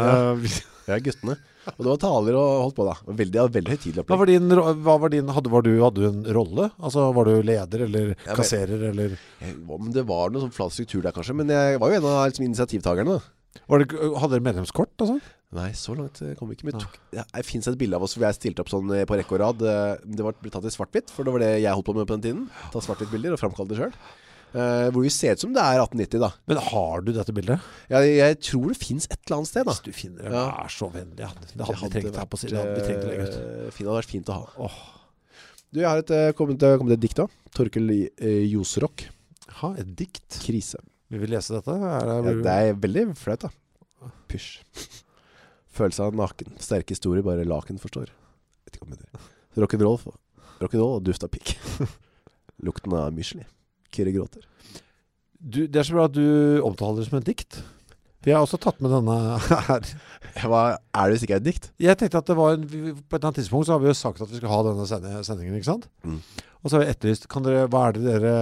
Ja, 0.88 0.98
guttene. 1.04 1.36
Og 1.76 1.80
det 1.84 1.90
var 1.92 2.00
taler 2.02 2.36
og 2.38 2.48
holdt 2.64 2.76
på 2.78 2.86
da. 2.88 2.94
Og 3.06 3.16
Veldig, 3.18 3.38
høytidlig 3.44 3.52
veldig 3.58 3.74
høytidelig 3.76 4.04
Hva 4.08 4.18
var 4.22 4.26
din, 4.30 4.48
hva 4.86 4.96
var 5.04 5.12
din 5.14 5.28
hadde, 5.36 5.50
var 5.52 5.62
du, 5.66 5.72
hadde 5.82 6.00
du 6.02 6.06
en 6.08 6.22
rolle? 6.38 6.70
Altså, 6.80 7.08
var 7.14 7.24
du 7.28 7.34
leder 7.42 7.84
eller 7.88 8.14
men- 8.14 8.36
kasserer 8.38 8.86
eller 8.90 9.18
Jeg- 9.40 9.56
Om 9.68 9.90
det 9.92 10.06
var 10.06 10.30
noe 10.30 10.42
sånn 10.46 10.54
flat 10.54 10.72
struktur 10.72 11.02
der 11.02 11.12
kanskje, 11.12 11.34
men 11.36 11.48
jeg 11.52 11.78
var 11.80 11.90
jo 11.90 11.96
en 12.00 12.04
av 12.06 12.28
liksom, 12.30 12.44
initiativtakerne 12.48 13.18
da. 13.18 13.20
var 13.68 13.78
det, 13.84 13.90
Hadde 13.92 14.30
dere 14.38 14.46
medlemskort 14.52 14.94
og 15.00 15.08
sånn? 15.08 15.20
Nei, 15.50 15.70
så 15.72 15.94
langt 15.96 16.20
eh, 16.20 16.34
kom 16.36 16.50
vi 16.50 16.56
ikke. 16.58 16.64
Men 16.68 16.80
tok, 16.80 16.98
ja, 17.16 17.22
det 17.32 17.44
finnes 17.48 17.66
et 17.70 17.78
bilde 17.80 17.96
av 17.96 18.02
oss 18.04 18.12
hvor 18.18 18.26
jeg 18.28 18.36
stilte 18.36 18.60
opp 18.60 18.68
sånn 18.68 18.90
eh, 18.92 19.06
på 19.08 19.16
rekke 19.16 19.32
og 19.32 19.40
rad. 19.40 19.62
Eh, 19.64 19.96
Det 20.04 20.20
var, 20.22 20.34
ble 20.42 20.50
tatt 20.52 20.64
i 20.68 20.68
svart-hvitt, 20.74 21.08
for 21.08 21.24
det 21.24 21.32
var 21.32 21.40
det 21.40 21.62
jeg 21.62 21.72
holdt 21.72 21.86
på 21.88 21.94
med 21.96 22.06
på 22.06 22.18
den 22.20 22.24
tiden. 22.26 22.42
Ta 22.70 22.80
svart-hvitt 22.84 23.10
bilder 23.10 23.32
og 23.32 23.40
framkalle 23.40 23.68
det 23.72 23.78
selv. 23.80 23.94
Eh, 24.48 24.88
hvor 24.94 25.04
vi 25.04 25.10
ser 25.12 25.34
ut 25.36 25.42
som 25.42 25.50
det 25.52 25.60
er 25.60 25.76
1890 25.82 26.20
da 26.22 26.30
Men 26.48 26.56
har 26.70 27.02
du 27.04 27.10
dette 27.12 27.32
bildet? 27.36 27.60
jeg, 27.92 28.14
jeg 28.16 28.36
tror 28.46 28.70
det 28.72 28.78
finnes 28.80 29.04
et 29.10 29.18
eller 29.26 29.36
annet 29.36 29.50
sted 29.50 29.66
da 29.68 29.74
Hvis 29.76 29.84
du 29.84 29.92
finner 29.92 30.22
det, 30.24 30.32
Ja. 30.32 30.44
vær 30.56 30.70
så 30.72 30.88
vennlig. 30.94 31.18
Ja. 31.20 31.28
Det 31.52 31.66
hadde 31.68 31.80
vi 31.82 31.90
trengt 31.92 32.16
her 32.16 32.28
på 32.32 32.38
siden. 32.40 32.54
Det 32.56 32.62
hadde 32.62 32.78
vi 32.78 32.86
trengt 32.86 33.04
å 33.04 33.10
legge 33.10 33.26
ut. 33.26 33.34
Det 33.36 33.74
hadde 33.84 33.96
vært 33.98 34.12
fint 34.14 34.30
å 34.32 34.38
ha 34.38 34.46
oh. 34.64 34.78
Du, 35.68 35.80
jeg 35.82 35.88
har 35.90 36.00
et, 36.00 36.10
eh, 36.16 36.30
kommet, 36.32 36.64
kommet 36.80 36.96
et 36.96 37.02
dikt 37.04 37.20
da 37.20 37.26
Torkel 37.52 37.90
eh, 37.92 38.46
Josrock 38.48 39.04
Ha, 39.60 39.74
et 39.76 39.90
dikt. 40.00 40.38
Krise 40.46 40.80
Vi 41.12 41.20
Vil 41.20 41.34
lese 41.36 41.52
dette? 41.58 41.74
Er 41.76 42.08
det, 42.08 42.16
ja, 42.24 42.36
Det 42.48 42.54
er 42.70 42.80
veldig 42.86 43.04
flaut 43.20 43.44
da 43.44 43.52
Pysj 44.32 44.62
Følelse 45.76 46.08
av 46.08 46.16
naken 46.16 46.56
Sterke 46.64 46.96
historier 46.96 47.26
bare 47.26 47.44
laken 47.44 47.76
forstår 47.84 48.08
Vet 48.64 48.80
ikke 48.80 48.88
om 48.88 48.96
det 48.96 49.04
er 49.04 49.60
Rock'n'roll 49.60 50.00
Rock'n'roll 50.64 50.96
og 50.96 51.04
duft 51.04 51.28
av 51.28 51.32
pikk 51.36 51.52
Lukten 52.66 52.96
av 52.96 53.12
mysli 53.12 53.44
Kyrre 53.94 54.14
gråter 54.14 54.44
du, 55.38 55.66
det 55.70 55.78
er 55.78 55.86
så 55.86 55.94
bra 55.94 56.06
at 56.08 56.14
du 56.16 56.60
omtaler 56.66 56.98
det 57.00 57.08
som 57.08 57.18
et 57.20 57.28
dikt. 57.28 57.60
Vi 58.26 58.32
har 58.34 58.42
også 58.42 58.58
tatt 58.60 58.80
med 58.82 58.90
denne 58.90 59.14
her. 59.68 59.90
Hva 60.42 60.62
er 60.74 61.04
det 61.06 61.14
hvis 61.14 61.26
ikke 61.26 61.36
er 61.36 61.42
et 61.42 61.46
dikt? 61.46 61.68
Jeg 61.80 61.98
tenkte 62.00 62.18
at 62.20 62.30
det 62.30 62.36
var 62.38 62.56
en, 62.56 62.64
På 62.66 62.74
et 62.74 63.20
eller 63.20 63.28
annet 63.28 63.38
tidspunkt 63.38 63.68
så 63.68 63.76
har 63.76 63.84
vi 63.84 63.90
jo 63.90 63.94
sagt 63.96 64.24
at 64.24 64.32
vi 64.32 64.40
skal 64.40 64.50
ha 64.50 64.58
denne 64.66 64.88
sendingen, 64.88 65.54
ikke 65.54 65.70
sant? 65.70 65.86
Mm. 66.02 66.18
Og 66.58 66.66
så 66.66 66.76
har 66.76 66.84
vi 66.84 66.90
etterlyst 66.90 67.28
kan 67.30 67.46
dere, 67.46 67.68
Hva 67.70 67.86
er 67.86 67.96
det 67.96 68.04
dere 68.08 68.34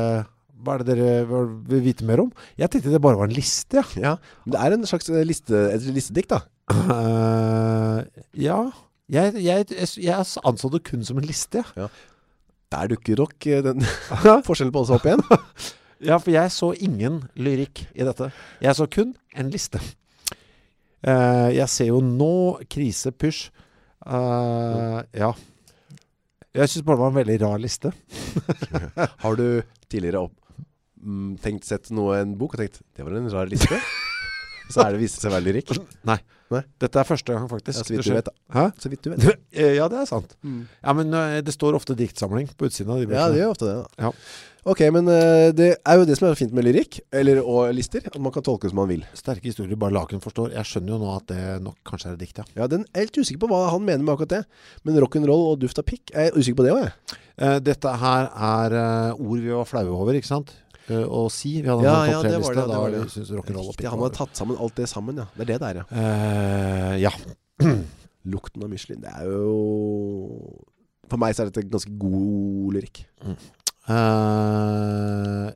Hva 0.65 0.79
er 0.79 0.83
det 0.83 0.97
dere 0.97 1.45
vil 1.69 1.85
vite 1.85 2.09
mer 2.09 2.25
om? 2.25 2.33
Jeg 2.57 2.73
tenkte 2.73 2.95
det 2.95 3.03
bare 3.05 3.21
var 3.21 3.29
en 3.29 3.37
liste, 3.37 3.85
ja. 4.01 4.17
Ja, 4.17 4.43
det 4.49 4.63
er 4.63 4.79
en 4.79 4.89
slags 4.89 5.13
eh, 5.13 5.25
liste, 5.29 5.67
et 5.77 5.91
listedikt 5.93 6.37
da 6.39 6.45
Uh, 6.67 8.03
ja. 8.35 8.57
Jeg, 9.07 9.37
jeg, 9.39 9.67
jeg, 9.71 9.89
jeg 10.03 10.25
anså 10.43 10.71
det 10.73 10.81
kun 10.89 11.05
som 11.07 11.21
en 11.21 11.29
liste, 11.29 11.63
ja. 11.79 11.87
Der 12.73 12.89
dukker 12.91 13.21
nok 13.23 13.47
eh, 13.47 13.63
den 13.65 13.85
forskjellen 14.47 14.75
på 14.75 14.83
oss 14.83 14.95
opp 14.95 15.07
igjen 15.07 15.23
Ja, 16.03 16.19
for 16.19 16.33
jeg 16.35 16.53
så 16.53 16.73
ingen 16.75 17.23
lyrikk 17.41 17.87
i 17.97 18.05
dette. 18.05 18.29
Jeg 18.61 18.77
så 18.77 18.85
kun 18.91 19.15
en 19.33 19.49
liste. 19.49 19.81
Uh, 21.01 21.49
jeg 21.55 21.69
ser 21.73 21.89
jo 21.89 22.03
nå 22.05 22.59
krise, 22.69 23.15
pysj. 23.17 23.47
Eh, 24.07 24.99
ja. 25.19 25.31
Jeg 26.57 26.73
syns 26.73 26.85
bare 26.87 26.97
det 26.97 27.03
var 27.03 27.13
en 27.13 27.19
veldig 27.21 27.39
rar 27.43 27.63
liste. 27.63 27.93
Har 29.25 29.39
du 29.41 29.63
tidligere 29.89 30.27
opp, 30.27 30.37
mm, 31.03 31.37
tenkt 31.43 31.69
sett 31.69 31.91
noe 31.95 32.21
en 32.21 32.37
bok 32.39 32.57
og 32.57 32.63
tenkt 32.63 32.81
Det 32.97 33.07
var 33.07 33.17
en 33.19 33.31
rar 33.33 33.51
liste 33.51 33.79
Så 34.73 34.83
er 34.83 34.95
det 34.95 35.03
vist 35.03 35.21
seg 35.21 35.31
å 35.31 35.37
være 35.37 35.47
lyrikk 35.47 35.73
Dette 36.55 37.01
er 37.01 37.09
første 37.09 37.35
gang, 37.35 37.49
faktisk. 37.51 37.79
ja, 37.79 37.85
Så 37.85 37.95
vidt 37.95 38.07
du 38.07 38.13
vet 38.15 38.29
da? 38.29 38.67
Så 38.79 38.91
vidt 38.93 39.03
du 39.03 39.11
vet 39.13 39.47
ja, 39.79 39.89
det 39.91 40.03
er 40.03 40.11
sant. 40.11 40.37
Ja, 40.47 40.93
men 40.97 41.15
eh, 41.15 41.41
det 41.43 41.55
står 41.55 41.79
ofte 41.79 41.97
diktsamling 41.99 42.51
på 42.57 42.69
utsiden 42.71 42.93
av 42.95 43.03
de 43.03 43.17
Ja, 43.17 43.27
det 43.33 43.43
gjør 43.43 43.57
ofte 43.57 43.71
det 43.71 43.81
da 43.81 44.07
Ja. 44.07 44.13
Ok, 44.67 44.81
men 44.91 45.07
eh, 45.07 45.53
det 45.55 45.69
er 45.79 45.99
jo 46.01 46.07
det 46.09 46.17
som 46.19 46.27
er 46.27 46.39
fint 46.39 46.55
med 46.55 46.67
lyrikk 46.67 46.97
Eller 47.15 47.39
og 47.39 47.69
lister 47.77 48.03
At 48.09 48.17
man 48.19 48.35
kan 48.35 48.43
tolke 48.43 48.67
som 48.67 48.81
man 48.81 48.91
vil 48.91 49.05
Sterke 49.15 49.47
historier 49.47 49.79
bare 49.79 49.95
laken 49.95 50.23
forstår. 50.23 50.51
Jeg 50.57 50.67
skjønner 50.67 50.97
jo 50.97 50.99
nå 51.05 51.13
at 51.15 51.29
det 51.31 51.45
nok 51.63 51.77
kanskje 51.87 52.11
er 52.11 52.17
et 52.17 52.25
dikt, 52.25 52.41
ja. 52.43 52.49
Ja, 52.63 52.67
den 52.71 52.83
er 52.91 53.05
helt 53.05 53.21
usikker 53.21 53.45
på 53.45 53.51
hva 53.53 53.69
han 53.71 53.87
mener 53.87 54.03
med 54.03 54.17
akkurat 54.17 54.35
det 54.41 54.43
Men 54.87 54.99
rock'n'roll 55.03 55.53
og 55.53 55.63
duft 55.63 55.79
av 55.83 55.87
pikk 55.87 56.11
Jeg 56.15 56.33
er 56.33 56.39
usikker 56.39 56.63
på 56.63 56.67
det 56.67 56.75
også 56.75 56.89
jeg 56.89 57.23
Eh, 57.37 57.59
dette 57.61 57.91
her 58.01 58.31
er 58.33 58.75
ord 59.13 59.43
vi 59.45 59.51
var 59.53 59.67
flaue 59.69 59.93
over, 59.93 60.17
ikke 60.17 60.29
sant? 60.31 60.55
Eh, 60.89 61.03
å 61.03 61.25
si. 61.33 61.57
Vi 61.63 61.69
hadde 61.69 61.83
Ja, 61.83 61.95
en 62.05 62.11
ja, 62.13 62.19
topp 62.23 62.31
det 62.31 62.41
var 62.45 62.55
det, 62.55 62.67
Da 62.71 62.79
var 62.81 62.91
det. 62.95 63.01
synes 63.11 63.31
rock'n'roll 63.35 63.89
han 63.91 63.99
hadde 64.05 64.15
tatt 64.15 64.37
sammen 64.39 64.57
alt 64.63 64.75
det 64.79 64.87
sammen, 64.89 65.17
ja 65.19 65.27
Det 65.35 65.43
er 65.43 65.53
det 65.53 65.61
der, 65.61 65.75
ja 65.81 65.85
Uh, 65.91 66.95
ja. 67.01 67.11
Lukten 68.33 68.63
av 68.63 68.71
Michelin 68.71 69.01
Det 69.03 69.11
er 69.11 69.25
jo 69.27 70.63
For 71.11 71.17
meg 71.19 71.35
så 71.35 71.43
er 71.45 71.51
dette 71.51 71.67
ganske 71.71 71.91
god 71.99 72.75
lyrikk 72.79 73.05
Eh, 73.87 75.51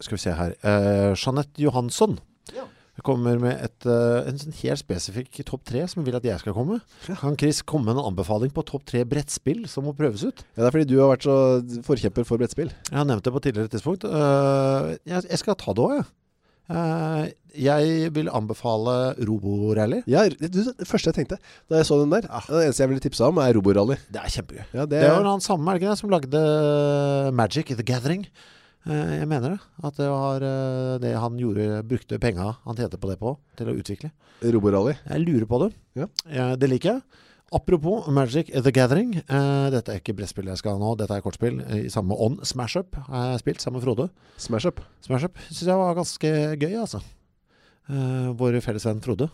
skal 0.00 0.14
vi 0.14 0.22
se 0.22 0.30
her. 0.38 0.52
uh, 0.62 1.14
Jeanette 1.18 1.58
Johansson 1.58 2.18
Ja. 2.54 2.64
Kommer 3.06 3.38
med 3.40 3.60
et, 3.62 3.86
eh, 3.86 4.28
en 4.28 4.38
sånn 4.40 4.56
helt 4.60 4.82
spesifikk 4.82 5.40
topp 5.46 5.64
tre 5.68 5.84
som 5.90 6.04
vil 6.06 6.16
at 6.18 6.26
jeg 6.26 6.40
skal 6.42 6.54
komme. 6.56 6.80
Kan 7.06 7.36
Chris 7.38 7.62
komme 7.62 7.88
med 7.88 7.98
en 7.98 8.10
anbefaling 8.12 8.52
på 8.54 8.64
topp 8.66 8.86
tre 8.88 9.04
brettspill 9.04 9.66
som 9.68 9.84
må 9.84 9.96
prøves 9.96 10.24
ut? 10.24 10.44
Ja, 10.56 10.64
det 10.64 10.68
er 10.68 10.76
fordi 10.76 10.88
du 10.90 10.98
har 11.00 11.16
vært 11.16 11.26
så 11.28 11.36
forkjemper 11.86 12.26
for 12.28 12.40
brettspill 12.40 12.70
Jeg 12.70 12.98
har 12.98 13.06
nevnt 13.08 13.24
det 13.24 13.32
på 13.34 13.42
tidligere 13.44 13.72
tidspunkt. 13.72 14.04
Eh, 14.04 14.96
jeg, 15.06 15.38
skal 15.38 15.58
ta 15.58 15.74
det 15.76 15.84
òg, 15.84 15.94
jeg. 15.98 16.08
Eh, 16.68 17.28
jeg 17.58 18.10
vil 18.12 18.28
anbefale 18.28 19.14
Roborally. 19.24 20.02
Ja, 20.06 20.26
det, 20.28 20.52
det 20.52 20.86
første 20.86 21.08
jeg 21.08 21.16
tenkte 21.16 21.38
Da 21.70 21.78
jeg 21.80 21.86
så 21.88 21.96
den 22.02 22.12
der 22.12 22.26
Det 22.28 22.66
eneste 22.66 22.82
jeg 22.82 22.90
ville 22.90 23.00
tipse 23.00 23.24
om 23.24 23.40
er 23.40 23.56
Roborally 23.56 23.96
Det 24.12 24.20
er 24.20 24.34
kjempegøy. 24.34 24.66
Ja, 24.74 24.84
det, 24.84 25.00
Det 25.00 25.08
var 25.08 25.24
annen 25.24 25.40
samme, 25.40 25.64
er 25.70 25.78
det 25.78 25.82
ikke 25.82 25.94
det, 25.94 26.00
som 26.02 26.12
lagde 26.12 26.42
Magic 27.32 27.72
The 27.72 27.82
Gathering. 27.82 28.28
Eh, 28.88 29.14
jeg 29.20 29.28
mener 29.28 29.54
det. 29.54 29.60
At 29.84 29.98
det 30.00 30.08
var 30.08 30.44
eh, 30.44 30.96
det 31.02 31.12
han 31.20 31.38
gjorde, 31.40 31.82
brukte 31.88 32.18
penga 32.22 32.54
han 32.64 32.78
tjente 32.78 33.00
på 33.00 33.10
det 33.10 33.18
på, 33.20 33.34
til 33.58 33.70
å 33.70 33.76
utvikle. 33.76 34.12
Roborally 34.40 34.94
Jeg 35.02 35.24
lurer 35.24 35.48
på 35.50 35.58
det. 35.64 35.72
Ja. 35.98 36.06
Det 36.56 36.70
liker 36.70 36.94
jeg. 36.94 37.24
Apropos 37.52 38.06
Magic 38.12 38.50
The 38.52 38.72
Gathering. 38.72 39.16
Eh, 39.24 39.66
dette 39.72 39.92
er 39.92 40.00
ikke 40.00 40.14
brettspill 40.16 40.48
jeg 40.52 40.60
skal 40.60 40.76
ha 40.76 40.80
nå, 40.82 40.94
dette 41.00 41.16
er 41.16 41.24
kortspill 41.24 41.60
i 41.76 41.88
samme 41.92 42.16
ånd. 42.16 42.40
Smash 42.48 42.80
Up 42.80 42.96
har 43.08 43.34
jeg 43.34 43.42
spilt 43.44 43.64
sammen 43.64 43.80
med 43.80 43.86
Frode. 43.88 44.08
Smash 44.40 44.68
up 44.68 44.82
Smash 45.04 45.28
Up 45.28 45.40
syns 45.48 45.68
jeg 45.68 45.80
var 45.80 45.96
ganske 45.98 46.32
gøy, 46.60 46.72
altså. 46.80 47.02
Vår 47.88 48.58
felles 48.64 48.84
venn 48.84 49.00
Frode. 49.04 49.30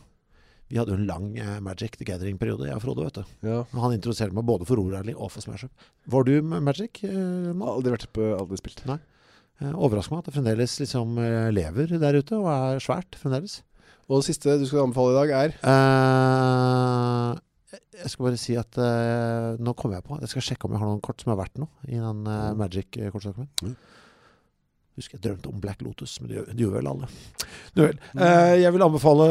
Vi 0.70 0.78
hadde 0.78 0.94
jo 0.94 0.96
en 0.96 1.08
lang 1.08 1.26
Magic 1.62 1.98
The 1.98 2.06
Gathering-periode, 2.08 2.68
jeg 2.70 2.78
og 2.78 2.84
Frode, 2.86 3.04
vet 3.04 3.18
du. 3.18 3.34
Ja 3.50 3.58
Han 3.82 3.96
introduserte 3.98 4.34
meg 4.34 4.46
både 4.48 4.66
for 4.66 4.78
Rorally 4.80 5.12
og 5.14 5.34
for 5.34 5.44
Smash 5.44 5.66
Up. 5.66 5.90
Var 6.14 6.30
du 6.30 6.38
Magic? 6.54 7.02
Eh? 7.04 7.50
Aldri 7.50 7.92
vært 7.98 8.06
på 8.14 8.30
Aldri 8.38 8.62
spilt 8.62 8.86
Eh, 8.86 9.13
Overrasker 9.62 10.14
meg 10.14 10.24
at 10.24 10.28
det 10.28 10.34
fremdeles 10.34 10.72
liksom 10.82 11.18
eh, 11.22 11.50
lever 11.54 11.94
der 12.02 12.18
ute, 12.18 12.36
og 12.40 12.48
er 12.50 12.82
svært 12.82 13.14
fremdeles. 13.20 13.60
Og 14.08 14.18
det 14.20 14.26
siste 14.26 14.58
du 14.60 14.66
skal 14.68 14.82
anbefale 14.84 15.14
i 15.14 15.18
dag 15.22 15.30
er 15.38 15.54
Uh, 15.64 17.38
jeg 17.94 18.10
skal 18.10 18.26
bare 18.26 18.38
si 18.38 18.54
at 18.58 18.76
uh, 18.78 19.54
nå 19.62 19.72
kommer 19.78 19.96
jeg 19.98 20.04
på 20.06 20.18
Jeg 20.20 20.30
skal 20.30 20.44
sjekke 20.48 20.68
om 20.68 20.74
jeg 20.74 20.82
har 20.82 20.90
noen 20.90 21.00
kort 21.02 21.22
som 21.22 21.32
er 21.32 21.38
verdt 21.40 21.56
noe 21.62 21.70
i 21.88 21.96
den 21.98 22.20
uh, 22.26 22.52
Mm. 22.52 22.58
Magic-kortstokken 22.60 23.46
min. 23.46 23.72
Mm. 23.72 23.76
Husker 24.94 25.16
jeg 25.16 25.24
drømte 25.24 25.50
om 25.50 25.58
Black 25.58 25.80
Lotus, 25.82 26.12
men 26.22 26.30
det 26.30 26.36
gjør, 26.60 26.76
vel 26.76 26.86
alle. 26.86 27.08
Vel. 27.74 27.96
Eh, 28.14 28.52
jeg 28.60 28.70
vil 28.76 28.84
anbefale 28.86 29.24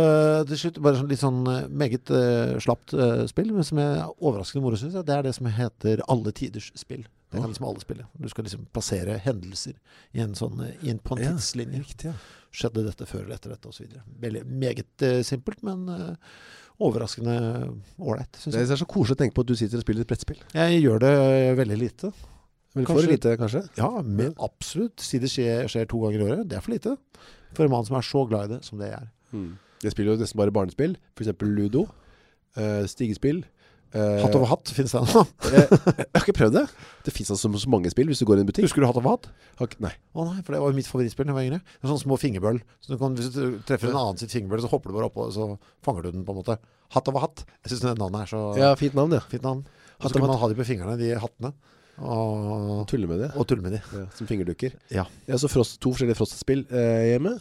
til 0.49 0.59
slutt 0.59 0.79
bare 0.83 0.99
sånn 0.99 1.07
litt 1.07 1.21
sånn 1.21 1.37
eh, 1.47 1.69
meget 1.71 2.11
eh, 2.11 2.57
slapt 2.65 2.91
eh, 2.91 3.21
spill, 3.31 3.53
men 3.55 3.63
som 3.63 3.79
er 3.79 4.01
overraskende 4.17 4.65
moro, 4.65 4.75
syns 4.81 4.97
jeg. 4.99 5.07
Det 5.07 5.15
er 5.15 5.23
det 5.23 5.31
som 5.37 5.47
heter 5.47 6.03
Alle 6.11 6.33
tiders 6.35 6.67
spill. 6.75 7.05
Det 7.33 7.41
kan 7.41 7.49
liksom 7.49 7.65
alle 7.65 7.81
spille. 7.81 8.07
Du 8.13 8.29
skal 8.29 8.45
liksom 8.47 8.65
plassere 8.73 9.17
hendelser 9.23 9.77
i 10.13 10.21
en 10.21 10.35
sånn 10.37 10.59
eh, 10.61 10.75
i 10.85 10.91
en, 10.93 10.99
på 11.01 11.17
en 11.17 11.23
Ja, 11.23 11.31
tidslinje. 11.33 11.83
Riktig, 11.83 12.11
ja 12.13 12.41
Skjedde 12.53 12.83
dette 12.85 13.07
før 13.09 13.23
eller 13.23 13.39
etter 13.39 13.49
dette, 13.49 13.65
osv. 13.65 13.95
Meget 14.45 15.01
uh, 15.01 15.23
simpelt, 15.25 15.63
men 15.65 15.87
uh, 15.89 16.35
overraskende 16.85 17.33
ålreit, 17.97 18.37
Det 18.45 18.61
er 18.61 18.77
så 18.77 18.85
koselig 18.85 19.17
å 19.17 19.21
tenke 19.23 19.33
på 19.33 19.41
at 19.41 19.49
du 19.49 19.55
sitter 19.57 19.81
og 19.81 19.85
spiller 19.87 20.05
et 20.05 20.11
brettspill 20.11 20.43
Jeg 20.53 20.83
gjør 20.83 21.01
det 21.01 21.13
veldig 21.57 21.79
lite. 21.81 22.11
Men 22.77 22.85
for 22.85 23.09
lite, 23.09 23.33
kanskje 23.41 23.63
Ja, 23.79 23.89
men 24.05 24.37
absolutt. 24.37 25.01
Si 25.01 25.17
det 25.23 25.33
skjer, 25.33 25.65
skjer 25.65 25.89
to 25.89 26.03
ganger 26.05 26.21
i 26.21 26.27
året, 26.27 26.45
det 26.51 26.59
er 26.59 26.65
for 26.65 26.75
lite. 26.75 26.93
For 27.57 27.65
en 27.65 27.73
mann 27.73 27.89
som 27.89 27.97
er 27.97 28.05
så 28.05 28.21
glad 28.29 28.51
i 28.51 28.53
det 28.53 28.61
som 28.69 28.77
det 28.77 28.91
jeg 28.91 29.01
er. 29.01 29.09
Jeg 29.81 29.95
spiller 29.95 30.13
jo 30.13 30.21
nesten 30.21 30.37
bare 30.37 30.53
barnespill 30.53 30.93
For 31.17 31.25
eksempel 31.25 31.49
Ludo 31.57 31.87
Uh, 32.53 32.85
Stigespill 32.85 33.39
Hatt 33.93 34.33
over 34.35 34.49
hatt, 34.49 34.71
finnes 34.73 34.91
det 34.95 35.01
ennå? 35.03 35.21
eh, 35.53 35.67
Jeg 35.69 36.07
har 36.17 36.23
ikke 36.23 36.33
prøvd 36.39 36.55
det 36.57 36.63
Det 37.05 37.13
finnes 37.13 37.29
altså 37.35 37.51
så 37.61 37.69
mange 37.69 37.91
spill 37.93 38.07
hvis 38.09 38.21
du 38.23 38.25
går 38.25 38.39
i 38.39 38.43
en 38.43 38.47
butikk 38.49 38.65
Husker 38.65 38.81
du 38.81 38.87
hatt 38.89 38.97
over 38.97 39.11
hatt? 39.15 39.27
Ikke- 39.61 39.77
Nei 39.85 39.91
Å 40.17 40.25
nei, 40.31 40.39
for 40.41 40.55
det 40.57 40.61
var 40.63 40.73
mitt 40.73 40.89
favorittspill 40.89 41.27
da 41.29 41.33
jeg 41.33 41.37
var 41.37 41.45
yngre. 41.45 41.59
Det 41.61 41.85
er 41.85 41.91
sånne 41.91 42.03
små 42.07 42.17
fingerbøll. 42.21 42.57
Så 42.81 42.93
du 42.93 42.97
kan, 43.01 43.13
hvis 43.19 43.29
du 43.35 43.59
treffer 43.69 43.91
en 43.91 43.99
annen 44.01 44.17
sitt 44.21 44.33
fingerbøll, 44.33 44.63
så 44.65 44.71
hopper 44.73 44.89
du 44.89 44.97
bare 44.97 45.09
oppå, 45.11 45.27
og 45.29 45.33
så 45.35 45.47
fanger 45.85 46.07
du 46.07 46.11
den 46.17 46.25
på 46.25 46.33
en 46.33 46.39
måte. 46.41 46.57
Hatt 46.95 47.07
over 47.13 47.23
hatt. 47.27 47.45
Jeg 47.65 47.73
syns 47.75 47.83
det 47.85 47.93
navnet 48.01 48.25
er 48.25 48.31
så 48.33 48.41
Ja, 48.57 48.71
fint 48.79 48.97
navn, 48.97 49.13
ja 49.13 49.21
fint 49.29 49.45
navn. 49.45 49.61
Og 50.01 50.09
så 50.09 50.13
kan 50.17 50.25
man 50.27 50.37
ha 50.41 50.49
de 50.51 50.57
på 50.57 50.65
fingrene, 50.67 50.97
de 50.97 51.13
hattene. 51.21 51.53
Og, 52.01 52.87
Tulle 52.89 53.05
med 53.05 53.19
det 53.21 53.27
og 53.37 53.45
tulle 53.45 53.61
med 53.61 53.75
de. 53.75 53.81
ja, 53.93 54.05
Som 54.17 54.25
fingerdukker 54.25 54.73
Ja. 54.89 55.03
Jeg 55.27 55.35
har 55.35 55.41
så 55.43 55.49
frost, 55.53 55.77
to 55.83 55.91
forskjellige 55.93 56.17
Frost-spill 56.17 56.63
eh, 56.73 57.13
hjemme 57.13 57.35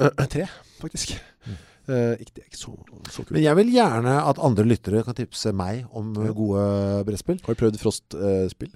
Eh, 0.00 0.26
Tre, 0.32 0.44
faktisk 0.82 1.16
Mm. 1.48 1.56
Eh, 1.90 2.22
ikke, 2.22 2.34
Det 2.36 2.42
er 2.44 2.48
ikke 2.50 2.60
så, 2.60 2.72
så 3.10 3.24
kult 3.24 3.34
Men 3.34 3.42
jeg 3.42 3.58
vil 3.58 3.70
gjerne 3.74 4.14
at 4.30 4.40
andre 4.46 4.64
lyttere 4.68 5.02
kan 5.06 5.16
tipse 5.18 5.50
meg 5.56 5.86
om 5.96 6.12
Ja. 6.14 6.32
gode 6.36 6.64
brettspill. 7.08 7.40
Har 7.46 7.56
du 7.56 7.60
prøvd 7.64 7.78
Frost-spill? 7.80 8.70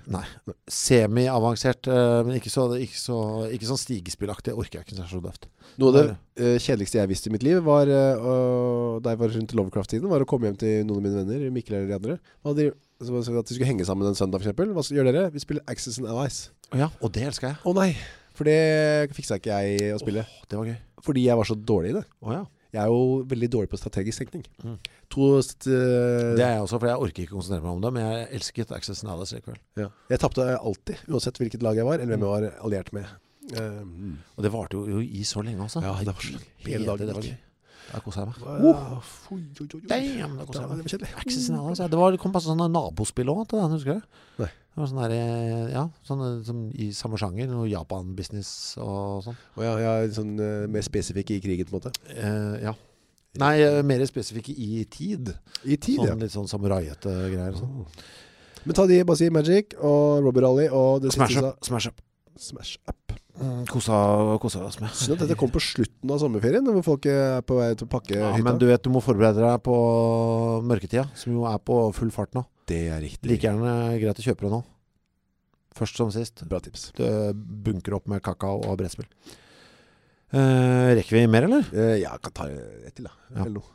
Semi-avansert, 0.70 1.86
uh, 1.88 2.22
men 2.26 2.38
ikke, 2.40 2.50
så, 2.52 2.66
ikke, 2.80 2.98
så, 2.98 3.18
ikke 3.54 3.68
sånn 3.68 3.80
stigespillaktig. 3.80 4.54
Orker 4.56 4.80
jeg 4.80 4.88
ikke, 4.88 5.06
så 5.08 5.20
døvt. 5.22 5.46
Noe 5.80 5.90
av 5.90 5.94
det 5.96 6.04
uh, 6.14 6.56
kjedeligste 6.62 6.98
jeg 7.00 7.10
visste 7.10 7.30
i 7.30 7.34
mitt 7.34 7.44
liv 7.46 7.60
var, 7.64 7.88
eh, 7.90 8.24
Da 9.02 9.12
jeg 9.14 9.20
var 9.20 9.32
rundt 9.34 9.54
Lovecraft-tiden 9.58 10.10
Var 10.10 10.22
å 10.22 10.26
komme 10.28 10.48
hjem 10.50 10.58
til 10.60 10.84
noen 10.86 11.00
av 11.00 11.06
mine 11.06 11.22
venner 11.22 11.54
Mikkel 11.54 11.78
eller 11.78 11.88
de 11.88 11.96
andre 11.96 12.16
Hva 12.44 12.52
de, 12.58 12.66
så 13.02 13.22
så 13.24 13.38
at 13.40 13.48
de 13.48 13.56
skulle 13.56 13.70
henge 13.70 13.86
sammen 13.88 14.06
en 14.06 14.18
søndag 14.18 14.42
for 14.42 14.46
eksempel 14.50 14.74
Hva 14.76 14.84
gjør 14.86 15.08
dere? 15.08 15.24
Vi 15.34 15.42
spiller 15.42 15.64
Access 15.70 15.98
and 16.02 16.10
Allies 16.10 16.38
Å 16.74 16.82
ja, 16.84 16.90
og 17.00 17.14
det 17.16 17.24
elsker 17.30 17.50
jeg. 17.50 17.58
Å 17.64 17.74
nei, 17.76 17.88
for 18.36 18.50
det 18.50 18.58
fiksa 19.16 19.40
ikke 19.40 19.56
jeg 19.56 19.94
å 19.96 20.02
spille 20.02 20.26
Oh, 20.26 20.44
det 20.50 20.60
var 20.60 20.70
gøy. 20.70 20.78
Fordi 21.08 21.26
jeg 21.26 21.40
var 21.40 21.50
så 21.50 21.58
dårlig 21.58 21.94
i 21.94 21.96
det 21.98 22.04
Å 22.04 22.36
ja. 22.36 22.44
Jeg 22.74 22.82
er 22.82 22.90
jo 22.90 23.22
veldig 23.30 23.48
dårlig 23.54 23.70
på 23.70 23.78
strategisk 23.78 24.24
tenkning 24.24 24.44
Mm. 24.64 24.78
To 25.14 25.28
st 25.46 25.68
Det 25.70 26.42
er 26.42 26.56
jeg 26.56 26.62
også, 26.64 26.80
for 26.80 26.90
jeg 26.90 26.98
orker 27.06 27.22
ikke 27.24 27.36
konsentrere 27.36 27.62
meg 27.62 27.76
om 27.76 27.82
det, 27.84 27.92
men 27.94 28.02
jeg 28.08 28.28
elsket 28.40 28.72
Access 28.74 29.04
Nales 29.06 29.32
likevel. 29.36 29.60
ja. 29.78 29.88
Jeg 30.10 30.18
tappte 30.24 30.48
alltid 30.58 31.04
Uansett 31.08 31.38
hvilket 31.38 31.62
lag 31.62 31.78
jeg 31.78 31.86
var 31.86 32.00
Eller 32.02 32.16
hvem 32.16 32.26
jeg 32.26 32.34
var 32.34 32.64
alliert 32.66 32.92
med 32.96 33.06
Um. 33.52 34.18
Og 34.38 34.42
det 34.42 34.50
varte 34.54 34.72
jo, 34.78 34.86
jo 34.88 35.00
i 35.04 35.20
så 35.28 35.42
lenge, 35.44 35.60
altså. 35.60 35.82
Ja, 35.84 35.90
det 36.00 36.06
var 36.14 36.22
så 36.24 36.38
hele 36.64 36.86
dagen. 36.86 37.10
Gøy. 37.20 37.34
Da 37.92 37.98
kosa 38.00 38.22
jeg 38.22 38.30
meg. 38.30 38.38
Uh, 38.40 39.34
oi. 39.34 39.40
Damn, 39.90 40.38
da 40.38 40.46
kosa 40.48 40.62
jeg 40.62 40.70
meg. 40.70 40.78
det 40.80 40.94
kjedelig. 40.94 41.10
Var, 41.92 42.14
det 42.16 42.20
kom 42.22 42.32
bare 42.32 42.46
sånne 42.46 42.70
nabospill 42.72 43.28
òg 43.34 43.42
til 43.50 43.60
den, 43.60 43.74
husker 43.76 44.00
du? 44.00 44.22
Nei. 44.40 44.48
Det 44.74 44.80
var 44.82 44.88
sånn 44.90 45.02
der, 45.04 45.12
eh, 45.14 45.68
ja, 45.70 45.84
sånn 46.02 46.22
eh, 46.26 46.38
som 46.46 46.64
i 46.74 46.88
samme 46.96 47.18
sjanger, 47.20 47.46
noe 47.46 47.68
Japan-business 47.70 48.48
og 48.82 49.22
sånn. 49.22 49.36
Og 49.54 49.62
ja, 49.62 49.74
ja, 49.78 49.92
sånn 50.16 50.32
eh, 50.42 50.64
mer 50.66 50.82
spesifikke 50.82 51.36
i 51.36 51.42
krigen 51.44 51.68
på 51.70 51.76
en 51.76 51.78
måte. 51.78 51.92
Eh, 52.10 52.56
ja. 52.66 52.74
Nei, 53.38 53.54
mer 53.86 54.02
spesifikke 54.06 54.52
i 54.54 54.84
tid. 54.90 55.30
I 55.66 55.74
tid, 55.78 55.98
Sånn 56.02 56.06
ja. 56.10 56.14
litt 56.20 56.34
sånn 56.34 56.46
samuraiete 56.50 57.10
greier 57.32 57.54
sånn. 57.58 57.86
Men 58.64 58.76
ta 58.78 58.84
de, 58.86 59.00
bare 59.06 59.18
si 59.18 59.26
Magic 59.34 59.74
og 59.78 60.22
Robbie 60.26 60.42
Rally 60.44 60.66
og 60.70 61.02
det 61.02 61.10
Smash 61.14 61.38
up, 61.42 61.58
smash 61.66 61.90
up. 61.90 61.98
Smash 62.38 62.78
Up. 62.90 63.12
Mm, 63.34 63.64
kosa, 63.66 63.94
kosa 64.42 64.60
oss 64.66 64.78
med. 64.82 64.90
Synd 64.94 65.16
at 65.16 65.24
dette 65.24 65.36
kom 65.38 65.50
på 65.50 65.58
slutten 65.62 66.10
av 66.14 66.20
sommerferien, 66.22 66.66
hvor 66.66 66.82
folk 66.86 67.06
er 67.10 67.42
på 67.46 67.58
vei 67.58 67.72
til 67.74 67.86
å 67.86 67.90
pakke 67.90 68.14
Ja, 68.14 68.30
hytta. 68.34 68.44
men 68.46 68.58
du 68.62 68.66
vet, 68.70 68.82
du 68.82 68.90
må 68.94 69.02
forberede 69.02 69.42
deg 69.42 69.62
på 69.66 69.74
mørketida, 70.66 71.08
som 71.18 71.34
jo 71.34 71.44
er 71.50 71.58
på 71.62 71.78
full 71.94 72.10
fart 72.14 72.34
nå. 72.38 72.44
Det 72.70 72.82
er 72.90 73.00
riktig. 73.04 73.28
Like 73.30 73.48
gjerne 73.48 73.74
greit 74.00 74.20
å 74.20 74.26
kjøpe 74.26 74.46
det 74.46 74.52
nå. 74.54 74.62
Først 75.74 75.98
som 75.98 76.10
sist. 76.14 76.44
Bra 76.48 76.60
tips. 76.62 76.92
Du 76.96 77.04
bunker 77.34 77.96
opp 77.98 78.06
med 78.10 78.22
kakao 78.24 78.60
og 78.62 78.78
brettspill. 78.80 79.08
Eh, 80.34 80.90
rekker 80.98 81.14
vi 81.18 81.26
mer, 81.30 81.46
eller? 81.46 81.66
Eh, 81.74 81.96
ja, 82.02 82.14
kan 82.22 82.34
ta 82.34 82.46
et 82.50 82.94
til, 82.96 83.06
da. 83.06 83.14
Ja. 83.34 83.44
Eller 83.44 83.58
noe. 83.60 83.70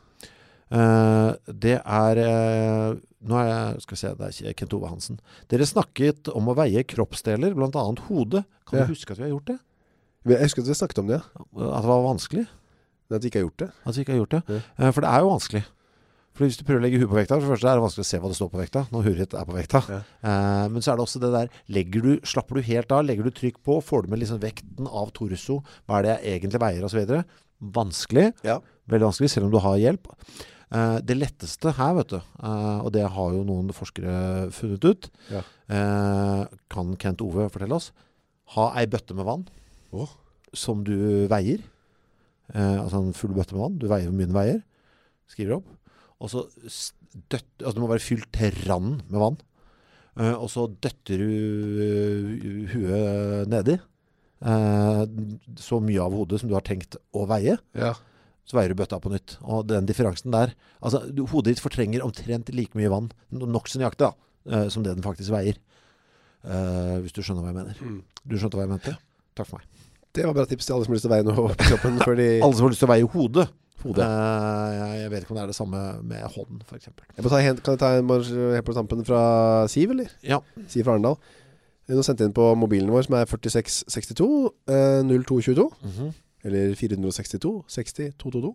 Uh, 0.70 1.32
det 1.50 1.80
er 1.82 2.18
uh, 2.22 2.92
Nå 3.26 3.34
er 3.40 3.48
jeg 3.48 3.80
Skal 3.82 3.96
vi 3.96 3.98
se, 3.98 4.10
det 4.14 4.26
er 4.28 4.36
ikke 4.52 4.60
Kent 4.60 4.76
Ove 4.76 4.90
Hansen. 4.92 5.16
Dere 5.50 5.66
snakket 5.66 6.30
om 6.30 6.46
å 6.46 6.54
veie 6.54 6.84
kroppsdeler, 6.86 7.56
bl.a. 7.58 7.82
hodet. 8.06 8.44
Kan 8.70 8.78
Ja. 8.78 8.84
du 8.86 8.92
huske 8.94 9.10
at 9.10 9.18
vi 9.18 9.26
har 9.26 9.32
gjort 9.34 9.50
det? 9.50 9.58
Jeg 10.30 10.44
husker 10.46 10.62
at 10.62 10.70
vi 10.70 10.76
snakket 10.78 11.00
om 11.02 11.10
det, 11.10 11.18
ja. 11.18 11.42
At 11.72 11.82
det 11.82 11.90
var 11.90 12.04
vanskelig? 12.06 12.46
At 13.10 13.24
vi 13.24 13.32
ikke 13.32 13.40
har 13.40 13.48
gjort 13.48 13.64
det. 13.64 13.70
At 13.82 13.96
vi 13.96 14.04
ikke 14.04 14.14
har 14.14 14.20
gjort 14.22 14.36
det? 14.36 14.42
Ja. 14.46 14.60
Uh, 14.78 14.90
for 14.94 15.00
det 15.02 15.10
er 15.10 15.24
jo 15.24 15.32
vanskelig. 15.34 15.64
For 16.40 16.48
hvis 16.48 16.56
du 16.56 16.62
prøver 16.64 16.80
å 16.80 16.84
legge 16.86 16.96
huet 17.02 17.10
på 17.10 17.18
vekta, 17.18 17.36
for 17.36 17.44
det 17.44 17.52
første 17.52 17.68
er 17.68 17.76
det 17.76 17.84
vanskelig 17.84 18.06
å 18.06 18.08
se 18.08 18.18
hva 18.22 18.28
det 18.32 18.36
står 18.38 18.48
på 18.48 18.60
vekta 18.62 18.82
når 18.88 19.02
huet 19.04 19.18
ditt 19.20 19.34
er 19.36 19.44
på 19.44 19.56
vekta. 19.58 19.80
Ja. 19.92 19.98
Eh, 20.24 20.68
men 20.72 20.80
så 20.80 20.94
er 20.94 20.96
det 20.96 21.02
også 21.04 21.20
det 21.20 21.28
der 21.34 21.50
legger 21.76 22.06
du, 22.06 22.12
Slapper 22.30 22.56
du 22.56 22.64
helt 22.64 22.94
av, 22.96 23.02
legger 23.04 23.26
du 23.28 23.34
trykk 23.36 23.58
på, 23.66 23.74
får 23.84 24.06
du 24.06 24.14
med 24.14 24.22
liksom 24.22 24.38
vekten 24.40 24.88
av 24.88 25.10
torso, 25.12 25.58
hva 25.84 25.98
er 25.98 26.06
det 26.06 26.14
jeg 26.14 26.38
egentlig 26.38 26.60
veier 26.62 26.86
Og 26.86 26.92
så 26.94 26.96
videre. 26.96 27.26
Vanskelig. 27.60 28.24
Ja. 28.46 28.54
Veldig 28.88 29.10
vanskelig, 29.10 29.28
selv 29.34 29.50
om 29.50 29.52
du 29.52 29.58
har 29.60 29.76
hjelp. 29.82 30.08
Eh, 30.72 30.96
det 31.04 31.18
letteste 31.18 31.74
her, 31.76 31.92
vet 31.98 32.14
du, 32.14 32.16
eh, 32.16 32.78
og 32.86 32.88
det 32.96 33.04
har 33.18 33.34
jo 33.36 33.42
noen 33.44 33.74
forskere 33.76 34.14
funnet 34.56 34.86
ut, 34.88 35.10
Ja. 35.28 35.42
eh, 35.76 36.46
kan 36.72 36.94
Kent 36.96 37.20
Ove 37.20 37.50
fortelle 37.52 37.76
oss, 37.76 37.90
ha 38.56 38.70
ei 38.80 38.86
bøtte 38.88 39.12
med 39.14 39.28
vann 39.28 39.44
oh. 39.92 40.08
som 40.56 40.80
du 40.88 41.28
veier. 41.28 41.60
Eh, 42.54 42.78
altså 42.80 43.04
en 43.04 43.12
full 43.12 43.36
bøtte 43.36 43.52
med 43.52 43.62
vann. 43.66 43.78
Du 43.78 43.86
veier 43.90 44.08
hvor 44.08 44.16
mye 44.16 44.30
den 44.30 44.40
veier. 44.40 44.62
Skriver 45.30 45.58
opp. 45.60 45.68
Og 46.20 46.30
så 46.32 46.44
døtt, 47.32 47.48
altså 47.62 47.76
det 47.76 47.82
må 47.82 47.90
være 47.90 48.04
fylt 48.04 48.28
til 48.36 48.58
randen 48.68 49.00
med 49.08 49.22
vann. 49.22 49.38
uh, 50.20 50.36
og 50.36 50.50
så 50.52 50.66
døtter 50.68 51.22
du 51.22 51.80
eh, 51.86 52.74
huet 52.74 53.50
nedi. 53.50 53.78
uh, 54.44 55.04
så 55.60 55.80
mye 55.80 56.04
av 56.04 56.16
hodet 56.16 56.40
som 56.40 56.50
du 56.50 56.56
har 56.56 56.66
tenkt 56.66 56.98
å 57.16 57.26
veie. 57.30 57.56
Ja. 57.74 57.94
Så 58.44 58.58
veier 58.58 58.72
du 58.72 58.80
bøtta 58.80 59.00
på 59.00 59.12
nytt. 59.12 59.38
Og 59.42 59.68
den 59.70 59.86
differansen 59.86 60.32
der 60.34 60.56
Altså, 60.80 61.04
du, 61.06 61.26
hodet 61.28 61.54
ditt 61.54 61.62
fortrenger 61.62 62.02
omtrent 62.02 62.50
like 62.56 62.76
mye 62.78 62.90
vann, 62.90 63.10
nok 63.30 63.52
nokså 63.56 63.80
nøyaktig, 63.80 64.08
da, 64.08 64.30
eh, 64.50 64.68
som 64.72 64.84
det 64.84 64.96
den 64.96 65.06
faktisk 65.06 65.34
veier. 65.34 65.60
Hvis 66.40 67.12
du 67.12 67.18
skjønner 67.20 67.44
hva 67.44 67.50
jeg 67.50 67.56
mener. 67.58 67.80
Mm. 67.84 67.98
Du 68.24 68.38
skjønte 68.40 68.56
hva 68.56 68.64
jeg 68.64 68.70
mente? 68.70 68.94
Takk 69.36 69.50
for 69.50 69.60
meg. 69.60 69.66
Det 70.16 70.24
var 70.24 70.32
bra 70.34 70.46
tips 70.48 70.66
til 70.66 70.74
alle 70.74 70.86
som 70.86 70.94
har 70.94 70.96
lyst 70.96 71.04
til 71.04 71.10
å 71.10 71.12
veie 71.12 71.26
noe 71.26 71.34
på 71.36 71.66
kroppen. 71.68 71.98
Alle 72.46 72.56
som 72.56 72.64
har 72.64 72.72
lyst 72.72 72.80
til 72.80 72.88
å 72.88 72.90
veie 72.94 73.10
hodet. 73.12 73.44
Hodet. 73.84 74.06
Eh, 74.06 74.78
jeg, 75.00 75.10
vet 75.12 75.24
ikke 75.24 75.34
om 75.34 75.38
det 75.38 75.44
er 75.44 75.52
det 75.52 75.58
samme 75.58 75.82
med 76.06 76.24
hånden, 76.36 76.62
f.eks. 76.66 76.88
Jeg 76.90 77.24
ta, 77.24 77.42
kan 77.64 77.76
jeg 77.76 77.82
ta 77.82 77.92
en 77.98 78.10
helt 78.54 78.66
på 78.66 78.76
tampen 78.76 79.04
fra 79.08 79.22
Siv, 79.72 79.94
eller? 79.94 80.10
Ja. 80.26 80.40
Siv 80.70 80.84
fra 80.86 80.96
Arendal. 80.96 81.18
Hun 81.90 81.98
har 81.98 82.06
sendt 82.06 82.22
inn 82.22 82.34
på 82.36 82.48
mobilen 82.54 82.92
vår, 82.92 83.08
som 83.08 83.16
er 83.18 83.30
4662 83.30 84.28
eh, 84.70 85.00
0222. 85.02 85.70
-hmm. 85.84 86.12
Eller 86.44 86.74
462 86.74 87.64
60 87.68 88.12
222. 88.18 88.54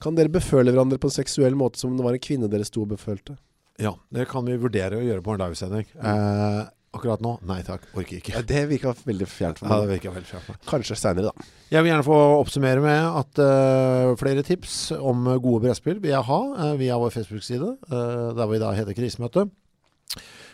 Kan 0.00 0.14
dere 0.14 0.28
beføle 0.28 0.70
hverandre 0.70 0.98
på 0.98 1.08
en 1.08 1.16
seksuell 1.16 1.54
måte 1.54 1.78
som 1.78 1.90
om 1.90 1.96
det 1.96 2.04
var 2.04 2.12
en 2.12 2.22
kvinne 2.22 2.50
dere 2.50 2.64
sto 2.64 2.82
og 2.82 2.88
befølte? 2.88 3.36
ja, 3.78 3.92
det 4.10 4.26
kan 4.30 4.46
vi 4.46 4.56
vurdere 4.58 4.98
å 4.98 5.04
gjøre 5.04 5.22
på 5.22 5.34
en 5.34 5.42
livesending. 5.44 5.86
Eh, 6.02 6.62
akkurat 6.96 7.22
nå? 7.24 7.34
Nei 7.48 7.60
takk, 7.66 7.84
orker 7.94 8.18
ikke. 8.20 8.34
Ja, 8.36 8.42
det 8.46 8.64
virka 8.70 8.94
veldig 9.04 9.28
fjernt 9.28 9.60
for 9.60 9.68
Ja, 9.70 9.80
det 9.84 9.92
virka 9.96 10.12
veldig 10.14 10.30
fjernt. 10.30 10.46
for 10.46 10.56
meg. 10.56 10.66
Kanskje 10.70 10.96
seinere, 10.98 11.30
da. 11.30 11.48
Jeg 11.70 11.84
vil 11.84 11.92
gjerne 11.92 12.06
få 12.06 12.18
oppsummere 12.38 12.84
med 12.84 13.20
at 13.20 13.42
uh, 13.44 14.16
flere 14.20 14.44
tips 14.46 14.76
om 14.96 15.28
gode 15.36 15.66
brettspill 15.66 16.00
vil 16.02 16.14
jeg 16.14 16.28
ha 16.30 16.40
uh, 16.56 16.74
via 16.80 16.96
vår 17.00 17.12
Facebook-side, 17.18 17.70
uh, 17.92 18.30
der 18.38 18.50
vi 18.50 18.62
da 18.62 18.72
heter 18.76 18.96
Krisemøte. 18.96 19.48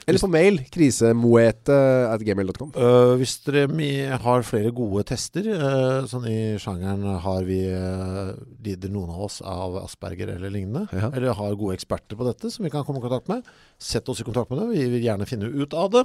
Eller 0.07 0.21
på 0.21 0.29
mail. 0.29 0.59
Krisemoete 0.73 1.77
at 2.11 2.25
gmail.com. 2.25 2.75
Eh, 2.77 3.13
hvis 3.21 3.39
dere 3.47 4.19
har 4.25 4.45
flere 4.47 4.73
gode 4.75 5.05
tester, 5.09 5.49
uh, 5.49 6.05
sånn 6.11 6.27
i 6.29 6.39
sjangeren 6.61 7.07
har 7.25 7.47
vi 7.49 7.61
uh, 7.73 8.35
lider 8.65 8.93
noen 8.93 9.15
av 9.15 9.23
oss 9.29 9.41
av 9.41 9.79
Asperger 9.85 10.35
eller 10.37 10.53
lignende, 10.53 10.87
Ja. 10.93 11.09
eller 11.09 11.39
har 11.39 11.57
gode 11.57 11.79
eksperter 11.79 12.21
på 12.21 12.29
dette 12.29 12.53
som 12.53 12.67
vi 12.67 12.73
kan 12.75 12.85
komme 12.85 13.01
i 13.01 13.07
kontakt 13.07 13.33
med, 13.33 13.49
sett 13.79 14.09
oss 14.09 14.21
i 14.21 14.29
kontakt 14.29 14.53
med 14.53 14.61
det. 14.61 14.69
Vi 14.75 14.93
vil 14.99 15.09
gjerne 15.09 15.29
finne 15.29 15.49
ut 15.49 15.73
av 15.75 15.91
det. 15.97 16.05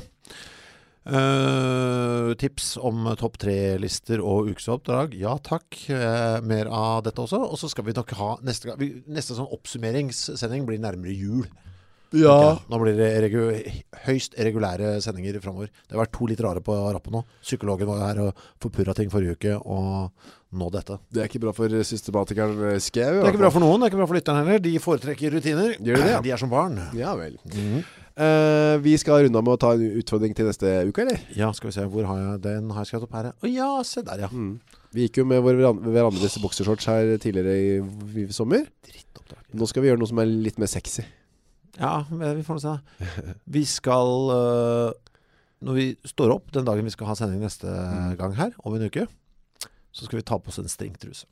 Uh, 1.10 2.36
tips 2.38 2.76
om 2.86 3.08
topp 3.18 3.40
tre-lister 3.42 4.22
og 4.22 4.52
ukesoppdrag. 4.52 5.16
Ja 5.18 5.38
takk. 5.42 5.66
Uh, 5.90 6.38
mer 6.46 6.70
av 6.70 7.04
dette 7.08 7.24
også. 7.24 7.40
Og 7.50 7.58
så 7.60 7.70
skal 7.72 7.88
vi 7.88 7.96
nok 7.98 8.14
ha 8.20 8.36
neste, 8.46 8.76
neste 9.10 9.38
sånn 9.38 9.50
oppsummeringssending 9.50 10.68
blir 10.70 10.82
nærmere 10.84 11.16
jul. 11.16 11.48
Ja. 12.16 12.58
Nå 12.70 12.80
blir 12.82 12.98
det 12.98 13.10
regu 13.26 13.42
høyst 14.08 14.36
regulære 14.40 14.96
sendinger 15.04 15.38
framover. 15.44 15.70
Det 15.86 15.96
har 15.96 16.04
vært 16.04 16.16
to 16.16 16.30
litt 16.30 16.42
rare 16.42 16.64
på 16.66 16.74
rappen 16.74 17.20
nå. 17.20 17.24
Psykologen 17.46 17.90
var 17.90 18.04
her 18.08 18.22
og 18.24 18.44
forpurra 18.64 18.96
ting 18.98 19.12
forrige 19.14 19.38
uke, 19.38 19.56
og 19.60 20.10
nå 20.60 20.70
dette. 20.74 20.98
Det 21.14 21.22
er 21.22 21.30
ikke 21.30 21.44
bra 21.44 21.54
for 21.54 21.74
systematikeren 21.86 22.58
eh, 22.72 22.82
Skau. 22.82 23.20
Det 23.20 23.28
er 23.28 23.34
ikke 23.36 23.44
bra 23.44 23.54
for 23.54 23.64
noen, 23.64 23.78
det 23.78 23.90
er 23.90 23.94
ikke 23.94 24.02
bra 24.02 24.10
for 24.10 24.18
lytteren 24.18 24.42
heller. 24.42 24.64
De 24.66 24.74
foretrekker 24.82 25.36
rutiner. 25.38 25.76
De 25.78 25.94
det, 25.94 26.12
ja? 26.16 26.22
De 26.26 26.34
er 26.34 26.42
som 26.42 26.50
barn. 26.52 26.80
Ja 26.98 27.14
vel. 27.20 27.38
Mm 27.46 27.60
-hmm. 27.60 27.84
uh, 28.18 28.82
vi 28.82 28.98
skal 28.98 29.24
runde 29.24 29.38
av 29.38 29.44
med 29.44 29.54
å 29.54 29.62
ta 29.62 29.74
en 29.74 30.02
utfordring 30.02 30.36
til 30.36 30.46
neste 30.46 30.88
uke, 30.90 31.02
eller? 31.02 31.20
Ja, 31.36 31.52
skal 31.54 31.70
vi 31.70 31.74
se. 31.74 31.86
Hvor 31.86 32.06
har 32.06 32.18
jeg 32.18 32.42
den? 32.42 32.72
Har 32.72 32.82
jeg 32.82 32.88
skrevet 32.88 33.04
opp 33.04 33.14
her? 33.14 33.32
Å 33.44 33.54
ja, 33.54 33.84
se 33.84 34.02
der, 34.02 34.20
ja. 34.20 34.30
Mm. 34.32 34.60
Vi 34.94 35.02
gikk 35.02 35.18
jo 35.18 35.26
med 35.26 35.44
hverand- 35.44 35.86
hverandres 35.86 36.42
boksershorts 36.42 36.86
her 36.86 37.18
tidligere 37.18 37.54
i, 37.58 37.82
i 38.26 38.32
sommer. 38.34 38.66
Nå 39.54 39.68
skal 39.68 39.82
vi 39.82 39.90
gjøre 39.90 40.00
noe 40.00 40.08
som 40.08 40.20
er 40.20 40.26
litt 40.26 40.58
mer 40.58 40.68
sexy. 40.68 41.04
Ja, 41.80 42.04
vi 42.12 42.44
får 42.44 42.58
nå 42.58 42.62
se. 42.64 42.74
Vi 43.48 43.62
skal 43.66 44.10
øh, 44.36 44.92
Når 45.64 45.74
vi 45.78 45.86
står 46.08 46.34
opp 46.36 46.52
den 46.56 46.66
dagen 46.68 46.84
vi 46.88 46.92
skal 46.92 47.08
ha 47.08 47.16
sending 47.16 47.42
neste 47.44 47.68
Mm. 47.68 48.18
gang 48.20 48.36
her, 48.36 48.52
om 48.64 48.76
en 48.76 48.86
uke, 48.88 49.08
så 49.92 50.06
skal 50.06 50.20
vi 50.20 50.24
ta 50.28 50.38
på 50.40 50.52
oss 50.52 50.60
en 50.60 50.68
stringtruse. 50.72 51.26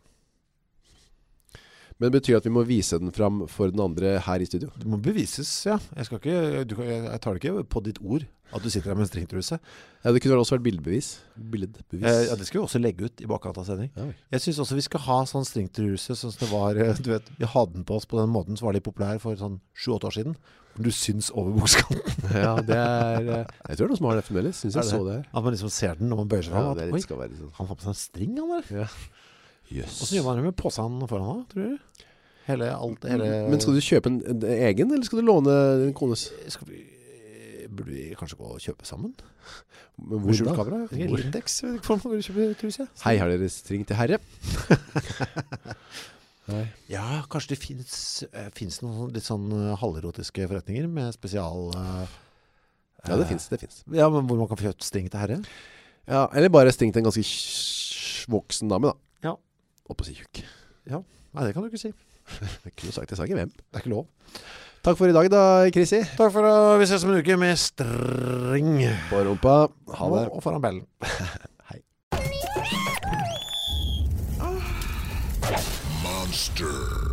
Men 1.98 2.12
det 2.12 2.20
betyr 2.20 2.38
at 2.38 2.46
vi 2.46 2.54
må 2.54 2.62
vise 2.68 3.00
den 3.02 3.10
fram 3.16 3.46
for 3.50 3.74
den 3.74 3.82
andre 3.82 4.20
her 4.22 4.44
i 4.44 4.46
studio. 4.46 4.70
Det 4.78 4.86
må 4.90 5.00
bevises, 5.02 5.50
ja. 5.66 5.80
Jeg, 5.98 6.06
skal 6.06 6.20
ikke, 6.22 6.64
du, 6.70 6.76
jeg 6.86 7.22
tar 7.24 7.34
det 7.34 7.42
ikke 7.44 7.64
på 7.74 7.82
ditt 7.88 8.02
ord 8.06 8.28
at 8.56 8.64
du 8.64 8.70
sitter 8.72 8.94
her 8.94 8.96
med 8.96 9.04
en 9.04 9.10
stringtruse. 9.10 9.58
Ja, 10.06 10.12
Det 10.14 10.22
kunne 10.24 10.38
også 10.40 10.56
vært 10.56 10.64
bildebevis. 10.70 11.08
Bildebevis. 11.36 12.06
Eh, 12.08 12.28
ja, 12.30 12.36
det 12.40 12.48
skal 12.48 12.62
vi 12.62 12.64
også 12.64 12.80
legge 12.80 13.10
ut 13.10 13.24
i 13.24 13.28
bakkant 13.28 13.58
av 13.60 13.66
sending. 13.68 13.90
Ja. 13.98 14.06
Jeg 14.38 14.46
syns 14.46 14.62
også 14.64 14.78
vi 14.78 14.86
skal 14.86 15.04
ha 15.04 15.18
sånn 15.28 15.44
stringtruse 15.48 16.16
sånn 16.16 16.32
som 16.32 16.46
det 16.46 16.52
var 16.54 16.80
eh, 16.80 16.94
Du 17.02 17.12
vet, 17.12 17.28
vi 17.42 17.50
hadde 17.50 17.76
den 17.76 17.84
på 17.88 17.98
oss 18.00 18.08
på 18.08 18.20
den 18.22 18.32
måten 18.32 18.56
som 18.56 18.70
var 18.70 18.78
litt 18.78 18.88
populær 18.88 19.20
for 19.20 19.36
sånn 19.40 19.60
sju-åtte 19.76 20.08
år 20.08 20.16
siden. 20.16 20.38
Du 20.78 20.92
syns 20.94 21.32
over 21.34 21.58
bukskanten. 21.58 22.30
ja, 22.46 22.54
det 22.64 22.78
er 22.78 23.30
eh, 23.42 23.46
Jeg 23.74 23.82
tror 23.82 23.84
det 23.84 23.84
er 23.84 23.92
noen 23.92 24.00
som 24.00 24.10
har 24.12 24.22
det 24.22 24.26
fremdeles. 24.30 24.64
Syns 24.64 24.78
jeg 24.80 24.86
det 24.86 24.94
så 24.94 25.04
det 25.10 25.16
her. 25.18 25.28
At 25.34 25.44
man 25.44 25.58
liksom 25.58 25.74
ser 25.74 26.00
den 26.00 26.12
når 26.14 26.24
man 26.24 26.32
bøyer 26.32 26.48
seg 26.48 26.54
Ja, 26.56 26.64
fram. 26.64 26.78
det 26.80 26.88
at, 26.88 26.96
Oi, 26.96 27.04
skal 27.04 27.22
være 27.26 27.40
sånn. 27.42 27.54
han 27.60 27.72
har 27.74 27.80
på 27.82 27.88
seg 27.88 27.94
en 27.96 28.00
string, 28.06 28.38
han 28.40 28.54
der. 28.56 28.72
Ja. 28.86 28.88
Jøss. 29.74 30.02
Åssen 30.06 30.18
gjør 30.20 30.26
man 30.30 30.38
det 30.40 30.46
med 30.48 30.56
påsene 30.60 31.08
foran 31.12 31.28
da, 31.28 31.46
tror 31.52 31.64
du? 31.74 32.04
Hele, 32.48 32.68
alt, 32.72 33.04
hele 33.12 33.26
Men 33.52 33.60
skal 33.60 33.76
du 33.76 33.82
kjøpe 33.84 34.08
en, 34.08 34.22
en 34.32 34.44
egen, 34.48 34.92
eller 34.96 35.04
skal 35.04 35.20
du 35.20 35.26
låne 35.28 35.56
din 35.84 35.96
kones? 35.98 36.30
Skal 36.54 36.70
vi 36.72 36.84
Burde 37.68 37.92
vi 37.92 38.06
kanskje 38.16 38.38
gå 38.40 38.48
og 38.48 38.62
kjøpe 38.64 38.86
sammen? 38.88 39.12
Men 40.00 40.22
Hvor 40.24 40.32
skjult 40.38 40.54
kamera? 40.56 40.78
Lindex? 41.20 41.58
Hei, 43.04 43.18
har 43.20 43.28
dere 43.34 43.50
string 43.52 43.84
til 43.90 44.00
herre? 44.00 44.22
Ja, 46.88 47.26
kanskje 47.28 47.58
det 47.58 47.60
finnes 47.60 48.78
noen 48.80 48.94
sånn- 48.96 49.10
litt 49.12 49.26
sånn 49.28 49.50
eh, 49.52 49.74
halverotiske 49.82 50.46
forretninger 50.48 50.88
med 50.88 51.12
spesial 51.18 51.68
Uh, 51.76 52.06
Ja, 53.08 53.18
det 53.20 53.28
finnes. 53.30 53.50
Det 53.52 53.60
finnes. 53.62 53.82
Ja, 53.94 54.08
men 54.10 54.26
hvor 54.30 54.40
man 54.40 54.48
kan 54.48 54.58
få 54.60 54.70
kjøpt 54.70 54.84
string 54.88 55.10
til 55.12 55.20
herre? 55.20 55.42
Ja, 56.08 56.24
eller 56.34 56.50
bare 56.50 56.72
string 56.72 56.94
til 56.96 57.04
en 57.04 57.10
ganske 57.10 57.24
voksen 58.32 58.72
dame, 58.72 58.90
da. 58.94 58.96
Oppå 59.88 60.04
si 60.08 60.16
tjukk. 60.18 60.42
Ja, 60.90 61.02
nei, 61.34 61.46
det 61.48 61.54
kan 61.56 61.64
du 61.64 61.72
ikke 61.72 61.82
si. 61.82 61.92
jeg 61.92 62.74
kunne 62.80 62.94
sagt, 62.96 63.12
jeg 63.12 63.20
sa 63.20 63.28
ikke 63.28 63.40
hvem. 63.40 63.52
Det 63.56 63.80
er 63.80 63.86
ikke 63.86 63.94
lov. 63.96 64.08
Takk 64.84 64.98
for 65.00 65.10
i 65.10 65.16
dag 65.16 65.30
da, 65.32 65.42
Chrissy. 65.74 66.04
Takk 66.20 66.32
for 66.36 66.48
uh, 66.48 66.80
vi 66.80 66.88
ses 66.88 67.04
om 67.04 67.12
en 67.12 67.20
uke 67.24 67.38
med 67.40 67.56
streng. 67.60 68.72
På 69.10 69.24
rumpa. 69.28 69.58
Ha 70.00 70.10
det. 70.16 70.24
Og 70.32 70.44
foran 70.44 70.64
bellen. 70.64 70.86
Hei. 71.72 71.82
Monster. 76.04 77.07